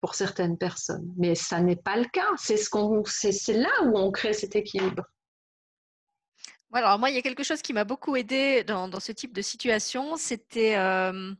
pour 0.00 0.14
certaines 0.14 0.56
personnes. 0.56 1.12
Mais 1.16 1.34
ça 1.34 1.60
n'est 1.60 1.76
pas 1.76 1.96
le 1.96 2.06
cas. 2.06 2.28
C'est 2.36 2.56
ce 2.56 2.70
qu'on, 2.70 3.04
c'est, 3.04 3.52
là 3.52 3.70
où 3.84 3.98
on 3.98 4.10
crée 4.10 4.32
cet 4.32 4.56
équilibre. 4.56 5.04
alors 6.72 6.98
moi, 6.98 7.10
il 7.10 7.16
y 7.16 7.18
a 7.18 7.22
quelque 7.22 7.42
chose 7.44 7.62
qui 7.62 7.72
m'a 7.72 7.84
beaucoup 7.84 8.16
aidé 8.16 8.64
dans, 8.64 9.00
ce 9.00 9.12
type 9.12 9.32
de 9.32 9.42
situation. 9.42 10.16
C'était 10.16 10.76
euh, 10.76 11.34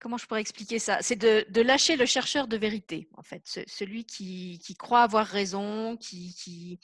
comment 0.00 0.16
je 0.16 0.26
pourrais 0.26 0.40
expliquer 0.40 0.78
ça? 0.78 0.98
C'est 1.02 1.16
de, 1.16 1.60
lâcher 1.60 1.96
le 1.96 2.06
chercheur 2.06 2.48
de 2.48 2.56
vérité, 2.56 3.08
en 3.16 3.22
fait, 3.22 3.42
celui 3.44 4.04
qui, 4.04 4.58
croit 4.78 5.02
avoir 5.02 5.26
raison, 5.26 5.96
qui, 5.98 6.78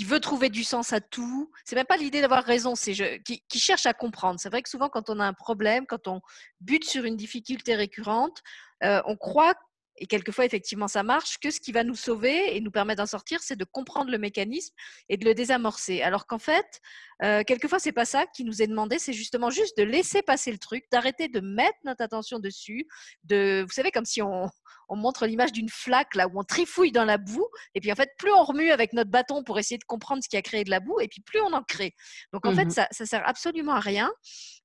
veut 0.00 0.20
trouver 0.20 0.50
du 0.50 0.62
sens 0.62 0.92
à 0.92 1.00
tout. 1.00 1.50
C'est 1.64 1.74
même 1.74 1.86
pas 1.86 1.96
l'idée 1.96 2.20
d'avoir 2.20 2.44
raison, 2.44 2.74
c'est 2.74 2.92
qui, 3.24 3.42
qui, 3.48 3.58
cherche 3.58 3.86
à 3.86 3.94
comprendre. 3.94 4.38
C'est 4.38 4.50
vrai 4.50 4.62
que 4.62 4.68
souvent, 4.68 4.90
quand 4.90 5.08
on 5.08 5.20
a 5.20 5.24
un 5.24 5.32
problème, 5.32 5.86
quand 5.86 6.06
on 6.06 6.20
bute 6.60 6.84
sur 6.84 7.04
une 7.04 7.16
difficulté 7.16 7.74
récurrente, 7.74 8.42
euh, 8.84 9.02
on 9.06 9.16
croit 9.16 9.54
et 10.00 10.06
quelquefois, 10.06 10.46
effectivement, 10.46 10.88
ça 10.88 11.02
marche, 11.02 11.38
que 11.38 11.50
ce 11.50 11.60
qui 11.60 11.72
va 11.72 11.84
nous 11.84 11.94
sauver 11.94 12.56
et 12.56 12.60
nous 12.62 12.70
permettre 12.70 13.02
d'en 13.02 13.06
sortir, 13.06 13.40
c'est 13.42 13.56
de 13.56 13.64
comprendre 13.64 14.10
le 14.10 14.18
mécanisme 14.18 14.74
et 15.10 15.18
de 15.18 15.26
le 15.26 15.34
désamorcer. 15.34 16.00
Alors 16.00 16.26
qu'en 16.26 16.38
fait, 16.38 16.80
euh, 17.22 17.42
quelquefois, 17.44 17.78
c'est 17.78 17.92
pas 17.92 18.04
ça 18.04 18.26
qui 18.26 18.44
nous 18.44 18.62
est 18.62 18.66
demandé, 18.66 18.98
c'est 18.98 19.12
justement 19.12 19.50
juste 19.50 19.76
de 19.76 19.82
laisser 19.82 20.22
passer 20.22 20.50
le 20.50 20.58
truc, 20.58 20.84
d'arrêter 20.90 21.28
de 21.28 21.40
mettre 21.40 21.78
notre 21.84 22.02
attention 22.02 22.38
dessus, 22.38 22.86
de, 23.24 23.64
vous 23.66 23.72
savez, 23.72 23.90
comme 23.90 24.04
si 24.04 24.22
on, 24.22 24.48
on 24.88 24.96
montre 24.96 25.26
l'image 25.26 25.52
d'une 25.52 25.68
flaque 25.68 26.14
là 26.14 26.26
où 26.28 26.38
on 26.38 26.44
trifouille 26.44 26.92
dans 26.92 27.04
la 27.04 27.18
boue, 27.18 27.46
et 27.74 27.80
puis 27.80 27.92
en 27.92 27.94
fait, 27.94 28.10
plus 28.18 28.32
on 28.32 28.42
remue 28.42 28.70
avec 28.70 28.92
notre 28.92 29.10
bâton 29.10 29.44
pour 29.44 29.58
essayer 29.58 29.78
de 29.78 29.84
comprendre 29.84 30.22
ce 30.22 30.28
qui 30.28 30.36
a 30.36 30.42
créé 30.42 30.64
de 30.64 30.70
la 30.70 30.80
boue, 30.80 31.00
et 31.00 31.08
puis 31.08 31.20
plus 31.20 31.40
on 31.40 31.52
en 31.52 31.62
crée. 31.62 31.94
Donc 32.32 32.46
en 32.46 32.54
fait, 32.54 32.64
mmh 32.64 32.70
ça, 32.70 32.88
ça 32.90 33.06
sert 33.06 33.26
absolument 33.26 33.72
à 33.72 33.80
rien. 33.80 34.10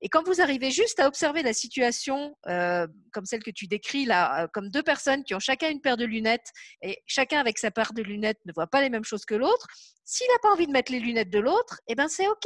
Et 0.01 0.09
quand 0.09 0.23
vous 0.25 0.41
arrivez 0.41 0.71
juste 0.71 0.99
à 0.99 1.07
observer 1.07 1.43
la 1.43 1.53
situation 1.53 2.35
euh, 2.47 2.87
comme 3.11 3.25
celle 3.25 3.43
que 3.43 3.51
tu 3.51 3.67
décris 3.67 4.05
là, 4.05 4.43
euh, 4.43 4.47
comme 4.53 4.69
deux 4.69 4.83
personnes 4.83 5.23
qui 5.23 5.33
ont 5.33 5.39
chacun 5.39 5.69
une 5.69 5.81
paire 5.81 5.97
de 5.97 6.05
lunettes 6.05 6.51
et 6.81 7.01
chacun 7.05 7.39
avec 7.39 7.57
sa 7.57 7.71
paire 7.71 7.93
de 7.93 8.01
lunettes 8.01 8.39
ne 8.45 8.53
voit 8.53 8.67
pas 8.67 8.81
les 8.81 8.89
mêmes 8.89 9.03
choses 9.03 9.25
que 9.25 9.35
l'autre, 9.35 9.67
s'il 10.03 10.27
n'a 10.27 10.39
pas 10.41 10.51
envie 10.51 10.67
de 10.67 10.71
mettre 10.71 10.91
les 10.91 10.99
lunettes 10.99 11.31
de 11.31 11.39
l'autre, 11.39 11.79
eh 11.87 11.95
ben 11.95 12.07
c'est 12.07 12.27
ok 12.27 12.44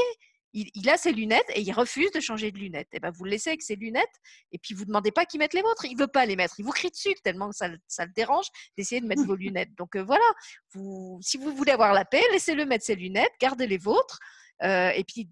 il, 0.54 0.90
a 0.90 0.98
ses 0.98 1.12
lunettes 1.12 1.50
et 1.54 1.62
il 1.62 1.72
refuse 1.72 2.12
de 2.12 2.20
changer 2.20 2.52
de 2.52 2.58
lunettes. 2.58 2.88
Et 2.94 2.98
eh 2.98 3.00
ben 3.00 3.12
vous 3.12 3.24
le 3.24 3.32
laissez 3.32 3.52
avec 3.52 3.62
ses 3.62 3.76
lunettes 3.76 4.08
et 4.52 4.58
puis 4.58 4.74
vous 4.74 4.82
ne 4.82 4.88
demandez 4.88 5.12
pas 5.12 5.26
qu'il 5.26 5.40
mette 5.40 5.54
les 5.54 5.62
vôtres. 5.62 5.86
Il 5.86 5.98
veut 5.98 6.08
pas 6.08 6.26
les 6.26 6.36
mettre. 6.36 6.56
Il 6.60 6.66
vous 6.66 6.72
crie 6.72 6.90
dessus 6.90 7.14
tellement 7.24 7.50
que 7.50 7.56
ça, 7.56 7.68
le 7.68 8.14
dérange 8.16 8.48
d'essayer 8.78 9.00
de 9.02 9.06
mettre 9.06 9.24
vos 9.26 9.36
lunettes. 9.36 9.74
Donc 9.76 9.96
euh, 9.96 10.04
voilà, 10.04 10.26
vous, 10.74 11.20
si 11.22 11.38
vous 11.38 11.56
voulez 11.56 11.72
avoir 11.72 11.94
la 11.94 12.06
paix, 12.06 12.24
laissez-le 12.32 12.66
mettre 12.66 12.86
ses 12.86 12.96
lunettes, 12.96 13.34
gardez 13.40 13.68
les 13.68 13.78
vôtres. 13.78 14.20
Euh, 14.64 14.90
et 14.90 15.04
puis 15.04 15.30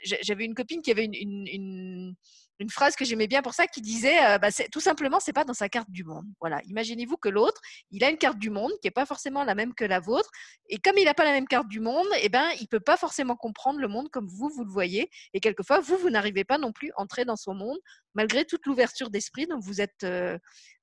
j'avais 0.00 0.44
une 0.44 0.54
copine 0.54 0.82
qui 0.82 0.90
avait 0.90 1.04
une 1.04 1.14
une 1.14 2.14
phrase 2.70 2.96
que 2.96 3.04
j'aimais 3.04 3.28
bien 3.28 3.42
pour 3.42 3.54
ça 3.54 3.66
qui 3.66 3.80
disait 3.80 4.18
euh, 4.24 4.38
bah, 4.38 4.48
tout 4.72 4.80
simplement 4.80 5.20
c'est 5.20 5.32
pas 5.32 5.44
dans 5.44 5.54
sa 5.54 5.68
carte 5.68 5.90
du 5.90 6.04
monde. 6.04 6.26
Voilà, 6.40 6.60
imaginez-vous 6.64 7.16
que 7.16 7.28
l'autre, 7.28 7.60
il 7.90 8.02
a 8.04 8.10
une 8.10 8.18
carte 8.18 8.38
du 8.38 8.50
monde 8.50 8.72
qui 8.82 8.88
est 8.88 8.92
pas 8.92 9.06
forcément 9.06 9.44
la 9.44 9.54
même 9.54 9.74
que 9.74 9.84
la 9.84 10.00
vôtre 10.00 10.30
et 10.68 10.78
comme 10.78 10.98
il 10.98 11.04
n'a 11.04 11.14
pas 11.14 11.24
la 11.24 11.32
même 11.32 11.46
carte 11.46 11.68
du 11.68 11.80
monde, 11.80 12.06
eh 12.20 12.28
ben 12.28 12.48
il 12.60 12.68
peut 12.68 12.80
pas 12.80 12.96
forcément 12.96 13.36
comprendre 13.36 13.78
le 13.78 13.88
monde 13.88 14.08
comme 14.10 14.26
vous 14.26 14.48
vous 14.48 14.64
le 14.64 14.70
voyez 14.70 15.08
et 15.34 15.40
quelquefois 15.40 15.80
vous 15.80 15.96
vous 15.96 16.10
n'arrivez 16.10 16.44
pas 16.44 16.58
non 16.58 16.72
plus 16.72 16.90
à 16.96 17.02
entrer 17.02 17.24
dans 17.24 17.36
son 17.36 17.54
monde 17.54 17.78
malgré 18.18 18.44
toute 18.44 18.66
l'ouverture 18.66 19.10
d'esprit 19.10 19.46
dont 19.46 19.60
vous 19.60 19.80
êtes 19.80 20.02
euh, 20.04 20.36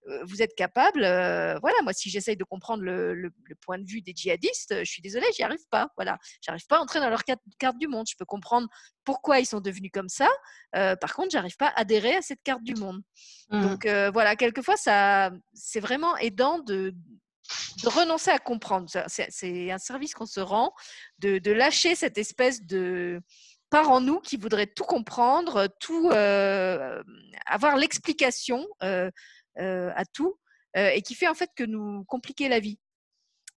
euh, 0.08 0.24
vous 0.26 0.42
êtes 0.42 0.54
capable, 0.56 1.04
euh, 1.04 1.58
voilà, 1.60 1.78
moi, 1.82 1.92
si 1.92 2.10
j'essaye 2.10 2.38
de 2.38 2.44
comprendre 2.44 2.84
le, 2.84 3.32
point 3.62 3.80
de 3.80 3.86
vue 3.86 4.02
des 4.02 4.14
djihadistes, 4.16 4.76
je 4.80 4.92
suis 4.92 5.02
désolée, 5.02 5.26
j'y 5.36 5.44
arrive 5.44 5.66
pas. 5.72 5.90
Voilà, 5.98 6.18
j'arrive 6.42 6.66
pas 6.68 6.78
à 6.78 6.80
entrer 6.80 7.00
dans 7.00 7.10
leur 7.10 7.24
carte, 7.24 7.78
du 7.78 7.88
monde. 7.88 8.06
Je 8.08 8.16
peux 8.18 8.26
comprendre 8.26 8.68
pourquoi 9.04 9.40
ils 9.40 9.46
sont 9.46 9.62
devenus 9.62 9.92
comme 9.92 10.10
ça. 10.10 10.30
Euh, 10.76 10.96
par 10.96 11.16
contre, 11.16 11.32
j'arrive 11.32 11.58
pas 11.58 11.68
à 11.68 11.82
adhérer 11.82 12.16
à 12.16 12.22
cette 12.22 12.44
carte 12.44 12.64
du 12.64 12.76
monde. 12.76 13.02
Mmh. 13.50 13.62
Donc 13.62 13.88
voilà, 14.14 14.36
quelquefois, 14.36 14.78
ça, 14.78 15.32
c'est 15.54 15.80
vraiment 15.80 16.16
aidant 16.18 16.60
de, 16.60 16.94
renoncer 17.86 18.32
à 18.32 18.40
comprendre. 18.40 18.88
C'est 19.08 19.72
un 19.72 19.78
service 19.80 20.14
qu'on 20.14 20.26
se 20.28 20.40
rend, 20.40 20.72
de, 21.20 21.52
lâcher 21.52 21.96
cette 21.96 22.18
espèce 22.18 22.62
de 22.62 23.22
en 23.84 24.02
nous 24.02 24.20
qui 24.20 24.38
voudrait 24.38 24.68
tout 24.68 24.84
comprendre, 24.84 25.68
tout 25.80 26.10
avoir 26.10 27.78
l'explication 27.78 28.66
euh, 29.60 29.90
à 29.96 30.04
tout 30.04 30.38
euh, 30.76 30.90
et 30.90 31.02
qui 31.02 31.16
fait 31.16 31.30
en 31.30 31.34
fait 31.34 31.50
que 31.56 31.64
nous 31.64 32.04
compliquer 32.06 32.50
la 32.50 32.60
vie. 32.60 32.78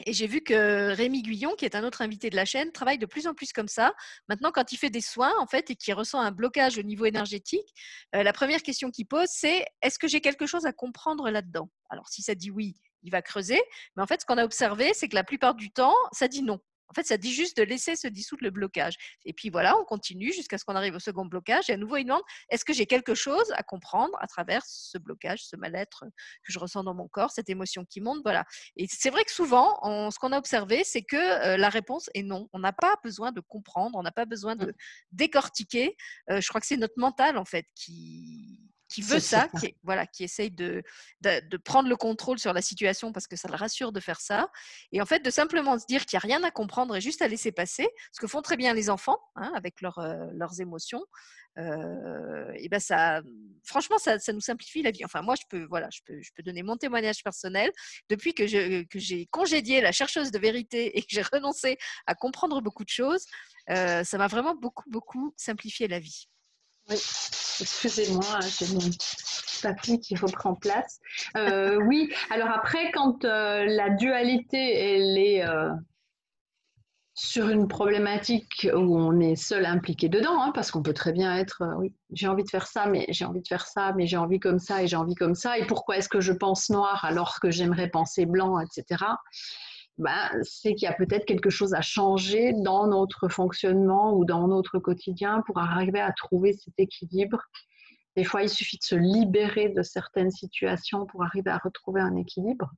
Et 0.06 0.14
j'ai 0.14 0.28
vu 0.28 0.42
que 0.42 0.94
Rémi 0.94 1.24
Guyon, 1.24 1.56
qui 1.56 1.66
est 1.66 1.74
un 1.74 1.84
autre 1.84 2.04
invité 2.04 2.30
de 2.30 2.36
la 2.36 2.46
chaîne, 2.46 2.72
travaille 2.72 3.00
de 3.00 3.08
plus 3.08 3.26
en 3.26 3.34
plus 3.34 3.52
comme 3.52 3.68
ça. 3.68 3.96
Maintenant, 4.30 4.52
quand 4.52 4.72
il 4.72 4.78
fait 4.78 4.92
des 4.92 5.02
soins, 5.02 5.34
en 5.40 5.48
fait, 5.48 5.72
et 5.72 5.76
qu'il 5.76 5.96
ressent 5.96 6.20
un 6.20 6.30
blocage 6.30 6.78
au 6.78 6.84
niveau 6.84 7.06
énergétique, 7.06 7.68
euh, 8.14 8.22
la 8.22 8.32
première 8.32 8.62
question 8.62 8.92
qu'il 8.92 9.08
pose, 9.08 9.30
c'est 9.32 9.66
est-ce 9.82 9.98
que 9.98 10.08
j'ai 10.08 10.22
quelque 10.22 10.46
chose 10.46 10.68
à 10.68 10.72
comprendre 10.72 11.32
là-dedans? 11.32 11.72
Alors, 11.90 12.10
si 12.10 12.22
ça 12.22 12.36
dit 12.36 12.52
oui, 12.52 12.76
il 13.02 13.10
va 13.10 13.24
creuser. 13.24 13.60
Mais 13.96 14.04
en 14.04 14.06
fait, 14.06 14.22
ce 14.22 14.28
qu'on 14.28 14.38
a 14.38 14.46
observé, 14.46 14.94
c'est 14.94 15.10
que 15.10 15.16
la 15.16 15.24
plupart 15.24 15.56
du 15.56 15.72
temps, 15.72 15.96
ça 16.12 16.28
dit 16.28 16.44
non. 16.44 16.60
En 16.90 16.94
fait, 16.94 17.06
ça 17.06 17.18
dit 17.18 17.34
juste 17.34 17.58
de 17.58 17.64
laisser 17.64 17.96
se 17.96 18.08
dissoudre 18.08 18.44
le 18.44 18.52
blocage. 18.52 18.96
Et 19.26 19.34
puis 19.34 19.50
voilà, 19.50 19.78
on 19.78 19.84
continue 19.84 20.32
jusqu'à 20.32 20.58
ce 20.58 20.66
qu'on 20.66 20.76
arrive 20.76 20.96
au 20.96 21.00
second 21.00 21.26
blocage. 21.26 21.70
Et 21.70 21.74
à 21.74 21.78
nouveau, 21.78 21.98
il 21.98 22.06
demande 22.06 22.22
est-ce 22.50 22.66
que 22.66 22.74
j'ai 22.74 22.86
quelque 22.86 23.16
chose 23.16 23.52
à 23.56 23.64
comprendre 23.64 24.18
à 24.20 24.28
travers 24.28 24.64
ce 24.66 24.98
blocage, 24.98 25.46
ce 25.46 25.56
mal-être 25.56 26.06
que 26.44 26.52
je 26.52 26.60
ressens 26.60 26.84
dans 26.84 26.94
mon 26.94 27.08
corps, 27.08 27.32
cette 27.32 27.50
émotion 27.50 27.86
qui 27.86 28.02
monte? 28.02 28.22
Voilà. 28.24 28.46
Et 28.76 28.88
c'est 28.90 29.10
vrai 29.10 29.24
que 29.24 29.32
souvent, 29.32 29.80
ce 30.12 30.18
qu'on 30.20 30.32
a 30.32 30.38
observé, 30.38 30.84
c'est 30.84 31.04
que 31.04 31.16
euh, 31.18 31.58
la 31.58 31.70
réponse 31.70 32.10
est 32.14 32.24
non. 32.24 32.50
On 32.54 32.60
n'a 32.60 32.74
pas 32.74 32.96
besoin 33.04 33.32
de 33.32 33.42
comprendre, 33.42 33.98
on 33.98 34.04
n'a 34.04 34.12
pas 34.12 34.26
besoin 34.26 34.56
de 34.56 34.68
mmh. 34.68 34.74
décortiquer. 35.12 35.96
Euh, 36.30 36.42
je 36.42 36.48
crois 36.48 36.62
que 36.62 36.68
c'est 36.68 36.78
notre 36.78 36.98
mental, 36.98 37.38
en 37.38 37.46
fait, 37.46 37.66
qui, 37.76 38.60
qui 38.90 39.02
veut 39.02 39.20
ça, 39.20 39.50
qui, 39.60 39.76
voilà, 39.84 40.06
qui 40.08 40.24
essaye 40.24 40.52
de, 40.52 40.84
de, 41.22 41.58
prendre 41.58 41.90
le 41.90 41.96
contrôle 41.96 42.40
sur 42.40 42.54
la 42.54 42.62
situation 42.62 43.12
parce 43.12 43.28
que 43.28 43.36
ça 43.36 43.48
le 43.48 43.56
rassure 43.56 43.92
de 43.92 44.00
faire 44.00 44.22
ça. 44.22 44.50
Et 44.92 45.02
en 45.02 45.06
fait, 45.06 45.20
de 45.20 45.30
simplement 45.30 45.78
se 45.78 45.86
dire 45.86 46.06
qu'il 46.06 46.18
n'y 46.18 46.24
a 46.24 46.38
rien 46.38 46.44
à 46.44 46.52
comprendre 46.52 46.96
et 46.96 47.02
juste 47.02 47.22
à 47.22 47.28
laisser 47.28 47.52
passer, 47.52 47.88
ce 48.12 48.20
que 48.20 48.28
font 48.28 48.42
très 48.42 48.58
bien 48.58 48.74
les 48.74 48.90
enfants 48.90 49.20
hein, 49.36 49.52
avec 49.56 49.76
euh, 49.84 50.28
leurs 50.34 50.62
émotions. 50.62 51.04
Euh, 51.58 52.52
et 52.56 52.70
ben 52.70 52.80
ça, 52.80 53.22
franchement, 53.64 53.98
ça, 53.98 54.20
ça, 54.20 54.32
nous 54.32 54.42
simplifie 54.42 54.84
la 54.84 54.92
vie. 54.92 55.04
Enfin, 55.04 55.22
moi, 55.22 55.36
je 55.36 55.44
peux, 55.50 55.66
voilà, 55.66 55.90
je 55.92 56.02
peux, 56.06 56.22
je 56.22 56.30
peux 56.36 56.44
donner 56.44 56.62
mon 56.62 56.78
témoignage 56.78 57.24
personnel. 57.24 57.72
Depuis 58.10 58.34
que, 58.34 58.46
je, 58.46 58.84
que 58.84 59.00
j'ai 59.00 59.26
congédié 59.28 59.82
la 59.82 59.92
chercheuse 59.92 60.32
de 60.32 60.40
vérité 60.40 60.98
et 60.98 61.02
que 61.02 61.08
j'ai 61.10 61.24
renoncé 61.24 61.78
à 62.06 62.14
comprendre 62.14 62.62
beaucoup 62.62 62.84
de 62.84 62.90
choses, 62.90 63.26
euh, 63.70 64.04
ça 64.04 64.18
m'a 64.18 64.28
vraiment 64.28 64.56
beaucoup, 64.56 64.90
beaucoup 64.90 65.34
simplifié 65.36 65.88
la 65.88 66.00
vie. 66.00 66.28
Oui, 66.90 66.96
excusez-moi, 66.96 68.40
j'ai 68.58 68.74
mon 68.74 68.80
papy 69.62 70.00
qui 70.00 70.16
reprend 70.16 70.56
place. 70.56 71.00
Euh, 71.36 71.78
oui, 71.86 72.14
alors 72.30 72.50
après, 72.50 72.92
quand 72.92 73.26
euh, 73.26 73.66
la 73.66 73.90
dualité, 73.90 74.58
elle 74.58 75.18
est 75.18 75.46
euh, 75.46 75.70
sur 77.14 77.50
une 77.50 77.68
problématique 77.68 78.70
où 78.74 78.98
on 78.98 79.20
est 79.20 79.36
seul 79.36 79.66
impliqué 79.66 80.08
dedans, 80.08 80.42
hein, 80.42 80.52
parce 80.54 80.72
qu'on 80.72 80.84
peut 80.84 80.94
très 80.94 81.12
bien 81.12 81.36
être, 81.36 81.64
oui, 81.78 81.94
j'ai 82.14 82.28
envie 82.28 82.44
de 82.44 82.50
faire 82.50 82.68
ça, 82.68 82.86
mais 82.86 83.06
j'ai 83.10 83.26
envie 83.26 83.42
de 83.42 83.48
faire 83.48 83.66
ça, 83.66 83.92
mais 83.98 84.06
j'ai 84.08 84.18
envie 84.18 84.40
comme 84.40 84.60
ça 84.60 84.84
et 84.84 84.88
j'ai 84.88 84.96
envie 84.96 85.16
comme 85.16 85.36
ça, 85.36 85.58
et 85.58 85.66
pourquoi 85.66 85.98
est-ce 85.98 86.10
que 86.10 86.22
je 86.22 86.32
pense 86.32 86.70
noir 86.70 87.04
alors 87.04 87.40
que 87.42 87.52
j'aimerais 87.52 87.90
penser 87.90 88.26
blanc, 88.26 88.60
etc. 88.60 89.04
Ben, 89.98 90.30
c'est 90.44 90.76
qu'il 90.76 90.88
y 90.88 90.92
a 90.92 90.94
peut-être 90.94 91.26
quelque 91.26 91.50
chose 91.50 91.74
à 91.74 91.82
changer 91.82 92.54
dans 92.54 92.86
notre 92.86 93.30
fonctionnement 93.30 94.14
ou 94.14 94.26
dans 94.26 94.48
notre 94.48 94.78
quotidien 94.78 95.42
pour 95.48 95.58
arriver 95.58 96.00
à 96.00 96.12
trouver 96.12 96.54
cet 96.54 96.76
équilibre. 96.78 97.42
Des 98.16 98.24
fois, 98.24 98.44
il 98.44 98.50
suffit 98.50 98.78
de 98.78 98.84
se 98.84 98.96
libérer 98.96 99.70
de 99.70 99.82
certaines 99.82 100.32
situations 100.32 101.06
pour 101.08 101.24
arriver 101.24 101.50
à 101.50 101.58
retrouver 101.58 102.02
un 102.02 102.16
équilibre 102.16 102.72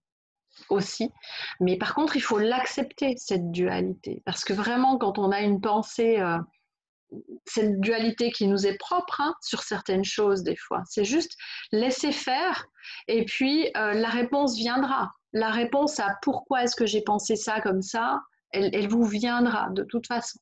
aussi. 0.69 1.11
Mais 1.59 1.77
par 1.77 1.93
contre, 1.93 2.15
il 2.15 2.21
faut 2.21 2.39
l'accepter, 2.39 3.15
cette 3.17 3.51
dualité. 3.51 4.21
Parce 4.25 4.43
que 4.43 4.53
vraiment, 4.53 4.97
quand 4.97 5.17
on 5.17 5.31
a 5.31 5.41
une 5.41 5.61
pensée, 5.61 6.19
euh, 6.19 6.37
cette 7.45 7.79
dualité 7.79 8.31
qui 8.31 8.47
nous 8.47 8.65
est 8.65 8.77
propre 8.77 9.21
hein, 9.21 9.35
sur 9.41 9.63
certaines 9.63 10.03
choses, 10.03 10.43
des 10.43 10.55
fois, 10.55 10.83
c'est 10.85 11.05
juste 11.05 11.37
laisser 11.71 12.11
faire 12.11 12.65
et 13.07 13.25
puis 13.25 13.67
euh, 13.77 13.93
la 13.93 14.09
réponse 14.09 14.57
viendra 14.57 15.11
la 15.33 15.51
réponse 15.51 15.99
à 15.99 16.17
pourquoi 16.21 16.63
est-ce 16.63 16.75
que 16.75 16.85
j'ai 16.85 17.01
pensé 17.01 17.35
ça 17.35 17.61
comme 17.61 17.81
ça, 17.81 18.19
elle, 18.51 18.87
vous 18.87 19.05
viendra 19.05 19.69
de 19.71 19.83
toute 19.83 20.07
façon, 20.07 20.39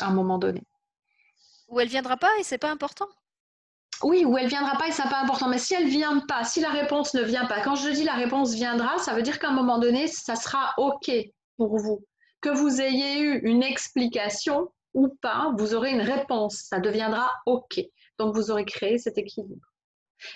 à 0.00 0.06
un 0.06 0.12
moment 0.12 0.38
donné. 0.38 0.62
Ou 1.68 1.80
elle 1.80 1.88
viendra 1.88 2.16
pas 2.16 2.30
et 2.38 2.44
c'est 2.44 2.58
pas 2.58 2.70
important. 2.70 3.08
Oui, 4.02 4.24
ou 4.24 4.36
elle 4.36 4.48
viendra 4.48 4.76
pas 4.76 4.88
et 4.88 4.92
c'est 4.92 5.02
pas 5.08 5.22
important. 5.22 5.48
Mais 5.48 5.58
si 5.58 5.74
elle 5.74 5.88
vient 5.88 6.20
pas, 6.20 6.44
si 6.44 6.60
la 6.60 6.70
réponse 6.70 7.14
ne 7.14 7.22
vient 7.22 7.46
pas, 7.46 7.60
quand 7.60 7.74
je 7.74 7.90
dis 7.90 8.04
la 8.04 8.14
réponse 8.14 8.54
viendra, 8.54 8.98
ça 8.98 9.14
veut 9.14 9.22
dire 9.22 9.38
qu'à 9.38 9.48
un 9.48 9.54
moment 9.54 9.78
donné, 9.78 10.08
ça 10.08 10.36
sera 10.36 10.74
OK 10.76 11.10
pour 11.56 11.78
vous. 11.78 12.04
Que 12.40 12.50
vous 12.50 12.80
ayez 12.80 13.20
eu 13.20 13.40
une 13.40 13.62
explication 13.62 14.70
ou 14.92 15.08
pas, 15.20 15.52
vous 15.58 15.74
aurez 15.74 15.90
une 15.90 16.02
réponse. 16.02 16.66
Ça 16.68 16.78
deviendra 16.78 17.30
OK. 17.46 17.80
Donc 18.18 18.34
vous 18.34 18.50
aurez 18.50 18.64
créé 18.64 18.98
cet 18.98 19.18
équilibre. 19.18 19.73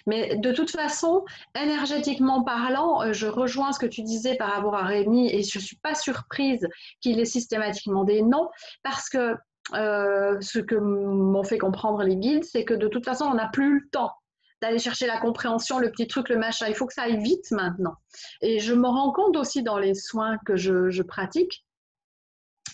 Mais 0.07 0.37
de 0.37 0.53
toute 0.53 0.71
façon, 0.71 1.25
énergétiquement 1.61 2.43
parlant, 2.43 3.03
euh, 3.03 3.13
je 3.13 3.27
rejoins 3.27 3.73
ce 3.73 3.79
que 3.79 3.87
tu 3.87 4.03
disais 4.03 4.37
par 4.37 4.51
rapport 4.51 4.75
à 4.75 4.85
Rémi 4.85 5.31
et 5.31 5.43
je 5.43 5.59
ne 5.59 5.63
suis 5.63 5.77
pas 5.77 5.95
surprise 5.95 6.69
qu'il 7.01 7.21
ait 7.21 7.25
systématiquement 7.25 8.05
des 8.05 8.23
noms 8.23 8.49
parce 8.83 9.09
que 9.09 9.35
euh, 9.75 10.37
ce 10.41 10.59
que 10.59 10.75
m'ont 10.75 11.45
fait 11.45 11.59
comprendre 11.59 12.03
les 12.03 12.17
guides, 12.17 12.45
c'est 12.45 12.65
que 12.65 12.75
de 12.75 12.89
toute 12.89 13.05
façon, 13.05 13.27
on 13.27 13.35
n'a 13.35 13.49
plus 13.49 13.81
le 13.81 13.89
temps 13.91 14.13
d'aller 14.63 14.79
chercher 14.79 15.07
la 15.07 15.19
compréhension, 15.19 15.79
le 15.79 15.91
petit 15.91 16.09
truc, 16.09 16.29
le 16.31 16.37
machin. 16.37 16.67
Il 16.69 16.75
faut 16.75 16.87
que 16.87 16.95
ça 16.95 17.03
aille 17.03 17.23
vite 17.23 17.51
maintenant. 17.53 17.95
Et 18.41 18.59
je 18.59 18.75
me 18.75 18.89
rends 18.89 19.13
compte 19.13 19.37
aussi 19.37 19.63
dans 19.63 19.79
les 19.79 19.95
soins 19.95 20.39
que 20.45 20.57
je 20.57 21.03
pratique 21.03 21.65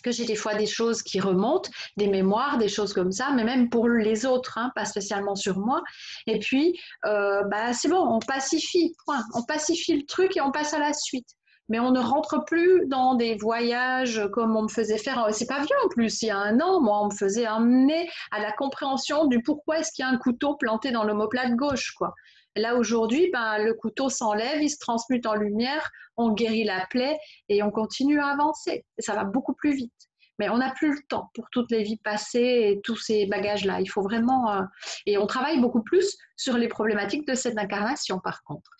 que 0.04 0.12
j'ai 0.12 0.26
des 0.26 0.36
fois 0.36 0.54
des 0.54 0.66
choses 0.66 1.02
qui 1.02 1.18
remontent, 1.18 1.70
des 1.96 2.06
mémoires, 2.08 2.58
des 2.58 2.68
choses 2.68 2.92
comme 2.92 3.10
ça, 3.10 3.30
mais 3.34 3.42
même 3.42 3.70
pour 3.70 3.88
les 3.88 4.26
autres, 4.26 4.58
hein, 4.58 4.70
pas 4.74 4.84
spécialement 4.84 5.34
sur 5.34 5.58
moi. 5.58 5.82
Et 6.26 6.38
puis, 6.38 6.78
euh, 7.06 7.42
bah, 7.44 7.72
c'est 7.72 7.88
bon, 7.88 8.06
on 8.06 8.20
pacifie, 8.20 8.94
point. 9.04 9.22
On 9.34 9.42
pacifie 9.42 9.96
le 9.96 10.06
truc 10.06 10.36
et 10.36 10.40
on 10.40 10.52
passe 10.52 10.74
à 10.74 10.78
la 10.78 10.92
suite. 10.92 11.28
Mais 11.70 11.80
on 11.80 11.92
ne 11.92 12.00
rentre 12.00 12.44
plus 12.44 12.86
dans 12.88 13.14
des 13.14 13.36
voyages 13.36 14.20
comme 14.32 14.54
on 14.54 14.64
me 14.64 14.68
faisait 14.68 14.98
faire. 14.98 15.26
C'est 15.32 15.46
pas 15.46 15.60
vieux 15.60 15.76
en 15.82 15.88
plus. 15.88 16.20
Il 16.20 16.26
y 16.26 16.30
a 16.30 16.36
un 16.36 16.60
an, 16.60 16.82
moi, 16.82 17.00
on 17.00 17.06
me 17.06 17.14
faisait 17.14 17.46
amener 17.46 18.10
à 18.30 18.40
la 18.40 18.52
compréhension 18.52 19.26
du 19.26 19.40
pourquoi 19.42 19.78
est-ce 19.78 19.90
qu'il 19.92 20.04
y 20.04 20.06
a 20.06 20.10
un 20.10 20.18
couteau 20.18 20.56
planté 20.56 20.90
dans 20.90 21.04
l'omoplate 21.04 21.54
gauche, 21.56 21.92
quoi. 21.96 22.12
Là, 22.56 22.76
aujourd'hui, 22.76 23.30
ben, 23.32 23.58
le 23.58 23.74
couteau 23.74 24.08
s'enlève, 24.08 24.62
il 24.62 24.70
se 24.70 24.78
transmute 24.78 25.26
en 25.26 25.34
lumière, 25.34 25.90
on 26.16 26.32
guérit 26.32 26.64
la 26.64 26.86
plaie 26.88 27.18
et 27.48 27.62
on 27.62 27.70
continue 27.70 28.20
à 28.20 28.28
avancer. 28.28 28.84
ça 28.98 29.14
va 29.14 29.24
beaucoup 29.24 29.54
plus 29.54 29.74
vite. 29.74 29.92
Mais 30.38 30.48
on 30.48 30.58
n'a 30.58 30.72
plus 30.72 30.90
le 30.90 31.02
temps 31.08 31.30
pour 31.34 31.48
toutes 31.50 31.70
les 31.70 31.82
vies 31.84 31.98
passées 31.98 32.38
et 32.40 32.80
tous 32.82 32.96
ces 32.96 33.26
bagages-là. 33.26 33.80
Il 33.80 33.86
faut 33.86 34.02
vraiment. 34.02 34.50
Euh, 34.50 34.62
et 35.06 35.16
on 35.16 35.26
travaille 35.26 35.60
beaucoup 35.60 35.82
plus 35.82 36.16
sur 36.36 36.58
les 36.58 36.66
problématiques 36.66 37.26
de 37.26 37.34
cette 37.34 37.56
incarnation, 37.56 38.18
par 38.18 38.42
contre. 38.42 38.70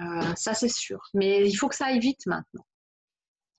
Euh, 0.00 0.34
ça, 0.36 0.54
c'est 0.54 0.70
sûr. 0.70 1.00
Mais 1.12 1.46
il 1.46 1.54
faut 1.54 1.68
que 1.68 1.76
ça 1.76 1.86
aille 1.86 2.00
vite 2.00 2.24
maintenant. 2.26 2.64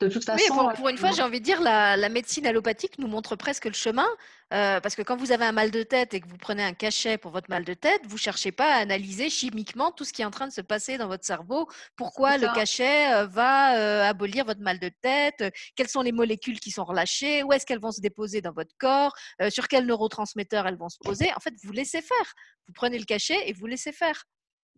De 0.02 0.10
toute 0.10 0.26
façon. 0.26 0.74
pour, 0.76 0.90
une 0.90 0.98
fois, 0.98 1.12
j'ai 1.12 1.22
envie 1.22 1.40
de 1.40 1.46
dire, 1.46 1.62
la, 1.62 1.96
la, 1.96 2.10
médecine 2.10 2.46
allopathique 2.46 3.00
nous 3.00 3.08
montre 3.08 3.38
presque 3.38 3.66
le 3.66 3.74
chemin. 3.74 4.08
Euh, 4.54 4.80
parce 4.80 4.96
que 4.96 5.02
quand 5.02 5.16
vous 5.16 5.32
avez 5.32 5.46
un 5.46 5.52
mal 5.52 5.72
de 5.72 5.82
tête 5.82 6.14
et 6.14 6.20
que 6.20 6.28
vous 6.28 6.38
prenez 6.38 6.64
un 6.64 6.74
cachet 6.74 7.18
pour 7.18 7.32
votre 7.32 7.50
mal 7.50 7.64
de 7.66 7.74
tête, 7.74 8.02
vous 8.06 8.16
ne 8.16 8.20
cherchez 8.20 8.52
pas 8.52 8.76
à 8.76 8.78
analyser 8.78 9.30
chimiquement 9.30 9.92
tout 9.92 10.04
ce 10.04 10.14
qui 10.14 10.22
est 10.22 10.26
en 10.26 10.32
train 10.32 10.48
de 10.48 10.52
se 10.52 10.62
passer 10.62 10.98
dans 10.98 11.08
votre 11.08 11.26
cerveau. 11.26 11.68
Pourquoi 11.96 12.38
le 12.38 12.54
cachet 12.54 13.12
euh, 13.14 13.26
va 13.26 13.78
euh, 13.78 14.04
abolir 14.04 14.46
votre 14.46 14.62
mal 14.62 14.80
de 14.80 14.90
tête? 15.02 15.44
Quelles 15.76 15.88
sont 15.88 16.02
les 16.02 16.12
molécules 16.12 16.60
qui 16.60 16.70
sont 16.70 16.86
relâchées? 16.86 17.42
Où 17.44 17.54
est-ce 17.54 17.66
qu'elles 17.66 17.80
vont 17.80 17.92
se 17.92 18.02
déposer 18.02 18.42
dans 18.42 18.54
votre 18.54 18.76
corps? 18.78 19.16
Sur 19.50 19.68
quels 19.68 19.86
neurotransmetteurs 19.86 20.68
elles 20.68 20.78
vont 20.78 20.90
se 20.90 21.00
poser? 21.04 21.32
En 21.36 21.40
fait, 21.40 21.54
vous 21.64 21.72
laissez 21.72 22.02
faire. 22.02 22.34
Vous 22.68 22.74
prenez 22.74 23.00
le 23.00 23.06
cachet 23.06 23.50
et 23.50 23.54
vous 23.54 23.66
laissez 23.66 23.94
faire. 23.94 24.26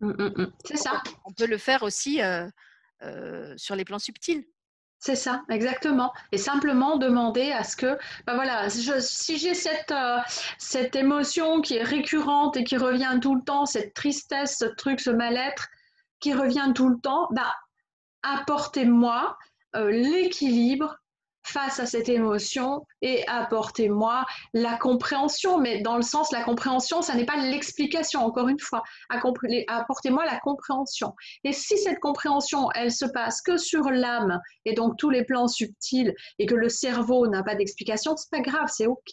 Mmh, 0.00 0.12
mmh, 0.12 0.42
mmh. 0.42 0.52
C'est 0.64 0.76
ça. 0.76 1.02
On 1.24 1.32
peut 1.32 1.46
le 1.46 1.58
faire 1.58 1.82
aussi 1.82 2.20
sur 3.56 3.76
les 3.76 3.84
plans 3.84 3.98
subtils. 3.98 4.46
C'est 5.00 5.14
ça, 5.14 5.42
exactement. 5.48 6.12
Et 6.32 6.38
simplement 6.38 6.96
demander 6.96 7.52
à 7.52 7.62
ce 7.62 7.76
que, 7.76 7.98
ben 8.26 8.34
voilà, 8.34 8.68
si 8.68 9.38
j'ai 9.38 9.54
cette, 9.54 9.92
euh, 9.92 10.18
cette 10.58 10.96
émotion 10.96 11.60
qui 11.60 11.76
est 11.76 11.84
récurrente 11.84 12.56
et 12.56 12.64
qui 12.64 12.76
revient 12.76 13.18
tout 13.22 13.36
le 13.36 13.42
temps, 13.42 13.64
cette 13.64 13.94
tristesse, 13.94 14.58
ce 14.58 14.64
truc, 14.64 15.00
ce 15.00 15.10
mal-être 15.10 15.68
qui 16.18 16.34
revient 16.34 16.72
tout 16.74 16.88
le 16.88 16.98
temps, 16.98 17.28
ben, 17.30 17.50
apportez-moi 18.22 19.38
euh, 19.76 19.90
l'équilibre 19.90 20.98
face 21.48 21.80
à 21.80 21.86
cette 21.86 22.08
émotion 22.08 22.84
et 23.02 23.26
apportez-moi 23.26 24.24
la 24.54 24.76
compréhension. 24.76 25.58
Mais 25.58 25.80
dans 25.80 25.96
le 25.96 26.02
sens, 26.02 26.32
la 26.32 26.42
compréhension, 26.42 27.02
ça 27.02 27.14
n'est 27.14 27.24
pas 27.24 27.36
l'explication, 27.36 28.24
encore 28.24 28.48
une 28.48 28.60
fois. 28.60 28.82
Apportez-moi 29.08 30.24
la 30.24 30.38
compréhension. 30.40 31.14
Et 31.44 31.52
si 31.52 31.78
cette 31.78 32.00
compréhension, 32.00 32.70
elle 32.74 32.92
se 32.92 33.06
passe 33.06 33.40
que 33.42 33.56
sur 33.56 33.90
l'âme 33.90 34.40
et 34.64 34.74
donc 34.74 34.96
tous 34.96 35.10
les 35.10 35.24
plans 35.24 35.48
subtils 35.48 36.14
et 36.38 36.46
que 36.46 36.54
le 36.54 36.68
cerveau 36.68 37.26
n'a 37.26 37.42
pas 37.42 37.54
d'explication, 37.54 38.16
c'est 38.16 38.30
pas 38.30 38.40
grave, 38.40 38.68
c'est 38.68 38.86
OK. 38.86 39.12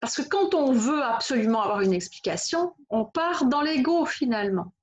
Parce 0.00 0.16
que 0.16 0.28
quand 0.28 0.54
on 0.54 0.72
veut 0.72 1.02
absolument 1.02 1.62
avoir 1.62 1.80
une 1.80 1.94
explication, 1.94 2.74
on 2.90 3.06
part 3.06 3.46
dans 3.46 3.62
l'ego 3.62 4.04
finalement. 4.04 4.74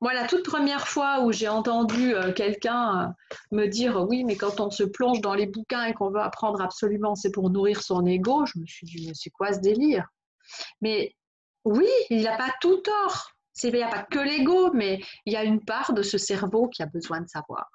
Moi, 0.00 0.14
la 0.14 0.26
toute 0.26 0.44
première 0.44 0.88
fois 0.88 1.20
où 1.20 1.32
j'ai 1.32 1.48
entendu 1.48 2.14
euh, 2.14 2.32
quelqu'un 2.32 3.14
euh, 3.32 3.36
me 3.56 3.66
dire 3.66 4.00
oui, 4.08 4.24
mais 4.24 4.36
quand 4.36 4.60
on 4.60 4.70
se 4.70 4.82
plonge 4.82 5.20
dans 5.20 5.34
les 5.34 5.46
bouquins 5.46 5.84
et 5.84 5.92
qu'on 5.92 6.10
veut 6.10 6.20
apprendre 6.20 6.60
absolument, 6.62 7.14
c'est 7.14 7.30
pour 7.30 7.50
nourrir 7.50 7.82
son 7.82 8.06
ego, 8.06 8.46
je 8.46 8.58
me 8.58 8.66
suis 8.66 8.86
dit, 8.86 9.06
mais 9.06 9.14
c'est 9.14 9.30
quoi 9.30 9.52
ce 9.52 9.60
délire? 9.60 10.08
Mais 10.80 11.14
oui, 11.64 11.88
il 12.08 12.22
n'a 12.22 12.36
pas 12.36 12.52
tout 12.60 12.78
tort. 12.78 13.32
Il 13.62 13.74
n'y 13.74 13.82
a 13.82 13.88
pas 13.88 14.04
que 14.04 14.18
l'ego, 14.18 14.72
mais 14.72 15.00
il 15.26 15.34
y 15.34 15.36
a 15.36 15.44
une 15.44 15.62
part 15.62 15.92
de 15.92 16.02
ce 16.02 16.16
cerveau 16.16 16.68
qui 16.68 16.82
a 16.82 16.86
besoin 16.86 17.20
de 17.20 17.28
savoir. 17.28 17.68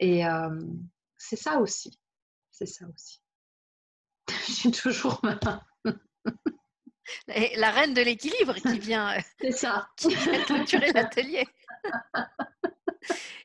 Et 0.00 0.26
euh, 0.26 0.50
c'est 1.16 1.36
ça 1.36 1.58
aussi. 1.60 1.98
C'est 2.50 2.66
ça 2.66 2.84
aussi. 2.94 3.22
j'ai 4.62 4.70
toujours 4.70 5.22
la 7.56 7.70
reine 7.70 7.94
de 7.94 8.02
l'équilibre 8.02 8.54
qui 8.54 8.78
vient, 8.78 9.14
C'est 9.40 9.52
ça. 9.52 9.88
qui 9.96 10.14
vient 10.14 10.42
clôturer 10.44 10.92
l'atelier. 10.92 11.46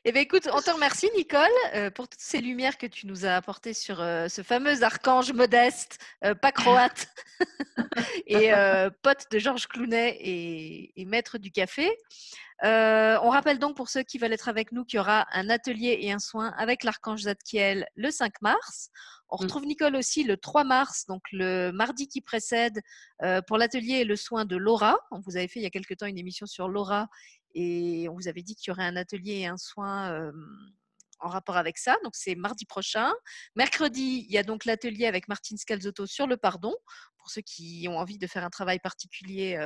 Eh 0.08 0.12
bien, 0.12 0.22
écoute, 0.22 0.48
on 0.52 0.60
te 0.60 0.70
remercie, 0.70 1.10
Nicole, 1.16 1.48
euh, 1.74 1.90
pour 1.90 2.06
toutes 2.06 2.20
ces 2.20 2.40
lumières 2.40 2.78
que 2.78 2.86
tu 2.86 3.08
nous 3.08 3.26
as 3.26 3.34
apportées 3.34 3.74
sur 3.74 4.00
euh, 4.00 4.28
ce 4.28 4.42
fameux 4.42 4.84
archange 4.84 5.32
modeste, 5.32 5.98
euh, 6.24 6.32
pas 6.32 6.52
croate, 6.52 7.08
et 8.28 8.52
pote 9.02 9.26
de 9.32 9.40
Georges 9.40 9.66
Clounet 9.66 10.16
et, 10.20 11.00
et, 11.00 11.04
maître 11.06 11.38
du 11.38 11.50
café. 11.50 11.90
on 12.62 13.30
rappelle 13.30 13.58
donc 13.58 13.76
pour 13.76 13.88
ceux 13.88 14.04
qui 14.04 14.18
veulent 14.18 14.32
être 14.32 14.48
avec 14.48 14.70
nous 14.70 14.84
qu'il 14.84 14.98
y 14.98 15.00
aura 15.00 15.26
un 15.32 15.50
atelier 15.50 15.98
et 16.00 16.12
un 16.12 16.20
soin 16.20 16.54
avec 16.56 16.84
l'archange 16.84 17.22
Zadkiel 17.22 17.88
le 17.96 18.12
5 18.12 18.40
mars. 18.42 18.90
On 19.28 19.36
mmh. 19.36 19.40
retrouve 19.40 19.66
Nicole 19.66 19.96
aussi 19.96 20.22
le 20.22 20.36
3 20.36 20.62
mars, 20.62 21.06
donc 21.06 21.22
le 21.32 21.72
mardi 21.72 22.06
qui 22.06 22.20
précède, 22.20 22.80
pour 23.48 23.58
l'atelier 23.58 23.94
et 23.94 24.04
le 24.04 24.14
soin 24.14 24.44
de 24.44 24.56
Laura. 24.56 24.98
On 25.10 25.18
vous 25.18 25.36
avait 25.36 25.48
fait 25.48 25.58
il 25.58 25.64
y 25.64 25.66
a 25.66 25.70
quelque 25.70 25.94
temps 25.94 26.06
une 26.06 26.18
émission 26.18 26.46
sur 26.46 26.68
Laura 26.68 27.08
et 27.56 28.08
on 28.08 28.14
vous 28.14 28.28
avait 28.28 28.42
dit 28.42 28.54
qu'il 28.54 28.70
y 28.70 28.72
aurait 28.72 28.84
un 28.84 28.96
atelier 28.96 29.38
et 29.38 29.46
un 29.46 29.56
soin 29.56 30.30
en 31.18 31.28
rapport 31.28 31.56
avec 31.56 31.78
ça. 31.78 31.96
Donc, 32.04 32.14
c'est 32.14 32.34
mardi 32.34 32.66
prochain. 32.66 33.10
Mercredi, 33.54 34.26
il 34.28 34.32
y 34.32 34.36
a 34.36 34.42
donc 34.42 34.66
l'atelier 34.66 35.06
avec 35.06 35.28
Martine 35.28 35.56
Scalzotto 35.56 36.06
sur 36.06 36.26
le 36.26 36.36
pardon, 36.36 36.74
pour 37.16 37.30
ceux 37.30 37.40
qui 37.40 37.86
ont 37.88 37.98
envie 37.98 38.18
de 38.18 38.26
faire 38.26 38.44
un 38.44 38.50
travail 38.50 38.78
particulier 38.78 39.58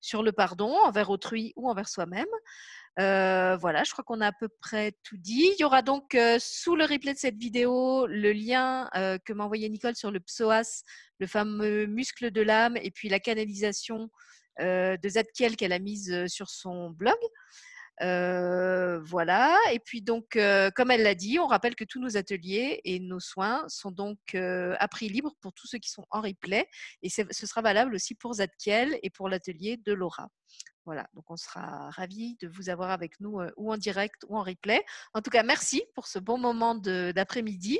sur 0.00 0.22
le 0.22 0.32
pardon, 0.32 0.76
envers 0.84 1.08
autrui 1.08 1.54
ou 1.56 1.70
envers 1.70 1.88
soi-même. 1.88 2.26
voilà, 2.98 3.82
je 3.84 3.92
crois 3.92 4.04
qu'on 4.04 4.20
a 4.20 4.26
à 4.26 4.32
peu 4.32 4.50
près 4.60 4.92
tout 5.02 5.16
dit. 5.16 5.50
Il 5.56 5.60
y 5.60 5.64
aura 5.64 5.80
donc 5.80 6.14
sous 6.38 6.76
le 6.76 6.84
replay 6.84 7.14
de 7.14 7.18
cette 7.18 7.38
vidéo 7.38 8.06
le 8.06 8.32
lien 8.32 8.90
que 9.24 9.32
m'a 9.32 9.44
envoyé 9.44 9.70
Nicole 9.70 9.96
sur 9.96 10.10
le 10.10 10.20
psoas, 10.20 10.84
le 11.18 11.26
fameux 11.26 11.86
muscle 11.86 12.30
de 12.30 12.42
l'âme, 12.42 12.76
et 12.76 12.90
puis 12.90 13.08
la 13.08 13.18
canalisation 13.18 14.10
de 14.60 15.08
Zadkiel 15.08 15.56
qu'elle 15.56 15.72
a 15.72 15.78
mise 15.78 16.12
euh, 16.12 16.28
sur 16.28 16.50
son 16.50 16.90
blog. 16.90 17.16
Euh, 18.02 19.00
voilà. 19.00 19.56
Et 19.72 19.78
puis 19.78 20.02
donc, 20.02 20.38
comme 20.74 20.90
elle 20.90 21.02
l'a 21.02 21.14
dit, 21.14 21.38
on 21.38 21.46
rappelle 21.46 21.76
que 21.76 21.84
tous 21.84 22.00
nos 22.00 22.16
ateliers 22.16 22.80
et 22.84 22.98
nos 22.98 23.20
soins 23.20 23.64
sont 23.68 23.92
donc 23.92 24.18
à 24.34 24.88
prix 24.88 25.08
libre 25.08 25.32
pour 25.40 25.52
tous 25.52 25.68
ceux 25.68 25.78
qui 25.78 25.90
sont 25.90 26.06
en 26.10 26.20
replay. 26.20 26.66
Et 27.02 27.10
ce 27.10 27.46
sera 27.46 27.62
valable 27.62 27.94
aussi 27.94 28.14
pour 28.14 28.34
Zadkiel 28.34 28.98
et 29.02 29.10
pour 29.10 29.28
l'atelier 29.28 29.76
de 29.76 29.92
Laura. 29.92 30.28
Voilà, 30.84 31.06
donc 31.14 31.30
on 31.30 31.36
sera 31.36 31.90
ravis 31.90 32.36
de 32.40 32.48
vous 32.48 32.70
avoir 32.70 32.90
avec 32.90 33.20
nous 33.20 33.38
ou 33.56 33.72
en 33.72 33.76
direct 33.76 34.24
ou 34.28 34.36
en 34.36 34.42
replay. 34.42 34.82
En 35.14 35.20
tout 35.20 35.30
cas, 35.30 35.44
merci 35.44 35.84
pour 35.94 36.08
ce 36.08 36.18
bon 36.18 36.38
moment 36.38 36.74
d'après-midi. 36.74 37.78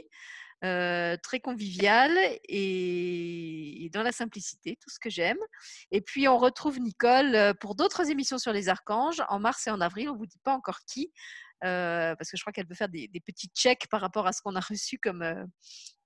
Euh, 0.64 1.16
très 1.20 1.40
convivial 1.40 2.16
et, 2.48 3.90
dans 3.93 4.05
la 4.05 4.12
simplicité, 4.12 4.78
tout 4.80 4.90
ce 4.90 5.01
que 5.01 5.10
j'aime. 5.10 5.39
Et 5.90 6.01
puis 6.01 6.28
on 6.28 6.39
retrouve 6.39 6.78
Nicole 6.78 7.34
euh, 7.34 7.52
pour 7.52 7.74
d'autres 7.74 8.09
émissions 8.12 8.39
sur 8.39 8.52
les 8.52 8.68
archanges 8.68 9.24
en 9.28 9.40
mars 9.40 9.66
et 9.66 9.70
en 9.70 9.80
avril. 9.80 10.09
On 10.09 10.16
vous 10.16 10.26
dit 10.26 10.39
pas 10.44 10.55
encore 10.55 10.78
qui, 10.86 11.12
euh, 11.64 12.14
parce 12.14 12.30
que 12.30 12.36
je 12.36 12.44
crois 12.44 12.52
qu'elle 12.52 12.68
veut 12.68 12.76
faire 12.76 12.89
des, 12.89 13.09
petits 13.26 13.48
checks 13.56 13.89
par 13.90 14.01
rapport 14.01 14.28
à 14.28 14.32
ce 14.32 14.40
qu'on 14.40 14.55
a 14.55 14.60
reçu 14.60 14.98
comme 14.98 15.24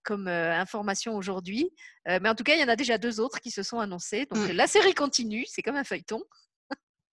comme 0.04 0.28
information 0.28 1.16
aujourd'hui. 1.16 1.68
mais 2.06 2.28
en 2.28 2.34
tout 2.36 2.44
cas, 2.44 2.54
il 2.54 2.60
y 2.60 2.64
en 2.64 2.68
a 2.68 2.76
déjà 2.76 2.96
deux 2.96 3.18
autres 3.20 3.40
qui 3.40 3.50
se 3.50 3.62
sont 3.62 3.80
annoncés. 3.80 4.26
Donc 4.30 4.48
mmh. 4.48 4.52
la 4.52 4.68
série 4.68 4.94
continue, 4.94 5.44
c'est 5.48 5.62
comme 5.62 5.76
un 5.76 5.84
feuilleton. 5.84 6.22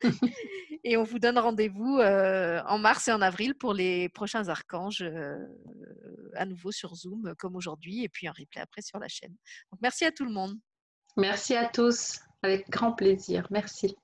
et 0.84 0.98
on 0.98 1.04
vous 1.04 1.20
donne 1.20 1.38
rendez-vous 1.38 2.00
euh, 2.00 2.62
en 2.68 2.78
mars 2.78 3.08
et 3.08 3.12
en 3.12 3.22
avril 3.22 3.56
pour 3.56 3.74
les 3.74 4.10
prochains 4.10 4.48
archanges 4.50 5.02
euh, 5.02 5.38
à 6.36 6.46
nouveau 6.46 6.72
sur 6.72 6.96
Zoom 6.96 7.34
comme 7.38 7.56
aujourd'hui 7.56 8.04
et 8.04 8.10
puis 8.10 8.28
un 8.28 8.32
replay 8.32 8.62
après 8.62 8.82
sur 8.82 9.00
la 9.00 9.08
chaîne. 9.08 9.36
Merci 9.82 10.06
à 10.06 10.12
tout 10.12 10.26
le 10.26 10.32
monde. 10.32 10.58
Merci 11.16 11.56
à 11.56 11.66
tous, 11.66 12.20
avec 12.42 12.70
grand 12.70 12.94
plaisir. 12.94 13.48
Merci. 13.52 13.96